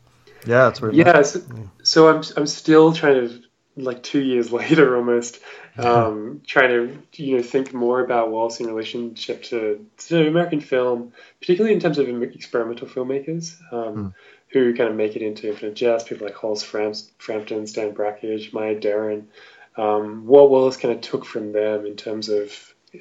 Yeah, 0.46 0.64
that's 0.64 0.80
where. 0.80 0.92
Yeah, 0.92 1.22
so, 1.22 1.40
so 1.82 2.08
I'm 2.08 2.22
I'm 2.36 2.46
still 2.46 2.92
trying 2.92 3.28
to 3.28 3.40
like 3.76 4.02
two 4.02 4.20
years 4.22 4.52
later 4.60 4.96
almost 4.96 5.38
um, 5.78 6.40
trying 6.46 6.68
to 7.14 7.22
you 7.22 7.36
know 7.36 7.42
think 7.42 7.72
more 7.72 8.02
about 8.04 8.30
Wallace 8.30 8.60
in 8.60 8.66
relationship 8.66 9.42
to, 9.44 9.86
to 10.08 10.26
American 10.28 10.60
film, 10.60 11.12
particularly 11.40 11.74
in 11.74 11.80
terms 11.80 11.98
of 11.98 12.08
experimental 12.22 12.88
filmmakers 12.88 13.56
um, 13.72 14.14
who 14.48 14.74
kind 14.74 14.90
of 14.90 14.96
make 14.96 15.14
it 15.16 15.22
into 15.22 15.48
Infinite 15.48 15.76
Jest. 15.76 16.08
People 16.08 16.26
like 16.26 16.36
Hollis 16.36 16.62
Fram- 16.62 16.92
Frampton, 17.18 17.66
Stan 17.66 17.92
Brakhage, 17.94 18.52
Maya 18.52 18.78
Deren. 18.78 19.24
Um, 19.80 20.26
what 20.26 20.50
Wallace 20.50 20.76
kind 20.76 20.94
of 20.94 21.00
took 21.00 21.24
from 21.24 21.52
them 21.52 21.86
in 21.86 21.96
terms 21.96 22.28
of 22.28 22.52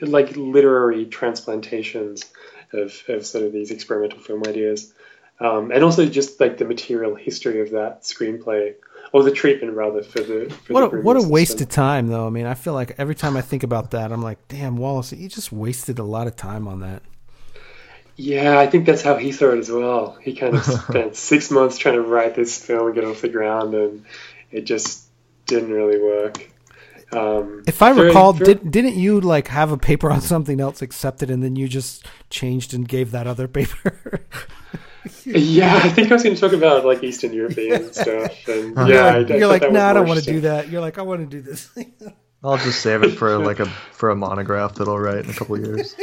like 0.01 0.35
literary 0.37 1.05
transplantations 1.05 2.25
of, 2.71 3.03
of 3.07 3.25
sort 3.25 3.45
of 3.45 3.51
these 3.51 3.71
experimental 3.71 4.19
film 4.19 4.43
ideas 4.47 4.93
um, 5.39 5.71
and 5.71 5.83
also 5.83 6.05
just 6.05 6.39
like 6.39 6.57
the 6.57 6.65
material 6.65 7.15
history 7.15 7.61
of 7.61 7.71
that 7.71 8.03
screenplay 8.03 8.75
or 9.13 9.23
the 9.23 9.31
treatment 9.31 9.73
rather 9.73 10.03
for 10.03 10.19
the 10.19 10.49
for 10.65 10.73
What 10.73 10.91
the 10.91 10.97
a, 10.97 11.01
what 11.01 11.15
a 11.15 11.21
system. 11.21 11.31
waste 11.33 11.61
of 11.61 11.69
time, 11.69 12.07
though. 12.07 12.27
I 12.27 12.29
mean, 12.29 12.45
I 12.45 12.53
feel 12.53 12.73
like 12.73 12.95
every 12.97 13.15
time 13.15 13.37
I 13.37 13.41
think 13.41 13.63
about 13.63 13.91
that, 13.91 14.11
I'm 14.11 14.21
like, 14.21 14.47
damn, 14.47 14.77
Wallace, 14.77 15.13
you 15.13 15.29
just 15.29 15.51
wasted 15.51 15.97
a 15.99 16.03
lot 16.03 16.27
of 16.27 16.35
time 16.35 16.67
on 16.67 16.81
that. 16.81 17.01
Yeah, 18.17 18.59
I 18.59 18.67
think 18.67 18.85
that's 18.85 19.01
how 19.01 19.15
he 19.15 19.31
saw 19.31 19.51
it 19.51 19.59
as 19.59 19.71
well. 19.71 20.17
He 20.21 20.35
kind 20.35 20.55
of 20.55 20.63
spent 20.89 21.15
six 21.15 21.49
months 21.49 21.77
trying 21.77 21.95
to 21.95 22.01
write 22.01 22.35
this 22.35 22.63
film 22.63 22.87
and 22.87 22.95
get 22.95 23.05
off 23.05 23.21
the 23.21 23.29
ground, 23.29 23.73
and 23.73 24.05
it 24.51 24.65
just 24.65 25.05
didn't 25.45 25.71
really 25.71 25.99
work. 25.99 26.49
Um, 27.11 27.63
If 27.65 27.81
I 27.81 27.91
very- 27.93 28.07
recall, 28.07 28.33
very- 28.33 28.53
did, 28.55 28.71
didn't 28.71 28.95
you 28.95 29.19
like 29.19 29.47
have 29.47 29.71
a 29.71 29.77
paper 29.77 30.11
on 30.11 30.21
something 30.21 30.61
else 30.61 30.81
accepted, 30.81 31.31
and 31.31 31.41
then 31.43 31.55
you 31.55 31.67
just 31.67 32.05
changed 32.29 32.73
and 32.73 32.87
gave 32.87 33.11
that 33.11 33.25
other 33.27 33.47
paper? 33.47 34.21
yeah, 35.25 35.75
I 35.83 35.89
think 35.89 36.11
I 36.11 36.13
was 36.13 36.23
going 36.23 36.35
to 36.35 36.41
talk 36.41 36.53
about 36.53 36.85
like 36.85 37.03
Eastern 37.03 37.33
European 37.33 37.91
stuff, 37.93 38.47
and 38.47 38.75
yeah, 38.77 38.85
you're 38.87 38.99
I- 39.01 39.07
I 39.09 39.17
like, 39.17 39.27
thought 39.27 39.37
you're 39.39 39.47
like 39.47 39.61
that 39.61 39.71
was 39.71 39.73
nah, 39.79 39.89
I 39.89 39.93
don't 39.93 40.07
want 40.07 40.23
to 40.23 40.31
do 40.31 40.39
that. 40.41 40.69
You're 40.69 40.81
like, 40.81 40.97
I 40.97 41.01
want 41.01 41.21
to 41.21 41.37
do 41.37 41.41
this. 41.41 41.69
I'll 42.43 42.57
just 42.57 42.81
save 42.81 43.03
it 43.03 43.17
for 43.17 43.37
like 43.37 43.59
a 43.59 43.65
for 43.91 44.11
a 44.11 44.15
monograph 44.15 44.75
that 44.75 44.87
I'll 44.87 44.97
write 44.97 45.25
in 45.25 45.29
a 45.29 45.33
couple 45.33 45.55
of 45.55 45.65
years. 45.65 45.93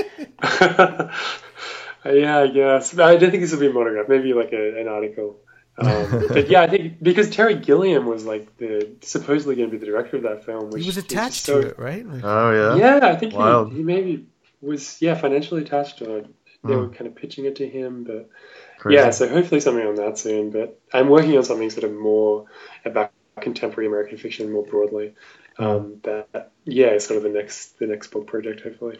yeah, 2.04 2.38
I 2.38 2.46
guess. 2.48 2.98
I 2.98 3.16
don't 3.16 3.30
think 3.30 3.42
this 3.42 3.52
will 3.52 3.60
be 3.60 3.68
a 3.68 3.72
monograph. 3.72 4.06
Maybe 4.08 4.32
like 4.34 4.52
a, 4.52 4.80
an 4.80 4.88
article. 4.88 5.38
Um, 5.78 6.24
but 6.28 6.48
yeah, 6.48 6.62
I 6.62 6.68
think 6.68 7.02
because 7.02 7.28
Terry 7.30 7.54
Gilliam 7.56 8.06
was 8.06 8.24
like 8.24 8.56
the 8.56 8.92
supposedly 9.02 9.56
going 9.56 9.70
to 9.70 9.72
be 9.72 9.78
the 9.78 9.86
director 9.86 10.16
of 10.16 10.22
that 10.22 10.44
film, 10.44 10.70
which 10.70 10.82
he 10.82 10.88
was 10.88 10.96
attached 10.96 11.44
so- 11.44 11.60
to 11.60 11.68
it, 11.68 11.78
right? 11.78 12.06
Like, 12.06 12.22
Oh 12.24 12.50
yeah. 12.50 12.98
Yeah, 13.00 13.06
I 13.06 13.16
think 13.16 13.32
he, 13.34 13.76
he 13.76 13.82
maybe 13.82 14.26
was 14.62 15.00
yeah 15.02 15.14
financially 15.14 15.62
attached 15.62 15.98
to 15.98 16.16
it. 16.16 16.26
They 16.64 16.72
Hmm. 16.72 16.78
were 16.80 16.88
kind 16.88 17.06
of 17.06 17.14
pitching 17.14 17.44
it 17.44 17.56
to 17.56 17.68
him, 17.68 18.04
but 18.04 18.30
Crazy. 18.78 18.96
yeah. 18.96 19.10
So 19.10 19.28
hopefully 19.28 19.60
something 19.60 19.86
on 19.86 19.96
that 19.96 20.18
soon. 20.18 20.50
But 20.50 20.80
I'm 20.92 21.08
working 21.08 21.36
on 21.36 21.44
something 21.44 21.68
sort 21.70 21.84
of 21.84 21.92
more 21.92 22.46
about 22.84 23.12
contemporary 23.40 23.86
American 23.86 24.16
fiction 24.18 24.50
more 24.50 24.64
broadly. 24.64 25.14
Um, 25.58 26.00
that 26.04 26.52
yeah, 26.64 26.88
is 26.88 27.04
sort 27.06 27.18
of 27.18 27.22
the 27.22 27.28
next 27.38 27.78
the 27.78 27.86
next 27.86 28.08
book 28.08 28.26
project. 28.26 28.62
Hopefully, 28.62 28.98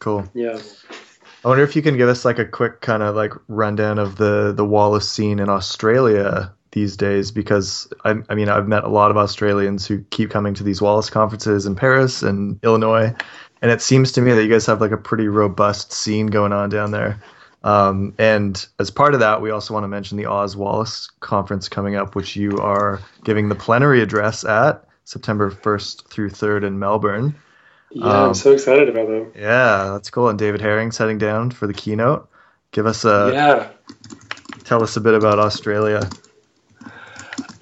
Cool. 0.00 0.28
yeah. 0.34 0.58
I 1.44 1.48
wonder 1.48 1.62
if 1.62 1.76
you 1.76 1.82
can 1.82 1.96
give 1.96 2.08
us 2.08 2.24
like 2.24 2.38
a 2.38 2.44
quick 2.44 2.80
kind 2.80 3.02
of 3.02 3.14
like 3.14 3.32
rundown 3.48 3.98
of 3.98 4.16
the 4.16 4.52
the 4.52 4.64
Wallace 4.64 5.08
scene 5.08 5.38
in 5.38 5.48
Australia 5.48 6.52
these 6.72 6.96
days 6.96 7.30
because 7.30 7.90
I, 8.04 8.16
I 8.28 8.34
mean 8.34 8.48
I've 8.48 8.68
met 8.68 8.84
a 8.84 8.88
lot 8.88 9.10
of 9.10 9.16
Australians 9.16 9.86
who 9.86 10.02
keep 10.10 10.30
coming 10.30 10.54
to 10.54 10.64
these 10.64 10.82
Wallace 10.82 11.10
conferences 11.10 11.66
in 11.66 11.74
Paris 11.74 12.22
and 12.22 12.58
Illinois, 12.62 13.14
and 13.62 13.70
it 13.70 13.80
seems 13.80 14.12
to 14.12 14.20
me 14.20 14.32
that 14.32 14.42
you 14.42 14.50
guys 14.50 14.66
have 14.66 14.80
like 14.80 14.90
a 14.90 14.96
pretty 14.96 15.28
robust 15.28 15.92
scene 15.92 16.26
going 16.26 16.52
on 16.52 16.68
down 16.68 16.90
there. 16.90 17.20
Um, 17.64 18.14
and 18.18 18.64
as 18.78 18.90
part 18.90 19.14
of 19.14 19.20
that, 19.20 19.42
we 19.42 19.50
also 19.50 19.74
want 19.74 19.84
to 19.84 19.88
mention 19.88 20.16
the 20.16 20.26
Oz 20.26 20.56
Wallace 20.56 21.08
conference 21.18 21.68
coming 21.68 21.96
up, 21.96 22.14
which 22.14 22.36
you 22.36 22.58
are 22.58 23.00
giving 23.24 23.48
the 23.48 23.56
plenary 23.56 24.00
address 24.00 24.44
at 24.44 24.84
September 25.04 25.50
1st 25.50 26.06
through 26.08 26.30
3rd 26.30 26.64
in 26.64 26.78
Melbourne. 26.78 27.34
Yeah, 27.90 28.04
Um, 28.04 28.28
I'm 28.28 28.34
so 28.34 28.52
excited 28.52 28.88
about 28.88 29.08
them. 29.08 29.32
Yeah, 29.36 29.90
that's 29.92 30.10
cool. 30.10 30.28
And 30.28 30.38
David 30.38 30.60
Hering's 30.60 30.98
heading 30.98 31.18
down 31.18 31.50
for 31.50 31.66
the 31.66 31.74
keynote. 31.74 32.28
Give 32.72 32.86
us 32.86 33.04
a 33.04 33.30
yeah. 33.32 33.68
tell 34.64 34.82
us 34.82 34.96
a 34.96 35.00
bit 35.00 35.14
about 35.14 35.38
Australia. 35.38 36.08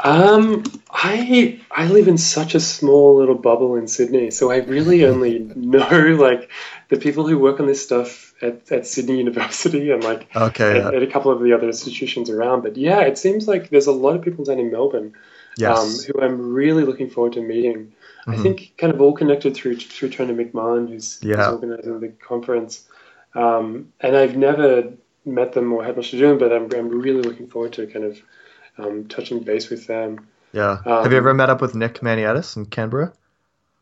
Um, 0.01 0.65
I 0.91 1.61
I 1.71 1.87
live 1.87 2.09
in 2.09 2.19
such 2.19 2.55
a 2.55 2.61
small 2.61 3.17
little 3.17 3.35
bubble 3.37 3.77
in 3.77 3.89
Sydney, 3.89 4.31
so 4.31 4.51
I 4.51 4.59
really 4.59 5.05
only 5.07 5.39
know 5.57 6.17
like 6.19 6.51
the 6.89 6.97
people 6.99 7.27
who 7.27 7.39
work 7.39 7.61
on 7.61 7.67
this 7.67 7.83
stuff 7.83 8.35
at, 8.43 8.71
at 8.71 8.87
Sydney 8.87 9.19
University 9.25 9.91
and 9.91 10.03
like 10.05 10.29
Okay. 10.35 10.81
at, 10.81 10.93
Yeah. 10.93 10.97
at 10.99 11.03
a 11.03 11.07
couple 11.07 11.31
of 11.31 11.41
the 11.43 11.53
other 11.53 11.67
institutions 11.67 12.29
around. 12.29 12.63
But 12.63 12.77
yeah, 12.77 13.01
it 13.01 13.17
seems 13.19 13.49
like 13.49 13.71
there's 13.71 13.87
a 13.87 13.93
lot 13.93 14.17
of 14.17 14.23
people 14.23 14.45
down 14.45 14.59
in 14.59 14.71
Melbourne 14.71 15.15
Yes. 15.57 15.79
um, 15.79 16.05
who 16.13 16.21
I'm 16.21 16.53
really 16.53 16.83
looking 16.85 17.09
forward 17.09 17.35
to 17.35 17.41
meeting. 17.41 17.93
I 18.27 18.37
Mhm. 18.37 18.43
think 18.43 18.73
kind 18.79 18.93
of 18.93 19.01
all 19.01 19.13
connected 19.13 19.55
through 19.55 19.77
through 19.77 20.11
Tony 20.11 20.33
McMahon, 20.35 20.89
who's, 20.89 21.21
who's 21.21 21.31
Yeah. 21.37 21.51
organizing 21.51 22.01
the 22.01 22.09
conference. 22.09 22.85
Um, 23.35 23.93
and 24.01 24.17
I've 24.17 24.37
never 24.37 24.93
met 25.25 25.53
them 25.53 25.73
or 25.73 25.85
had 25.85 25.97
much 25.97 26.11
to 26.13 26.19
do 26.19 26.31
with 26.31 26.39
them, 26.41 26.49
but 26.49 26.55
I'm, 26.57 26.79
I'm 26.79 26.89
really 27.01 27.23
looking 27.23 27.49
forward 27.49 27.73
to 27.75 27.87
kind 27.87 28.05
of 28.05 28.19
um, 28.79 29.05
touching 29.09 29.41
base 29.41 29.69
with 29.71 29.87
them. 29.87 30.27
yeah. 30.53 30.79
um, 30.87 31.03
Have 31.03 31.13
you 31.13 31.19
ever 31.19 31.35
met 31.35 31.51
up 31.51 31.61
with 31.61 31.75
Nick 31.75 32.01
Maniatis 32.01 32.57
in 32.57 32.67
Canberra? 32.67 33.13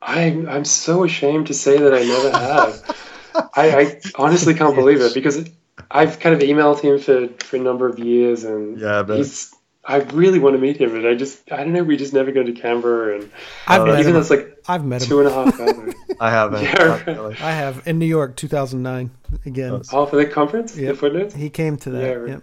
I'm 0.00 0.48
I'm 0.48 0.64
so 0.64 1.04
ashamed 1.04 1.46
to 1.48 1.54
say 1.54 1.78
that 1.78 1.94
I 1.94 2.02
never 2.02 2.30
have. 2.30 2.96
I, 3.54 3.80
I 3.80 4.00
honestly 4.16 4.54
can't 4.54 4.74
believe 4.74 5.00
it 5.00 5.14
because 5.14 5.44
I've 5.90 6.18
kind 6.18 6.34
of 6.34 6.40
emailed 6.42 6.80
him 6.80 6.98
for, 6.98 7.28
for 7.44 7.56
a 7.56 7.60
number 7.60 7.86
of 7.88 7.98
years 7.98 8.44
and 8.44 8.78
Yeah, 8.78 9.02
but... 9.04 9.18
he's 9.18 9.54
I 9.84 9.96
really 9.96 10.38
want 10.38 10.54
to 10.54 10.60
meet 10.60 10.76
him, 10.76 10.94
and 10.94 11.06
I 11.06 11.14
just 11.14 11.50
I 11.50 11.56
don't 11.58 11.72
know. 11.72 11.82
We 11.82 11.96
just 11.96 12.12
never 12.14 12.30
go 12.30 12.42
to 12.42 12.52
Canberra, 12.52 13.16
and 13.20 13.30
I've 13.66 13.80
Oh, 13.82 13.92
even 13.94 14.06
him. 14.08 14.12
though 14.14 14.20
it's 14.20 14.30
like 14.30 14.58
I've 14.68 14.84
met 14.84 15.02
two 15.02 15.20
him. 15.20 15.26
and 15.26 15.34
a 15.36 15.44
half 15.44 15.60
hours. 15.60 15.94
I 16.20 16.30
haven't. 16.30 16.62
Yeah, 16.62 17.02
really. 17.06 17.34
I 17.34 17.50
have 17.50 17.82
in 17.86 17.98
New 17.98 18.06
York, 18.06 18.36
2009. 18.36 19.10
Again, 19.44 19.72
Nice. 19.72 19.88
oh, 19.92 20.06
for 20.06 20.16
the 20.16 20.26
conference, 20.26 20.76
Yep. 20.76 20.92
the 20.94 20.98
footnotes. 20.98 21.34
he 21.34 21.50
came 21.50 21.76
to 21.78 21.90
that. 21.90 22.02
Yeah, 22.02 22.12
right. 22.12 22.28
Yep. 22.30 22.42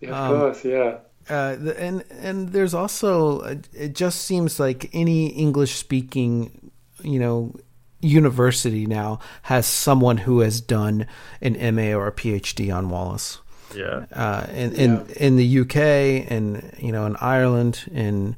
Yeah, 0.00 0.08
of 0.10 0.30
Um, 0.32 0.38
course, 0.40 0.64
yeah. 0.64 0.98
Uh, 1.28 1.56
the, 1.56 1.78
and 1.80 2.04
and 2.22 2.50
there's 2.52 2.74
also 2.74 3.40
uh, 3.40 3.54
it 3.74 3.94
just 3.94 4.22
seems 4.22 4.60
like 4.60 4.88
any 4.94 5.26
English 5.28 5.74
speaking, 5.74 6.70
you 7.02 7.18
know, 7.18 7.54
university 8.00 8.86
now 8.86 9.18
has 9.42 9.66
someone 9.66 10.18
who 10.18 10.40
has 10.40 10.60
done 10.60 11.06
an 11.42 11.54
MA 11.74 11.92
or 11.92 12.06
a 12.06 12.12
PhD 12.12 12.72
on 12.74 12.88
Wallace. 12.88 13.38
Yeah. 13.74 14.06
Uh, 14.12 14.46
in 14.52 14.72
in 14.74 15.06
in 15.16 15.36
the 15.36 15.60
UK 15.60 15.76
and 16.30 16.72
you 16.78 16.92
know 16.92 17.06
in 17.06 17.16
Ireland 17.16 17.84
in 17.92 18.36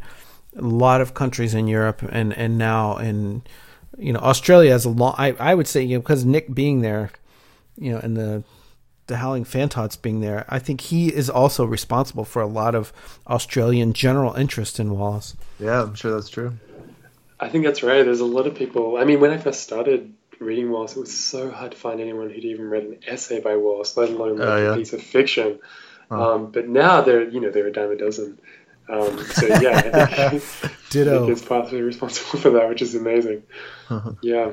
a 0.56 0.62
lot 0.62 1.00
of 1.00 1.14
countries 1.14 1.54
in 1.54 1.68
Europe 1.68 2.02
and 2.02 2.36
and 2.36 2.58
now 2.58 2.96
in 2.96 3.42
you 3.98 4.12
know 4.12 4.20
Australia 4.20 4.72
has 4.72 4.84
a 4.84 4.90
long. 4.90 5.14
I 5.18 5.32
I 5.38 5.54
would 5.54 5.68
say 5.68 5.82
you 5.82 5.96
know 5.96 6.00
because 6.00 6.24
Nick 6.24 6.52
being 6.54 6.80
there, 6.80 7.10
you 7.76 7.92
know, 7.92 7.98
and 7.98 8.16
the 8.16 8.44
the 9.06 9.16
Howling 9.16 9.44
Fantods 9.44 10.00
being 10.00 10.20
there, 10.20 10.46
I 10.48 10.60
think 10.60 10.80
he 10.80 11.08
is 11.08 11.28
also 11.28 11.64
responsible 11.64 12.24
for 12.24 12.40
a 12.40 12.46
lot 12.46 12.74
of 12.76 12.92
Australian 13.26 13.92
general 13.92 14.34
interest 14.34 14.78
in 14.78 14.96
Wallace. 14.96 15.36
Yeah, 15.58 15.82
I'm 15.82 15.94
sure 15.94 16.12
that's 16.12 16.28
true. 16.28 16.54
I 17.40 17.48
think 17.48 17.64
that's 17.64 17.82
right. 17.82 18.04
There's 18.04 18.20
a 18.20 18.26
lot 18.26 18.46
of 18.46 18.54
people. 18.54 18.96
I 18.96 19.04
mean, 19.04 19.18
when 19.18 19.32
I 19.32 19.38
first 19.38 19.62
started 19.62 20.14
reading 20.40 20.70
Wallace, 20.70 20.96
it 20.96 21.00
was 21.00 21.16
so 21.16 21.50
hard 21.50 21.72
to 21.72 21.76
find 21.76 22.00
anyone 22.00 22.30
who'd 22.30 22.44
even 22.44 22.68
read 22.70 22.84
an 22.84 22.98
essay 23.06 23.40
by 23.40 23.56
Wallace, 23.56 23.96
let 23.96 24.08
alone 24.08 24.38
like 24.38 24.48
Oh, 24.48 24.56
yeah. 24.56 24.72
a 24.72 24.76
piece 24.76 24.92
of 24.92 25.02
fiction. 25.02 25.60
Oh. 26.10 26.34
Um, 26.34 26.50
but 26.50 26.66
now 26.68 27.02
they're, 27.02 27.28
you 27.28 27.40
know, 27.40 27.50
they're 27.50 27.66
a 27.68 27.72
dime 27.72 27.90
a 27.92 27.96
dozen. 27.96 28.40
Um, 28.88 29.18
so 29.24 29.46
yeah, 29.60 30.08
I 30.18 30.38
think, 30.38 30.72
Ditto. 30.90 31.26
Nick 31.26 31.36
is 31.36 31.42
partly 31.42 31.80
responsible 31.82 32.40
for 32.40 32.50
that, 32.50 32.68
which 32.68 32.82
is 32.82 32.94
amazing. 32.96 33.42
yeah. 34.22 34.50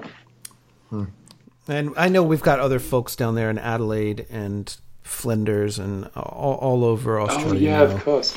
And 1.70 1.94
I 1.98 2.08
know 2.10 2.24
we've 2.24 2.42
got 2.42 2.60
other 2.60 2.80
folks 2.80 3.16
down 3.16 3.36
there 3.36 3.50
in 3.50 3.58
Adelaide 3.58 4.26
and 4.30 4.74
Flinders 5.04 5.80
and 5.80 6.10
all, 6.16 6.56
all 6.62 6.86
over 6.86 7.18
Oh 7.20 7.26
Australia. 7.28 7.60
yeah, 7.60 7.78
now. 7.78 7.84
of 7.86 8.04
course. 8.04 8.36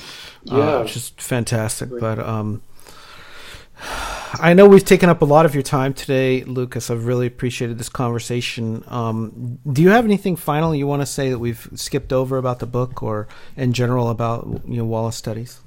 uh, 0.51 0.57
Yeah. 0.57 0.81
which 0.83 0.97
is 0.97 1.11
fantastic. 1.17 1.91
But 2.01 2.19
um, 2.19 2.63
I 4.39 4.55
know 4.55 4.67
we've 4.67 4.85
taken 4.85 5.09
up 5.09 5.23
a 5.23 5.25
lot 5.25 5.45
of 5.45 5.55
your 5.55 5.63
time 5.63 5.93
today, 5.93 6.45
Lucas. 6.45 6.91
I've 6.91 7.07
really 7.07 7.27
appreciated 7.27 7.79
this 7.79 7.89
conversation. 7.89 8.85
Um, 8.87 9.59
do 9.71 9.83
you 9.83 9.91
have 9.91 10.05
anything 10.05 10.37
final 10.37 10.75
you 10.75 10.87
want 10.87 11.03
to 11.03 11.07
say 11.07 11.31
that 11.31 11.39
we've 11.39 11.69
skipped 11.75 12.13
over 12.13 12.39
about 12.39 12.59
the 12.61 12.67
book, 12.67 13.03
or 13.03 13.27
in 13.57 13.73
general 13.73 14.09
about 14.09 14.47
you 14.67 14.77
know 14.77 14.85
Wallace 14.85 15.17
studies? 15.17 15.61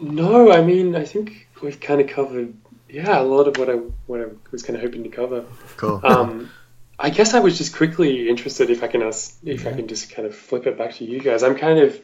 No, 0.00 0.52
I 0.52 0.62
mean 0.62 0.94
I 0.94 1.04
think 1.04 1.48
we've 1.62 1.80
kind 1.80 2.00
of 2.00 2.08
covered 2.08 2.54
yeah 2.88 3.20
a 3.20 3.22
lot 3.22 3.48
of 3.48 3.56
what 3.58 3.68
I 3.68 3.74
what 4.06 4.20
I 4.20 4.26
was 4.50 4.62
kind 4.62 4.76
of 4.76 4.82
hoping 4.82 5.02
to 5.02 5.08
cover. 5.08 5.44
Cool. 5.76 6.00
Um, 6.02 6.50
I 6.98 7.10
guess 7.10 7.34
I 7.34 7.40
was 7.40 7.58
just 7.58 7.76
quickly 7.76 8.28
interested 8.28 8.70
if 8.70 8.82
I 8.82 8.88
can 8.88 9.02
ask 9.02 9.36
if 9.44 9.66
I 9.66 9.72
can 9.72 9.86
just 9.86 10.10
kind 10.10 10.26
of 10.26 10.34
flip 10.34 10.66
it 10.66 10.78
back 10.78 10.94
to 10.94 11.04
you 11.04 11.20
guys. 11.20 11.42
I'm 11.42 11.56
kind 11.56 11.78
of 11.78 12.00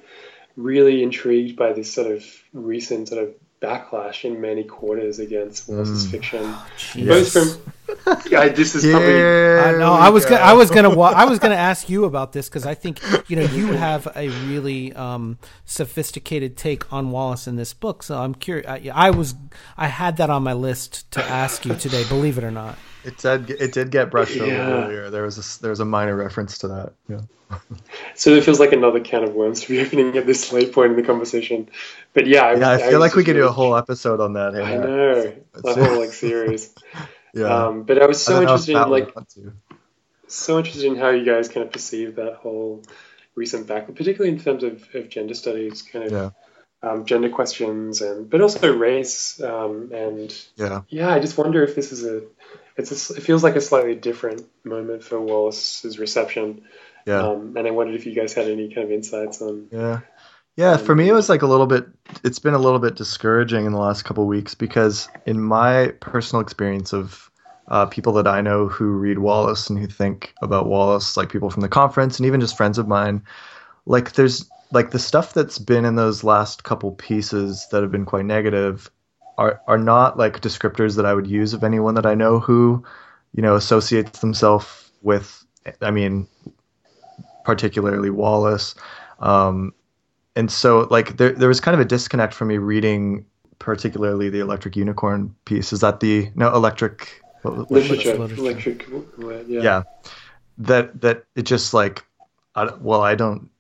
really 0.55 1.03
intrigued 1.03 1.57
by 1.57 1.73
this 1.73 1.93
sort 1.93 2.11
of 2.11 2.25
recent 2.53 3.09
sort 3.09 3.23
of 3.23 3.35
backlash 3.63 4.25
in 4.25 4.41
many 4.41 4.65
quarters 4.65 5.19
against 5.19 5.69
Wallace's 5.69 6.07
Mm. 6.07 6.11
fiction, 6.11 6.55
Yes. 6.97 7.33
both 7.33 7.33
from 7.33 7.73
yeah, 8.31 8.49
this 8.49 8.75
is 8.75 8.91
probably 8.91 9.15
I 9.23 9.73
know. 9.79 9.93
I 9.93 10.09
was 10.09 10.25
gonna, 10.25 10.41
I 10.41 10.55
was 10.55 10.71
gonna 10.71 10.89
wa- 10.91 11.13
I 11.15 11.27
was 11.27 11.39
gonna 11.39 11.55
ask 11.57 11.91
you 11.91 12.05
about 12.07 12.33
this 12.33 12.49
because 12.49 12.65
I 12.67 12.75
think 12.75 13.01
you 13.29 13.37
know 13.37 13.43
you 13.43 13.67
have 13.75 14.09
a 14.17 14.29
really 14.49 14.93
um, 14.95 15.39
sophisticated 15.67 16.57
take 16.57 16.91
on 16.93 17.11
Wallace 17.11 17.47
in 17.47 17.57
this 17.57 17.75
book. 17.75 18.03
So 18.03 18.19
I'm 18.19 18.35
curious. 18.35 18.67
I, 18.67 18.91
I 18.95 19.11
was 19.11 19.35
I 19.77 19.89
had 19.89 20.17
that 20.17 20.31
on 20.31 20.43
my 20.43 20.55
list 20.55 21.11
to 21.13 21.23
ask 21.23 21.67
you 21.67 21.75
today. 21.75 22.05
Believe 22.09 22.39
it 22.39 22.45
or 22.45 22.51
not. 22.51 22.79
It 23.05 23.19
did. 23.19 23.51
It 23.51 23.73
did 23.73 23.91
get 23.91 24.11
brushed 24.11 24.39
over 24.39 24.51
earlier. 24.51 25.11
There 25.11 25.23
was 25.23 25.39
a 25.39 25.63
there 25.63 25.71
was 25.71 25.81
a 25.81 25.85
minor 25.85 26.15
reference 26.17 26.59
to 26.59 26.69
that. 26.69 26.93
Yeah. 27.09 27.21
so 28.15 28.31
it 28.31 28.45
feels 28.45 28.61
like 28.61 28.73
another 28.73 29.01
can 29.01 29.25
of 29.25 29.35
worms 29.35 29.61
to 29.63 29.69
be 29.69 29.81
opening 29.85 30.17
at 30.17 30.27
this 30.27 30.53
late 30.53 30.73
point 30.73 30.93
in 30.93 30.97
the 30.97 31.03
conversation. 31.03 31.69
But 32.15 32.27
yeah, 32.27 32.43
I, 32.45 32.55
Yeah, 32.55 32.71
I 32.71 32.79
feel 32.79 32.87
was 32.87 33.01
like 33.01 33.15
we 33.15 33.25
could 33.25 33.35
do 33.35 33.47
a 33.47 33.53
whole 33.53 33.77
episode 33.77 34.21
on 34.21 34.35
that. 34.35 34.55
Hey, 34.55 34.63
I 34.63 34.77
know 34.77 35.35
a 35.65 35.75
whole 35.75 35.99
like 35.99 36.13
series. 36.13 36.75
Yeah. 37.35 37.47
Um, 37.47 37.85
but 37.85 38.03
I 38.03 38.05
was 38.05 38.23
so 38.23 38.37
if 38.37 38.43
interested 38.43 38.77
in 38.77 38.91
like 38.91 39.15
so 40.27 40.59
interested 40.59 40.85
in 40.85 40.97
how 40.97 41.09
you 41.09 41.25
guys 41.25 41.49
kind 41.49 41.65
of 41.65 41.73
perceive 41.73 42.17
that 42.17 42.35
whole 42.35 42.83
recent 43.35 43.67
back, 43.67 43.87
particularly 43.95 44.37
in 44.37 44.39
terms 44.39 44.63
of, 44.63 44.87
of 44.95 45.09
gender 45.09 45.33
studies, 45.33 45.81
kind 45.81 46.05
of 46.05 46.13
Yeah. 46.13 46.31
um, 46.83 47.07
gender 47.07 47.31
questions, 47.31 48.03
and 48.03 48.29
but 48.29 48.43
also 48.43 48.77
race. 48.77 49.41
Um, 49.41 49.93
and 49.95 50.35
Yeah. 50.57 50.83
yeah, 50.89 51.09
I 51.09 51.21
just 51.21 51.39
wonder 51.39 51.63
if 51.63 51.75
this 51.75 51.91
is 51.93 52.05
a 52.05 52.23
it's 52.77 53.11
a, 53.11 53.15
it 53.15 53.23
feels 53.23 53.43
like 53.43 53.57
a 53.57 53.61
slightly 53.61 53.95
different 53.95 54.47
moment 54.65 55.03
for 55.03 55.21
Wallace's 55.21 55.99
reception. 55.99 56.63
Yeah. 57.07 57.23
Um, 57.23 57.57
and 57.57 57.67
I 57.67 57.71
wondered 57.71 57.97
if 57.97 58.07
you 58.07 58.15
guys 58.15 58.33
had 58.33 58.49
any 58.49 58.69
kind 58.73 58.87
of 58.87 58.93
insights 58.93 59.43
on. 59.43 59.69
Yeah. 59.71 60.01
Yeah, 60.55 60.77
for 60.77 60.95
me 60.95 61.09
it 61.09 61.15
was 61.15 61.31
like 61.31 61.41
a 61.41 61.47
little 61.47 61.67
bit 61.67 61.87
it's 62.23 62.39
been 62.39 62.53
a 62.53 62.59
little 62.59 62.79
bit 62.79 62.95
discouraging 62.95 63.65
in 63.65 63.73
the 63.73 63.79
last 63.79 64.05
couple 64.05 64.27
weeks 64.27 64.55
because 64.55 65.09
in 65.25 65.41
my 65.41 65.95
personal 66.01 66.43
experience 66.43 66.93
of 66.93 67.31
uh, 67.69 67.87
people 67.87 68.13
that 68.15 68.27
I 68.27 68.43
know 68.43 68.69
who 68.69 68.91
read 68.91 69.19
Wallace 69.19 69.71
and 69.71 69.79
who 69.79 69.87
think 69.87 70.35
about 70.43 70.67
Wallace, 70.67 71.17
like 71.17 71.31
people 71.31 71.49
from 71.49 71.63
the 71.63 71.71
conference 71.71 72.19
and 72.19 72.27
even 72.27 72.41
just 72.41 72.57
friends 72.57 72.77
of 72.77 72.87
mine, 72.87 73.23
like 73.87 74.13
there's 74.13 74.51
like 74.73 74.91
the 74.91 74.99
stuff 74.99 75.33
that's 75.33 75.59
been 75.59 75.87
in 75.87 75.97
those 75.97 76.23
last 76.23 76.65
couple 76.65 76.93
pieces 76.93 77.67
that 77.71 77.83
have 77.83 77.93
been 77.93 78.05
quite 78.05 78.27
negative 78.27 78.91
are 79.43 79.61
are 79.67 79.79
not 79.79 80.17
like 80.17 80.41
descriptors 80.41 80.95
that 80.97 81.05
I 81.05 81.13
would 81.15 81.27
use 81.27 81.53
of 81.53 81.65
anyone 81.65 81.97
that 81.97 82.07
I 82.07 82.15
know 82.15 82.39
who, 82.39 82.85
you 83.35 83.43
know, 83.43 83.57
associates 83.57 84.21
themselves 84.21 84.91
with 85.03 85.45
I 85.81 85.91
mean 85.91 86.29
particularly 87.45 88.11
Wallace. 88.11 88.77
Um, 89.19 89.75
and 90.37 90.51
so 90.51 90.87
like 90.91 91.17
there 91.17 91.33
there 91.33 91.49
was 91.49 91.61
kind 91.61 91.75
of 91.75 91.81
a 91.81 91.85
disconnect 91.85 92.35
for 92.35 92.45
me 92.45 92.59
reading 92.59 93.27
particularly 93.59 94.29
the 94.31 94.41
electric 94.41 94.77
unicorn 94.77 95.35
piece 95.45 95.73
is 95.73 95.81
that 95.81 96.01
the 96.01 96.31
no 96.35 96.55
electric 96.55 97.21
what, 97.43 97.57
what- 97.57 97.71
Literature, 97.71 98.17
literature. 98.19 98.41
electric, 98.41 98.89
yeah. 99.49 99.61
yeah. 99.63 99.83
that 100.59 101.01
that 101.01 101.25
it 101.37 101.43
just 101.43 101.73
like 101.75 102.05
I, 102.57 102.71
well 102.81 103.03
i 103.03 103.15
don't 103.15 103.51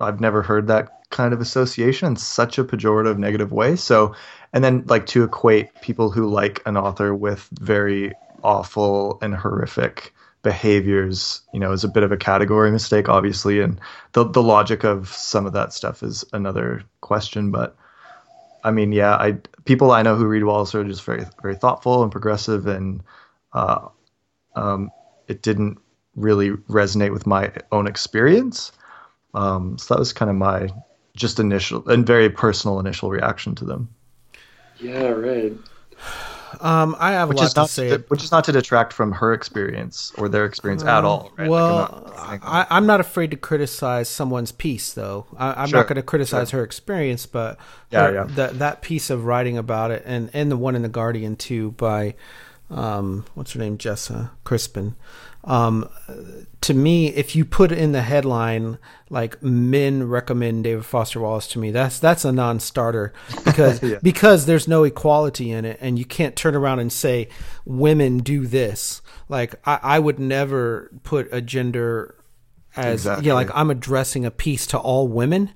i've 0.00 0.20
never 0.20 0.42
heard 0.42 0.66
that 0.66 0.88
kind 1.10 1.32
of 1.32 1.40
association 1.40 2.08
in 2.08 2.16
such 2.16 2.58
a 2.58 2.64
pejorative 2.64 3.18
negative 3.18 3.52
way 3.52 3.76
so 3.76 4.14
and 4.56 4.64
then 4.64 4.82
like 4.86 5.04
to 5.04 5.22
equate 5.22 5.68
people 5.82 6.10
who 6.10 6.26
like 6.26 6.62
an 6.64 6.78
author 6.78 7.14
with 7.14 7.46
very 7.60 8.14
awful 8.42 9.18
and 9.20 9.34
horrific 9.34 10.14
behaviors 10.42 11.42
you 11.52 11.60
know 11.60 11.72
is 11.72 11.84
a 11.84 11.88
bit 11.88 12.02
of 12.02 12.10
a 12.10 12.16
category 12.16 12.70
mistake 12.70 13.06
obviously. 13.06 13.60
And 13.60 13.78
the 14.12 14.24
the 14.24 14.42
logic 14.42 14.82
of 14.82 15.12
some 15.12 15.44
of 15.44 15.52
that 15.52 15.74
stuff 15.74 16.02
is 16.02 16.24
another 16.32 16.82
question. 17.02 17.50
But 17.50 17.76
I 18.64 18.70
mean, 18.70 18.92
yeah, 18.92 19.14
I 19.16 19.32
people 19.66 19.90
I 19.90 20.00
know 20.00 20.16
who 20.16 20.24
read 20.24 20.44
Wallace 20.44 20.74
are 20.74 20.84
just 20.84 21.04
very 21.04 21.26
very 21.42 21.56
thoughtful 21.56 22.02
and 22.02 22.10
progressive, 22.10 22.66
and 22.66 23.02
uh, 23.52 23.88
um, 24.54 24.90
it 25.28 25.42
didn't 25.42 25.76
really 26.14 26.52
resonate 26.52 27.12
with 27.12 27.26
my 27.26 27.52
own 27.72 27.86
experience. 27.86 28.72
Um, 29.34 29.76
so 29.76 29.92
that 29.92 29.98
was 29.98 30.14
kind 30.14 30.30
of 30.30 30.36
my 30.36 30.70
just 31.14 31.40
initial 31.40 31.86
and 31.90 32.06
very 32.06 32.30
personal 32.30 32.80
initial 32.80 33.10
reaction 33.10 33.54
to 33.56 33.66
them, 33.66 33.90
Yeah, 34.80 35.08
right. 35.08 35.52
Um, 36.60 36.96
I 36.98 37.12
have 37.12 37.28
which 37.28 37.38
a 37.38 37.42
lot 37.42 37.46
is 37.48 37.56
not 37.56 37.66
to 37.66 37.72
say. 37.72 37.88
to, 37.90 37.98
which 38.08 38.22
is 38.24 38.30
not 38.30 38.44
to 38.44 38.52
detract 38.52 38.92
from 38.92 39.12
her 39.12 39.32
experience 39.34 40.12
or 40.16 40.28
their 40.28 40.44
experience 40.44 40.84
at 40.84 41.04
all. 41.04 41.32
Right? 41.36 41.50
Like, 41.50 41.64
I'm 41.68 41.76
Well, 41.76 41.78
not 42.06 42.12
I, 42.42 42.66
I'm 42.70 42.86
not 42.86 43.00
afraid 43.00 43.30
to 43.32 43.36
criticize 43.36 44.08
someone's 44.08 44.52
piece, 44.52 44.92
though. 44.92 45.26
I, 45.36 45.62
I'm 45.62 45.68
Sure, 45.68 45.80
not 45.80 45.88
going 45.88 45.96
to 45.96 46.02
criticize 46.02 46.50
her 46.52 46.62
experience, 46.62 47.26
but 47.26 47.58
Yeah, 47.90 48.06
her- 48.08 48.14
yeah. 48.14 48.24
that 48.36 48.58
that 48.58 48.82
piece 48.82 49.10
of 49.10 49.24
writing 49.26 49.58
about 49.58 49.90
it, 49.90 50.02
and 50.06 50.30
and 50.32 50.50
the 50.50 50.56
one 50.56 50.74
in 50.76 50.82
the 50.82 50.88
Guardian 50.88 51.36
too 51.36 51.72
by, 51.72 52.14
um, 52.70 53.26
what's 53.34 53.52
her 53.52 53.58
name, 53.60 53.76
Jessa 53.76 54.30
Crispin. 54.44 54.94
Um, 55.46 55.88
to 56.62 56.74
me, 56.74 57.06
if 57.08 57.36
you 57.36 57.44
put 57.44 57.70
in 57.70 57.92
the 57.92 58.02
headline 58.02 58.78
like 59.10 59.40
"Men 59.42 60.08
recommend 60.08 60.64
David 60.64 60.84
Foster 60.84 61.20
Wallace 61.20 61.46
to 61.48 61.60
me," 61.60 61.70
that's 61.70 62.00
that's 62.00 62.24
a 62.24 62.32
non-starter 62.32 63.12
because 63.44 63.80
Yeah. 63.82 63.98
because 64.02 64.46
there's 64.46 64.66
no 64.66 64.82
equality 64.82 65.52
in 65.52 65.64
it, 65.64 65.78
and 65.80 65.98
you 65.98 66.04
can't 66.04 66.34
turn 66.34 66.56
around 66.56 66.80
and 66.80 66.92
say 66.92 67.28
women 67.64 68.18
do 68.18 68.46
this. 68.46 69.02
Like 69.28 69.54
I, 69.64 69.78
I 69.82 69.98
would 70.00 70.18
never 70.18 70.90
put 71.04 71.28
a 71.32 71.40
gender 71.40 72.16
as 72.74 73.02
Exactly. 73.02 73.26
yeah, 73.28 73.34
like 73.34 73.50
I'm 73.54 73.70
addressing 73.70 74.24
a 74.26 74.30
piece 74.32 74.66
to 74.68 74.78
all 74.78 75.06
women. 75.06 75.52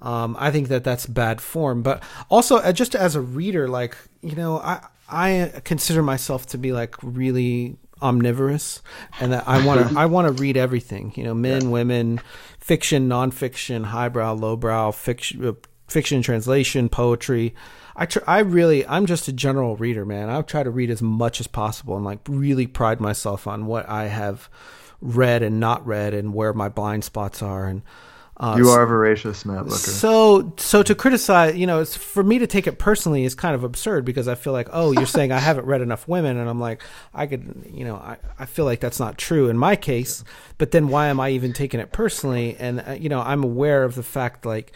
Um, 0.00 0.36
I 0.38 0.50
think 0.50 0.68
that 0.68 0.84
that's 0.84 1.04
bad 1.06 1.40
form, 1.42 1.82
but 1.82 2.02
also 2.30 2.56
uh, 2.56 2.72
just 2.72 2.94
as 2.94 3.14
a 3.14 3.20
reader, 3.20 3.68
like 3.68 3.94
you 4.22 4.36
know, 4.36 4.58
I 4.58 4.80
I 5.08 5.60
consider 5.64 6.02
myself 6.02 6.46
to 6.46 6.58
be 6.58 6.72
like 6.72 6.94
really 7.02 7.76
omnivorous, 8.02 8.82
and 9.20 9.32
that 9.32 9.44
I 9.46 9.64
want 9.64 9.88
to 9.88 9.98
I 9.98 10.06
want 10.06 10.28
to 10.28 10.42
read 10.42 10.56
everything. 10.56 11.12
You 11.16 11.24
know, 11.24 11.34
men, 11.34 11.70
women, 11.70 12.20
fiction, 12.58 13.08
nonfiction, 13.08 13.86
highbrow, 13.86 14.34
lowbrow, 14.34 14.92
fiction, 14.92 15.46
uh, 15.46 15.52
fiction 15.88 16.22
translation, 16.22 16.88
poetry. 16.88 17.54
I 17.96 18.06
tr- 18.06 18.18
I 18.26 18.38
really 18.40 18.86
I'm 18.86 19.06
just 19.06 19.28
a 19.28 19.32
general 19.32 19.76
reader, 19.76 20.04
man. 20.04 20.30
I 20.30 20.40
try 20.42 20.62
to 20.62 20.70
read 20.70 20.90
as 20.90 21.02
much 21.02 21.40
as 21.40 21.46
possible 21.46 21.96
and 21.96 22.04
like 22.04 22.20
really 22.28 22.66
pride 22.66 23.00
myself 23.00 23.46
on 23.46 23.66
what 23.66 23.88
I 23.88 24.06
have 24.06 24.48
read 25.00 25.42
and 25.42 25.60
not 25.60 25.86
read 25.86 26.14
and 26.14 26.34
where 26.34 26.52
my 26.52 26.68
blind 26.68 27.04
spots 27.04 27.42
are 27.42 27.66
and 27.66 27.82
uh, 28.40 28.54
you 28.56 28.68
are 28.68 28.86
voracious, 28.86 29.44
Matt 29.44 29.64
Bucher. 29.64 29.76
so, 29.76 30.52
so 30.58 30.82
to 30.84 30.94
criticize, 30.94 31.56
you 31.56 31.66
know, 31.66 31.80
it's, 31.80 31.96
for 31.96 32.22
me 32.22 32.38
to 32.38 32.46
take 32.46 32.68
it 32.68 32.78
personally 32.78 33.24
is 33.24 33.34
kind 33.34 33.54
of 33.54 33.64
absurd 33.64 34.04
because 34.04 34.28
I 34.28 34.36
feel 34.36 34.52
like, 34.52 34.68
oh, 34.72 34.92
you're 34.92 35.06
saying 35.06 35.32
I 35.32 35.38
haven't 35.38 35.66
read 35.66 35.80
enough 35.80 36.06
women, 36.06 36.36
and 36.36 36.48
I'm 36.48 36.60
like, 36.60 36.82
I 37.12 37.26
could, 37.26 37.68
you 37.72 37.84
know, 37.84 37.96
I, 37.96 38.16
I 38.38 38.46
feel 38.46 38.64
like 38.64 38.78
that's 38.78 39.00
not 39.00 39.18
true 39.18 39.48
in 39.48 39.58
my 39.58 39.74
case. 39.74 40.22
But 40.56 40.70
then 40.70 40.88
why 40.88 41.08
am 41.08 41.18
I 41.18 41.30
even 41.30 41.52
taking 41.52 41.80
it 41.80 41.90
personally? 41.90 42.56
And 42.58 42.80
uh, 42.86 42.92
you 42.92 43.08
know, 43.08 43.20
I'm 43.20 43.42
aware 43.42 43.82
of 43.82 43.96
the 43.96 44.04
fact, 44.04 44.46
like, 44.46 44.72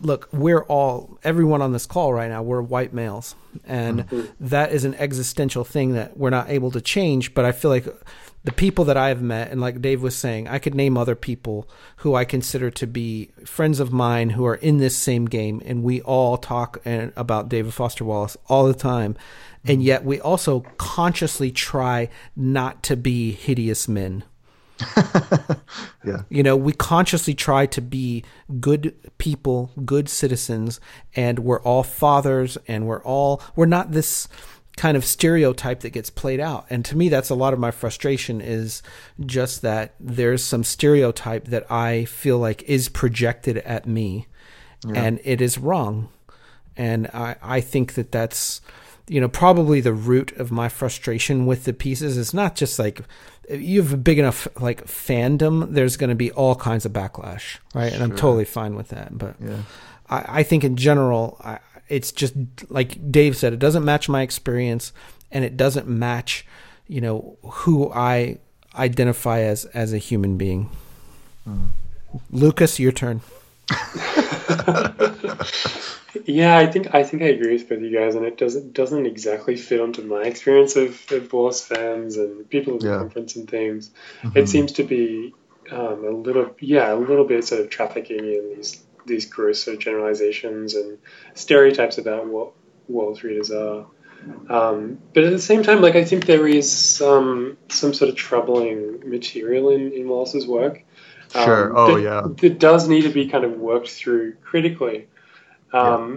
look, 0.00 0.28
we're 0.32 0.62
all, 0.64 1.18
everyone 1.24 1.62
on 1.62 1.72
this 1.72 1.86
call 1.86 2.12
right 2.12 2.28
now, 2.28 2.42
we're 2.42 2.62
white 2.62 2.92
males, 2.92 3.34
and 3.66 4.30
that 4.38 4.72
is 4.72 4.84
an 4.84 4.94
existential 4.96 5.64
thing 5.64 5.94
that 5.94 6.18
we're 6.18 6.30
not 6.30 6.50
able 6.50 6.70
to 6.72 6.80
change. 6.82 7.32
But 7.32 7.46
I 7.46 7.52
feel 7.52 7.70
like 7.70 7.86
the 8.44 8.52
people 8.52 8.84
that 8.86 8.96
I 8.96 9.08
have 9.08 9.22
met, 9.22 9.50
and 9.50 9.60
like 9.60 9.80
Dave 9.80 10.02
was 10.02 10.16
saying, 10.16 10.48
I 10.48 10.58
could 10.58 10.74
name 10.74 10.96
other 10.96 11.14
people 11.14 11.68
who 11.96 12.14
I 12.14 12.24
consider 12.24 12.70
to 12.72 12.86
be 12.86 13.30
friends 13.44 13.78
of 13.78 13.92
mine 13.92 14.30
who 14.30 14.44
are 14.44 14.56
in 14.56 14.78
this 14.78 14.96
same 14.96 15.26
game, 15.26 15.62
and 15.64 15.82
we 15.82 16.00
all 16.02 16.36
talk 16.36 16.80
and, 16.84 17.12
about 17.14 17.48
David 17.48 17.72
Foster 17.72 18.04
Wallace 18.04 18.36
all 18.48 18.66
the 18.66 18.74
time, 18.74 19.16
and 19.64 19.78
mm-hmm. 19.78 19.86
yet 19.86 20.04
we 20.04 20.20
also 20.20 20.60
consciously 20.76 21.52
try 21.52 22.08
not 22.34 22.82
to 22.84 22.96
be 22.96 23.30
hideous 23.30 23.86
men. 23.86 24.24
yeah, 26.04 26.22
You 26.28 26.42
know, 26.42 26.56
we 26.56 26.72
consciously 26.72 27.34
try 27.34 27.66
to 27.66 27.80
be 27.80 28.24
good 28.60 28.94
people, 29.18 29.70
good 29.84 30.08
citizens, 30.08 30.80
and 31.14 31.40
we're 31.40 31.60
all 31.60 31.82
fathers 31.82 32.58
and 32.66 32.86
we're 32.86 33.02
all, 33.02 33.42
we're 33.54 33.66
not 33.66 33.92
this 33.92 34.28
kind 34.76 34.96
of 34.96 35.04
stereotype 35.04 35.80
that 35.80 35.90
gets 35.90 36.10
played 36.10 36.40
out. 36.40 36.66
And 36.70 36.84
to 36.86 36.96
me, 36.96 37.08
that's 37.08 37.30
a 37.30 37.34
lot 37.34 37.52
of 37.52 37.58
my 37.58 37.70
frustration 37.70 38.40
is 38.40 38.82
just 39.24 39.62
that 39.62 39.94
there's 40.00 40.42
some 40.42 40.64
stereotype 40.64 41.46
that 41.46 41.70
I 41.70 42.06
feel 42.06 42.38
like 42.38 42.62
is 42.62 42.88
projected 42.88 43.58
at 43.58 43.86
me 43.86 44.26
and 44.94 45.20
it 45.24 45.40
is 45.40 45.58
wrong. 45.58 46.08
And 46.76 47.06
I, 47.08 47.36
I 47.42 47.60
think 47.60 47.94
that 47.94 48.10
that's, 48.10 48.62
you 49.08 49.20
know, 49.20 49.28
probably 49.28 49.80
the 49.80 49.92
root 49.92 50.32
of 50.32 50.50
my 50.50 50.68
frustration 50.68 51.44
with 51.46 51.64
the 51.64 51.72
pieces 51.72 52.16
is 52.16 52.32
not 52.32 52.56
just 52.56 52.78
like 52.78 53.02
you 53.50 53.82
have 53.82 53.92
a 53.92 53.96
big 53.96 54.18
enough 54.18 54.48
like 54.60 54.86
fandom, 54.86 55.72
there's 55.72 55.96
going 55.96 56.10
to 56.10 56.16
be 56.16 56.32
all 56.32 56.54
kinds 56.54 56.86
of 56.86 56.92
backlash, 56.92 57.58
right? 57.74 57.92
And 57.92 58.02
I'm 58.02 58.16
totally 58.16 58.44
fine 58.46 58.74
with 58.74 58.88
that. 58.88 59.16
But 59.18 59.36
Yeah. 59.38 59.58
I, 60.08 60.40
I 60.40 60.42
think 60.42 60.64
in 60.64 60.76
general, 60.76 61.36
I, 61.44 61.58
it's 61.92 62.10
just 62.10 62.34
like 62.70 63.12
Dave 63.12 63.36
said, 63.36 63.52
it 63.52 63.58
doesn't 63.58 63.84
match 63.84 64.08
my 64.08 64.22
experience, 64.22 64.92
and 65.30 65.44
it 65.44 65.56
doesn't 65.56 65.86
match, 65.86 66.46
you 66.88 67.00
know, 67.00 67.36
who 67.42 67.92
I 67.92 68.38
identify 68.74 69.40
as 69.40 69.66
as 69.66 69.92
a 69.92 69.98
human 69.98 70.36
being. 70.38 70.70
Lucas, 72.30 72.78
your 72.80 72.92
turn. 72.92 73.20
Yeah, 76.26 76.58
I 76.58 76.66
think 76.66 76.94
I 76.94 77.02
think 77.04 77.22
I 77.22 77.26
agree 77.26 77.54
with 77.54 77.68
both 77.68 77.80
you 77.80 77.90
guys, 77.90 78.14
and 78.14 78.24
it 78.26 78.36
doesn't 78.36 78.74
doesn't 78.74 79.06
exactly 79.06 79.56
fit 79.56 79.80
onto 79.80 80.02
my 80.02 80.22
experience 80.22 80.76
of, 80.76 81.00
of 81.10 81.32
Wallace 81.32 81.64
fans 81.64 82.16
and 82.18 82.48
people 82.50 82.74
at 82.74 82.80
the 82.80 82.88
Yeah. 82.88 82.98
conference 82.98 83.34
and 83.34 83.48
things. 83.50 83.90
It 84.34 84.46
seems 84.48 84.72
to 84.72 84.84
be 84.84 85.34
um, 85.70 86.04
a 86.04 86.10
little, 86.10 86.54
yeah, 86.60 86.92
a 86.92 86.96
little 86.96 87.24
bit 87.24 87.44
sort 87.46 87.62
of 87.62 87.70
trafficking 87.70 88.18
in 88.18 88.52
these 88.54 88.82
these 89.06 89.26
gross 89.26 89.64
generalizations 89.78 90.74
and 90.74 90.98
stereotypes 91.34 91.98
about 91.98 92.26
what 92.26 92.52
Wallace 92.88 93.22
readers 93.24 93.50
are. 93.50 93.86
Um, 94.48 94.98
but 95.14 95.24
at 95.24 95.30
the 95.30 95.38
same 95.40 95.62
time, 95.64 95.80
like 95.82 95.96
I 95.96 96.04
think 96.04 96.26
there 96.26 96.46
is 96.46 96.70
some 96.70 97.56
some 97.68 97.92
sort 97.92 98.08
of 98.10 98.16
troubling 98.16 99.08
material 99.10 99.70
in, 99.70 99.92
in 99.92 100.08
Wallace's 100.08 100.46
work. 100.46 100.84
Sure. 101.32 101.70
um, 101.70 101.76
Oh, 101.76 101.94
that- 101.96 102.02
yeah. 102.02 102.22
That 102.48 102.58
does 102.58 102.88
need 102.88 103.02
to 103.02 103.08
be 103.08 103.26
kind 103.28 103.44
of 103.44 103.52
worked 103.58 103.88
through 103.90 104.34
critically. 104.44 105.08
Um, 105.72 106.16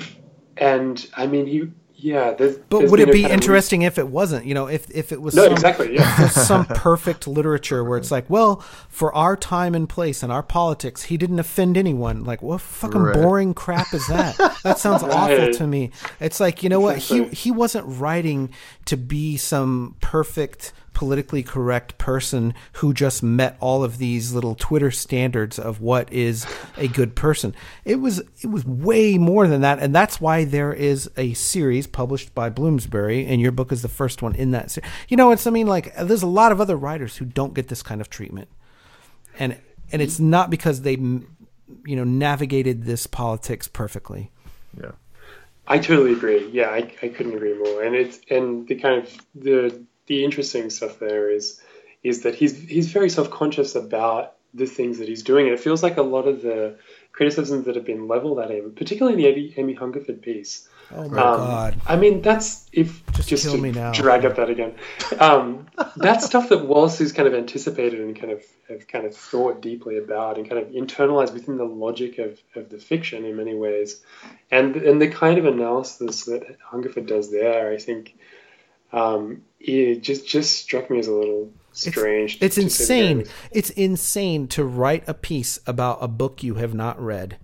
And 0.57 1.05
I 1.15 1.27
mean, 1.27 1.47
he, 1.47 1.69
yeah. 1.97 2.31
There's, 2.33 2.57
But 2.57 2.79
there's 2.79 2.91
would 2.91 2.99
it 2.99 3.11
be 3.11 3.21
kind 3.21 3.25
of- 3.25 3.31
interesting 3.31 3.81
if 3.83 3.97
it 3.97 4.07
wasn't? 4.07 4.45
You 4.45 4.53
know, 4.53 4.67
if 4.67 4.89
if 4.91 5.11
it 5.11 5.21
was 5.21 5.33
No, 5.35 5.43
some, 5.45 5.53
exactly. 5.53 5.95
Yeah. 5.95 6.27
some 6.29 6.65
perfect 6.65 7.27
literature 7.27 7.83
where 7.83 7.97
it's 7.97 8.11
like, 8.11 8.29
well, 8.29 8.57
for 8.89 9.13
our 9.15 9.35
time 9.37 9.73
and 9.75 9.87
place 9.87 10.21
and 10.23 10.31
our 10.31 10.43
politics, 10.43 11.03
he 11.03 11.17
didn't 11.17 11.39
offend 11.39 11.77
anyone. 11.77 12.23
Like, 12.23 12.41
what 12.41 12.61
fucking 12.61 13.01
Right. 13.01 13.15
boring 13.15 13.53
crap 13.53 13.93
is 13.93 14.05
that? 14.07 14.37
That 14.63 14.77
sounds 14.79 15.03
awful 15.19 15.51
to 15.53 15.67
me. 15.67 15.91
It's 16.19 16.39
like, 16.39 16.63
you 16.63 16.69
know 16.69 16.79
what? 16.79 16.97
He 16.97 17.25
he 17.25 17.51
wasn't 17.51 17.85
writing 17.87 18.51
to 18.85 18.97
be 18.97 19.37
some 19.37 19.95
perfect 20.01 20.73
politically 20.95 21.43
correct 21.43 21.99
person 21.99 22.55
who 22.73 22.93
just 22.93 23.21
met 23.21 23.55
all 23.59 23.83
of 23.83 23.99
these 23.99 24.33
little 24.33 24.55
Twitter 24.55 24.89
standards 24.89 25.59
of 25.59 25.81
what 25.81 26.11
is 26.11 26.47
a 26.77 26.87
good 26.87 27.15
person. 27.15 27.53
It 27.83 27.97
was 27.97 28.23
it 28.41 28.47
was 28.47 28.65
way 28.65 29.19
more 29.19 29.47
than 29.47 29.61
that, 29.61 29.79
and 29.79 29.93
that's 29.93 30.19
why 30.19 30.45
there 30.45 30.73
is 30.73 31.09
a 31.15 31.33
series 31.33 31.85
published 31.85 32.33
by 32.33 32.49
Bloomsbury, 32.49 33.27
and 33.27 33.39
your 33.39 33.51
book 33.51 33.71
is 33.71 33.83
the 33.83 33.87
first 33.87 34.23
one 34.23 34.33
in 34.33 34.51
that 34.51 34.71
series. 34.71 34.89
You 35.07 35.17
know, 35.17 35.31
it's 35.31 35.45
I 35.45 35.51
mean, 35.51 35.67
like 35.67 35.95
there's 35.95 36.23
a 36.23 36.27
lot 36.27 36.51
of 36.51 36.59
other 36.59 36.77
writers 36.77 37.17
who 37.17 37.25
don't 37.25 37.53
get 37.53 37.67
this 37.67 37.83
kind 37.83 38.01
of 38.01 38.09
treatment, 38.09 38.47
and 39.37 39.59
and 39.91 40.01
it's 40.01 40.19
not 40.19 40.49
because 40.49 40.81
they 40.81 40.93
you 40.95 41.95
know 41.95 42.03
navigated 42.03 42.85
this 42.85 43.05
politics 43.05 43.67
perfectly. 43.67 44.31
Yeah. 44.81 44.91
I 45.67 45.79
totally 45.79 46.13
agree. 46.13 46.47
Yeah, 46.51 46.69
I, 46.69 46.91
I 47.01 47.07
couldn't 47.07 47.33
agree 47.33 47.57
more. 47.57 47.83
And 47.83 47.95
it's 47.95 48.19
and 48.29 48.67
the 48.67 48.75
kind 48.75 49.01
of 49.01 49.17
the 49.33 49.83
the 50.07 50.23
interesting 50.23 50.69
stuff 50.69 50.99
there 50.99 51.29
is 51.29 51.61
is 52.03 52.21
that 52.23 52.35
he's 52.35 52.57
he's 52.57 52.91
very 52.91 53.09
self 53.09 53.29
conscious 53.29 53.75
about 53.75 54.33
the 54.53 54.65
things 54.65 54.99
that 54.99 55.07
he's 55.07 55.23
doing. 55.23 55.45
And 55.47 55.53
it 55.53 55.59
feels 55.59 55.83
like 55.83 55.97
a 55.97 56.01
lot 56.01 56.27
of 56.27 56.41
the 56.41 56.77
criticisms 57.11 57.65
that 57.65 57.75
have 57.75 57.85
been 57.85 58.07
leveled 58.07 58.39
at 58.39 58.51
him, 58.51 58.73
particularly 58.75 59.17
in 59.17 59.21
the 59.21 59.27
Amy, 59.41 59.53
Amy 59.57 59.73
Hungerford 59.73 60.21
piece. 60.21 60.67
Oh 60.91 61.09
my 61.09 61.21
Um, 61.21 61.37
god! 61.37 61.81
I 61.87 61.95
mean, 61.95 62.21
that's 62.21 62.69
if 62.71 63.03
Just 63.13 63.27
just, 63.27 63.43
kill 63.43 63.55
to 63.55 63.61
me 63.61 63.71
now. 63.71 63.91
drag 63.91 64.23
up 64.23 64.35
that 64.35 64.49
again. 64.49 64.75
Um, 65.19 65.65
that's 65.97 66.25
stuff 66.25 66.49
that 66.49 66.65
Wallace 66.67 66.99
has 66.99 67.11
kind 67.11 67.27
of 67.27 67.33
anticipated 67.33 67.99
and 68.01 68.15
kind 68.15 68.31
of 68.31 68.43
have 68.69 68.87
kind 68.87 69.05
of 69.05 69.15
thought 69.15 69.61
deeply 69.61 69.97
about 69.97 70.37
and 70.37 70.47
kind 70.47 70.61
of 70.61 70.69
internalized 70.69 71.33
within 71.33 71.57
the 71.57 71.65
logic 71.65 72.19
of, 72.19 72.39
of 72.55 72.69
the 72.69 72.77
fiction 72.77 73.25
in 73.25 73.35
many 73.35 73.55
ways. 73.55 74.01
And 74.51 74.75
and 74.75 75.01
the 75.01 75.07
kind 75.09 75.37
of 75.39 75.45
analysis 75.45 76.25
that 76.25 76.43
Hungerford 76.63 77.07
does 77.07 77.31
there, 77.31 77.71
I 77.73 77.77
think, 77.77 78.15
um, 78.91 79.43
it 79.59 80.01
just 80.01 80.27
just 80.27 80.59
struck 80.59 80.89
me 80.89 80.99
as 80.99 81.07
a 81.07 81.13
little 81.13 81.51
strange. 81.73 82.37
It's 82.41 82.55
the 82.55 82.63
insane. 82.63 83.25
It's 83.51 83.69
insane 83.71 84.47
to 84.49 84.63
write 84.63 85.03
a 85.07 85.13
piece 85.13 85.59
about 85.65 85.99
a 86.01 86.07
book 86.07 86.43
you 86.43 86.55
have 86.55 86.73
not 86.73 87.01
read 87.01 87.37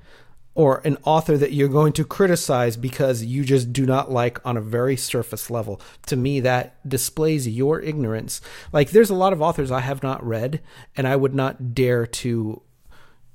or 0.54 0.82
an 0.84 0.98
author 1.04 1.38
that 1.38 1.54
you're 1.54 1.70
going 1.70 1.94
to 1.94 2.04
criticize 2.04 2.76
because 2.76 3.24
you 3.24 3.44
just 3.44 3.72
do 3.72 3.86
not 3.86 4.12
like 4.12 4.46
on 4.46 4.58
a 4.58 4.62
very 4.62 4.98
surface 4.98 5.50
level. 5.50 5.80
To 6.08 6.16
me, 6.16 6.42
that 6.42 6.88
displays 6.88 7.48
your 7.48 7.80
ignorance. 7.80 8.42
Like, 8.74 8.92
there's 8.92 9.10
a 9.10 9.16
lot 9.16 9.34
of 9.34 9.42
authors 9.42 9.72
I 9.72 9.80
have 9.80 10.04
not 10.04 10.26
read, 10.26 10.62
and 10.98 11.08
I 11.08 11.16
would 11.16 11.34
not 11.34 11.74
dare 11.74 12.06
to 12.06 12.62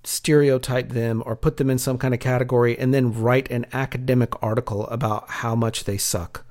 stereotype 0.04 0.90
them 0.90 1.22
or 1.26 1.34
put 1.34 1.56
them 1.56 1.70
in 1.70 1.78
some 1.78 1.98
kind 1.98 2.14
of 2.14 2.20
category 2.20 2.78
and 2.78 2.94
then 2.94 3.12
write 3.12 3.50
an 3.50 3.66
academic 3.72 4.40
article 4.42 4.86
about 4.88 5.28
how 5.28 5.54
much 5.54 5.84
they 5.84 5.96
suck. 5.96 6.45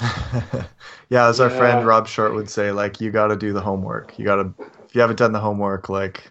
Yeah, 1.08 1.26
as 1.28 1.40
our 1.40 1.50
Yeah. 1.50 1.56
friend 1.56 1.86
Rob 1.86 2.06
Short 2.06 2.34
would 2.34 2.48
say, 2.48 2.70
like 2.70 3.00
you 3.00 3.10
got 3.10 3.28
to 3.28 3.36
do 3.36 3.52
the 3.52 3.60
homework. 3.60 4.16
You 4.18 4.24
got 4.24 4.36
to, 4.36 4.54
if 4.86 4.94
you 4.94 5.00
haven't 5.00 5.18
done 5.18 5.32
the 5.32 5.40
homework, 5.40 5.88
like 5.88 6.30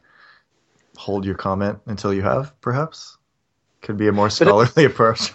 hold 0.97 1.25
your 1.25 1.35
comment 1.35 1.79
until 1.85 2.13
you 2.13 2.21
have. 2.21 2.59
Perhaps 2.61 3.17
could 3.81 3.97
be 3.97 4.07
a 4.07 4.11
more 4.13 4.29
scholarly 4.29 4.85
approach. 4.91 5.33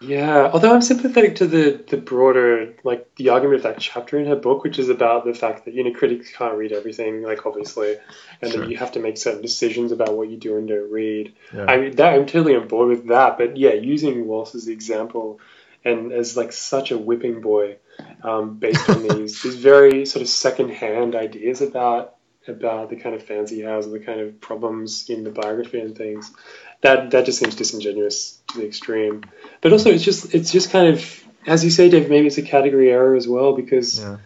Yeah, 0.00 0.50
although 0.52 0.74
I'm 0.74 0.82
sympathetic 0.82 1.36
to 1.36 1.46
the 1.46 1.80
the 1.88 1.96
broader 1.96 2.74
like 2.82 3.14
the 3.14 3.28
argument 3.28 3.58
of 3.58 3.62
that 3.62 3.78
chapter 3.78 4.18
in 4.18 4.26
her 4.26 4.34
book, 4.34 4.64
which 4.64 4.80
is 4.80 4.88
about 4.88 5.24
the 5.24 5.32
fact 5.32 5.64
that 5.64 5.74
you 5.74 5.84
know 5.84 5.92
critics 5.92 6.32
can't 6.32 6.56
read 6.56 6.72
everything, 6.72 7.22
like 7.22 7.46
obviously, 7.46 7.96
and 8.40 8.50
Sure. 8.50 8.62
that 8.62 8.68
you 8.68 8.76
have 8.76 8.90
to 8.92 9.00
make 9.00 9.16
certain 9.16 9.42
decisions 9.42 9.92
about 9.92 10.16
what 10.16 10.28
you 10.28 10.36
do 10.36 10.56
and 10.56 10.66
don't 10.66 10.90
read. 10.90 11.32
Yeah. 11.54 11.66
I 11.68 11.76
mean, 11.76 11.94
that 11.96 12.14
I'm 12.14 12.26
totally 12.26 12.56
on 12.56 12.66
board 12.66 12.88
with 12.88 13.06
that. 13.08 13.38
But 13.38 13.56
yeah, 13.56 13.74
using 13.74 14.26
Wallace's 14.26 14.66
example 14.66 15.38
and 15.84 16.12
as 16.12 16.36
like 16.36 16.52
such 16.52 16.90
a 16.90 16.98
whipping 16.98 17.40
boy, 17.40 17.76
um, 18.22 18.58
based 18.58 18.88
on 18.88 19.02
these 19.02 19.42
these 19.42 19.56
very 19.56 20.06
sort 20.06 20.22
of 20.22 20.28
secondhand 20.28 21.14
ideas 21.14 21.60
about 21.60 22.14
about 22.48 22.90
the 22.90 22.96
kind 22.96 23.14
of 23.14 23.22
fans 23.22 23.50
he 23.50 23.60
has 23.60 23.86
and 23.86 23.94
the 23.94 24.00
kind 24.00 24.20
of 24.20 24.40
problems 24.40 25.08
in 25.08 25.24
the 25.24 25.30
biography 25.30 25.80
and 25.80 25.96
things. 25.96 26.32
That 26.80 27.10
that 27.12 27.26
just 27.26 27.38
seems 27.38 27.54
disingenuous 27.56 28.40
to 28.48 28.58
the 28.58 28.66
extreme. 28.66 29.22
But 29.60 29.72
also, 29.72 29.90
it's 29.90 30.04
just 30.04 30.34
it's 30.34 30.50
just 30.50 30.70
kind 30.70 30.88
of 30.88 31.24
as 31.46 31.64
you 31.64 31.70
say, 31.70 31.88
Dave. 31.88 32.08
Maybe 32.08 32.26
it's 32.26 32.38
a 32.38 32.42
category 32.42 32.90
error 32.90 33.14
as 33.14 33.26
well 33.28 33.54
because 33.54 34.00
Yeah. 34.00 34.18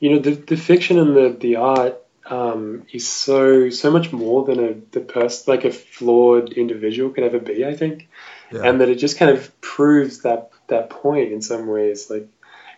you 0.00 0.10
know 0.10 0.18
the 0.18 0.32
the 0.32 0.56
fiction 0.56 0.98
and 0.98 1.16
the 1.16 1.36
the 1.38 1.56
art 1.56 1.98
um, 2.26 2.86
is 2.92 3.08
so 3.08 3.70
so 3.70 3.90
much 3.90 4.12
more 4.12 4.44
than 4.44 4.60
a 4.64 4.74
the 4.92 5.00
person 5.00 5.52
like 5.52 5.64
a 5.64 5.70
flawed 5.72 6.52
individual 6.52 7.10
could 7.10 7.24
ever 7.24 7.38
be. 7.38 7.64
I 7.64 7.74
think 7.74 8.08
Yeah. 8.52 8.62
and 8.64 8.80
that 8.80 8.88
it 8.88 8.96
just 8.96 9.18
kind 9.18 9.30
of 9.30 9.60
proves 9.60 10.22
that 10.22 10.50
that 10.68 10.90
point 10.90 11.32
in 11.32 11.42
some 11.42 11.66
ways. 11.66 12.08
Like 12.10 12.28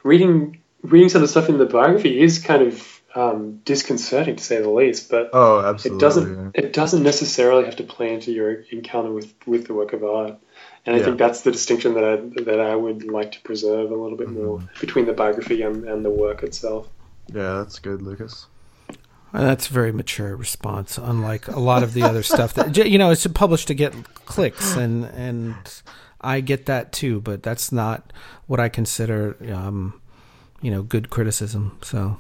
reading 0.03 0.61
reading 0.83 1.09
some 1.09 1.23
of 1.23 1.29
the 1.29 1.31
stuff 1.33 1.49
in 1.49 1.59
the 1.59 1.67
biography 1.67 2.21
is 2.21 2.39
kind 2.39 2.63
of 2.63 3.01
um, 3.15 3.59
disconcerting 3.65 4.37
to 4.37 4.43
say 4.45 4.61
the 4.61 4.69
least, 4.71 5.09
but 5.11 5.31
oh, 5.33 5.61
absolutely. 5.65 5.97
it 5.97 6.01
doesn't 6.01 6.57
it 6.57 6.73
doesn't 6.73 7.03
necessarily 7.03 7.65
have 7.65 7.77
to 7.77 7.85
play 7.85 8.13
into 8.13 8.33
your 8.33 8.53
encounter 8.71 9.13
with 9.13 9.33
with 9.47 9.67
the 9.67 9.75
work 9.75 9.93
of 9.93 10.03
art. 10.05 10.37
And 10.87 10.95
I 10.95 10.99
Yeah. 10.99 11.05
think 11.07 11.19
that's 11.19 11.43
the 11.43 11.53
distinction 11.53 11.95
that 11.95 12.05
I 12.05 12.17
that 12.43 12.61
I 12.61 12.75
would 12.77 13.05
like 13.05 13.33
to 13.33 13.41
preserve 13.41 13.91
a 13.91 13.95
little 13.97 14.19
bit 14.19 14.31
more 14.31 14.59
Mm-hmm. 14.59 14.81
between 14.81 15.07
the 15.07 15.13
biography 15.13 15.63
and, 15.63 15.85
and 15.85 16.05
the 16.05 16.11
work 16.11 16.43
itself. 16.43 16.89
Yeah, 17.33 17.59
that's 17.59 17.79
good, 17.79 18.03
Lucas. 18.03 18.47
Uh, 19.33 19.41
That's 19.43 19.69
a 19.69 19.73
very 19.73 19.91
mature 19.91 20.37
response, 20.37 20.97
unlike 20.97 21.49
a 21.49 21.59
lot 21.59 21.83
of 21.83 21.93
the 21.93 22.03
other 22.03 22.23
stuff 22.23 22.55
that 22.55 22.77
you 22.93 22.99
know 22.99 23.11
it's 23.11 23.27
published 23.29 23.67
to 23.69 23.75
get 23.75 23.93
clicks, 24.27 24.77
and 24.77 25.05
and 25.07 25.55
I 26.25 26.41
get 26.41 26.67
that 26.67 26.93
too, 26.93 27.21
but 27.21 27.43
that's 27.43 27.71
not 27.71 28.13
what 28.47 28.61
I 28.61 28.69
consider, 28.69 29.37
um, 29.53 30.01
you 30.63 30.71
know, 30.71 30.83
good 30.83 31.11
criticism. 31.11 31.79
So, 31.83 32.19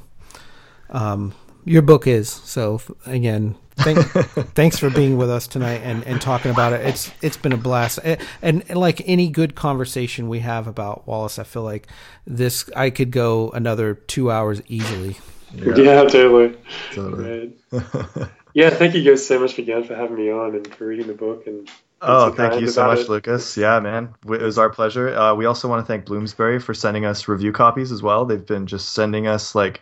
um, 0.90 1.35
your 1.64 1.82
book 1.82 2.06
is 2.06 2.28
so. 2.28 2.81
Again, 3.06 3.56
thank, 3.76 3.98
thanks 4.55 4.78
for 4.78 4.90
being 4.90 5.16
with 5.16 5.31
us 5.31 5.47
tonight 5.47 5.81
and, 5.82 6.05
and 6.05 6.20
talking 6.20 6.51
about 6.51 6.72
it. 6.74 6.86
It's 6.86 7.10
it's 7.22 7.36
been 7.36 7.52
a 7.52 7.56
blast, 7.56 7.98
and, 8.05 8.20
and 8.43 8.76
like 8.76 9.02
any 9.06 9.28
good 9.31 9.55
conversation 9.55 10.28
we 10.28 10.40
have 10.40 10.66
about 10.66 11.06
Wallace, 11.06 11.39
I 11.39 11.44
feel 11.44 11.62
like 11.62 11.89
this 12.26 12.68
I 12.76 12.90
could 12.90 13.10
go 13.10 13.51
another 13.51 13.94
two 13.94 14.31
hours 14.31 14.60
easily. 14.68 15.16
Yeah, 15.55 16.05
totally. 16.05 16.56
Totally. 16.93 17.52
Yeah, 18.55 18.70
thank 18.70 18.94
you 18.94 19.02
guys 19.02 19.26
so 19.26 19.40
much 19.40 19.59
again 19.59 19.82
for 19.82 19.97
having 19.97 20.14
me 20.14 20.31
on 20.31 20.55
and 20.55 20.74
for 20.74 20.86
reading 20.86 21.09
the 21.09 21.14
book 21.14 21.47
and. 21.48 21.68
Oh, 22.06 22.31
thank 22.32 22.60
you 22.60 22.68
so 22.68 22.86
much, 22.86 23.01
it. 23.01 23.09
Lucas. 23.09 23.56
Yeah, 23.56 23.81
man, 23.81 24.14
it 24.24 24.43
was 24.43 24.59
our 24.59 24.70
pleasure. 24.70 25.09
Uh, 25.14 25.35
we 25.35 25.47
also 25.47 25.68
want 25.68 25.85
to 25.85 25.86
thank 25.86 26.05
Bloomsbury 26.05 26.60
for 26.60 26.74
sending 26.74 27.05
us 27.05 27.28
review 27.28 27.52
copies 27.52 27.90
as 27.93 28.02
well. 28.02 28.24
They've 28.24 28.44
been 28.44 28.66
just 28.66 28.93
sending 28.93 29.26
us 29.26 29.55
like, 29.55 29.81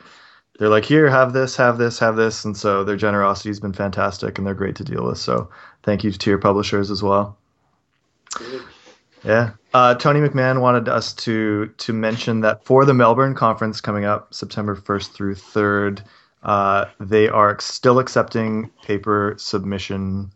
they're 0.59 0.69
like, 0.69 0.85
here, 0.85 1.09
have 1.09 1.33
this, 1.33 1.57
have 1.57 1.79
this, 1.79 1.99
have 1.99 2.17
this, 2.17 2.45
and 2.45 2.57
so 2.57 2.85
their 2.85 2.97
generosity 2.97 3.49
has 3.51 3.61
been 3.61 3.73
fantastic, 3.73 4.39
and 4.39 4.47
they're 4.47 4.55
great 4.55 4.77
to 4.77 4.85
deal 4.85 5.05
with. 5.05 5.19
So, 5.19 5.51
thank 5.83 6.05
you 6.05 6.13
to 6.13 6.31
your 6.31 6.39
publishers 6.39 6.91
as 6.91 7.03
well. 7.03 7.37
Good. 8.35 8.63
Yeah, 9.25 9.51
Uh, 9.73 9.95
Tony 9.95 10.21
McMahon 10.21 10.61
wanted 10.61 10.89
us 10.89 11.13
to 11.15 11.69
to 11.79 11.93
mention 11.93 12.41
that 12.41 12.65
for 12.65 12.85
the 12.85 12.95
Melbourne 12.95 13.35
conference 13.35 13.81
coming 13.81 14.05
up 14.05 14.35
September 14.35 14.75
1st 14.75 15.13
through 15.13 15.37
3rd, 15.37 16.03
uh, 16.43 16.87
they 16.99 17.29
are 17.29 17.59
still 17.61 18.01
accepting 18.01 18.71
paper 18.83 19.35
submission 19.39 20.33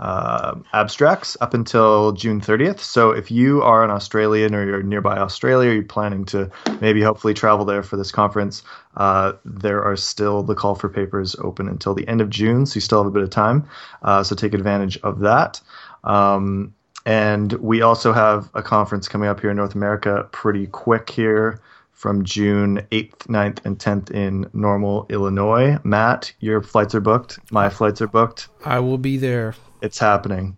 uh, 0.00 0.58
abstracts 0.72 1.36
up 1.42 1.52
until 1.52 2.12
June 2.12 2.40
30th. 2.40 2.80
So 2.80 3.10
if 3.10 3.30
you 3.30 3.62
are 3.62 3.84
an 3.84 3.90
Australian 3.90 4.54
or 4.54 4.64
you're 4.64 4.82
nearby 4.82 5.18
Australia, 5.18 5.72
you're 5.72 5.82
planning 5.82 6.24
to 6.26 6.50
maybe 6.80 7.02
hopefully 7.02 7.34
travel 7.34 7.66
there 7.66 7.82
for 7.82 7.98
this 7.98 8.10
conference, 8.10 8.62
uh, 8.96 9.34
there 9.44 9.84
are 9.84 9.96
still 9.96 10.42
the 10.42 10.54
call 10.54 10.74
for 10.74 10.88
papers 10.88 11.36
open 11.36 11.68
until 11.68 11.94
the 11.94 12.08
end 12.08 12.22
of 12.22 12.30
June. 12.30 12.64
So 12.64 12.76
you 12.76 12.80
still 12.80 13.02
have 13.02 13.08
a 13.08 13.14
bit 13.14 13.22
of 13.22 13.28
time. 13.28 13.68
Uh, 14.00 14.22
so 14.22 14.34
take 14.34 14.54
advantage 14.54 14.98
of 15.02 15.20
that. 15.20 15.60
Um, 16.02 16.74
and 17.04 17.52
we 17.52 17.82
also 17.82 18.14
have 18.14 18.48
a 18.54 18.62
conference 18.62 19.06
coming 19.06 19.28
up 19.28 19.40
here 19.40 19.50
in 19.50 19.56
North 19.58 19.74
America 19.74 20.26
pretty 20.32 20.66
quick 20.66 21.10
here 21.10 21.60
from 21.92 22.24
June 22.24 22.78
8th, 22.90 23.26
9th, 23.26 23.66
and 23.66 23.78
10th 23.78 24.10
in 24.10 24.48
Normal, 24.54 25.04
Illinois. 25.10 25.78
Matt, 25.84 26.32
your 26.40 26.62
flights 26.62 26.94
are 26.94 27.00
booked. 27.00 27.38
My 27.52 27.68
flights 27.68 28.00
are 28.00 28.08
booked. 28.08 28.48
I 28.64 28.80
will 28.80 28.96
be 28.96 29.18
there. 29.18 29.54
It's 29.82 29.98
happening. 29.98 30.56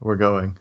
We're 0.00 0.16
going. 0.16 0.58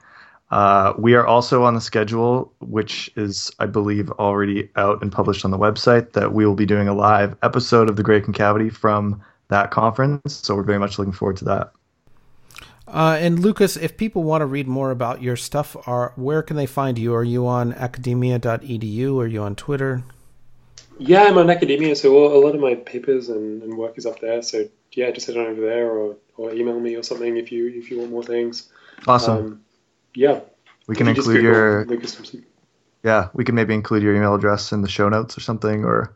Uh, 0.51 0.93
we 0.97 1.13
are 1.13 1.25
also 1.25 1.63
on 1.63 1.75
the 1.75 1.81
schedule, 1.81 2.51
which 2.59 3.11
is, 3.15 3.51
I 3.59 3.67
believe, 3.67 4.09
already 4.11 4.69
out 4.75 5.01
and 5.01 5.11
published 5.11 5.45
on 5.45 5.51
the 5.51 5.59
website, 5.59 6.13
that 6.13 6.33
we 6.33 6.45
will 6.45 6.55
be 6.55 6.65
doing 6.65 6.87
a 6.87 6.93
live 6.93 7.35
episode 7.43 7.89
of 7.89 7.95
The 7.97 8.03
Great 8.03 8.23
Concavity 8.23 8.69
from 8.69 9.21
that 9.49 9.69
conference. 9.69 10.33
So 10.33 10.55
we're 10.55 10.63
very 10.63 10.79
much 10.79 10.97
looking 10.97 11.13
forward 11.13 11.37
to 11.37 11.45
that. 11.45 11.71
Uh, 12.87 13.17
and 13.19 13.39
Lucas, 13.39 13.77
if 13.77 13.97
people 13.97 14.23
want 14.23 14.41
to 14.41 14.47
read 14.47 14.67
more 14.67 14.89
about 14.89 15.21
your 15.21 15.35
stuff, 15.35 15.77
are 15.87 16.13
where 16.15 16.41
can 16.41 16.55
they 16.55 16.65
find 16.65 16.97
you? 16.97 17.13
Are 17.13 17.23
you 17.23 17.45
on 17.45 17.73
academia.edu? 17.73 19.21
Are 19.21 19.27
you 19.27 19.43
on 19.43 19.55
Twitter? 19.55 20.03
Yeah, 20.97 21.23
I'm 21.23 21.37
on 21.37 21.49
academia, 21.51 21.95
so 21.95 22.35
a 22.35 22.39
lot 22.39 22.55
of 22.55 22.61
my 22.61 22.73
papers 22.73 23.29
and, 23.29 23.61
and 23.61 23.77
work 23.77 23.97
is 23.97 24.07
up 24.07 24.19
there. 24.19 24.41
So 24.41 24.67
yeah, 24.99 25.11
just 25.11 25.27
head 25.27 25.37
on 25.37 25.47
over 25.47 25.61
there 25.61 25.89
or, 25.89 26.17
or 26.35 26.53
email 26.53 26.79
me 26.79 26.95
or 26.95 27.03
something 27.03 27.37
if 27.37 27.51
you 27.51 27.67
if 27.69 27.89
you 27.89 27.99
want 27.99 28.11
more 28.11 28.23
things. 28.23 28.69
Awesome. 29.07 29.37
Um, 29.37 29.61
yeah. 30.13 30.41
We 30.87 30.95
can 30.95 31.07
include 31.07 31.41
your 31.41 31.87
yeah. 33.03 33.29
We 33.33 33.45
can 33.45 33.55
maybe 33.55 33.73
include 33.73 34.03
your 34.03 34.15
email 34.15 34.35
address 34.35 34.71
in 34.71 34.81
the 34.81 34.89
show 34.89 35.07
notes 35.07 35.37
or 35.37 35.41
something, 35.41 35.85
or 35.85 36.13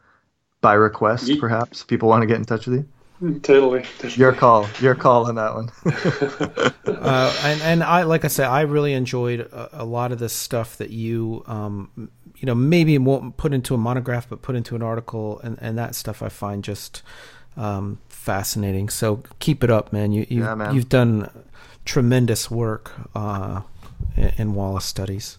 by 0.62 0.74
request, 0.74 1.28
yeah. 1.28 1.36
perhaps. 1.40 1.84
People 1.84 2.10
want 2.10 2.24
to 2.24 2.28
get 2.28 2.38
in 2.38 2.46
touch 2.46 2.68
with 2.68 2.80
you. 2.80 3.40
Totally, 3.42 3.84
totally. 4.00 4.14
Your 4.16 4.34
call. 4.34 4.68
Your 4.82 4.96
call 4.96 5.28
on 5.28 5.36
that 5.36 5.54
one. 5.54 5.72
uh, 6.98 7.40
and 7.44 7.62
and 7.62 7.84
I 7.84 8.04
like 8.04 8.26
I 8.26 8.28
said, 8.28 8.48
I 8.48 8.62
really 8.62 8.94
enjoyed 8.94 9.42
a, 9.42 9.84
a 9.84 9.86
lot 9.86 10.12
of 10.12 10.20
this 10.20 10.34
stuff 10.34 10.78
that 10.78 10.90
you 10.90 11.44
um, 11.46 12.10
you 12.36 12.46
know 12.46 12.56
maybe 12.56 12.98
won't 12.98 13.38
put 13.38 13.54
into 13.54 13.76
a 13.76 13.78
monograph, 13.78 14.28
but 14.28 14.42
put 14.42 14.56
into 14.56 14.76
an 14.76 14.82
article, 14.82 15.40
and 15.40 15.58
and 15.62 15.78
that 15.78 15.96
stuff 15.96 16.22
I 16.22 16.30
find 16.30 16.64
just 16.64 17.02
um, 17.56 18.00
fascinating. 18.24 18.88
So 18.88 19.24
keep 19.40 19.64
it 19.64 19.70
up, 19.70 19.92
man. 19.92 20.12
You 20.14 20.26
you 20.30 20.44
yeah, 20.44 20.72
you've 20.72 20.90
done 20.90 21.30
tremendous 21.86 22.50
work 22.50 22.92
uh, 23.14 23.62
in, 24.16 24.32
in 24.38 24.54
Wallace 24.56 24.86
studies. 24.86 25.38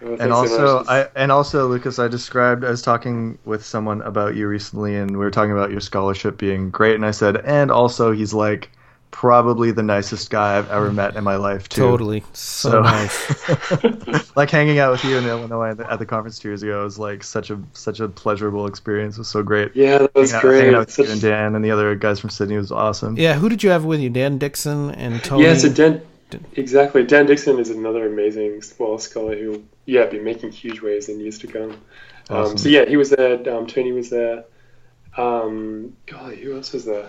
Oh, 0.00 0.16
and 0.18 0.32
also, 0.32 0.84
I 0.86 1.08
and 1.14 1.30
also, 1.30 1.66
Lucas, 1.66 1.98
I 1.98 2.08
described 2.08 2.64
I 2.64 2.70
was 2.70 2.82
talking 2.82 3.38
with 3.44 3.64
someone 3.64 4.00
about 4.02 4.36
you 4.36 4.48
recently, 4.48 4.96
and 4.96 5.10
we 5.10 5.18
were 5.18 5.30
talking 5.30 5.52
about 5.52 5.70
your 5.70 5.80
scholarship 5.80 6.38
being 6.38 6.70
great, 6.70 6.94
and 6.94 7.04
I 7.04 7.10
said, 7.10 7.38
and 7.44 7.70
also, 7.70 8.12
he's 8.12 8.32
like 8.32 8.70
probably 9.10 9.70
the 9.70 9.82
nicest 9.82 10.30
guy 10.30 10.58
I've 10.58 10.70
ever 10.70 10.92
met 10.92 11.16
in 11.16 11.24
my 11.24 11.36
life 11.36 11.68
too. 11.68 11.80
Totally, 11.80 12.22
so, 12.32 12.70
so 12.70 12.82
nice. 12.82 14.36
like 14.36 14.50
hanging 14.50 14.78
out 14.78 14.92
with 14.92 15.04
you 15.04 15.16
in 15.16 15.26
Illinois 15.26 15.70
at 15.70 15.78
the, 15.78 15.90
at 15.90 15.98
the, 15.98 16.06
conference 16.06 16.38
two 16.38 16.48
years 16.48 16.62
ago 16.62 16.84
was 16.84 16.98
like 16.98 17.24
such 17.24 17.50
a 17.50 17.60
such 17.72 18.00
a 18.00 18.08
pleasurable 18.08 18.66
experience. 18.66 19.16
It 19.16 19.20
was 19.20 19.28
so 19.28 19.42
great. 19.42 19.74
Yeah, 19.74 19.98
that 19.98 20.14
was 20.14 20.30
hanging 20.30 20.48
great. 20.48 20.56
Out, 20.56 20.60
hanging 20.60 20.74
out 20.74 20.78
with 20.80 20.90
such... 20.92 21.06
you 21.06 21.12
and 21.12 21.20
Dan 21.20 21.54
and 21.54 21.64
the 21.64 21.70
other 21.70 21.94
guys 21.94 22.20
from 22.20 22.30
Sydney 22.30 22.56
was 22.56 22.72
awesome. 22.72 23.16
Yeah, 23.16 23.34
who 23.34 23.48
did 23.48 23.62
you 23.62 23.70
have 23.70 23.84
with 23.84 24.00
you? 24.00 24.10
Dan 24.10 24.38
Dixon 24.38 24.90
and 24.92 25.22
Tony. 25.22 25.44
Yeah, 25.44 25.54
so 25.56 25.68
Dan. 25.68 26.02
Exactly. 26.56 27.04
Dan 27.04 27.24
Dixon 27.24 27.58
is 27.58 27.70
another 27.70 28.06
amazing 28.06 28.62
Wallace 28.78 29.04
scholar 29.04 29.34
who 29.34 29.64
yeah, 29.86 30.04
be 30.04 30.20
making 30.20 30.52
huge 30.52 30.82
waves 30.82 31.08
in 31.08 31.18
years 31.18 31.38
to 31.38 31.46
come. 31.46 31.70
Um, 31.70 31.78
awesome. 32.28 32.52
Um, 32.52 32.58
so 32.58 32.68
yeah, 32.68 32.84
he 32.84 32.96
was 32.98 33.10
there. 33.10 33.36
Um, 33.50 33.66
Tony 33.66 33.92
was 33.92 34.10
there. 34.10 34.44
Um, 35.16 35.96
God, 36.06 36.34
who 36.34 36.54
else 36.54 36.72
was 36.72 36.84
there? 36.84 37.08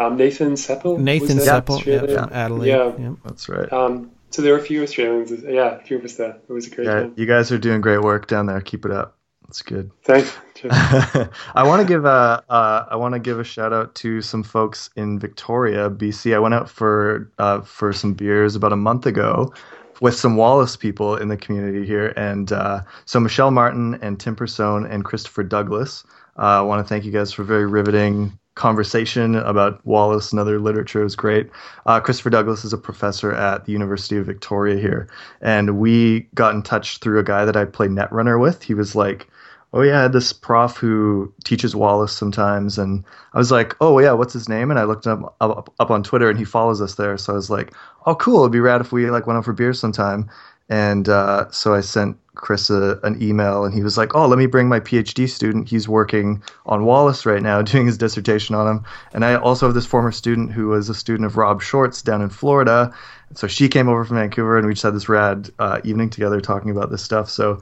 Um, 0.00 0.16
Nathan 0.16 0.56
Seppel. 0.56 0.98
Nathan 0.98 1.38
Seppel, 1.38 1.84
yeah, 1.84 2.00
from 2.00 2.32
Adelaide. 2.32 2.68
Yeah, 2.68 2.92
yeah. 2.98 3.14
that's 3.22 3.50
right. 3.50 3.70
Um, 3.70 4.10
so 4.30 4.40
there 4.40 4.54
were 4.54 4.58
a 4.58 4.62
few 4.62 4.82
Australians. 4.82 5.30
Yeah, 5.42 5.76
a 5.76 5.80
few 5.80 5.98
of 5.98 6.04
us 6.04 6.16
there. 6.16 6.38
It 6.48 6.52
was 6.52 6.66
a 6.68 6.70
great 6.70 6.86
yeah, 6.86 7.00
time. 7.00 7.12
You 7.16 7.26
guys 7.26 7.52
are 7.52 7.58
doing 7.58 7.82
great 7.82 8.00
work 8.00 8.26
down 8.26 8.46
there. 8.46 8.60
Keep 8.62 8.86
it 8.86 8.92
up. 8.92 9.18
It's 9.46 9.60
good. 9.60 9.90
Thanks. 10.04 10.32
I 10.70 11.64
want 11.64 11.82
to 11.82 11.86
give 11.86 12.04
a 12.04 12.42
uh, 12.48 12.86
I 12.90 12.96
want 12.96 13.14
to 13.14 13.18
give 13.18 13.38
a 13.38 13.44
shout 13.44 13.72
out 13.72 13.94
to 13.96 14.22
some 14.22 14.42
folks 14.42 14.88
in 14.96 15.18
Victoria, 15.18 15.90
BC. 15.90 16.34
I 16.34 16.38
went 16.38 16.54
out 16.54 16.70
for 16.70 17.30
uh, 17.38 17.60
for 17.60 17.92
some 17.92 18.14
beers 18.14 18.56
about 18.56 18.72
a 18.72 18.76
month 18.76 19.04
ago 19.04 19.52
with 20.00 20.14
some 20.14 20.36
Wallace 20.36 20.76
people 20.76 21.16
in 21.16 21.28
the 21.28 21.36
community 21.36 21.84
here. 21.84 22.14
And 22.16 22.52
uh, 22.52 22.80
so 23.04 23.20
Michelle 23.20 23.50
Martin 23.50 23.98
and 24.00 24.18
Tim 24.18 24.34
Persone 24.34 24.86
and 24.86 25.04
Christopher 25.04 25.42
Douglas. 25.42 26.04
Uh, 26.38 26.58
I 26.58 26.60
want 26.62 26.86
to 26.86 26.88
thank 26.88 27.04
you 27.04 27.12
guys 27.12 27.32
for 27.32 27.42
very 27.44 27.66
riveting 27.66 28.38
conversation 28.54 29.36
about 29.36 29.84
Wallace 29.86 30.32
and 30.32 30.40
other 30.40 30.58
literature. 30.58 31.00
It 31.00 31.04
was 31.04 31.16
great. 31.16 31.50
Uh, 31.86 32.00
Christopher 32.00 32.30
Douglas 32.30 32.64
is 32.64 32.72
a 32.72 32.78
professor 32.78 33.32
at 33.32 33.64
the 33.64 33.72
University 33.72 34.16
of 34.16 34.26
Victoria 34.26 34.78
here. 34.78 35.08
And 35.40 35.78
we 35.78 36.20
got 36.34 36.54
in 36.54 36.62
touch 36.62 36.98
through 36.98 37.18
a 37.18 37.24
guy 37.24 37.44
that 37.44 37.56
I 37.56 37.64
play 37.64 37.88
Netrunner 37.88 38.40
with. 38.40 38.62
He 38.62 38.74
was 38.74 38.94
like, 38.94 39.28
oh 39.72 39.82
yeah, 39.82 40.08
this 40.08 40.32
prof 40.32 40.76
who 40.76 41.32
teaches 41.44 41.76
Wallace 41.76 42.12
sometimes, 42.12 42.78
and 42.78 43.04
I 43.34 43.38
was 43.38 43.50
like, 43.52 43.76
oh 43.80 43.98
yeah, 43.98 44.12
what's 44.12 44.32
his 44.32 44.48
name? 44.48 44.70
And 44.70 44.80
I 44.80 44.84
looked 44.84 45.06
up, 45.06 45.36
up 45.40 45.72
up 45.78 45.90
on 45.90 46.02
Twitter, 46.02 46.28
and 46.28 46.38
he 46.38 46.44
follows 46.44 46.80
us 46.80 46.96
there. 46.96 47.16
So 47.16 47.32
I 47.32 47.36
was 47.36 47.50
like, 47.50 47.72
oh 48.06 48.14
cool, 48.14 48.40
it'd 48.40 48.52
be 48.52 48.60
rad 48.60 48.80
if 48.80 48.92
we 48.92 49.10
like 49.10 49.26
went 49.26 49.38
out 49.38 49.44
for 49.44 49.52
beer 49.52 49.72
sometime. 49.72 50.28
And 50.70 51.08
uh, 51.08 51.50
so 51.50 51.74
I 51.74 51.80
sent 51.80 52.16
Chris 52.36 52.70
a, 52.70 52.98
an 53.02 53.20
email, 53.20 53.64
and 53.64 53.74
he 53.74 53.82
was 53.82 53.98
like, 53.98 54.14
oh, 54.14 54.26
let 54.26 54.38
me 54.38 54.46
bring 54.46 54.68
my 54.68 54.80
PhD 54.80 55.28
student. 55.28 55.68
He's 55.68 55.88
working 55.88 56.42
on 56.64 56.84
Wallace 56.84 57.26
right 57.26 57.42
now, 57.42 57.60
doing 57.62 57.86
his 57.86 57.98
dissertation 57.98 58.54
on 58.54 58.66
him. 58.66 58.84
And 59.12 59.24
I 59.24 59.34
also 59.34 59.66
have 59.66 59.74
this 59.74 59.84
former 59.84 60.12
student 60.12 60.52
who 60.52 60.68
was 60.68 60.88
a 60.88 60.94
student 60.94 61.26
of 61.26 61.36
Rob 61.36 61.60
Short's 61.60 62.00
down 62.00 62.22
in 62.22 62.30
Florida. 62.30 62.94
So 63.34 63.46
she 63.46 63.68
came 63.68 63.88
over 63.88 64.04
from 64.04 64.16
Vancouver, 64.16 64.56
and 64.56 64.66
we 64.66 64.72
just 64.72 64.84
had 64.84 64.94
this 64.94 65.08
rad 65.08 65.50
uh, 65.58 65.80
evening 65.84 66.08
together 66.08 66.40
talking 66.40 66.70
about 66.70 66.90
this 66.90 67.02
stuff. 67.02 67.28
So 67.28 67.60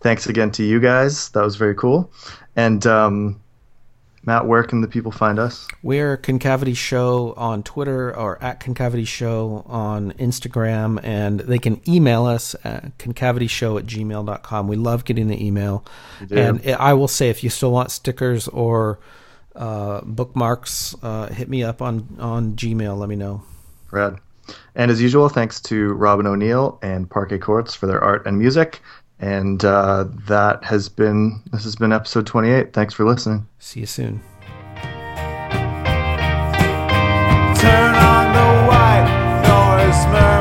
thanks 0.00 0.26
again 0.26 0.50
to 0.52 0.64
you 0.64 0.80
guys. 0.80 1.28
That 1.30 1.42
was 1.42 1.56
very 1.56 1.74
cool. 1.74 2.10
And 2.56 2.86
um, 2.86 3.40
Matt, 4.26 4.46
where 4.46 4.64
can 4.64 4.80
the 4.80 4.88
people 4.88 5.12
find 5.12 5.38
us? 5.38 5.68
We're 5.84 6.16
Concavity 6.16 6.74
Show 6.74 7.32
on 7.36 7.62
Twitter 7.62 8.14
or 8.14 8.42
at 8.42 8.58
Concavity 8.58 9.04
Show 9.04 9.62
on 9.66 10.12
Instagram, 10.14 10.98
and 11.04 11.40
they 11.40 11.60
can 11.60 11.80
email 11.88 12.26
us 12.26 12.56
at 12.64 12.98
concavityshow 12.98 13.78
at 13.78 13.86
gmail.com. 13.86 14.66
We 14.66 14.74
love 14.74 15.04
getting 15.04 15.28
the 15.28 15.44
email. 15.46 15.84
And 16.28 16.66
I 16.72 16.92
will 16.94 17.06
say, 17.06 17.30
if 17.30 17.44
you 17.44 17.50
still 17.50 17.70
want 17.70 17.92
stickers 17.92 18.48
or 18.48 18.98
uh, 19.54 20.00
bookmarks, 20.02 20.96
uh, 21.04 21.28
hit 21.28 21.48
me 21.48 21.62
up 21.62 21.80
on, 21.80 22.16
on 22.18 22.56
Gmail. 22.56 22.98
Let 22.98 23.08
me 23.08 23.16
know. 23.16 23.42
Brad. 23.90 24.18
And 24.74 24.90
as 24.90 25.00
usual, 25.00 25.28
thanks 25.28 25.60
to 25.62 25.92
Robin 25.94 26.26
O'Neill 26.26 26.78
and 26.82 27.08
Parquet 27.08 27.38
Courts 27.38 27.74
for 27.74 27.86
their 27.86 28.02
art 28.02 28.26
and 28.26 28.38
music. 28.38 28.80
And 29.18 29.64
uh, 29.64 30.06
that 30.26 30.62
has 30.64 30.88
been 30.88 31.42
this 31.52 31.64
has 31.64 31.76
been 31.76 31.92
episode 31.92 32.26
28. 32.26 32.72
Thanks 32.72 32.92
for 32.94 33.04
listening. 33.04 33.46
See 33.58 33.80
you 33.80 33.86
soon. 33.86 34.20
Turn 37.56 37.94
on 37.94 38.32
the 38.32 38.66
white 38.68 39.42
noise. 39.48 40.35